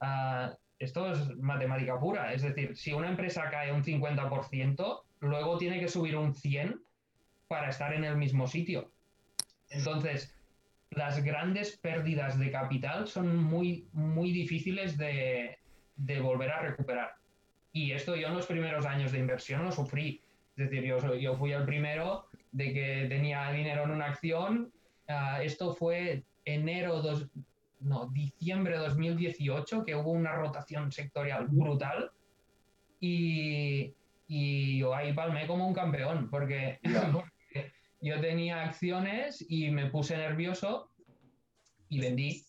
ah, 0.00 0.54
esto 0.78 1.12
es 1.12 1.36
matemática 1.36 1.98
pura, 1.98 2.32
es 2.32 2.42
decir, 2.42 2.76
si 2.76 2.92
una 2.92 3.08
empresa 3.08 3.50
cae 3.50 3.72
un 3.72 3.84
50%, 3.84 5.02
luego 5.20 5.58
tiene 5.58 5.80
que 5.80 5.88
subir 5.88 6.16
un 6.16 6.34
100% 6.34 6.80
para 7.48 7.70
estar 7.70 7.92
en 7.94 8.04
el 8.04 8.16
mismo 8.16 8.46
sitio. 8.46 8.92
Entonces, 9.70 10.34
las 10.90 11.22
grandes 11.22 11.76
pérdidas 11.76 12.38
de 12.38 12.50
capital 12.50 13.08
son 13.08 13.36
muy, 13.36 13.88
muy 13.92 14.32
difíciles 14.32 14.96
de, 14.96 15.58
de 15.96 16.20
volver 16.20 16.50
a 16.50 16.60
recuperar. 16.60 17.14
Y 17.72 17.92
esto 17.92 18.16
yo 18.16 18.28
en 18.28 18.34
los 18.34 18.46
primeros 18.46 18.86
años 18.86 19.12
de 19.12 19.18
inversión 19.18 19.64
lo 19.64 19.72
sufrí. 19.72 20.20
Es 20.56 20.70
decir, 20.70 20.84
yo, 20.84 21.36
fui 21.36 21.52
el 21.52 21.64
primero 21.64 22.26
de 22.50 22.72
que 22.72 23.06
tenía 23.08 23.50
dinero 23.52 23.84
en 23.84 23.90
una 23.90 24.06
acción. 24.06 24.72
Ah, 25.06 25.42
esto 25.42 25.74
fue 25.74 26.24
enero, 26.44 27.00
dos, 27.00 27.28
no, 27.80 28.08
diciembre 28.08 28.72
de 28.72 28.84
2018, 28.88 29.84
que 29.84 29.94
hubo 29.94 30.10
una 30.10 30.32
rotación 30.32 30.90
sectorial 30.90 31.46
brutal. 31.48 32.10
Y, 33.00 33.94
y 34.26 34.78
yo 34.78 34.94
ahí 34.94 35.12
palmé 35.12 35.46
como 35.46 35.66
un 35.66 35.74
campeón, 35.74 36.28
porque, 36.30 36.80
porque 37.12 37.72
yo 38.00 38.20
tenía 38.20 38.64
acciones 38.64 39.44
y 39.48 39.70
me 39.70 39.86
puse 39.90 40.16
nervioso 40.16 40.90
y 41.88 42.00
vendí. 42.00 42.44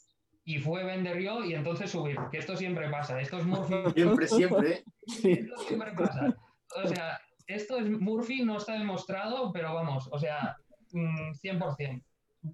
Y 0.49 0.57
fue 0.57 0.83
vender 0.83 1.19
yo 1.19 1.43
y 1.45 1.53
entonces 1.53 1.91
subir, 1.91 2.17
que 2.31 2.39
esto 2.39 2.57
siempre 2.57 2.89
pasa. 2.89 3.21
Esto 3.21 3.37
es 3.37 3.45
Murphy. 3.45 3.75
Siempre, 3.93 4.27
siempre. 4.27 4.69
¿eh? 4.73 4.83
Esto 5.23 5.57
siempre 5.67 5.91
pasa. 5.91 6.35
O 6.83 6.87
sea, 6.87 7.19
esto 7.45 7.77
es 7.77 7.87
Murphy, 7.87 8.43
no 8.43 8.57
está 8.57 8.73
demostrado, 8.73 9.51
pero 9.51 9.75
vamos, 9.75 10.09
o 10.11 10.17
sea, 10.17 10.57
mm, 10.91 11.33
100%. 11.33 12.01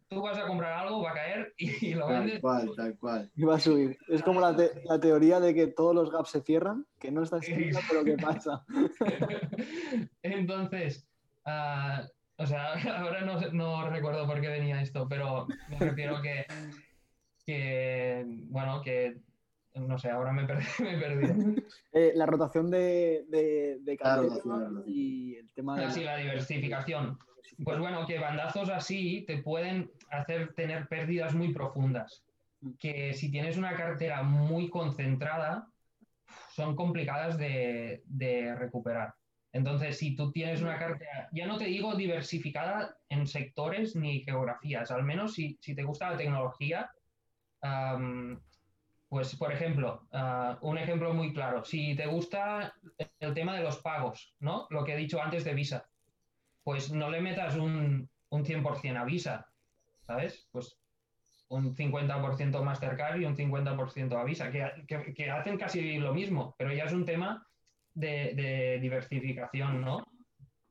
Tú 0.09 0.21
vas 0.21 0.37
a 0.37 0.45
comprar 0.45 0.73
algo, 0.73 1.03
va 1.03 1.11
a 1.11 1.13
caer 1.13 1.53
y, 1.57 1.93
lo 1.93 2.07
Tal 2.07 2.19
vendes. 2.23 2.41
cual, 2.41 2.69
tal 2.75 2.97
cual. 2.97 3.31
Y 3.33 3.43
va 3.45 3.55
a 3.55 3.59
subir. 3.61 3.97
Es 4.09 4.21
como 4.23 4.41
la, 4.41 4.53
te- 4.53 4.81
la 4.83 4.99
teoría 4.99 5.39
de 5.39 5.53
que 5.53 5.67
todos 5.67 5.95
los 5.95 6.11
gaps 6.11 6.31
se 6.31 6.41
cierran, 6.41 6.85
que 6.99 7.11
no 7.11 7.23
está 7.23 7.37
escrita, 7.37 7.79
pero 7.87 8.03
que 8.03 8.17
pasa. 8.17 8.65
Entonces, 10.21 11.07
ah, 11.45 12.03
o 12.37 12.45
sea, 12.45 12.73
ahora 12.99 13.21
no, 13.21 13.39
no 13.51 13.89
recuerdo 13.89 14.27
por 14.27 14.41
qué 14.41 14.49
venía 14.49 14.81
esto, 14.81 15.07
pero 15.07 15.47
me 15.69 15.77
refiero 15.79 16.21
que, 16.21 16.45
que 17.45 18.25
bueno, 18.49 18.81
que 18.81 19.17
no 19.75 19.97
sé, 19.97 20.09
ahora 20.09 20.31
me 20.31 20.43
he 20.43 20.45
perdido. 20.45 20.69
Me 20.79 20.95
he 20.95 20.99
perdido. 20.99 21.63
Eh, 21.91 22.13
la 22.15 22.25
rotación 22.25 22.71
de, 22.71 23.25
de, 23.29 23.79
de 23.81 24.83
y 24.87 25.35
el 25.35 25.51
tema 25.53 25.77
de 25.77 25.85
Ah, 25.85 25.91
sí, 25.91 26.03
la 26.03 26.17
diversificación. 26.17 27.19
Pues 27.63 27.79
bueno, 27.79 28.05
que 28.05 28.19
bandazos 28.19 28.69
así 28.69 29.23
te 29.27 29.37
pueden 29.37 29.91
hacer 30.09 30.53
tener 30.53 30.87
pérdidas 30.87 31.35
muy 31.35 31.53
profundas. 31.53 32.23
Que 32.79 33.13
si 33.13 33.29
tienes 33.29 33.57
una 33.57 33.75
cartera 33.75 34.23
muy 34.23 34.69
concentrada, 34.69 35.67
son 36.51 36.75
complicadas 36.75 37.37
de, 37.37 38.01
de 38.05 38.55
recuperar. 38.55 39.13
Entonces, 39.51 39.97
si 39.97 40.15
tú 40.15 40.31
tienes 40.31 40.61
una 40.61 40.77
cartera, 40.77 41.29
ya 41.31 41.47
no 41.47 41.57
te 41.57 41.65
digo 41.65 41.95
diversificada 41.95 42.97
en 43.07 43.25
sectores 43.25 43.95
ni 43.95 44.21
geografías, 44.21 44.91
al 44.91 45.03
menos 45.03 45.33
si, 45.33 45.57
si 45.61 45.73
te 45.75 45.83
gusta 45.83 46.11
la 46.11 46.17
tecnología, 46.17 46.91
pues 49.09 49.35
por 49.35 49.51
ejemplo, 49.51 50.07
ah, 50.11 50.57
un 50.61 50.77
ejemplo 50.77 51.13
muy 51.13 51.33
claro, 51.33 51.63
si 51.63 51.95
te 51.95 52.05
gusta 52.07 52.73
el 53.19 53.33
tema 53.33 53.55
de 53.55 53.63
los 53.63 53.77
pagos, 53.81 54.35
¿no? 54.39 54.67
Lo 54.69 54.83
que 54.83 54.93
he 54.93 54.97
dicho 54.97 55.21
antes 55.21 55.43
de 55.43 55.53
Visa, 55.53 55.87
pues 56.63 56.91
no 56.91 57.09
le 57.09 57.21
metas 57.21 57.55
un, 57.55 58.09
un 58.29 58.43
100% 58.45 58.97
a 58.97 59.05
Visa, 59.05 59.47
¿sabes? 60.07 60.47
Pues 60.51 60.77
un 61.49 61.75
50% 61.75 62.63
Mastercard 62.63 63.19
y 63.19 63.25
un 63.25 63.35
50% 63.35 64.17
a 64.19 64.23
Visa, 64.23 64.51
que, 64.51 64.83
que- 64.87 65.13
que 65.13 65.29
hacen 65.29 65.57
casi 65.57 65.99
lo 65.99 66.13
mismo, 66.13 66.55
pero 66.57 66.73
ya 66.73 66.85
es 66.85 66.93
un 66.93 67.05
tema 67.05 67.45
de, 67.93 68.33
de 68.33 68.79
diversificación, 68.81 69.81
¿no? 69.81 70.03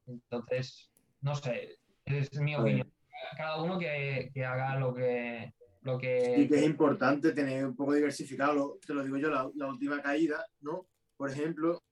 Entonces, 0.07 0.91
no 1.21 1.35
sé, 1.37 1.79
es 2.05 2.39
mi 2.41 2.55
opinión. 2.57 2.93
Cada 3.37 3.63
uno 3.63 3.79
que, 3.79 4.31
que 4.35 4.45
haga 4.45 4.77
lo 4.79 4.93
que, 4.93 5.55
lo 5.85 5.97
que... 5.99 6.35
Y 6.39 6.49
que 6.49 6.57
es 6.57 6.63
importante 6.65 7.33
tener 7.33 7.65
un 7.65 7.77
poco 7.77 7.93
diversificado, 7.95 8.53
lo- 8.55 8.79
te 8.85 8.93
lo 8.93 9.03
digo 9.05 9.17
yo, 9.17 9.31
la, 9.31 9.49
la 9.55 9.69
última 9.69 10.03
caída, 10.03 10.45
¿no? 10.61 10.87
Por 11.17 11.31
ejemplo, 11.31 11.83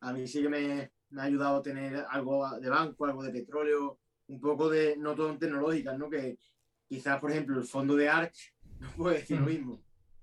a 0.00 0.12
mí 0.12 0.26
sí 0.28 0.42
que 0.42 0.48
me, 0.48 0.92
me 1.10 1.20
ha 1.20 1.24
ayudado 1.24 1.56
a 1.58 1.62
tener 1.62 2.04
algo 2.08 2.48
de 2.60 2.68
banco, 2.68 3.04
algo 3.06 3.22
de 3.22 3.32
petróleo, 3.32 3.98
un 4.28 4.40
poco 4.40 4.68
de, 4.68 4.96
no 4.96 5.14
todo 5.14 5.30
en 5.30 5.38
tecnológicas, 5.38 5.98
¿no? 5.98 6.08
Que 6.08 6.38
quizás, 6.86 7.18
por 7.20 7.30
ejemplo, 7.30 7.58
el 7.58 7.64
fondo 7.66 7.96
de 7.96 8.08
Arch 8.08 8.54
no 8.80 8.90
puede 8.92 9.18
decir 9.18 9.38
lo 9.40 9.46
mismo. 9.46 9.82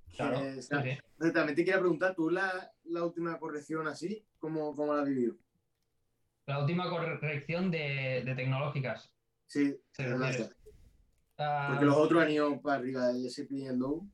Que, 0.10 0.18
Claro, 0.18 0.40
o 0.40 0.54
sí, 0.54 0.62
sea, 0.62 0.82
sí. 0.84 0.98
También 1.34 1.56
te 1.56 1.66
quería 1.66 1.80
preguntar, 1.80 2.16
¿tú 2.16 2.30
la, 2.30 2.72
la 2.86 3.04
última 3.04 3.38
corrección 3.40 3.88
así, 3.88 4.26
cómo, 4.40 4.74
cómo 4.76 4.94
la 4.94 5.02
has 5.02 5.08
vivido? 5.10 5.36
La 6.46 6.60
última 6.60 6.90
corrección 6.90 7.72
de, 7.72 8.22
de 8.24 8.36
tecnológicas. 8.36 9.12
Sí, 9.48 9.76
Sí, 9.92 10.04
Ah, 11.38 11.68
porque 11.70 11.86
los 11.86 11.98
otros 11.98 12.24
han 12.24 12.32
ido 12.32 12.62
para 12.62 12.78
arriba, 12.78 13.10
el 13.12 13.26
S&P 13.26 13.56
y 13.56 13.66
el 13.66 13.80
Dow. 13.80 14.08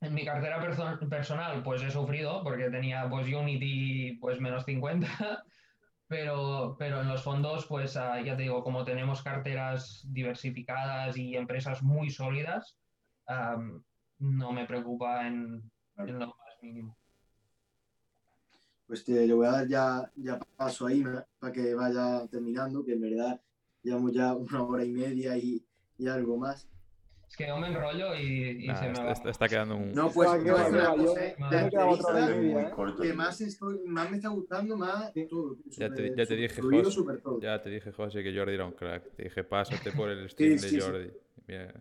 En 0.00 0.14
mi 0.14 0.24
cartera 0.24 0.60
perso- 0.60 1.08
personal, 1.08 1.62
pues 1.62 1.82
he 1.82 1.90
sufrido 1.90 2.42
porque 2.44 2.70
tenía 2.70 3.08
pues 3.08 3.26
Unity 3.26 4.18
pues 4.20 4.40
menos 4.40 4.64
50, 4.64 5.08
pero, 6.06 6.76
pero 6.78 7.00
en 7.00 7.08
los 7.08 7.22
fondos, 7.22 7.66
pues 7.66 7.96
ah, 7.96 8.20
ya 8.20 8.36
te 8.36 8.42
digo, 8.42 8.62
como 8.62 8.84
tenemos 8.84 9.22
carteras 9.22 10.06
diversificadas 10.08 11.16
y 11.16 11.36
empresas 11.36 11.82
muy 11.82 12.10
sólidas, 12.10 12.78
no 14.18 14.52
me 14.52 14.66
preocupa 14.66 15.26
en, 15.26 15.70
en 15.96 16.18
lo 16.18 16.26
más 16.28 16.62
mínimo. 16.62 16.96
Pues 18.86 19.04
te 19.04 19.26
le 19.26 19.34
voy 19.34 19.46
a 19.46 19.50
dar 19.50 19.66
ya, 19.66 20.12
ya 20.14 20.38
paso 20.56 20.86
ahí 20.86 21.02
para 21.40 21.52
que 21.52 21.74
vaya 21.74 22.24
terminando, 22.28 22.84
que 22.84 22.92
en 22.92 23.00
verdad 23.00 23.40
llevamos 23.82 24.12
ya 24.12 24.32
una 24.32 24.62
hora 24.62 24.84
y 24.84 24.92
media 24.92 25.36
y, 25.36 25.65
y 25.98 26.08
algo 26.08 26.36
más. 26.36 26.68
Es 27.28 27.36
que 27.36 27.48
yo 27.48 27.56
me 27.58 27.66
enrollo 27.66 28.14
y, 28.14 28.64
y 28.64 28.66
Nah, 28.68 28.76
se 28.76 28.84
me 28.84 28.92
está, 28.92 29.04
va. 29.04 29.12
está- 29.12 29.30
está 29.30 29.48
quedando 29.48 29.76
un... 29.76 29.92
No, 29.92 30.10
pues 30.12 30.30
yo- 30.44 30.52
cosa, 30.54 31.24
¿eh? 31.24 31.34
que 33.02 33.12
más, 33.14 33.40
estoy, 33.40 33.80
más 33.84 34.08
me 34.10 34.16
está 34.18 34.28
gustando, 34.28 34.76
más 34.76 35.12
Sí. 35.12 35.26
todo. 35.28 35.56
Ya 35.76 35.90
te, 35.92 36.14
ya 36.14 36.24
dije, 36.24 36.48
fluido, 36.62 36.84
José, 36.84 37.02
ya 37.40 37.60
te 37.60 37.70
dije, 37.70 37.90
José, 37.92 38.22
que 38.22 38.36
Jordi 38.36 38.54
era 38.54 38.64
un 38.64 38.72
crack. 38.72 39.10
Te 39.16 39.24
dije, 39.24 39.42
pásate 39.42 39.90
por 39.92 40.08
el 40.10 40.30
stream 40.30 40.56
sí, 40.58 40.64
de 40.76 40.80
sí. 40.80 40.80
Jordi. 40.80 41.10
Mira, 41.48 41.74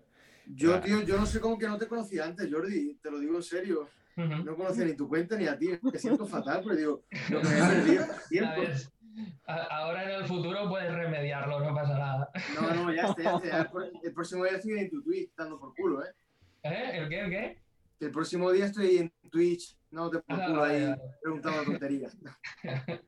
Yo, 0.47 0.75
Ah. 0.75 0.81
tío, 0.81 1.01
yo 1.03 1.17
no 1.17 1.25
sé 1.27 1.39
cómo 1.39 1.57
que 1.59 1.67
no 1.67 1.77
te 1.77 1.87
conocía 1.87 2.25
antes, 2.25 2.51
Jordi, 2.51 2.95
te 3.01 3.11
lo 3.11 3.19
digo 3.19 3.35
en 3.35 3.43
serio. 3.43 3.87
No 4.17 4.55
conocía 4.55 4.85
ni 4.85 4.93
tu 4.95 5.07
cuenta 5.09 5.35
ni 5.37 5.45
a 5.45 5.57
ti, 5.57 5.69
me 5.81 5.99
siento 5.99 6.25
fatal, 6.25 6.61
pero 6.63 6.75
digo, 6.75 7.03
lo 7.29 7.41
que 7.41 7.47
me 7.49 7.57
he 7.57 7.61
perdido 7.61 8.05
Ahora 9.45 10.03
en 10.03 10.21
el 10.21 10.25
futuro 10.25 10.67
puedes 10.69 10.93
remediarlo, 10.93 11.59
no 11.59 11.73
pasa 11.73 11.97
nada. 11.97 12.29
No, 12.55 12.73
no, 12.73 12.93
ya 12.93 13.07
está, 13.07 13.23
ya 13.43 13.61
está. 13.61 13.79
el, 14.03 14.13
próximo 14.13 14.43
día 14.43 14.57
estoy 14.57 14.79
en 14.79 14.89
tu 14.89 15.01
Twitch 15.03 15.31
dando 15.35 15.59
por 15.59 15.73
culo, 15.75 16.03
¿eh? 16.03 16.13
¿Eh? 16.63 16.91
¿El 16.93 17.09
qué? 17.09 17.19
¿El 17.19 17.29
qué? 17.29 17.61
El 17.99 18.11
próximo 18.11 18.51
día 18.51 18.65
estoy 18.65 18.97
en 18.97 19.13
Twitch, 19.31 19.77
no 19.91 20.09
te 20.09 20.19
por 20.19 20.39
Ah, 20.39 20.45
culo 20.47 20.63
ahí 20.63 20.95
preguntando 21.21 21.63
tonterías. 21.63 22.17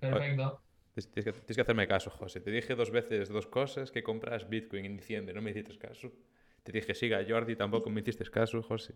Perfecto. 0.00 0.62
tienes 0.94 1.06
que, 1.06 1.32
tienes 1.32 1.56
que 1.56 1.60
hacerme 1.62 1.88
caso, 1.88 2.10
José. 2.10 2.40
Te 2.40 2.50
dije 2.50 2.74
dos 2.74 2.90
veces 2.90 3.28
dos 3.28 3.46
cosas, 3.46 3.90
que 3.90 4.02
compras 4.02 4.48
Bitcoin 4.48 4.84
en 4.84 4.96
diciembre, 4.96 5.34
no 5.34 5.40
me 5.40 5.50
hiciste 5.50 5.76
caso. 5.78 6.12
Te 6.62 6.72
dije, 6.72 6.94
siga 6.94 7.24
Jordi, 7.26 7.56
tampoco 7.56 7.88
me 7.90 8.00
hiciste 8.00 8.24
caso, 8.24 8.62
José. 8.62 8.94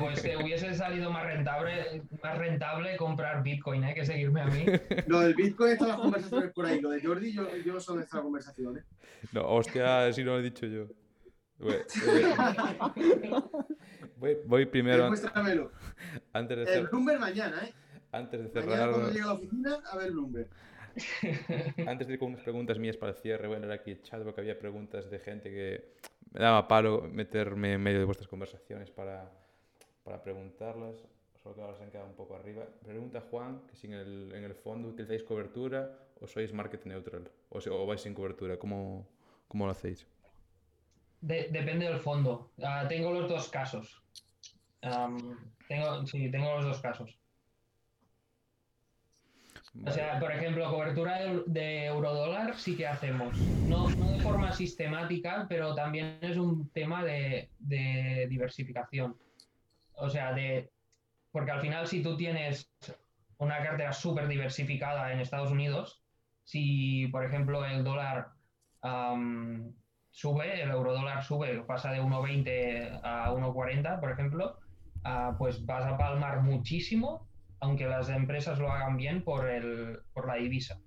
Pues 0.00 0.22
te 0.22 0.36
hubiese 0.36 0.74
salido 0.74 1.10
más 1.10 1.24
rentable, 1.24 2.02
más 2.22 2.38
rentable 2.38 2.96
comprar 2.96 3.42
Bitcoin, 3.42 3.84
¿eh? 3.84 3.94
Que 3.94 4.04
seguirme 4.04 4.40
a 4.40 4.46
mí. 4.46 4.64
Lo 5.06 5.20
del 5.20 5.34
Bitcoin 5.34 5.72
están 5.72 5.88
las 5.88 5.98
conversaciones 5.98 6.52
por 6.52 6.66
ahí. 6.66 6.80
Lo 6.80 6.90
de 6.90 7.00
Jordi, 7.00 7.32
yo, 7.32 7.56
yo 7.56 7.80
son 7.80 8.00
estas 8.00 8.20
conversaciones. 8.20 8.84
No, 9.32 9.46
hostia, 9.48 10.12
si 10.12 10.24
no 10.24 10.32
lo 10.32 10.40
he 10.40 10.42
dicho 10.42 10.66
yo. 10.66 10.86
Voy, 11.58 11.72
eh, 11.74 12.34
voy, 14.16 14.36
voy 14.46 14.66
primero. 14.66 15.04
Demuéstramelo. 15.04 15.72
Antes 16.32 16.56
de 16.56 16.62
El 16.62 16.68
cerrar. 16.68 16.90
Bloomberg 16.90 17.20
mañana, 17.20 17.64
¿eh? 17.64 17.72
Antes 18.12 18.40
de 18.40 18.60
Mañana 18.60 18.76
cerrar. 18.76 18.90
cuando 18.90 19.10
llegue 19.10 19.22
a 19.22 19.26
la 19.26 19.32
oficina, 19.32 19.78
a 19.90 19.96
ver 19.96 20.12
Bloomberg. 20.12 20.48
Antes 21.86 22.06
de 22.06 22.14
ir 22.14 22.18
con 22.18 22.28
unas 22.28 22.42
preguntas 22.42 22.78
mías 22.78 22.96
para 22.96 23.12
el 23.12 23.18
cierre, 23.18 23.46
voy 23.48 23.56
a 23.56 23.60
leer 23.60 23.72
aquí 23.72 23.90
el 23.90 24.02
chat 24.02 24.22
porque 24.22 24.40
había 24.40 24.58
preguntas 24.58 25.10
de 25.10 25.18
gente 25.18 25.50
que 25.50 25.94
me 26.32 26.40
daba 26.40 26.66
palo 26.68 27.02
meterme 27.02 27.74
en 27.74 27.82
medio 27.82 27.98
de 27.98 28.04
vuestras 28.04 28.28
conversaciones 28.28 28.90
para, 28.90 29.30
para 30.08 30.22
preguntarlas. 30.22 30.96
Solo 31.42 31.54
que 31.54 31.60
ahora 31.60 31.76
se 31.76 31.84
han 31.84 31.90
quedado 31.90 32.08
un 32.08 32.14
poco 32.16 32.34
arriba. 32.34 32.64
Pregunta 32.84 33.20
Juan 33.30 33.60
que 33.68 33.76
si 33.76 33.86
en 33.88 33.92
el, 33.92 34.32
en 34.34 34.42
el 34.42 34.54
fondo 34.54 34.88
utilizáis 34.88 35.22
cobertura 35.22 35.80
o 36.20 36.26
sois 36.26 36.52
market 36.52 36.84
neutral 36.86 37.28
o, 37.50 37.60
si- 37.60 37.68
o 37.70 37.86
vais 37.86 38.00
sin 38.00 38.14
cobertura. 38.14 38.58
¿Cómo, 38.58 39.06
cómo 39.46 39.66
lo 39.66 39.72
hacéis? 39.72 40.06
De- 41.20 41.48
depende 41.52 41.86
del 41.86 42.00
fondo. 42.00 42.50
Ah, 42.62 42.86
tengo 42.88 43.12
los 43.12 43.28
dos 43.28 43.48
casos. 43.50 44.02
Tengo, 45.68 46.06
sí, 46.06 46.30
tengo 46.30 46.56
los 46.56 46.64
dos 46.64 46.80
casos. 46.80 47.18
O 49.86 49.90
sea, 49.90 50.18
por 50.18 50.32
ejemplo, 50.32 50.68
cobertura 50.70 51.20
de, 51.22 51.42
de 51.46 51.84
eurodólar 51.86 52.56
sí 52.56 52.76
que 52.76 52.86
hacemos. 52.86 53.36
No, 53.64 53.86
no 53.96 54.10
de 54.10 54.18
forma 54.20 54.50
sistemática, 54.52 55.46
pero 55.48 55.74
también 55.74 56.18
es 56.22 56.36
un 56.36 56.68
tema 56.70 57.04
de, 57.04 57.50
de 57.58 58.26
diversificación. 58.28 59.16
O 59.98 60.08
sea, 60.08 60.32
de. 60.32 60.70
Porque 61.30 61.50
al 61.50 61.60
final, 61.60 61.86
si 61.86 62.02
tú 62.02 62.16
tienes 62.16 62.72
una 63.38 63.62
cartera 63.62 63.92
súper 63.92 64.28
diversificada 64.28 65.12
en 65.12 65.20
Estados 65.20 65.50
Unidos, 65.50 66.02
si, 66.44 67.06
por 67.08 67.24
ejemplo, 67.24 67.64
el 67.64 67.84
dólar 67.84 68.28
am, 68.82 69.74
sube, 70.10 70.62
el 70.62 70.70
eurodólar 70.70 71.22
sube, 71.22 71.62
pasa 71.62 71.92
de 71.92 72.00
1,20 72.00 73.00
a 73.02 73.30
1,40, 73.32 74.00
por 74.00 74.10
ejemplo, 74.10 74.58
ah, 75.04 75.34
pues 75.38 75.64
vas 75.66 75.84
a 75.84 75.98
palmar 75.98 76.42
muchísimo 76.42 77.28
aunque 77.60 77.86
las 77.86 78.08
empresas 78.08 78.58
lo 78.58 78.70
hagan 78.70 78.96
bien 78.96 79.22
por, 79.22 79.48
el, 79.48 80.00
por 80.12 80.26
la 80.26 80.36
divisa. 80.36 80.80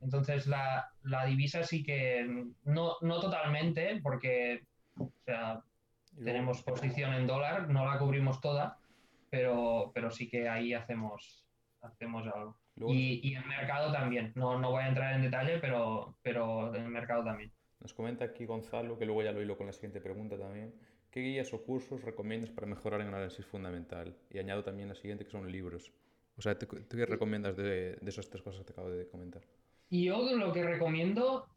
Entonces 0.00 0.46
la, 0.46 0.92
la 1.02 1.24
divisa 1.26 1.62
sí 1.62 1.82
que 1.82 2.46
no, 2.64 2.96
no 3.00 3.20
totalmente, 3.20 4.00
porque 4.02 4.62
o 4.98 5.10
sea, 5.24 5.62
tenemos 6.22 6.62
posición 6.62 7.14
en 7.14 7.26
dólar, 7.26 7.68
no 7.68 7.84
la 7.84 7.98
cubrimos 7.98 8.40
toda, 8.40 8.78
pero, 9.30 9.90
pero 9.94 10.10
sí 10.10 10.28
que 10.28 10.48
ahí 10.48 10.74
hacemos, 10.74 11.46
hacemos 11.80 12.26
algo. 12.26 12.58
luego 12.76 12.94
Y, 12.94 13.20
y 13.22 13.34
en 13.34 13.46
mercado 13.46 13.92
también, 13.92 14.32
no, 14.34 14.58
no 14.58 14.70
voy 14.70 14.82
a 14.84 14.88
entrar 14.88 15.14
en 15.14 15.22
detalle, 15.22 15.58
pero, 15.58 16.16
pero 16.22 16.74
en 16.74 16.82
el 16.82 16.90
mercado 16.90 17.24
también. 17.24 17.52
Nos 17.80 17.94
comenta 17.94 18.24
aquí 18.24 18.44
Gonzalo, 18.44 18.98
que 18.98 19.06
luego 19.06 19.22
ya 19.22 19.32
lo 19.32 19.40
hilo 19.40 19.56
con 19.56 19.66
la 19.66 19.72
siguiente 19.72 20.00
pregunta 20.00 20.36
también. 20.36 20.74
¿Qué 21.10 21.20
guías 21.20 21.52
o 21.54 21.62
cursos 21.62 22.02
recomiendas 22.02 22.50
para 22.50 22.66
mejorar 22.66 23.00
en 23.00 23.08
análisis 23.08 23.46
fundamental? 23.46 24.16
Y 24.30 24.38
añado 24.38 24.62
también 24.62 24.88
la 24.88 24.94
siguiente, 24.94 25.24
que 25.24 25.30
son 25.30 25.50
libros. 25.50 25.92
O 26.36 26.42
sea, 26.42 26.58
¿tú, 26.58 26.66
tú 26.66 26.96
qué 26.96 27.06
recomiendas 27.06 27.56
de, 27.56 27.96
de 27.96 28.10
esas 28.10 28.28
tres 28.28 28.42
cosas 28.42 28.60
que 28.60 28.66
te 28.66 28.72
acabo 28.72 28.90
de 28.90 29.08
comentar? 29.08 29.42
Y 29.90 30.04
yo 30.04 30.36
lo 30.36 30.52
que 30.52 30.62
recomiendo 30.62 31.48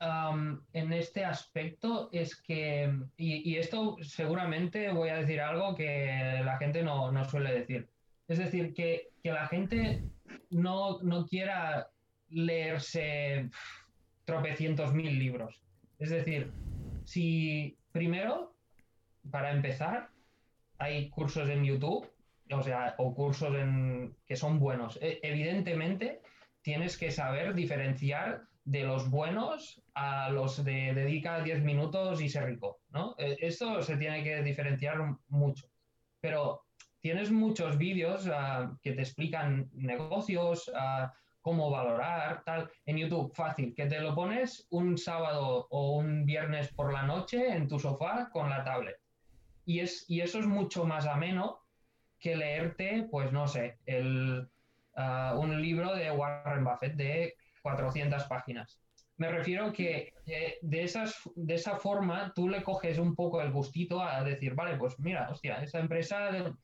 en 0.74 0.94
este 0.94 1.26
aspecto 1.26 2.10
es 2.14 2.42
que, 2.42 2.90
y, 3.18 3.58
esto 3.58 3.98
seguramente 4.02 4.92
voy 4.92 5.10
a 5.10 5.18
decir 5.18 5.42
algo 5.42 5.76
que 5.76 6.42
la 6.44 6.58
gente 6.58 6.82
no, 6.82 7.12
no 7.12 7.26
suele 7.26 7.52
decir, 7.52 7.90
es 8.30 8.38
decir, 8.38 8.74
que, 8.74 9.10
que 9.22 9.34
la 9.34 9.48
gente 9.48 10.04
no, 10.50 11.02
no 11.02 11.26
quiera 11.26 11.90
leerse 12.30 13.50
tropecientos 14.24 14.94
mil 14.94 15.20
libros. 15.20 15.62
Es 16.00 16.10
decir, 16.10 16.54
si 17.04 17.78
primero, 17.92 18.56
para 19.30 19.52
empezar, 19.52 20.10
hay 20.78 21.10
cursos 21.10 21.50
en 21.50 21.66
YouTube, 21.66 22.10
o 22.50 22.64
sea, 22.64 22.96
o 22.98 23.14
cursos 23.14 23.54
en, 23.56 24.16
que 24.26 24.38
son 24.38 24.60
buenos. 24.60 24.98
E- 25.02 25.20
evidentemente, 25.22 26.22
tienes 26.62 26.98
que 26.98 27.12
saber 27.12 27.54
diferenciar 27.54 28.44
de 28.64 28.84
los 28.84 29.10
buenos 29.10 29.82
a 29.94 30.30
los 30.30 30.64
de 30.64 30.94
dedica 30.94 31.42
10 31.42 31.64
minutos 31.64 32.22
y 32.22 32.30
ser 32.30 32.46
rico, 32.46 32.82
¿no? 32.90 33.16
Eh, 33.18 33.38
Esto 33.42 33.82
se 33.82 33.98
tiene 33.98 34.24
que 34.24 34.44
diferenciar 34.44 34.98
mucho. 35.28 35.68
Pero 36.20 36.64
tienes 37.00 37.32
muchos 37.32 37.78
vídeos 37.78 38.28
ah, 38.32 38.78
que 38.82 38.94
te 38.94 39.02
explican 39.02 39.70
negocios, 39.74 40.72
ah, 40.76 41.12
cómo 41.42 41.72
valorar, 41.72 42.44
tal, 42.46 42.70
en 42.86 42.98
YouTube, 42.98 43.34
fácil, 43.34 43.74
que 43.76 43.88
te 43.88 44.00
lo 44.00 44.14
pones 44.14 44.68
un 44.70 44.98
sábado 44.98 45.68
o 45.72 45.98
un 45.98 46.26
viernes 46.26 46.72
por 46.72 46.94
la 46.94 47.02
noche 47.02 47.52
en 47.52 47.68
tu 47.68 47.80
sofá 47.80 48.30
con 48.32 48.50
la 48.50 48.64
tablet. 48.64 48.98
Y, 49.66 49.80
es, 49.80 50.06
y 50.08 50.22
eso 50.22 50.40
es 50.40 50.46
mucho 50.46 50.86
más 50.86 51.08
ameno 51.08 51.62
que 52.20 52.36
leerte, 52.36 53.08
pues 53.10 53.32
no 53.32 53.48
sé, 53.48 53.80
el, 53.88 54.51
ah, 54.96 55.36
un 55.38 55.62
libro 55.62 55.96
de 55.96 56.12
Warren 56.12 56.64
Buffett 56.64 56.96
de 56.96 57.36
400 57.62 58.24
páginas. 58.26 58.80
Me 59.18 59.30
refiero 59.30 59.72
que 59.72 60.14
eh, 60.26 60.58
de, 60.62 60.84
esas, 60.84 61.16
de 61.36 61.54
esa 61.54 61.78
forma 61.78 62.32
tú 62.34 62.50
le 62.50 62.64
coges 62.64 62.98
un 62.98 63.16
poco 63.16 63.42
el 63.42 63.52
gustito 63.52 64.02
a 64.02 64.24
decir, 64.24 64.56
vale, 64.56 64.78
pues 64.78 65.00
mira, 65.00 65.30
hostia, 65.30 65.62
esa 65.62 65.80
empresa 65.80 66.56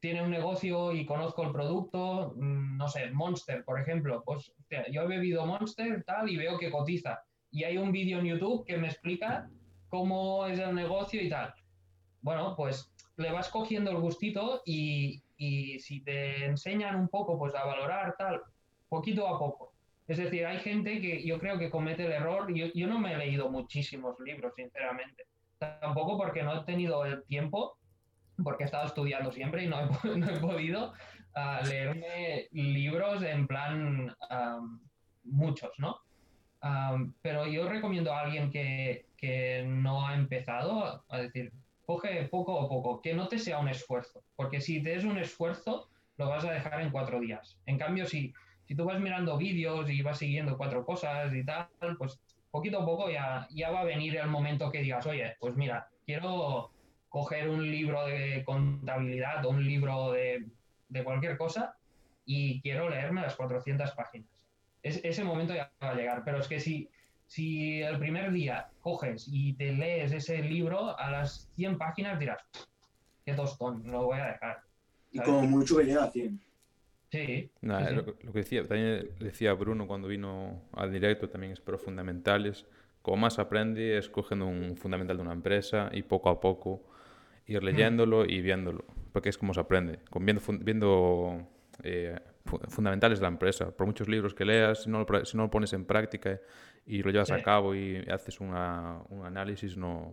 tiene 0.00 0.22
un 0.22 0.30
negocio 0.30 0.92
y 0.92 1.04
conozco 1.04 1.42
el 1.42 1.52
producto, 1.52 2.32
mm, 2.36 2.76
no 2.76 2.88
sé, 2.88 3.10
Monster, 3.10 3.64
por 3.64 3.80
ejemplo, 3.80 4.22
pues 4.24 4.52
yo 4.90 5.02
he 5.02 5.06
bebido 5.06 5.44
Monster 5.46 6.04
tal 6.04 6.30
y 6.30 6.36
veo 6.36 6.58
que 6.58 6.70
cotiza. 6.70 7.20
Y 7.50 7.64
hay 7.64 7.76
un 7.76 7.92
vídeo 7.92 8.18
en 8.18 8.26
YouTube 8.26 8.64
que 8.64 8.76
me 8.76 8.88
explica 8.88 9.50
cómo 9.88 10.46
es 10.46 10.58
el 10.58 10.74
negocio 10.74 11.20
y 11.20 11.28
tal. 11.28 11.54
Bueno, 12.20 12.54
pues 12.56 12.90
le 13.16 13.32
vas 13.32 13.48
cogiendo 13.48 13.90
el 13.90 13.98
gustito 13.98 14.62
y, 14.64 15.22
y 15.36 15.78
si 15.80 16.00
te 16.00 16.46
enseñan 16.46 16.96
un 16.96 17.08
poco 17.08 17.38
pues 17.38 17.54
a 17.54 17.64
valorar 17.64 18.14
tal, 18.16 18.42
poquito 18.88 19.26
a 19.28 19.38
poco. 19.38 19.72
Es 20.08 20.18
decir, 20.18 20.46
hay 20.46 20.58
gente 20.58 21.00
que 21.00 21.26
yo 21.26 21.38
creo 21.38 21.58
que 21.58 21.70
comete 21.70 22.06
el 22.06 22.12
error. 22.12 22.52
Yo, 22.54 22.66
yo 22.74 22.86
no 22.86 22.98
me 22.98 23.12
he 23.12 23.16
leído 23.16 23.50
muchísimos 23.50 24.18
libros, 24.20 24.54
sinceramente. 24.54 25.24
Tampoco 25.58 26.16
porque 26.16 26.42
no 26.42 26.60
he 26.60 26.64
tenido 26.64 27.04
el 27.04 27.24
tiempo, 27.24 27.76
porque 28.42 28.64
he 28.64 28.66
estado 28.66 28.86
estudiando 28.86 29.32
siempre 29.32 29.64
y 29.64 29.68
no 29.68 29.80
he, 29.80 29.86
no 30.16 30.28
he 30.28 30.38
podido 30.38 30.92
ah, 31.34 31.60
leerme 31.66 32.46
libros 32.52 33.22
en 33.22 33.46
plan 33.46 34.14
am, 34.30 34.80
muchos, 35.24 35.72
¿no? 35.78 35.98
Am, 36.60 37.14
pero 37.20 37.46
yo 37.46 37.68
recomiendo 37.68 38.12
a 38.12 38.20
alguien 38.20 38.50
que, 38.50 39.06
que 39.16 39.64
no 39.66 40.06
ha 40.06 40.14
empezado 40.14 41.04
a 41.08 41.18
decir, 41.18 41.52
coge 41.86 42.24
poco 42.24 42.60
a 42.60 42.68
poco, 42.68 43.00
que 43.00 43.14
no 43.14 43.28
te 43.28 43.38
sea 43.38 43.58
un 43.58 43.68
esfuerzo, 43.68 44.22
porque 44.36 44.60
si 44.60 44.82
te 44.82 44.94
es 44.94 45.04
un 45.04 45.18
esfuerzo, 45.18 45.88
lo 46.18 46.28
vas 46.28 46.44
a 46.44 46.52
dejar 46.52 46.80
en 46.80 46.90
cuatro 46.90 47.20
días. 47.20 47.58
En 47.66 47.78
cambio, 47.78 48.06
si, 48.06 48.32
si 48.66 48.74
tú 48.74 48.84
vas 48.84 49.00
mirando 49.00 49.36
vídeos 49.38 49.88
y 49.90 50.02
vas 50.02 50.18
siguiendo 50.18 50.56
cuatro 50.58 50.84
cosas 50.84 51.32
y 51.34 51.44
tal, 51.44 51.68
pues 51.98 52.20
poquito 52.50 52.80
a 52.80 52.84
poco 52.86 53.10
ya, 53.10 53.46
ya 53.50 53.70
va 53.70 53.80
a 53.80 53.84
venir 53.84 54.16
el 54.16 54.28
momento 54.28 54.70
que 54.70 54.82
digas, 54.82 55.06
oye, 55.06 55.36
pues 55.38 55.54
mira, 55.56 55.88
quiero 56.04 56.72
coger 57.08 57.48
un 57.48 57.70
libro 57.70 58.04
de 58.06 58.42
contabilidad 58.44 59.44
o 59.46 59.50
un 59.50 59.64
libro 59.64 60.12
de, 60.12 60.46
de 60.88 61.04
cualquier 61.04 61.36
cosa 61.38 61.76
y 62.24 62.60
quiero 62.62 62.90
leerme 62.90 63.22
las 63.22 63.36
400 63.36 63.92
páginas. 63.92 64.28
Es- 64.82 65.04
ese 65.04 65.24
momento 65.24 65.54
ya 65.54 65.72
va 65.82 65.90
a 65.90 65.94
llegar, 65.94 66.22
pero 66.24 66.38
es 66.38 66.48
que 66.48 66.60
si, 66.60 66.88
si 67.26 67.82
el 67.82 67.98
primer 67.98 68.32
día 68.32 68.68
coges 68.80 69.26
y 69.30 69.52
te 69.54 69.72
lees 69.72 70.12
ese 70.12 70.42
libro 70.42 70.98
a 70.98 71.10
las 71.10 71.50
100 71.56 71.76
páginas 71.78 72.18
dirás, 72.18 72.38
qué 73.24 73.34
tostón, 73.34 73.82
lo 73.90 74.06
voy 74.06 74.18
a 74.20 74.26
dejar. 74.26 74.60
Y 75.10 75.20
como 75.20 75.42
mucho 75.42 75.78
que 75.78 75.84
llega 75.84 76.04
a 76.04 76.10
100. 76.10 76.40
Sí, 77.10 77.50
Nada, 77.60 77.88
sí, 77.88 77.88
sí. 77.90 77.94
Lo, 77.96 78.02
lo 78.22 78.32
que 78.32 78.38
decía, 78.40 78.62
también 78.64 79.10
decía 79.20 79.52
Bruno 79.54 79.86
cuando 79.86 80.08
vino 80.08 80.62
al 80.72 80.92
directo, 80.92 81.28
también 81.28 81.52
es 81.52 81.60
pero 81.60 81.78
fundamentales. 81.78 82.66
Como 83.02 83.18
más 83.18 83.38
aprende 83.38 83.96
es 83.98 84.08
cogiendo 84.08 84.46
un 84.46 84.76
fundamental 84.76 85.16
de 85.16 85.22
una 85.22 85.32
empresa 85.32 85.88
y 85.92 86.02
poco 86.02 86.28
a 86.28 86.40
poco 86.40 86.82
ir 87.46 87.62
leyéndolo 87.62 88.24
y 88.24 88.40
viéndolo, 88.42 88.84
porque 89.12 89.28
es 89.28 89.38
como 89.38 89.54
se 89.54 89.60
aprende, 89.60 90.00
con 90.10 90.24
viendo, 90.26 90.42
viendo 90.60 91.46
eh, 91.84 92.18
fu- 92.44 92.58
fundamentales 92.68 93.20
de 93.20 93.22
la 93.22 93.28
empresa. 93.28 93.70
Por 93.70 93.86
muchos 93.86 94.08
libros 94.08 94.34
que 94.34 94.44
leas, 94.44 94.82
si 94.82 94.90
no 94.90 95.04
lo, 95.04 95.24
si 95.24 95.36
no 95.36 95.44
lo 95.44 95.50
pones 95.50 95.72
en 95.72 95.84
práctica 95.84 96.40
y 96.86 97.02
lo 97.02 97.10
llevas 97.10 97.30
a 97.32 97.42
cabo 97.42 97.74
y 97.74 97.96
haces 98.08 98.40
una- 98.40 99.02
un 99.08 99.26
análisis, 99.26 99.76
no 99.76 100.12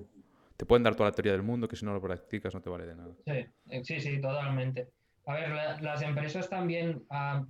te 0.57 0.65
pueden 0.65 0.83
dar 0.83 0.95
toda 0.95 1.09
la 1.09 1.15
teoría 1.15 1.31
del 1.33 1.43
mundo 1.43 1.67
que 1.67 1.75
si 1.75 1.85
no 1.85 1.93
lo 1.93 2.01
practicas 2.01 2.53
no 2.53 2.61
te 2.61 2.69
vale 2.69 2.85
de 2.85 2.95
nada. 2.95 3.13
Sí, 3.25 3.31
eh, 3.69 3.83
sí, 3.83 3.99
sí, 3.99 4.19
totalmente. 4.21 4.89
A 5.25 5.35
ver, 5.35 5.49
la- 5.49 5.79
las 5.81 6.01
empresas 6.01 6.49
también, 6.49 7.03
ah, 7.09 7.45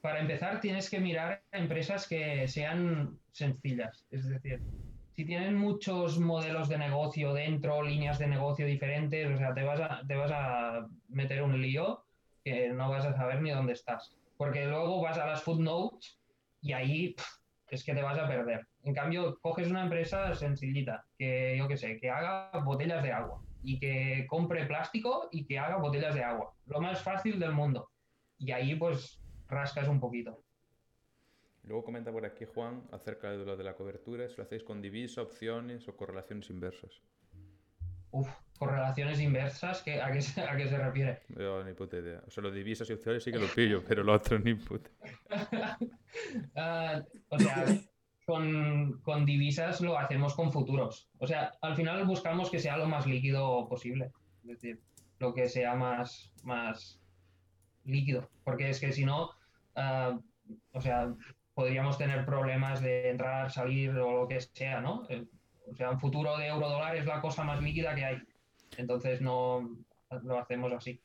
para 0.00 0.20
empezar, 0.20 0.60
tienes 0.60 0.88
que 0.90 1.00
mirar 1.00 1.42
empresas 1.52 2.08
que 2.08 2.46
sean 2.48 3.18
sencillas. 3.32 4.06
Es 4.10 4.28
decir, 4.28 4.60
si 5.14 5.24
tienen 5.24 5.56
muchos 5.56 6.18
modelos 6.18 6.68
de 6.68 6.78
negocio 6.78 7.32
dentro, 7.32 7.82
líneas 7.82 8.18
de 8.18 8.26
negocio 8.26 8.66
diferentes, 8.66 9.34
o 9.34 9.38
sea, 9.38 9.54
te 9.54 9.62
vas 9.64 9.80
a, 9.80 10.02
te 10.06 10.14
vas 10.14 10.30
a 10.32 10.86
meter 11.08 11.42
un 11.42 11.60
lío 11.60 12.04
que 12.44 12.68
no 12.70 12.90
vas 12.90 13.04
a 13.06 13.16
saber 13.16 13.42
ni 13.42 13.50
dónde 13.50 13.72
estás. 13.72 14.16
Porque 14.36 14.66
luego 14.66 15.00
vas 15.00 15.18
a 15.18 15.26
las 15.26 15.42
footnotes 15.42 16.20
y 16.60 16.72
ahí 16.72 17.14
pff, 17.14 17.26
es 17.68 17.84
que 17.84 17.94
te 17.94 18.02
vas 18.02 18.18
a 18.18 18.28
perder. 18.28 18.66
En 18.84 18.94
cambio, 18.94 19.38
coges 19.40 19.68
una 19.68 19.82
empresa 19.82 20.34
sencillita, 20.34 21.04
que 21.18 21.56
yo 21.58 21.68
qué 21.68 21.76
sé, 21.76 21.98
que 21.98 22.10
haga 22.10 22.50
botellas 22.64 23.02
de 23.02 23.12
agua 23.12 23.42
y 23.62 23.78
que 23.80 24.26
compre 24.28 24.66
plástico 24.66 25.28
y 25.32 25.44
que 25.44 25.58
haga 25.58 25.76
botellas 25.76 26.14
de 26.14 26.22
agua. 26.22 26.52
Lo 26.66 26.80
más 26.80 27.02
fácil 27.02 27.38
del 27.38 27.52
mundo. 27.52 27.90
Y 28.38 28.52
ahí 28.52 28.74
pues 28.76 29.20
rascas 29.48 29.88
un 29.88 30.00
poquito. 30.00 30.42
Luego 31.64 31.84
comenta 31.84 32.12
por 32.12 32.24
aquí 32.24 32.44
Juan 32.44 32.84
acerca 32.92 33.30
de 33.30 33.44
lo 33.44 33.56
de 33.56 33.64
la 33.64 33.74
cobertura, 33.74 34.28
si 34.28 34.36
lo 34.36 34.44
hacéis 34.44 34.62
con 34.62 34.80
divisa, 34.80 35.22
opciones 35.22 35.88
o 35.88 35.96
correlaciones 35.96 36.48
inversas. 36.48 37.02
Uf, 38.18 38.28
correlaciones 38.58 39.20
inversas, 39.20 39.82
¿qué- 39.82 40.00
a, 40.00 40.10
qué 40.12 40.22
se, 40.22 40.40
¿a 40.40 40.56
qué 40.56 40.66
se 40.68 40.78
refiere? 40.78 41.20
Yo 41.28 41.62
ni 41.64 41.74
puta 41.74 41.98
idea. 41.98 42.22
O 42.26 42.30
sea, 42.30 42.42
lo 42.42 42.50
de 42.50 42.58
divisas 42.58 42.88
y 42.88 42.94
opciones 42.94 43.22
sí 43.24 43.30
que 43.32 43.38
lo 43.38 43.46
pillo, 43.48 43.82
pero 43.86 44.02
lo 44.02 44.14
otro 44.14 44.38
ni 44.38 44.54
puta. 44.54 44.90
Ah, 46.54 47.02
o 47.28 47.38
sea, 47.38 47.66
con, 48.24 49.00
con 49.02 49.26
divisas 49.26 49.82
lo 49.82 49.98
hacemos 49.98 50.34
con 50.34 50.50
futuros. 50.50 51.10
O 51.18 51.26
sea, 51.26 51.52
al 51.60 51.76
final 51.76 52.06
buscamos 52.06 52.50
que 52.50 52.58
sea 52.58 52.78
lo 52.78 52.86
más 52.86 53.06
líquido 53.06 53.68
posible. 53.68 54.12
Es 54.42 54.48
decir, 54.48 54.80
lo 55.18 55.34
que 55.34 55.48
sea 55.50 55.74
más, 55.74 56.32
más 56.42 56.98
líquido. 57.84 58.30
Porque 58.44 58.70
es 58.70 58.80
que 58.80 58.92
si 58.92 59.04
no, 59.04 59.30
ah, 59.74 60.18
o 60.72 60.80
sea, 60.80 61.12
podríamos 61.52 61.98
tener 61.98 62.24
problemas 62.24 62.80
de 62.80 63.10
entrar, 63.10 63.50
salir 63.50 63.90
o 63.90 64.22
lo 64.22 64.28
que 64.28 64.40
sea, 64.40 64.80
¿no? 64.80 65.06
O 65.70 65.74
sea, 65.74 65.90
un 65.90 66.00
futuro 66.00 66.36
de 66.38 66.46
euro 66.46 66.68
dólar 66.68 66.96
es 66.96 67.06
la 67.06 67.20
cosa 67.20 67.44
más 67.44 67.62
líquida 67.62 67.94
que 67.94 68.04
hay. 68.04 68.22
Entonces 68.76 69.20
no 69.20 69.68
lo 70.22 70.38
hacemos 70.38 70.72
así. 70.72 71.00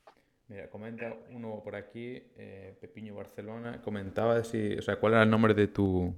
Mira, 0.52 0.70
comenta 0.70 1.16
uno 1.30 1.62
por 1.64 1.78
aquí, 1.78 2.22
eh, 2.36 2.76
Pepiño 2.82 3.16
Barcelona, 3.16 3.82
comentaba 3.82 4.44
si, 4.44 4.74
o 4.74 4.82
sea, 4.82 4.98
cuál 4.98 5.14
era 5.14 5.24
el 5.24 5.30
nombre 5.30 5.54
de 5.54 5.70
tu, 5.70 6.14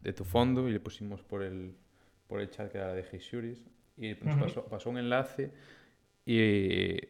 de 0.00 0.12
tu 0.12 0.24
fondo 0.24 0.68
y 0.68 0.72
le 0.72 0.78
pusimos 0.78 1.22
por 1.22 1.42
el, 1.42 1.74
por 2.28 2.40
el 2.40 2.50
chat 2.50 2.70
que 2.70 2.78
era 2.78 2.94
de 2.94 3.02
Jesúris 3.02 3.66
y 3.96 4.14
nos 4.22 4.36
pasó, 4.36 4.64
pasó 4.66 4.90
un 4.90 4.98
enlace 4.98 5.50
y, 6.24 7.00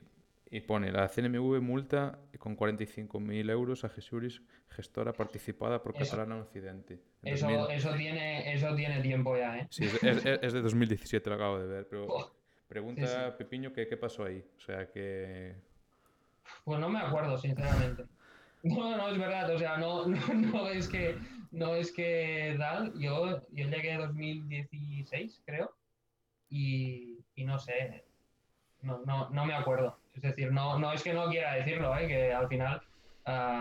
y 0.51 0.61
pone 0.61 0.91
la 0.93 1.09
CNMV 1.09 1.61
multa 1.61 2.19
con 2.39 2.57
45.000 2.57 3.51
euros 3.51 3.85
a 3.85 3.89
Jesúris, 3.89 4.43
gestora 4.71 5.13
participada 5.13 5.83
por 5.83 5.95
Eso. 5.97 6.17
Catalana 6.17 6.43
Occidente. 6.43 7.03
En 7.23 7.35
Eso, 7.35 7.47
2000 7.49 7.71
eso, 7.77 7.95
tiene, 7.95 8.53
eso 8.55 8.75
tiene 8.75 9.01
tiempo 9.01 9.37
ya, 9.37 9.59
¿eh? 9.59 9.67
Sí, 9.71 9.85
es, 9.85 10.03
es- 10.03 10.25
es- 10.25 10.39
es 10.43 10.53
de 10.53 10.63
2017, 10.63 11.29
lo 11.31 11.37
acabo 11.37 11.59
de 11.59 11.67
ver, 11.67 11.87
pero 11.89 12.07
Oh, 12.09 12.33
pregunta 12.67 13.07
sí, 13.07 13.31
sí. 13.31 13.35
Pepiño 13.39 13.73
que 13.73 13.87
qué 13.87 13.97
pasó 13.97 14.25
ahí. 14.25 14.43
O 14.57 14.61
sea, 14.61 14.91
que... 14.91 15.55
Pues 16.65 16.81
no 16.81 16.89
me 16.89 16.99
acuerdo, 17.01 17.37
sinceramente. 17.39 18.05
No, 18.65 18.97
no, 18.97 19.09
es 19.09 19.17
verdad, 19.19 19.55
o 19.55 19.57
sea, 19.59 19.77
no, 19.77 20.05
no, 20.09 20.19
no 20.35 20.69
es 20.69 20.89
que 20.89 21.17
no 21.53 21.77
es 21.77 21.93
que 21.93 22.57
tal, 22.59 22.93
yo, 22.99 23.41
yo 23.53 23.69
llegué 23.69 23.93
en 23.93 24.01
2016, 24.01 25.43
creo, 25.47 25.73
y, 26.51 27.21
y 27.37 27.45
no 27.45 27.61
sé, 27.61 28.05
no, 28.83 29.01
no, 29.05 29.31
no 29.31 29.45
me 29.47 29.55
acuerdo. 29.55 29.99
Es 30.15 30.23
decir, 30.23 30.53
no, 30.53 30.79
no 30.79 30.93
es 30.93 31.03
que 31.03 31.13
no 31.15 31.29
quiera 31.29 31.55
decirlo, 31.55 31.97
¿eh? 31.97 32.07
que 32.09 32.33
al 32.33 32.49
final 32.49 32.83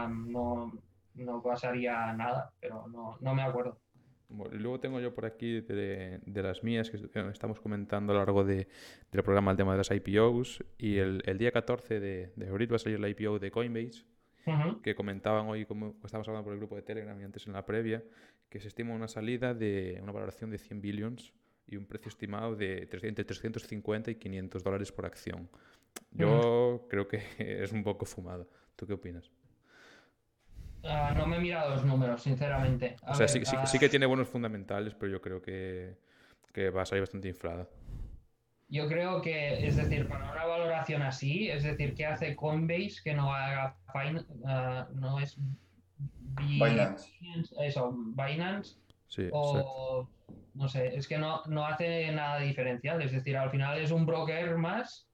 no, 0.10 0.72
no 1.16 1.42
pasaría 1.42 2.14
nada, 2.14 2.52
pero 2.60 2.88
no, 2.88 3.18
no 3.22 3.36
me 3.36 3.42
acuerdo. 3.44 3.78
Bueno, 4.30 4.56
y 4.56 4.60
luego 4.60 4.80
tengo 4.80 5.00
yo 5.00 5.14
por 5.14 5.26
aquí 5.26 5.62
de, 5.62 6.20
de 6.26 6.44
las 6.44 6.62
mías 6.64 6.90
que 6.90 6.98
est- 6.98 7.16
estamos 7.16 7.62
comentando 7.62 8.12
a 8.12 8.16
lo 8.16 8.20
largo 8.22 8.44
de- 8.44 8.68
del 9.12 9.24
programa 9.24 9.52
el 9.52 9.58
tema 9.58 9.72
de 9.72 9.78
las 9.78 9.90
IPOs 9.92 10.64
y 10.78 10.98
el, 10.98 11.22
el 11.26 11.38
día 11.38 11.52
14 11.52 12.00
de, 12.02 12.34
de 12.36 12.50
abril 12.50 12.70
va 12.72 12.76
a 12.76 12.80
salir 12.80 13.00
la 13.00 13.08
IPO 13.10 13.40
de 13.40 13.52
Coinbase 13.52 14.06
que 14.82 14.96
comentaban 14.96 15.48
hoy, 15.48 15.66
como 15.66 15.96
estábamos 16.04 16.28
hablando 16.28 16.44
por 16.46 16.54
el 16.54 16.60
grupo 16.60 16.76
de 16.76 16.82
Telegram 16.82 17.20
y 17.20 17.24
antes 17.24 17.48
en 17.48 17.54
la 17.54 17.66
previa, 17.66 18.04
que 18.50 18.60
se 18.60 18.68
estima 18.70 18.94
una 18.94 19.08
salida 19.08 19.54
de 19.54 20.00
una 20.02 20.12
valoración 20.12 20.50
de 20.50 20.58
100 20.58 20.82
billions 20.82 21.34
y 21.68 21.76
un 21.76 21.86
precio 21.86 22.10
estimado 22.10 22.56
de 22.56 22.86
300 22.88 23.10
entre 23.10 23.26
350 23.26 24.12
y 24.12 24.16
500 24.16 24.64
dólares 24.64 24.92
por 24.92 25.06
acción. 25.06 25.50
Yo 26.12 26.86
creo 26.90 27.08
que 27.08 27.22
es 27.38 27.72
un 27.72 27.84
poco 27.84 28.06
fumado. 28.06 28.48
¿Tú 28.76 28.86
qué 28.88 28.94
opinas? 28.94 29.32
Ah, 30.84 31.14
no 31.18 31.26
me 31.28 31.38
he 31.38 31.40
mirado 31.40 31.72
los 31.72 31.84
números, 31.84 32.24
sinceramente. 32.24 32.96
A 33.04 33.12
O 33.12 33.16
sea, 33.16 33.26
ver, 33.26 33.30
sí, 33.30 33.46
sí- 33.46 33.56
ah, 33.58 33.66
sí 33.66 33.80
que 33.80 33.90
tiene 33.90 34.06
buenos 34.06 34.30
fundamentales, 34.30 34.94
pero 34.94 35.12
yo 35.12 35.22
creo 35.22 35.42
que, 35.42 35.98
que 36.54 36.70
va 36.70 36.84
a 36.84 36.86
salir 36.86 37.02
bastante 37.02 37.28
inflada. 37.28 37.68
Yo 38.70 38.88
creo 38.88 39.22
que, 39.22 39.66
es 39.66 39.76
decir, 39.78 40.08
para 40.08 40.32
una 40.32 40.46
valoración 40.46 41.02
así, 41.02 41.50
es 41.50 41.64
decir, 41.64 41.96
¿qué 41.96 42.06
hace 42.06 42.36
Coinbase 42.36 42.98
que 43.04 43.14
no 43.14 43.34
haga 43.34 43.78
fin- 43.94 44.26
ah, 44.46 44.88
no 44.94 45.20
es 45.20 45.38
Bi- 45.38 46.54
Binance. 46.62 47.10
eso, 47.60 47.92
Binance 47.92 48.78
Sí, 49.08 49.24
exacto. 49.24 49.40
o 49.40 50.10
no 50.54 50.68
sé, 50.68 50.96
es 50.96 51.08
que 51.08 51.18
no, 51.18 51.44
no 51.46 51.66
hace 51.66 52.12
nada 52.12 52.40
diferencial, 52.40 53.02
es 53.02 53.12
decir, 53.12 53.38
al 53.38 53.52
final 53.52 53.80
es 53.80 53.92
un 53.92 54.06
broker 54.06 54.58
más 54.58 55.08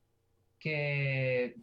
que, 0.59 1.55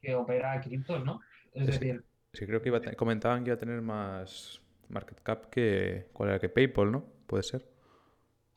que 0.00 0.14
opera 0.14 0.60
criptos, 0.60 1.04
¿no? 1.04 1.20
Es 1.52 1.66
Sí, 1.66 1.72
decir, 1.72 2.04
Sí, 2.32 2.46
creo 2.46 2.62
que 2.62 2.70
iba 2.70 2.78
a 2.78 2.94
comentaban 2.94 3.44
que 3.44 3.50
iba 3.50 3.56
a 3.56 3.58
tener 3.58 3.82
más 3.82 4.62
market 4.88 5.20
cap 5.22 5.50
que, 5.50 6.08
¿cuál 6.14 6.30
era? 6.30 6.38
que 6.38 6.48
PayPal, 6.48 6.90
¿no? 6.90 7.04
Puede 7.26 7.42
ser. 7.42 7.68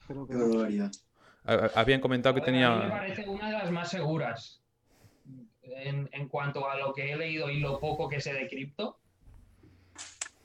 Creo 0.08 0.26
que 0.26 0.34
no. 0.34 0.90
Habían 1.76 2.00
comentado 2.00 2.36
que 2.36 2.42
a 2.42 2.46
ver, 2.46 2.64
a 2.64 2.70
mí 2.70 2.76
me 2.76 2.82
tenía... 2.82 2.98
parece 2.98 3.30
una 3.30 3.48
de 3.48 3.58
las 3.58 3.72
más 3.72 3.90
seguras 3.92 4.62
en, 5.62 6.10
en 6.14 6.30
cuanto 6.30 6.70
a 6.70 6.78
lo 6.78 6.94
que 6.94 7.12
he 7.12 7.18
leído 7.18 7.50
y 7.50 7.60
lo 7.60 7.80
poco 7.80 8.08
que 8.08 8.22
sé 8.22 8.34
de 8.34 8.48
cripto. 8.48 8.98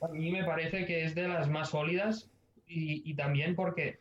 A 0.01 0.09
mí 0.09 0.31
me 0.31 0.43
parece 0.43 0.85
que 0.85 1.05
es 1.05 1.15
de 1.15 1.27
las 1.27 1.47
más 1.49 1.69
sólidas 1.69 2.30
y, 2.71 3.13
también 3.15 3.55
porque 3.55 3.99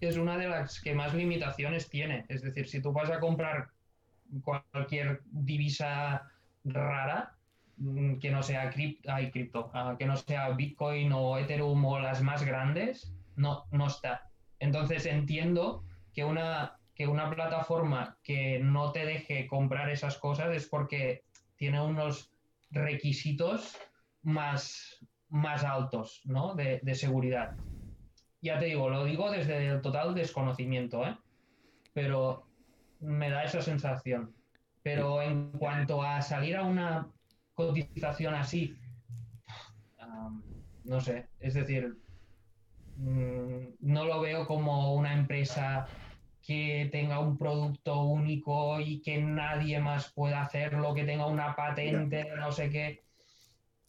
es 0.00 0.16
una 0.16 0.36
de 0.36 0.48
las 0.48 0.80
que 0.80 0.94
más 0.94 1.14
limitaciones 1.14 1.88
tiene. 1.88 2.26
Es 2.28 2.42
decir, 2.42 2.68
si 2.68 2.82
tú 2.82 2.92
vas 2.92 3.10
a 3.10 3.20
comprar 3.20 3.70
cualquier 4.42 5.22
divisa 5.24 6.30
rara, 6.64 7.36
mm, 7.76 8.18
que 8.18 8.30
no 8.30 8.42
sea 8.42 8.70
cripto, 8.70 9.70
ah, 9.74 9.96
que 9.98 10.06
no 10.06 10.16
sea 10.16 10.50
Bitcoin 10.50 11.12
o 11.12 11.38
Ethereum 11.38 11.84
o 11.84 11.98
las 11.98 12.22
más 12.22 12.44
grandes, 12.44 13.12
no, 13.36 13.64
no 13.70 13.86
está. 13.86 14.30
Entonces 14.58 15.06
entiendo 15.06 15.84
que 16.12 16.24
una, 16.24 16.78
que 16.94 17.06
una 17.06 17.30
plataforma 17.30 18.18
que 18.22 18.60
no 18.60 18.92
te 18.92 19.06
deje 19.06 19.46
comprar 19.46 19.90
esas 19.90 20.18
cosas 20.18 20.54
es 20.54 20.66
porque 20.68 21.24
tiene 21.56 21.80
unos 21.80 22.32
requisitos 22.70 23.76
más, 24.22 24.98
más 25.28 25.64
altos 25.64 26.20
¿no? 26.24 26.54
de 26.54 26.94
seguridad. 26.94 27.56
Ya 28.44 28.58
te 28.58 28.66
digo, 28.66 28.90
lo 28.90 29.04
digo 29.04 29.30
desde 29.30 29.68
el 29.68 29.80
total 29.80 30.14
desconocimiento, 30.14 31.02
¿eh? 31.06 31.16
pero 31.94 32.46
me 33.00 33.30
da 33.30 33.42
esa 33.44 33.62
sensación. 33.62 34.34
Pero 34.82 35.22
en 35.22 35.50
cuanto 35.52 36.02
a 36.02 36.20
salir 36.20 36.54
a 36.54 36.62
una 36.62 37.08
cotización 37.54 38.34
así, 38.34 38.76
no 40.84 41.00
sé, 41.00 41.26
es 41.40 41.54
decir, 41.54 41.96
mm, 42.98 43.76
no 43.80 44.04
lo 44.04 44.20
veo 44.20 44.46
como 44.46 44.92
una 44.92 45.14
empresa 45.14 45.86
que 46.42 46.90
tenga 46.92 47.20
un 47.20 47.38
producto 47.38 48.02
único 48.02 48.78
y 48.78 49.00
que 49.00 49.22
nadie 49.22 49.80
más 49.80 50.12
pueda 50.12 50.42
hacerlo, 50.42 50.92
que 50.92 51.04
tenga 51.04 51.24
una 51.24 51.56
patente, 51.56 52.28
no 52.36 52.52
sé 52.52 52.68
qué. 52.68 53.03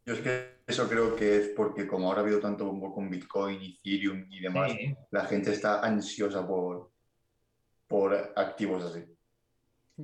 Yo 0.06 0.14
es 0.14 0.22
que 0.22 0.56
eso 0.68 0.88
creo 0.88 1.16
que 1.16 1.38
es 1.38 1.48
porque 1.50 1.88
como 1.88 2.08
ahora 2.08 2.22
ha 2.22 2.24
habido 2.24 2.40
tanto 2.40 2.66
bombo 2.66 2.94
con 2.94 3.10
Bitcoin, 3.10 3.62
Ethereum 3.62 4.26
y 4.30 4.40
demás, 4.40 4.72
Sí, 4.72 4.96
la 5.12 5.26
gente 5.26 5.52
está 5.52 5.82
ansiosa 5.82 6.46
por, 6.48 6.92
por 7.88 8.34
activos 8.36 8.84
así. 8.84 9.04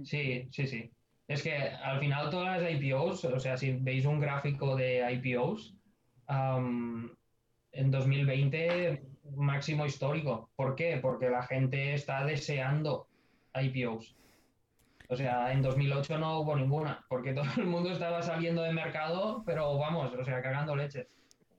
sí, 0.04 0.48
sí, 0.52 0.68
sí. 0.68 0.92
Es 1.28 1.44
que 1.44 1.56
al 1.56 2.00
final 2.00 2.30
todas 2.30 2.62
las 2.62 2.72
IPOs, 2.72 3.26
o 3.26 3.40
sea, 3.40 3.56
si 3.56 3.72
veis 3.74 4.06
un 4.06 4.20
gráfico 4.20 4.76
de 4.76 5.10
IPOs, 5.14 5.76
am, 6.28 7.16
en 7.72 7.92
2020 7.92 9.02
máximo 9.36 9.86
histórico. 9.86 10.50
¿Por 10.56 10.76
qué? 10.76 11.00
Porque 11.02 11.30
la 11.30 11.44
gente 11.44 11.94
está 11.94 12.26
deseando 12.26 13.08
IPOs. 13.54 14.16
O 15.12 15.16
sea, 15.18 15.52
en 15.52 15.62
2008 15.62 16.18
no 16.18 16.40
hubo 16.40 16.56
ninguna, 16.56 17.04
porque 17.10 17.34
todo 17.34 17.46
el 17.58 17.66
mundo 17.66 17.92
estaba 17.92 18.22
saliendo 18.22 18.64
de 18.64 18.72
mercado, 18.72 19.44
pero 19.46 19.78
vamos, 19.78 20.14
o 20.14 20.24
sea, 20.24 20.42
cagando 20.42 20.76
leches. 20.76 21.08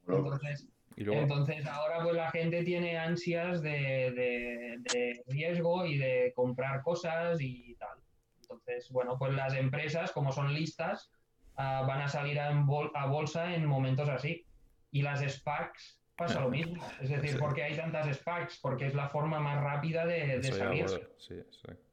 Entonces, 0.09 0.69
Y 0.97 1.05
luego, 1.05 1.21
entonces 1.23 1.67
ahora 1.67 2.03
pues 2.03 2.15
la 2.17 2.31
gente 2.31 2.65
tiene 2.65 2.99
ansias 2.99 3.63
de, 3.63 3.71
de- 4.13 4.79
de 4.93 5.23
riesgo 5.27 5.85
y 5.87 5.99
de 5.99 6.33
comprar 6.35 6.83
cosas 6.83 7.41
y 7.41 7.75
tal. 7.77 7.99
Entonces, 8.41 8.91
bueno, 8.91 9.17
pues 9.19 9.33
las 9.35 9.55
empresas, 9.55 10.13
como 10.13 10.33
son 10.33 10.53
listas, 10.53 11.11
ah, 11.57 11.85
van 11.87 12.01
a 12.03 12.09
salir 12.09 12.41
a, 12.41 12.51
en 12.51 12.67
bol- 12.67 12.91
a 12.95 13.07
bolsa 13.07 13.55
en 13.55 13.65
momentos 13.67 14.09
así. 14.09 14.45
Y 14.91 15.03
las 15.03 15.21
SPACs 15.21 16.01
pasa 16.17 16.41
lo 16.41 16.51
mismo. 16.51 16.83
Es 17.01 17.09
decir, 17.11 17.31
Sí. 17.33 17.37
porque 17.39 17.63
hay 17.63 17.77
tantas 17.77 18.07
SPACs, 18.17 18.59
porque 18.61 18.87
es 18.87 18.95
la 18.95 19.09
forma 19.09 19.39
más 19.41 19.63
rápida 19.63 20.05
de, 20.07 20.39
de 20.41 20.51
bueno, 20.51 20.89
sí, 21.19 21.35
exacto. 21.35 21.92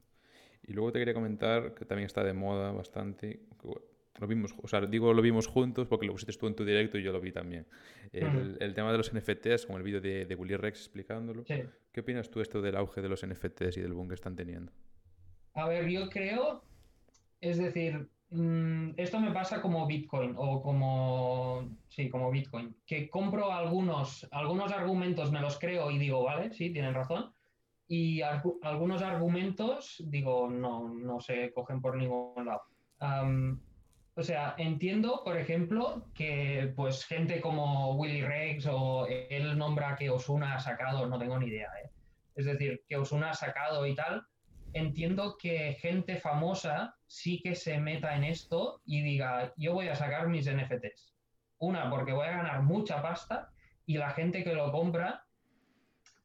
Y 0.69 0.73
luego 0.73 0.91
te 0.91 0.99
quería 0.99 1.15
comentar 1.15 1.73
que 1.73 1.83
también 1.83 2.05
está 2.05 2.23
de 2.23 2.33
moda 2.33 2.71
bastante. 2.71 3.39
Lo 4.19 4.27
vimos, 4.27 4.53
o 4.61 4.67
sea, 4.67 4.81
digo 4.81 5.13
lo 5.15 5.21
vimos 5.23 5.47
juntos 5.47 5.87
porque 5.87 6.05
lo 6.05 6.11
pusiste 6.11 6.33
tú 6.33 6.45
en 6.45 6.55
tu 6.55 6.63
directo 6.63 6.99
y 6.99 7.03
yo 7.03 7.11
lo 7.11 7.19
vi 7.19 7.31
también. 7.31 7.65
El, 8.13 8.73
tema 8.75 8.91
de 8.91 8.99
los 8.99 9.11
NFTs, 9.11 9.65
como 9.65 9.79
el 9.79 9.83
vídeo 9.83 9.99
de, 9.99 10.25
de 10.25 10.35
Willy 10.35 10.57
Rex 10.57 10.81
explicándolo. 10.81 11.43
Sí. 11.45 11.63
¿Qué 11.91 12.01
opinas 12.01 12.29
tú 12.29 12.39
esto 12.39 12.61
del 12.61 12.75
auge 12.75 13.01
de 13.01 13.09
los 13.09 13.25
NFTs 13.25 13.77
y 13.77 13.81
del 13.81 13.93
boom 13.93 14.09
que 14.09 14.13
están 14.13 14.35
teniendo? 14.35 14.71
A 15.55 15.67
ver, 15.67 15.89
yo 15.89 16.07
creo, 16.07 16.63
es 17.41 17.57
decir, 17.57 18.07
mm, 18.29 18.91
esto 18.97 19.19
me 19.19 19.31
pasa 19.31 19.63
como 19.63 19.87
Bitcoin 19.87 20.35
o 20.37 20.61
como, 20.61 21.67
sí, 21.87 22.09
como 22.09 22.29
Bitcoin, 22.29 22.75
que 22.85 23.09
compro 23.09 23.51
algunos, 23.51 24.27
algunos 24.29 24.71
argumentos, 24.71 25.31
me 25.31 25.41
los 25.41 25.57
creo 25.57 25.89
y 25.89 25.97
digo, 25.97 26.23
vale, 26.23 26.53
sí, 26.53 26.69
tienen 26.69 26.93
razón, 26.93 27.33
y 27.91 28.21
algunos 28.21 29.01
argumentos 29.01 29.95
digo, 30.05 30.47
no, 30.47 30.87
no 30.87 31.19
se 31.19 31.51
cogen 31.51 31.81
por 31.81 31.97
ningún 31.97 32.45
lado. 32.45 32.61
Am, 32.99 33.59
o 34.15 34.21
sea, 34.21 34.53
entiendo, 34.59 35.23
por 35.25 35.37
ejemplo, 35.37 36.05
que 36.13 36.71
pues 36.75 37.03
gente 37.05 37.41
como 37.41 37.95
Willy 37.95 38.21
Rex 38.21 38.67
o 38.67 39.07
él 39.07 39.57
nombra 39.57 39.95
que 39.95 40.11
Osuna 40.11 40.55
ha 40.55 40.59
sacado, 40.59 41.07
no 41.07 41.17
tengo 41.17 41.39
ni 41.39 41.47
idea, 41.47 41.69
¿eh? 41.83 41.89
Es 42.35 42.45
decir, 42.45 42.83
que 42.87 42.95
Osuna 42.95 43.31
ha 43.31 43.33
sacado 43.33 43.85
y 43.87 43.95
tal, 43.95 44.23
entiendo 44.73 45.35
que 45.37 45.73
gente 45.81 46.17
famosa 46.17 46.95
sí 47.07 47.41
que 47.41 47.55
se 47.55 47.79
meta 47.79 48.15
en 48.15 48.23
esto 48.23 48.81
y 48.85 49.01
diga, 49.01 49.51
yo 49.57 49.73
voy 49.73 49.87
a 49.87 49.95
sacar 49.95 50.27
mis 50.27 50.47
NFTs. 50.47 51.15
Una, 51.57 51.89
porque 51.89 52.13
voy 52.13 52.27
a 52.27 52.37
ganar 52.37 52.61
mucha 52.61 53.01
pasta 53.01 53.49
y 53.87 53.97
la 53.97 54.11
gente 54.11 54.43
que 54.43 54.53
lo 54.53 54.71
compra, 54.71 55.25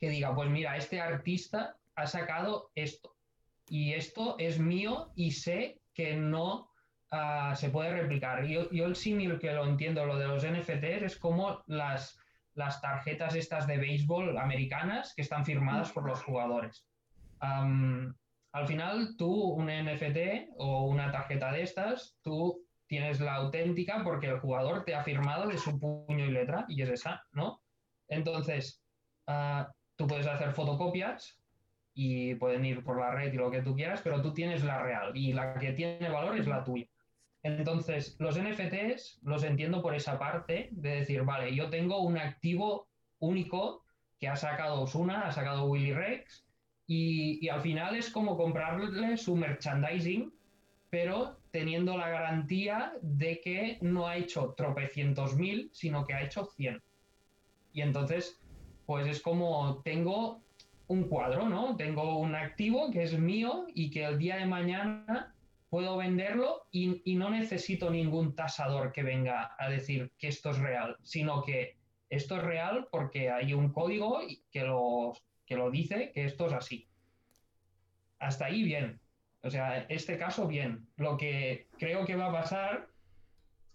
que 0.04 0.10
diga, 0.10 0.34
pues 0.34 0.50
mira, 0.50 0.76
este 0.76 1.00
artista 1.00 1.78
ha 1.94 2.06
sacado 2.06 2.70
esto 2.74 3.16
y 3.68 3.94
esto 3.94 4.36
es 4.38 4.58
mío 4.58 5.12
y 5.16 5.30
sé 5.30 5.80
que 5.94 6.14
no 6.14 6.68
ah, 7.10 7.54
se 7.56 7.70
puede 7.70 7.94
replicar. 7.94 8.44
Yo, 8.44 8.70
yo 8.70 8.84
el 8.84 8.96
símil 8.96 9.38
que 9.38 9.52
lo 9.54 9.64
entiendo, 9.64 10.04
lo 10.04 10.18
de 10.18 10.28
los 10.28 10.44
NFTs, 10.44 11.02
es 11.02 11.16
como 11.16 11.62
las, 11.66 12.18
las 12.52 12.82
tarjetas 12.82 13.34
estas 13.34 13.66
de 13.66 13.78
béisbol 13.78 14.36
americanas 14.36 15.14
que 15.14 15.22
están 15.22 15.46
firmadas 15.46 15.90
por 15.90 16.06
los 16.06 16.22
jugadores. 16.22 16.86
Al 17.40 18.66
final, 18.66 19.16
tú, 19.16 19.32
un 19.32 19.66
NFT 19.66 20.50
o 20.58 20.82
una 20.82 21.10
tarjeta 21.10 21.50
de 21.50 21.62
estas, 21.62 22.18
tú 22.22 22.62
tienes 22.86 23.20
la 23.20 23.36
auténtica 23.36 24.02
porque 24.04 24.26
el 24.26 24.40
jugador 24.40 24.84
te 24.84 24.94
ha 24.94 25.02
firmado 25.02 25.48
de 25.48 25.56
su 25.56 25.80
puño 25.80 26.26
y 26.26 26.30
letra 26.30 26.66
y 26.68 26.82
es 26.82 26.90
esa, 26.90 27.24
¿no? 27.32 27.62
Entonces, 28.08 28.82
ah, 29.26 29.72
tú 29.96 30.06
puedes 30.06 30.26
hacer 30.26 30.52
fotocopias 30.52 31.38
y 31.94 32.34
pueden 32.34 32.64
ir 32.64 32.82
por 32.82 32.98
la 32.98 33.12
red 33.12 33.32
y 33.32 33.36
lo 33.36 33.50
que 33.50 33.62
tú 33.62 33.74
quieras, 33.74 34.00
pero 34.02 34.20
tú 34.20 34.34
tienes 34.34 34.64
la 34.64 34.82
real 34.82 35.16
y 35.16 35.32
la 35.32 35.54
que 35.58 35.72
tiene 35.72 36.08
valor 36.08 36.36
es 36.36 36.46
la 36.46 36.64
tuya. 36.64 36.86
Entonces, 37.42 38.16
los 38.18 38.38
NFTs 38.40 39.20
los 39.22 39.44
entiendo 39.44 39.82
por 39.82 39.94
esa 39.94 40.18
parte 40.18 40.70
de 40.72 40.96
decir, 40.96 41.22
vale, 41.22 41.54
yo 41.54 41.68
tengo 41.68 42.00
un 42.00 42.16
activo 42.16 42.88
único 43.18 43.84
que 44.18 44.28
ha 44.28 44.36
sacado 44.36 44.80
Osuna, 44.80 45.26
ha 45.26 45.32
sacado 45.32 45.66
Willy 45.66 45.92
Rex, 45.92 46.46
y, 46.86 47.44
y 47.44 47.48
al 47.48 47.60
final 47.60 47.96
es 47.96 48.10
como 48.10 48.36
comprarle 48.36 49.16
su 49.16 49.36
merchandising, 49.36 50.32
pero 50.90 51.38
teniendo 51.50 51.96
la 51.96 52.08
garantía 52.08 52.94
de 53.02 53.40
que 53.40 53.78
no 53.80 54.08
ha 54.08 54.16
hecho 54.16 54.54
tropecientos 54.56 55.36
mil, 55.36 55.68
sino 55.72 56.06
que 56.06 56.14
ha 56.14 56.22
hecho 56.22 56.46
100. 56.46 56.82
Y 57.72 57.82
entonces, 57.82 58.40
pues 58.86 59.06
es 59.06 59.20
como 59.20 59.82
tengo 59.84 60.42
un 60.88 61.04
cuadro, 61.04 61.48
¿no? 61.48 61.76
Tengo 61.76 62.18
un 62.18 62.34
activo 62.34 62.90
que 62.90 63.02
es 63.02 63.18
mío 63.18 63.66
y 63.74 63.90
que 63.90 64.04
el 64.04 64.18
día 64.18 64.36
de 64.36 64.46
mañana 64.46 65.34
puedo 65.70 65.96
venderlo 65.96 66.66
y, 66.70 67.02
no 67.16 67.30
necesito 67.30 67.90
ningún 67.90 68.36
tasador 68.36 68.92
que 68.92 69.02
venga 69.02 69.56
a 69.58 69.68
decir 69.68 70.12
que 70.18 70.28
esto 70.28 70.50
es 70.50 70.58
real, 70.58 70.96
sino 71.02 71.42
que 71.42 71.76
esto 72.10 72.36
es 72.36 72.44
real 72.44 72.86
porque 72.92 73.30
hay 73.30 73.54
un 73.54 73.72
código 73.72 74.20
que 74.52 74.62
lo, 74.62 75.14
que 75.46 75.56
lo 75.56 75.70
dice 75.70 76.12
que 76.12 76.26
esto 76.26 76.46
es 76.46 76.52
así. 76.52 76.86
Hasta 78.18 78.46
ahí 78.46 78.62
bien. 78.62 79.00
O 79.42 79.50
sea, 79.50 79.80
este 79.88 80.16
caso 80.16 80.46
bien. 80.46 80.86
Lo 80.96 81.16
que 81.16 81.66
creo 81.78 82.06
que 82.06 82.16
va 82.16 82.26
a 82.26 82.32
pasar 82.32 82.88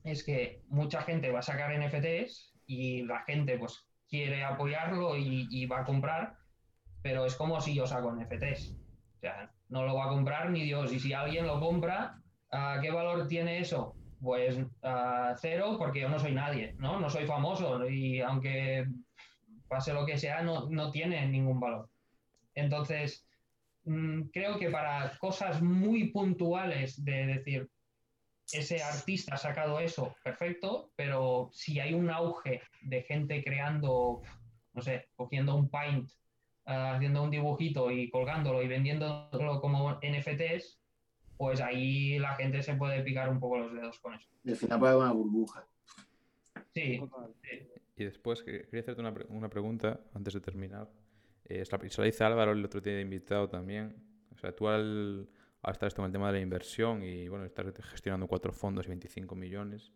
es 0.04 0.24
que 0.24 0.62
mucha 0.70 1.02
gente 1.02 1.32
va 1.32 1.40
a 1.40 1.44
sacar 1.44 1.78
NFTs 1.78 2.54
y 2.66 3.04
la 3.04 3.24
gente 3.24 3.58
pues 3.58 3.89
quiere 4.10 4.44
apoyarlo 4.44 5.16
y, 5.18 5.66
va 5.68 5.82
a 5.82 5.86
comprar, 5.86 6.36
pero 7.02 7.26
es 7.26 7.36
como 7.36 7.62
si 7.62 7.74
yo 7.74 7.86
saco 7.86 8.12
NFTs. 8.12 8.72
O 8.72 9.20
sea, 9.20 9.52
no 9.70 9.86
lo 9.86 9.96
va 9.96 10.06
a 10.06 10.10
comprar 10.10 10.50
ni 10.50 10.64
Dios. 10.64 10.92
Y 10.92 11.00
si 11.00 11.14
alguien 11.14 11.46
lo 11.48 11.60
compra, 11.60 12.22
¿a 12.52 12.80
¿qué 12.82 12.92
valor 12.92 13.28
tiene 13.28 13.60
eso? 13.60 13.96
Pues 14.22 14.60
cero, 15.38 15.76
porque 15.78 16.02
yo 16.02 16.10
no 16.10 16.20
soy 16.20 16.34
nadie, 16.34 16.76
¿no? 16.78 17.00
No 17.00 17.10
soy 17.10 17.26
famoso 17.26 17.88
y 17.88 18.20
aunque 18.20 18.86
pase 19.68 19.94
lo 19.94 20.06
que 20.06 20.18
sea, 20.18 20.42
no, 20.42 20.68
no 20.70 20.92
tiene 20.92 21.26
ningún 21.28 21.60
valor. 21.60 21.90
Entonces, 22.56 23.26
mm, 23.86 24.24
creo 24.34 24.58
que 24.58 24.70
para 24.70 25.18
cosas 25.20 25.62
muy 25.62 26.12
puntuales 26.12 27.04
de 27.06 27.28
decir, 27.28 27.70
ese 28.54 28.82
artista 28.84 29.36
ha 29.36 29.38
sacado 29.38 29.80
eso, 29.80 30.16
perfecto, 30.24 30.92
pero 30.96 31.50
si 31.54 31.80
hay 31.80 31.94
un 31.94 32.10
auge 32.10 32.62
de 32.82 33.02
gente 33.04 33.44
creando, 33.44 34.22
no 34.74 34.82
sé, 34.82 35.10
cogiendo 35.16 35.56
un 35.56 35.70
paint, 35.70 36.10
ah, 36.66 36.96
haciendo 36.96 37.24
un 37.24 37.30
dibujito 37.32 37.92
y 37.92 38.10
colgándolo 38.10 38.62
y 38.64 38.68
vendiéndolo 38.68 39.60
como 39.62 40.00
NFTs, 40.02 40.80
pues 41.38 41.62
ahí 41.62 42.20
la 42.20 42.36
gente 42.36 42.62
se 42.64 42.76
puede 42.76 43.02
picar 43.02 43.30
un 43.30 43.40
poco 43.40 43.58
los 43.60 43.74
dedos 43.74 44.00
con 44.00 44.14
eso. 44.14 44.28
Y 44.44 44.52
al 44.52 44.58
final 44.58 44.80
puede 44.80 44.92
haber 44.94 45.04
una 45.06 45.14
burbuja. 45.14 45.66
Sí. 46.74 47.02
Y 47.96 48.04
después 48.04 48.44
que- 48.44 48.64
quería 48.64 48.82
hacerte 48.82 49.02
una, 49.02 49.14
pre- 49.14 49.26
una 49.30 49.50
pregunta 49.50 50.00
antes 50.14 50.34
de 50.34 50.40
terminar. 50.42 50.90
Eh, 51.46 51.64
se 51.66 52.02
la 52.02 52.08
hice 52.08 52.24
Álvaro 52.24 52.52
el 52.52 52.64
otro 52.64 52.80
día 52.82 53.00
invitado 53.02 53.50
también. 53.50 53.96
O 54.34 54.38
sea, 54.38 54.56
tú 54.56 54.68
al, 54.68 55.28
estar 55.68 55.88
esto 55.88 55.98
con 56.02 56.06
el 56.08 56.12
tema 56.12 56.28
de 56.28 56.34
la 56.34 56.40
inversión 56.42 57.04
y 57.04 57.28
bueno, 57.28 57.46
estar 57.46 57.72
gestionando 57.84 58.28
cuatro 58.28 58.52
fondos 58.54 58.86
y 58.86 58.90
25 58.90 59.36
millones, 59.36 59.92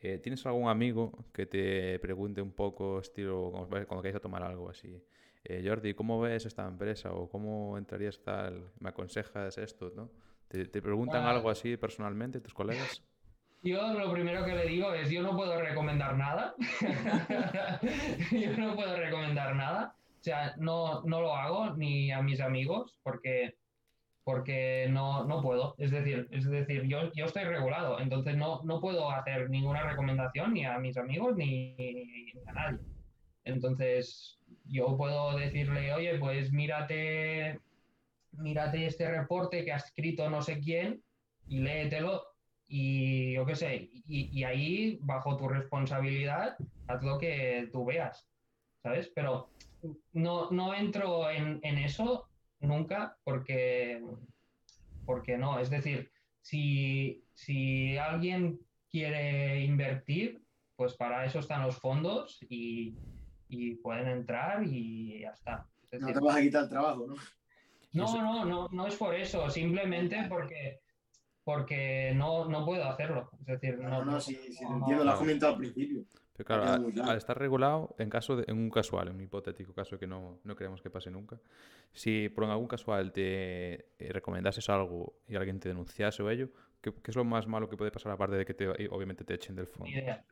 eh, 0.00 0.18
¿tienes 0.18 0.44
algún 0.46 0.68
amigo 0.68 1.26
que 1.32 1.46
te 1.46 1.98
pregunte 2.00 2.40
un 2.42 2.52
poco, 2.52 3.00
estilo, 3.00 3.50
cuando, 3.50 3.68
cuando 3.86 4.02
queráis 4.02 4.16
a 4.16 4.20
tomar 4.20 4.42
algo 4.42 4.68
así? 4.70 5.02
eh, 5.44 5.62
Jordi, 5.66 5.92
¿cómo 5.94 6.20
ves 6.20 6.46
esta 6.46 6.66
empresa? 6.66 7.12
¿O 7.12 7.28
cómo 7.28 7.76
entrarías 7.76 8.18
tal? 8.22 8.70
¿Me 8.80 8.88
aconsejas 8.88 9.58
esto? 9.58 9.92
¿no? 9.94 10.10
¿Te, 10.48 10.64
te 10.66 10.80
preguntan 10.80 11.22
Ah. 11.24 11.30
algo 11.32 11.50
así 11.50 11.76
personalmente 11.76 12.40
tus 12.40 12.54
colegas? 12.54 13.02
Yo 13.62 13.92
lo 13.94 14.12
primero 14.12 14.44
que 14.44 14.54
le 14.54 14.66
digo 14.66 14.92
es, 14.92 15.08
yo 15.08 15.22
no 15.22 15.34
puedo 15.34 15.58
recomendar 15.58 16.18
nada. 16.18 16.54
yo 18.30 18.56
no 18.58 18.74
puedo 18.74 18.94
recomendar 18.96 19.54
nada. 19.56 19.96
O 20.20 20.22
sea, 20.22 20.54
no, 20.58 21.02
no 21.04 21.20
lo 21.22 21.34
hago 21.34 21.70
ni 21.74 22.12
a 22.12 22.20
mis 22.22 22.40
amigos 22.40 22.98
porque, 23.02 23.56
porque 24.24 24.88
no, 24.90 25.24
no 25.24 25.42
puedo. 25.42 25.74
Es 25.78 25.90
decir, 25.90 26.26
es 26.30 26.44
decir 26.44 26.84
yo, 26.84 27.12
yo 27.12 27.26
estoy 27.26 27.44
regulado, 27.44 28.00
entonces 28.00 28.36
no, 28.36 28.62
no 28.64 28.80
puedo 28.80 29.10
hacer 29.10 29.50
ninguna 29.50 29.82
recomendación 29.82 30.54
ni 30.54 30.64
a 30.64 30.78
mis 30.78 30.96
amigos 30.96 31.36
ni, 31.36 31.74
ni 31.76 32.32
a 32.46 32.52
nadie. 32.52 32.80
Entonces, 33.44 34.38
yo 34.64 34.96
puedo 34.96 35.36
decirle, 35.36 35.92
oye, 35.92 36.18
pues 36.18 36.50
mírate, 36.52 37.60
mírate 38.32 38.86
este 38.86 39.10
reporte 39.10 39.64
que 39.64 39.72
ha 39.72 39.76
escrito 39.76 40.30
no 40.30 40.40
sé 40.40 40.58
quién 40.60 41.02
y 41.46 41.58
léetelo 41.58 42.22
y 42.66 43.34
yo 43.34 43.44
qué 43.44 43.54
sé, 43.54 43.90
y, 43.92 44.30
y 44.32 44.44
ahí, 44.44 44.98
bajo 45.02 45.36
tu 45.36 45.46
responsabilidad, 45.48 46.56
haz 46.88 47.02
lo 47.02 47.18
que 47.18 47.68
tú 47.70 47.84
veas, 47.84 48.26
¿sabes? 48.82 49.12
Pero 49.14 49.50
no, 50.14 50.50
no 50.50 50.74
entro 50.74 51.30
en, 51.30 51.60
en 51.62 51.76
eso 51.76 52.26
nunca 52.64 53.16
porque, 53.24 54.02
porque 55.04 55.38
no, 55.38 55.58
es 55.58 55.70
decir, 55.70 56.10
si, 56.40 57.24
si 57.34 57.96
alguien 57.96 58.60
quiere 58.90 59.64
invertir, 59.64 60.42
pues 60.76 60.94
para 60.94 61.24
eso 61.24 61.38
están 61.38 61.62
los 61.62 61.78
fondos 61.78 62.38
y, 62.48 62.96
y 63.48 63.76
pueden 63.76 64.08
entrar 64.08 64.64
y 64.64 65.20
ya 65.20 65.30
está. 65.30 65.66
Es 65.90 66.00
No 66.00 66.12
te 66.12 66.20
vas 66.20 66.36
a 66.36 66.42
quitar 66.42 66.64
el 66.64 66.68
trabajo, 66.68 67.06
¿no? 67.06 67.14
no, 67.92 68.22
no, 68.22 68.44
no, 68.44 68.68
no 68.70 68.86
es 68.86 68.96
por 68.96 69.14
eso, 69.14 69.48
simplemente 69.50 70.26
porque, 70.28 70.80
porque 71.44 72.12
no, 72.14 72.46
no 72.46 72.64
puedo 72.64 72.84
hacerlo. 72.84 73.30
Es 73.40 73.46
decir, 73.46 73.78
No, 73.78 73.88
no, 73.88 74.04
no, 74.04 74.20
sí, 74.20 74.36
sí, 74.50 74.58
te 74.58 74.64
entiendo, 74.64 75.04
lo 75.04 75.10
has 75.12 75.18
comentado 75.18 75.52
al 75.52 75.58
principio. 75.58 76.04
Pero 76.36 76.46
claro, 76.46 76.86
al 77.04 77.16
estar 77.16 77.38
regulado, 77.38 77.94
en 77.98 78.10
caso 78.10 78.36
de, 78.36 78.44
en 78.48 78.58
un 78.58 78.68
casual, 78.70 79.06
en 79.08 79.14
un 79.14 79.20
hipotético 79.22 79.72
caso 79.72 79.98
que 79.98 80.06
no, 80.08 80.40
no 80.42 80.56
creemos 80.56 80.82
que 80.82 80.90
pase 80.90 81.10
nunca, 81.10 81.38
si 81.92 82.28
por 82.28 82.44
algún 82.44 82.66
casual 82.66 83.12
te 83.12 83.74
eh, 83.74 84.12
recomendases 84.12 84.68
algo 84.68 85.14
y 85.28 85.36
alguien 85.36 85.60
te 85.60 85.68
denunciase 85.68 86.22
o 86.24 86.30
ello, 86.30 86.48
¿qué, 86.80 86.92
qué 86.92 87.10
es 87.12 87.16
lo 87.16 87.24
más 87.24 87.46
malo 87.46 87.68
que 87.68 87.76
puede 87.76 87.92
pasar 87.92 88.10
aparte 88.10 88.34
de 88.36 88.44
que 88.44 88.54
te, 88.54 88.68
obviamente 88.88 89.22
te 89.24 89.34
echen 89.34 89.54
del 89.54 89.66
Ni 89.66 89.72
fondo? 89.72 89.88
idea. 89.90 90.24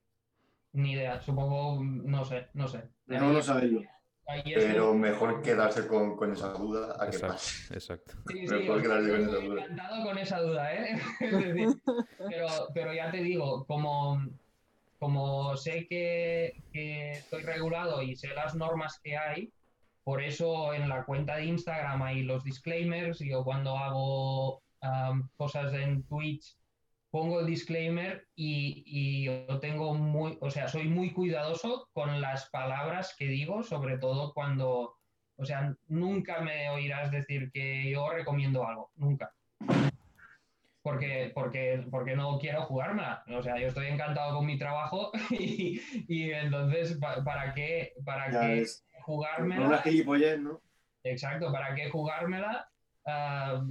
ni 0.72 0.92
idea. 0.92 1.20
Supongo, 1.20 1.80
no 1.84 2.24
sé, 2.24 2.48
no 2.54 2.66
sé. 2.66 2.82
No 3.06 3.40
saberlo. 3.40 3.82
Ahí 4.26 4.42
es 4.54 4.64
Pero 4.64 4.88
como- 4.88 4.98
mejor 5.00 5.42
quedarse 5.42 5.86
con, 5.86 6.16
con 6.16 6.32
esa 6.32 6.52
duda 6.52 6.96
a 6.98 7.10
que 7.10 7.16
Exacto, 7.16 7.34
pase. 7.34 7.74
exacto. 7.74 8.14
Sí, 8.28 8.46
sí, 8.46 8.54
Mejor 8.54 8.82
quedarse 8.82 9.10
con 9.10 9.20
esa 9.20 9.30
estoy 9.32 9.48
duda. 9.48 9.62
encantado 9.64 10.04
con 10.04 10.18
esa 10.18 10.40
duda, 10.40 10.74
¿eh? 10.74 11.00
Es 11.20 11.30
decir, 11.54 11.68
pero, 12.28 12.46
pero 12.74 12.92
ya 12.94 13.10
te 13.10 13.18
digo, 13.18 13.64
como, 13.66 14.20
como 15.02 15.56
sé 15.56 15.88
que, 15.88 16.62
estoy 16.72 17.42
regulado 17.42 18.02
y 18.02 18.14
sé 18.14 18.28
las 18.28 18.54
normas 18.54 19.00
que 19.02 19.16
hay, 19.16 19.52
por 20.04 20.22
eso 20.22 20.72
en 20.74 20.88
la 20.88 21.04
cuenta 21.04 21.38
de 21.38 21.46
Instagram 21.46 22.02
hay 22.02 22.22
los 22.22 22.44
disclaimers. 22.44 23.18
Yo 23.18 23.42
cuando 23.42 23.76
hago 23.76 24.62
am, 24.80 25.28
cosas 25.36 25.74
en 25.74 26.04
Twitch 26.04 26.56
pongo 27.10 27.40
el 27.40 27.46
disclaimer 27.46 28.28
y, 28.36 28.84
y 28.86 29.58
tengo 29.58 29.92
muy, 29.94 30.38
o 30.40 30.52
sea, 30.52 30.68
soy 30.68 30.86
muy 30.86 31.12
cuidadoso 31.12 31.88
con 31.92 32.20
las 32.20 32.48
palabras 32.50 33.16
que 33.18 33.26
digo, 33.26 33.64
sobre 33.64 33.98
todo 33.98 34.32
cuando, 34.32 34.94
o 35.34 35.44
sea, 35.44 35.74
nunca 35.88 36.42
me 36.42 36.70
oirás 36.70 37.10
decir 37.10 37.50
que 37.52 37.90
yo 37.90 38.08
recomiendo 38.08 38.64
algo, 38.64 38.92
nunca. 38.94 39.32
Porque, 40.82 41.30
porque, 41.34 41.86
porque 41.90 42.16
no 42.16 42.38
quiero 42.40 42.62
jugármela. 42.62 43.22
O 43.36 43.42
sea, 43.42 43.56
yo 43.58 43.68
estoy 43.68 43.86
encantado 43.86 44.36
con 44.36 44.46
mi 44.46 44.58
trabajo 44.58 45.12
y, 45.30 45.80
y 46.08 46.32
entonces, 46.32 46.98
pa- 46.98 47.22
¿para 47.22 47.54
qué, 47.54 47.92
para 48.04 48.30
Ya 48.30 48.40
qué 48.40 48.66
jugármela? 49.02 49.66
una 49.68 49.78
gilipollez, 49.78 50.40
¿no? 50.40 50.60
Exacto, 51.04 51.52
¿para 51.52 51.74
qué 51.74 51.88
jugármela 51.90 52.68
ah, 53.06 53.64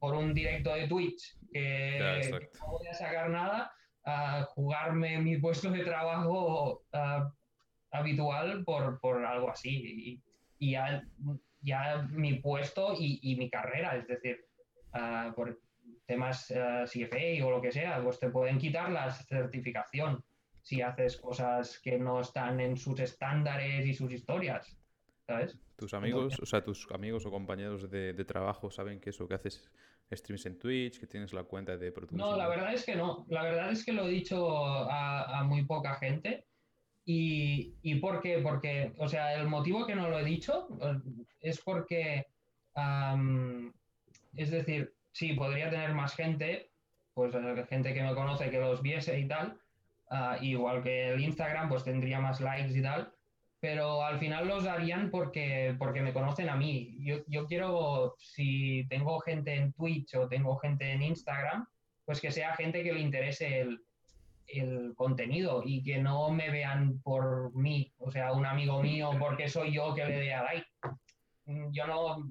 por 0.00 0.14
un 0.14 0.32
directo 0.34 0.74
de 0.74 0.88
Twitch? 0.88 1.36
Que, 1.52 1.98
Ya, 2.00 2.20
que 2.38 2.50
no 2.58 2.68
voy 2.70 2.86
a 2.86 2.94
sacar 2.94 3.28
nada, 3.28 3.72
a 4.04 4.42
jugarme 4.44 5.18
mi 5.18 5.36
puesto 5.38 5.70
de 5.70 5.84
trabajo 5.84 6.84
ah, 6.94 7.30
habitual 7.90 8.64
por, 8.64 8.98
por 9.00 9.24
algo 9.24 9.50
así. 9.50 9.68
Y, 10.58 10.66
y 10.68 10.70
ya, 10.72 11.02
ya 11.60 12.06
mi 12.10 12.34
puesto 12.34 12.94
y, 12.98 13.20
y 13.22 13.36
mi 13.36 13.50
carrera, 13.50 13.96
es 13.96 14.06
decir, 14.06 14.44
ah, 14.94 15.32
por 15.36 15.58
temas 16.06 16.50
ah, 16.52 16.84
CFA 16.84 17.44
o 17.44 17.50
lo 17.50 17.60
que 17.60 17.72
sea, 17.72 18.02
pues 18.02 18.18
te 18.18 18.28
pueden 18.30 18.58
quitar 18.58 18.90
la 18.90 19.10
certificación 19.10 20.22
si 20.60 20.80
haces 20.80 21.16
cosas 21.16 21.80
que 21.80 21.98
no 21.98 22.20
están 22.20 22.60
en 22.60 22.76
sus 22.76 23.00
estándares 23.00 23.84
y 23.84 23.94
sus 23.94 24.12
historias, 24.12 24.76
¿sabes? 25.26 25.58
Tus 25.76 25.92
amigos, 25.94 26.38
o 26.40 26.46
sea, 26.46 26.62
tus 26.62 26.88
amigos 26.92 27.26
o 27.26 27.30
compañeros 27.30 27.90
de, 27.90 28.12
de 28.12 28.24
trabajo 28.24 28.70
saben 28.70 29.00
que 29.00 29.10
eso, 29.10 29.26
que 29.26 29.34
haces 29.34 29.68
streams 30.16 30.46
en 30.46 30.58
Twitch, 30.58 31.00
que 31.00 31.06
tienes 31.06 31.32
la 31.32 31.44
cuenta 31.44 31.76
de 31.76 31.90
Pro 31.90 32.06
Tools 32.06 32.18
No, 32.18 32.36
la 32.36 32.48
verdad 32.48 32.72
es 32.74 32.84
que 32.84 32.94
no. 32.94 33.26
La 33.28 33.42
verdad 33.42 33.70
es 33.72 33.84
que 33.84 33.92
lo 33.92 34.06
he 34.06 34.10
dicho 34.10 34.64
a, 34.66 35.40
a 35.40 35.44
muy 35.44 35.64
poca 35.64 35.94
gente. 35.94 36.46
¿Y, 37.04 37.74
¿Y 37.82 37.96
por 37.96 38.20
qué? 38.20 38.38
Porque, 38.38 38.92
o 38.98 39.08
sea, 39.08 39.34
el 39.34 39.48
motivo 39.48 39.86
que 39.86 39.96
no 39.96 40.08
lo 40.08 40.20
he 40.20 40.24
dicho 40.24 40.68
eh, 40.80 41.00
es 41.40 41.60
porque, 41.60 42.26
es 44.36 44.50
decir, 44.50 44.94
sí, 45.12 45.34
podría 45.34 45.70
tener 45.70 45.92
más 45.94 46.14
gente, 46.14 46.70
pues 47.14 47.34
eh, 47.34 47.66
gente 47.68 47.94
que 47.94 48.02
me 48.02 48.14
conoce 48.14 48.50
que 48.50 48.58
los 48.58 48.82
viese 48.82 49.18
y 49.18 49.28
tal, 49.28 49.58
ah, 50.10 50.36
igual 50.40 50.82
que 50.82 51.10
el 51.10 51.20
Instagram, 51.20 51.68
pues 51.68 51.84
tendría 51.84 52.20
más 52.20 52.40
likes 52.40 52.76
y 52.76 52.82
tal, 52.82 53.12
pero 53.60 54.02
al 54.02 54.18
final 54.18 54.48
los 54.48 54.66
harían 54.66 55.10
porque, 55.10 55.76
porque 55.78 56.02
me 56.02 56.12
conocen 56.12 56.48
a 56.48 56.56
mí. 56.56 56.96
Yo, 57.00 57.18
yo 57.28 57.46
quiero, 57.46 58.16
si 58.18 58.84
tengo 58.88 59.20
gente 59.20 59.54
en 59.54 59.72
Twitch 59.72 60.14
o 60.16 60.28
tengo 60.28 60.56
gente 60.56 60.90
en 60.90 61.02
Instagram, 61.02 61.66
pues 62.04 62.20
que 62.20 62.32
sea 62.32 62.56
gente 62.56 62.82
que 62.82 62.92
le 62.92 63.00
interese 63.00 63.60
el, 63.60 63.80
el 64.48 64.94
contenido 64.96 65.62
y 65.64 65.82
que 65.82 65.98
no 65.98 66.30
me 66.30 66.50
vean 66.50 67.00
por 67.02 67.54
mí, 67.54 67.92
o 67.98 68.10
sea, 68.10 68.32
un 68.32 68.46
amigo 68.46 68.82
mío 68.82 69.10
porque 69.18 69.48
soy 69.48 69.72
yo 69.72 69.94
que 69.94 70.04
le 70.04 70.18
dé 70.18 70.34
a 70.34 70.42
like. 70.42 70.66
Mm, 71.46 71.72
Yo 71.72 71.86
no, 71.86 72.28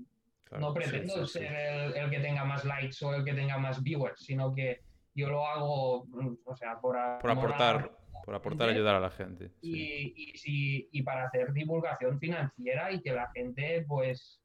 Claro, 0.51 0.67
no 0.67 0.73
pretendo 0.73 1.25
sí, 1.25 1.39
sí. 1.39 1.39
ser 1.45 1.53
el, 1.53 1.95
el 1.95 2.09
que 2.09 2.19
tenga 2.19 2.43
más 2.43 2.65
likes 2.65 3.05
o 3.05 3.13
el 3.15 3.23
que 3.23 3.33
tenga 3.33 3.57
más 3.57 3.81
viewers, 3.81 4.19
sino 4.19 4.53
que 4.53 4.81
yo 5.15 5.29
lo 5.29 5.45
hago, 5.47 6.05
mm, 6.07 6.35
o 6.43 6.55
sea, 6.57 6.77
por, 6.79 6.97
a- 6.97 7.19
Por 7.19 7.31
aportar, 7.31 7.89
por 8.25 8.35
aportar, 8.35 8.67
gente 8.67 8.77
ayudar 8.79 8.95
a 8.95 8.99
la 8.99 9.09
gente. 9.11 9.49
sí. 9.61 10.13
y, 10.15 10.33
y, 10.45 10.89
y 10.91 11.03
para 11.03 11.27
hacer 11.27 11.53
divulgación 11.53 12.19
financiera 12.19 12.91
y 12.91 13.01
que 13.01 13.13
la 13.13 13.29
gente, 13.33 13.85
pues, 13.87 14.41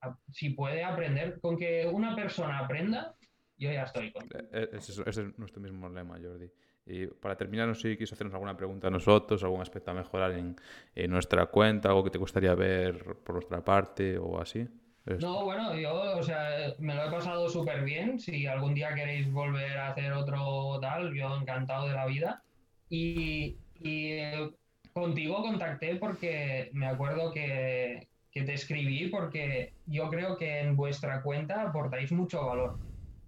a- 0.00 0.18
si 0.32 0.50
puede 0.50 0.82
aprender, 0.82 1.38
con 1.40 1.56
que 1.56 1.86
una 1.86 2.16
persona 2.16 2.58
aprenda, 2.58 3.14
yo 3.56 3.70
ya 3.70 3.84
estoy 3.84 4.10
con. 4.12 4.24
Eh, 4.24 4.48
eh, 4.52 4.68
Ese 4.72 4.92
es, 4.92 4.98
ese 5.06 5.22
es 5.22 5.38
nuestro 5.38 5.60
mismo 5.62 5.88
lema, 5.88 6.18
Jordi. 6.20 6.50
Y 6.86 7.06
para 7.06 7.36
terminar, 7.36 7.68
no 7.68 7.74
sé 7.74 7.82
si 7.90 7.96
quieres 7.96 8.12
hacernos 8.12 8.34
alguna 8.34 8.56
pregunta 8.56 8.88
a 8.88 8.90
nosotros, 8.90 9.42
algún 9.44 9.60
aspecto 9.60 9.92
a 9.92 9.94
mejorar 9.94 10.32
en, 10.32 10.56
en 10.94 11.10
nuestra 11.10 11.46
cuenta, 11.46 11.88
algo 11.88 12.02
que 12.02 12.10
te 12.10 12.18
gustaría 12.18 12.54
ver 12.56 13.16
por 13.24 13.34
nuestra 13.36 13.64
parte 13.64 14.18
o 14.18 14.40
así. 14.40 14.68
No, 15.06 15.44
bueno, 15.44 15.76
yo, 15.76 16.18
o 16.18 16.22
sea, 16.22 16.74
me 16.80 16.94
lo 16.94 17.04
he 17.04 17.10
pasado 17.10 17.48
súper 17.48 17.84
bien. 17.84 18.18
Si 18.18 18.46
algún 18.46 18.74
día 18.74 18.94
queréis 18.94 19.30
volver 19.30 19.78
a 19.78 19.90
hacer 19.90 20.12
otro 20.12 20.80
tal, 20.80 21.14
yo 21.14 21.36
encantado 21.36 21.86
de 21.86 21.94
la 21.94 22.06
vida. 22.06 22.42
Y, 22.88 23.56
y, 23.80 24.12
eh, 24.12 24.50
contigo 24.92 25.42
contacté 25.42 25.96
porque 25.96 26.70
me 26.72 26.86
acuerdo 26.86 27.30
que, 27.30 28.08
que 28.32 28.42
te 28.42 28.54
escribí 28.54 29.08
porque 29.08 29.74
yo 29.86 30.10
creo 30.10 30.36
que 30.36 30.60
en 30.60 30.74
vuestra 30.74 31.22
cuenta 31.22 31.62
aportáis 31.62 32.10
mucho 32.10 32.44
valor. 32.44 32.80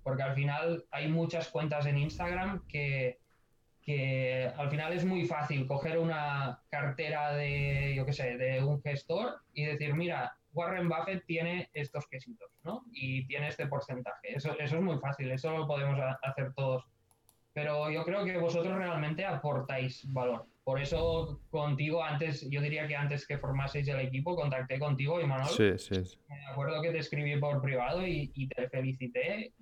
Porque 0.02 0.22
al 0.24 0.34
final 0.34 0.84
hay 0.90 1.08
muchas 1.08 1.48
cuentas 1.48 1.86
en 1.86 1.98
Instagram 1.98 2.64
que, 2.66 3.18
que 3.82 4.50
al 4.56 4.68
final 4.68 4.92
es 4.94 5.04
muy 5.04 5.26
fácil 5.26 5.66
coger 5.66 5.98
una 5.98 6.60
cartera 6.70 7.34
de, 7.34 7.94
yo 7.94 8.04
qué 8.04 8.12
sé, 8.12 8.36
de 8.36 8.64
un 8.64 8.82
gestor 8.82 9.42
y 9.54 9.64
decir, 9.64 9.94
mira, 9.94 10.37
Warren 10.52 10.88
Buffett 10.88 11.24
tiene 11.26 11.68
estos 11.72 12.06
quesitos, 12.08 12.50
¿no? 12.64 12.84
Y 12.92 13.26
tiene 13.26 13.48
este 13.48 13.66
porcentaje. 13.66 14.34
Eso, 14.34 14.56
eso 14.58 14.76
es 14.76 14.82
muy 14.82 14.98
fácil, 14.98 15.30
eso 15.30 15.50
lo 15.50 15.66
podemos 15.66 15.98
hacer 16.22 16.52
todos. 16.54 16.84
Pero 17.52 17.90
yo 17.90 18.04
creo 18.04 18.24
que 18.24 18.36
vosotros 18.38 18.76
realmente 18.76 19.24
aportáis 19.24 20.10
valor. 20.12 20.46
Por 20.64 20.80
eso 20.80 21.40
contigo 21.50 22.04
antes, 22.04 22.48
yo 22.50 22.60
diría 22.60 22.86
que 22.86 22.94
antes 22.94 23.26
que 23.26 23.38
formaseis 23.38 23.88
el 23.88 24.00
equipo, 24.00 24.36
contacté 24.36 24.78
contigo, 24.78 25.20
Imanol. 25.20 25.48
Sí, 25.48 25.78
sí. 25.78 26.04
sí. 26.04 26.18
Me 26.28 26.46
acuerdo 26.46 26.82
que 26.82 26.90
te 26.90 26.98
escribí 26.98 27.38
por 27.40 27.62
privado 27.62 28.06
y, 28.06 28.30
y 28.34 28.48
te 28.48 28.68
felicité. 28.68 29.52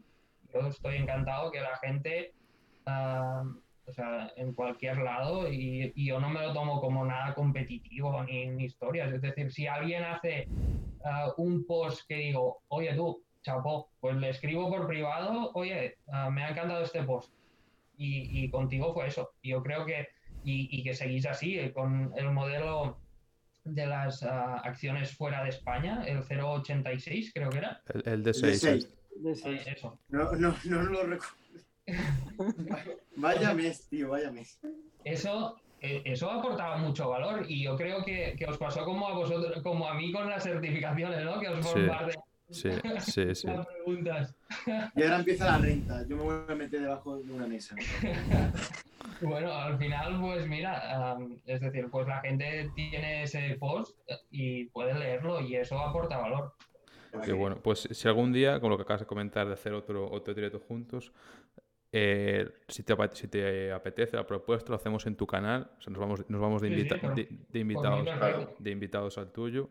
Yo 0.53 0.67
estoy 0.67 0.97
encantado 0.97 1.51
que 1.53 1.61
la 1.61 1.77
gente, 1.79 2.35
ah, 2.87 3.45
o 3.87 3.93
sea, 3.93 4.33
en 4.37 4.53
cualquier 4.53 4.99
lado, 4.99 5.51
y, 5.53 5.93
y 5.95 6.07
yo 6.09 6.19
no 6.21 6.29
me 6.29 6.41
lo 6.43 6.53
tomo 6.53 6.81
como 6.81 7.05
nada 7.05 7.35
competitivo 7.35 8.23
ni, 8.25 8.47
ni 8.49 8.65
historias. 8.65 9.13
Es 9.13 9.23
decir, 9.23 9.53
si 9.53 9.67
alguien 9.67 10.03
hace 10.05 10.49
ah, 11.05 11.33
un 11.37 11.65
post 11.67 12.07
que 12.09 12.17
digo, 12.17 12.63
oye 12.69 12.95
tú, 12.95 13.23
chapó, 13.43 13.89
pues 14.01 14.17
le 14.17 14.31
escribo 14.31 14.69
por 14.69 14.87
privado, 14.89 15.53
oye, 15.55 15.99
ah, 16.13 16.31
me 16.31 16.43
ha 16.45 16.51
encantado 16.51 16.83
este 16.83 17.03
post. 17.05 17.33
Y, 17.97 18.45
y 18.45 18.51
contigo 18.51 18.93
fue 18.93 19.07
eso. 19.07 19.31
Y 19.41 19.51
yo 19.51 19.63
creo 19.63 19.87
que, 19.87 20.09
y, 20.45 20.69
y 20.79 20.83
que 20.83 20.95
seguís 20.95 21.25
así, 21.27 21.59
eh, 21.59 21.73
con 21.73 22.13
el 22.17 22.31
modelo 22.33 22.99
de 23.65 23.87
las 23.87 24.23
ah, 24.25 24.57
acciones 24.65 25.17
fuera 25.17 25.43
de 25.45 25.51
España, 25.51 26.03
el 26.07 26.19
086 26.29 27.33
creo 27.35 27.51
que 27.51 27.59
era. 27.59 27.81
El, 27.95 28.03
el 28.09 28.23
de 28.25 28.33
De 28.33 28.35
6. 28.35 28.61
seis. 28.61 28.93
De 29.17 29.31
Eh, 29.31 29.35
seis. 29.37 29.67
eso. 29.67 29.99
No, 30.09 30.33
no, 30.33 30.55
no 30.65 30.83
lo 30.83 31.03
recuerdo. 31.05 31.35
Vaya 33.17 33.55
mes, 33.55 33.89
tío, 33.89 34.11
vaya 34.11 34.31
mes. 34.31 34.59
Eso, 35.05 35.57
eh, 35.81 36.03
eso 36.05 36.31
aportaba 36.31 36.77
mucho 36.77 37.09
valor 37.09 37.47
y 37.49 37.63
yo 37.65 37.77
creo 37.77 38.05
que, 38.05 38.35
que 38.39 38.47
os 38.47 38.59
pasó 38.59 38.85
como 38.85 39.09
a 39.09 39.15
vosotros, 39.15 39.63
como 39.63 39.89
a 39.89 39.95
mí 39.95 40.13
con 40.13 40.29
las 40.29 40.43
certificaciones, 40.45 41.25
¿no? 41.25 41.41
Que 41.41 41.49
os 41.49 41.67
Sí. 41.67 41.79
bombardean 41.81 42.19
Sí, 42.49 42.71
sí, 43.01 43.35
sí. 43.35 43.47
las 43.49 43.67
preguntas. 43.67 44.35
Y 44.95 45.03
ahora 45.03 45.17
empieza 45.19 45.47
la 45.47 45.59
renta. 45.59 46.07
Yo 46.07 46.17
me 46.17 46.23
voy 46.23 46.37
a 46.49 46.55
meter 46.55 46.81
debajo 46.83 47.17
de 47.19 47.33
una 47.33 47.47
mesa. 47.47 47.75
Bueno, 49.21 49.53
al 49.53 49.79
final, 49.79 50.21
pues 50.21 50.47
mira, 50.49 51.17
es 51.47 51.61
decir, 51.61 51.89
pues 51.91 52.07
la 52.09 52.21
gente 52.21 52.71
tiene 52.75 53.23
ese 53.23 53.57
post 53.59 53.97
y 54.31 54.65
puede 54.67 54.93
leerlo 54.95 55.41
y 55.41 55.55
eso 55.57 55.79
aporta 55.79 56.19
valor. 56.19 56.53
Qué 57.25 57.33
bueno. 57.33 57.57
Pues 57.63 57.89
si 57.91 58.09
algún 58.09 58.33
día, 58.33 58.61
con 58.61 58.69
lo 58.69 58.77
que 58.77 58.83
acabas 58.83 59.01
de 59.03 59.07
comentar, 59.07 59.47
de 59.47 59.55
hacer 59.55 59.73
otro, 59.73 60.11
otro 60.11 60.35
directo 60.35 60.59
juntos, 60.59 61.13
eh, 61.99 62.49
si, 62.69 62.83
te, 62.83 62.95
si 63.13 63.29
te 63.29 63.73
apetece 63.73 64.17
la 64.17 64.27
propuesta, 64.27 64.69
lo 64.71 64.77
hacemos 64.77 65.07
en 65.07 65.17
tu 65.17 65.27
canal. 65.27 65.71
O 65.79 65.81
sea, 65.83 65.91
nos 65.93 66.01
vamos, 66.01 66.29
nos 66.29 66.41
vamos 66.41 66.61
de, 66.61 66.69
Sí, 66.69 66.75
sí, 66.75 66.81
invita- 66.81 67.01
por- 67.01 67.15
de, 67.15 67.29
de 67.49 67.59
invitados, 67.59 68.09
perfecto. 68.09 68.55
de 68.59 68.71
invitados 68.71 69.19
al 69.19 69.33
tuyo. 69.33 69.71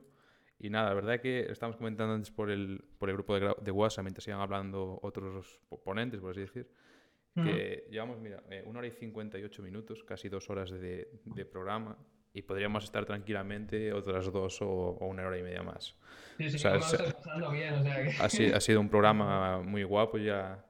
Y 0.57 0.69
nada, 0.69 0.89
la 0.89 0.95
verdad 0.95 1.19
que 1.19 1.41
estamos 1.51 1.75
comentando 1.77 2.13
antes 2.15 2.31
por 2.31 2.49
el, 2.49 2.83
por 2.97 3.09
el 3.09 3.15
grupo 3.17 3.37
de, 3.39 3.53
de 3.61 3.71
WhatsApp, 3.71 4.05
mientras 4.05 4.27
iban 4.27 4.39
hablando 4.41 4.99
otros 5.03 5.59
po- 5.69 5.83
ponentes, 5.83 6.19
por 6.21 6.31
así 6.31 6.39
decir, 6.41 6.67
que 7.43 7.85
llevamos, 7.91 8.17
mira, 8.21 8.41
eh, 8.49 8.63
una 8.65 8.79
hora 8.79 8.87
y 8.87 8.91
58 8.91 9.61
minutos, 9.61 10.03
casi 10.05 10.29
dos 10.29 10.49
horas 10.49 10.71
de, 10.71 11.09
de 11.25 11.45
programa, 11.45 11.97
y 12.33 12.41
podríamos 12.43 12.85
estar 12.85 13.03
tranquilamente 13.05 13.91
otras 13.91 14.31
dos 14.31 14.61
o, 14.61 14.67
o 14.67 15.05
una 15.07 15.27
hora 15.27 15.37
y 15.37 15.43
media 15.43 15.61
más. 15.61 15.97
Sí, 16.37 16.49
sí, 16.49 16.55
O 16.55 16.59
sea, 16.59 16.75
es- 16.77 16.97
bien, 17.51 17.73
o 17.73 17.83
sea 17.83 18.03
que... 18.03 18.09
Ha, 18.21 18.29
si- 18.29 18.51
ha 18.51 18.59
sido 18.61 18.79
un 18.79 18.87
programa 18.89 19.61
muy 19.63 19.83
guapo 19.83 20.17
ya 20.17 20.65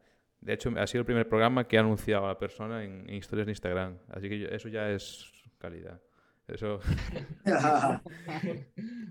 De 0.45 0.53
hecho, 0.53 0.71
ha 0.77 0.85
sido 0.87 1.01
el 1.01 1.05
primer 1.05 1.27
programa 1.27 1.67
que 1.67 1.77
ha 1.77 1.81
anunciado 1.81 2.25
a 2.25 2.29
la 2.29 2.37
persona 2.39 2.83
en, 2.83 3.09
en 3.09 3.15
historias 3.15 3.47
de 3.47 3.51
Instagram. 3.51 3.97
Así 4.09 4.29
que 4.29 4.39
yo- 4.39 4.47
eso 4.49 4.69
ya 4.69 4.89
es 4.91 5.31
calidad. 5.57 5.99
Eso. 6.47 6.79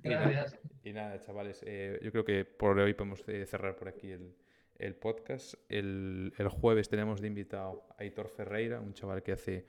Gracias. 0.03 0.59
Y 0.85 0.93
nada, 0.93 1.19
chavales, 1.19 1.63
eh, 1.67 1.99
yo 2.03 2.13
creo 2.13 2.25
que 2.25 2.45
por 2.45 2.79
hoy 2.79 2.95
podemos 2.95 3.25
eh, 3.29 3.47
cerrar 3.47 3.75
por 3.77 3.89
aquí 3.89 4.11
el, 4.13 4.35
el 4.79 4.95
podcast. 4.95 5.55
El, 5.69 6.33
el 6.37 6.49
jueves 6.49 6.89
tenemos 6.89 7.21
de 7.21 7.29
invitado 7.29 7.87
a 7.91 8.03
Aitor 8.03 8.29
Ferreira, 8.29 8.81
un 8.81 8.93
chaval 8.93 9.23
que 9.23 9.33
hace 9.33 9.67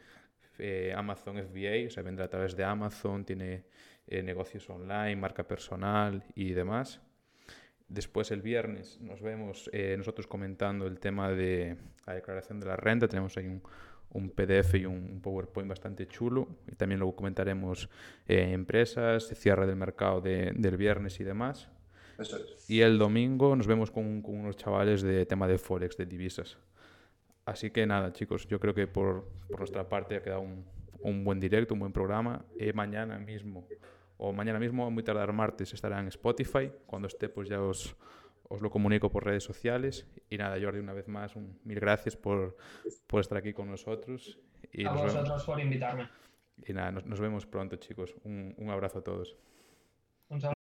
eh, 0.60 0.94
Amazon 0.96 1.38
FBA, 1.38 1.88
o 1.88 1.90
sea, 1.90 2.04
vendrá 2.04 2.26
a 2.26 2.30
través 2.30 2.56
de 2.56 2.64
Amazon, 2.64 3.26
tiene 3.26 3.64
eh, 4.08 4.22
negocios 4.22 4.70
online, 4.70 5.16
marca 5.16 5.48
personal 5.48 6.24
y 6.36 6.52
demás. 6.54 7.02
Después 7.88 8.32
el 8.32 8.42
viernes 8.42 9.00
nos 9.02 9.22
vemos 9.22 9.70
eh, 9.72 9.96
nosotros 9.98 10.26
comentando 10.28 10.88
el 10.88 11.00
tema 11.00 11.30
de 11.32 11.78
la 12.08 12.14
declaración 12.16 12.60
de 12.60 12.66
la 12.66 12.76
renta. 12.76 13.08
Tenemos 13.08 13.38
ahí 13.38 13.46
un, 13.46 13.62
un 14.12 14.30
PDF 14.32 14.76
y 14.76 14.86
un, 14.86 15.22
PowerPoint 15.22 15.70
bastante 15.70 16.08
chulo. 16.08 16.48
Y 16.72 16.76
también 16.76 17.00
luego 17.00 17.16
comentaremos 17.16 17.90
eh, 18.28 18.52
empresas, 18.54 19.28
cierre 19.36 19.68
del 19.68 19.76
mercado 19.76 20.20
de- 20.22 20.52
del 20.56 20.78
viernes 20.78 21.20
y 21.20 21.24
demás. 21.24 21.70
Eso 22.18 22.38
es. 22.38 22.70
Y 22.70 22.82
el 22.82 22.98
domingo 22.98 23.56
nos 23.56 23.68
vemos 23.68 23.92
con, 23.92 24.22
con 24.22 24.36
unos 24.36 24.56
chavales 24.56 25.02
de 25.04 25.26
tema 25.26 25.48
de 25.48 25.58
Forex, 25.58 25.96
de 25.98 26.06
divisas. 26.08 26.58
Así 27.46 27.70
que 27.70 27.86
nada, 27.86 28.12
chicos, 28.14 28.48
yo 28.48 28.60
creo 28.60 28.74
que 28.74 28.88
por, 28.88 29.30
por 29.48 29.60
nuestra 29.60 29.88
parte 29.88 30.16
ha 30.16 30.24
quedado 30.24 30.42
un, 30.42 30.66
un 31.02 31.24
buen 31.24 31.40
directo, 31.40 31.76
un 31.76 31.82
buen 31.82 31.92
programa. 31.94 32.44
Eh, 32.58 32.74
mañana 32.74 33.20
mismo, 33.20 33.68
o 34.18 34.32
mañana 34.34 34.60
mismo, 34.60 34.86
a 34.86 34.90
muy 34.90 35.04
tardar 35.04 35.32
martes, 35.34 35.74
estará 35.74 36.00
en 36.00 36.08
Spotify. 36.08 36.72
Cuando 36.86 37.08
esté, 37.08 37.30
pues 37.30 37.50
ya 37.50 37.62
os, 37.62 37.96
os 38.50 38.62
lo 38.62 38.70
comunico 38.70 39.10
por 39.12 39.26
redes 39.26 39.44
sociales. 39.44 40.08
Y 40.30 40.38
nada, 40.38 40.58
Jordi, 40.62 40.80
una 40.80 40.94
vez 40.94 41.08
más, 41.08 41.36
un, 41.36 41.60
mil 41.64 41.80
gracias 41.80 42.16
por, 42.16 42.56
por 43.08 43.22
estar 43.22 43.38
aquí 43.38 43.54
con 43.54 43.70
nosotros. 43.70 44.40
Y, 44.72 44.86
A 44.86 44.92
nos 44.92 45.02
vemos, 45.02 45.14
vosotros 45.14 45.44
por 45.46 45.60
invitarme. 45.60 46.10
y 46.66 46.74
nada, 46.74 46.92
nos, 46.92 47.06
nos 47.06 47.20
vemos 47.20 47.46
pronto, 47.46 47.76
chicos. 47.78 48.16
Un, 48.24 48.54
un 48.58 48.70
abrazo 48.70 49.00
a 49.00 49.04
todos. 49.04 49.38
Un 50.30 50.42
saludo. 50.42 50.54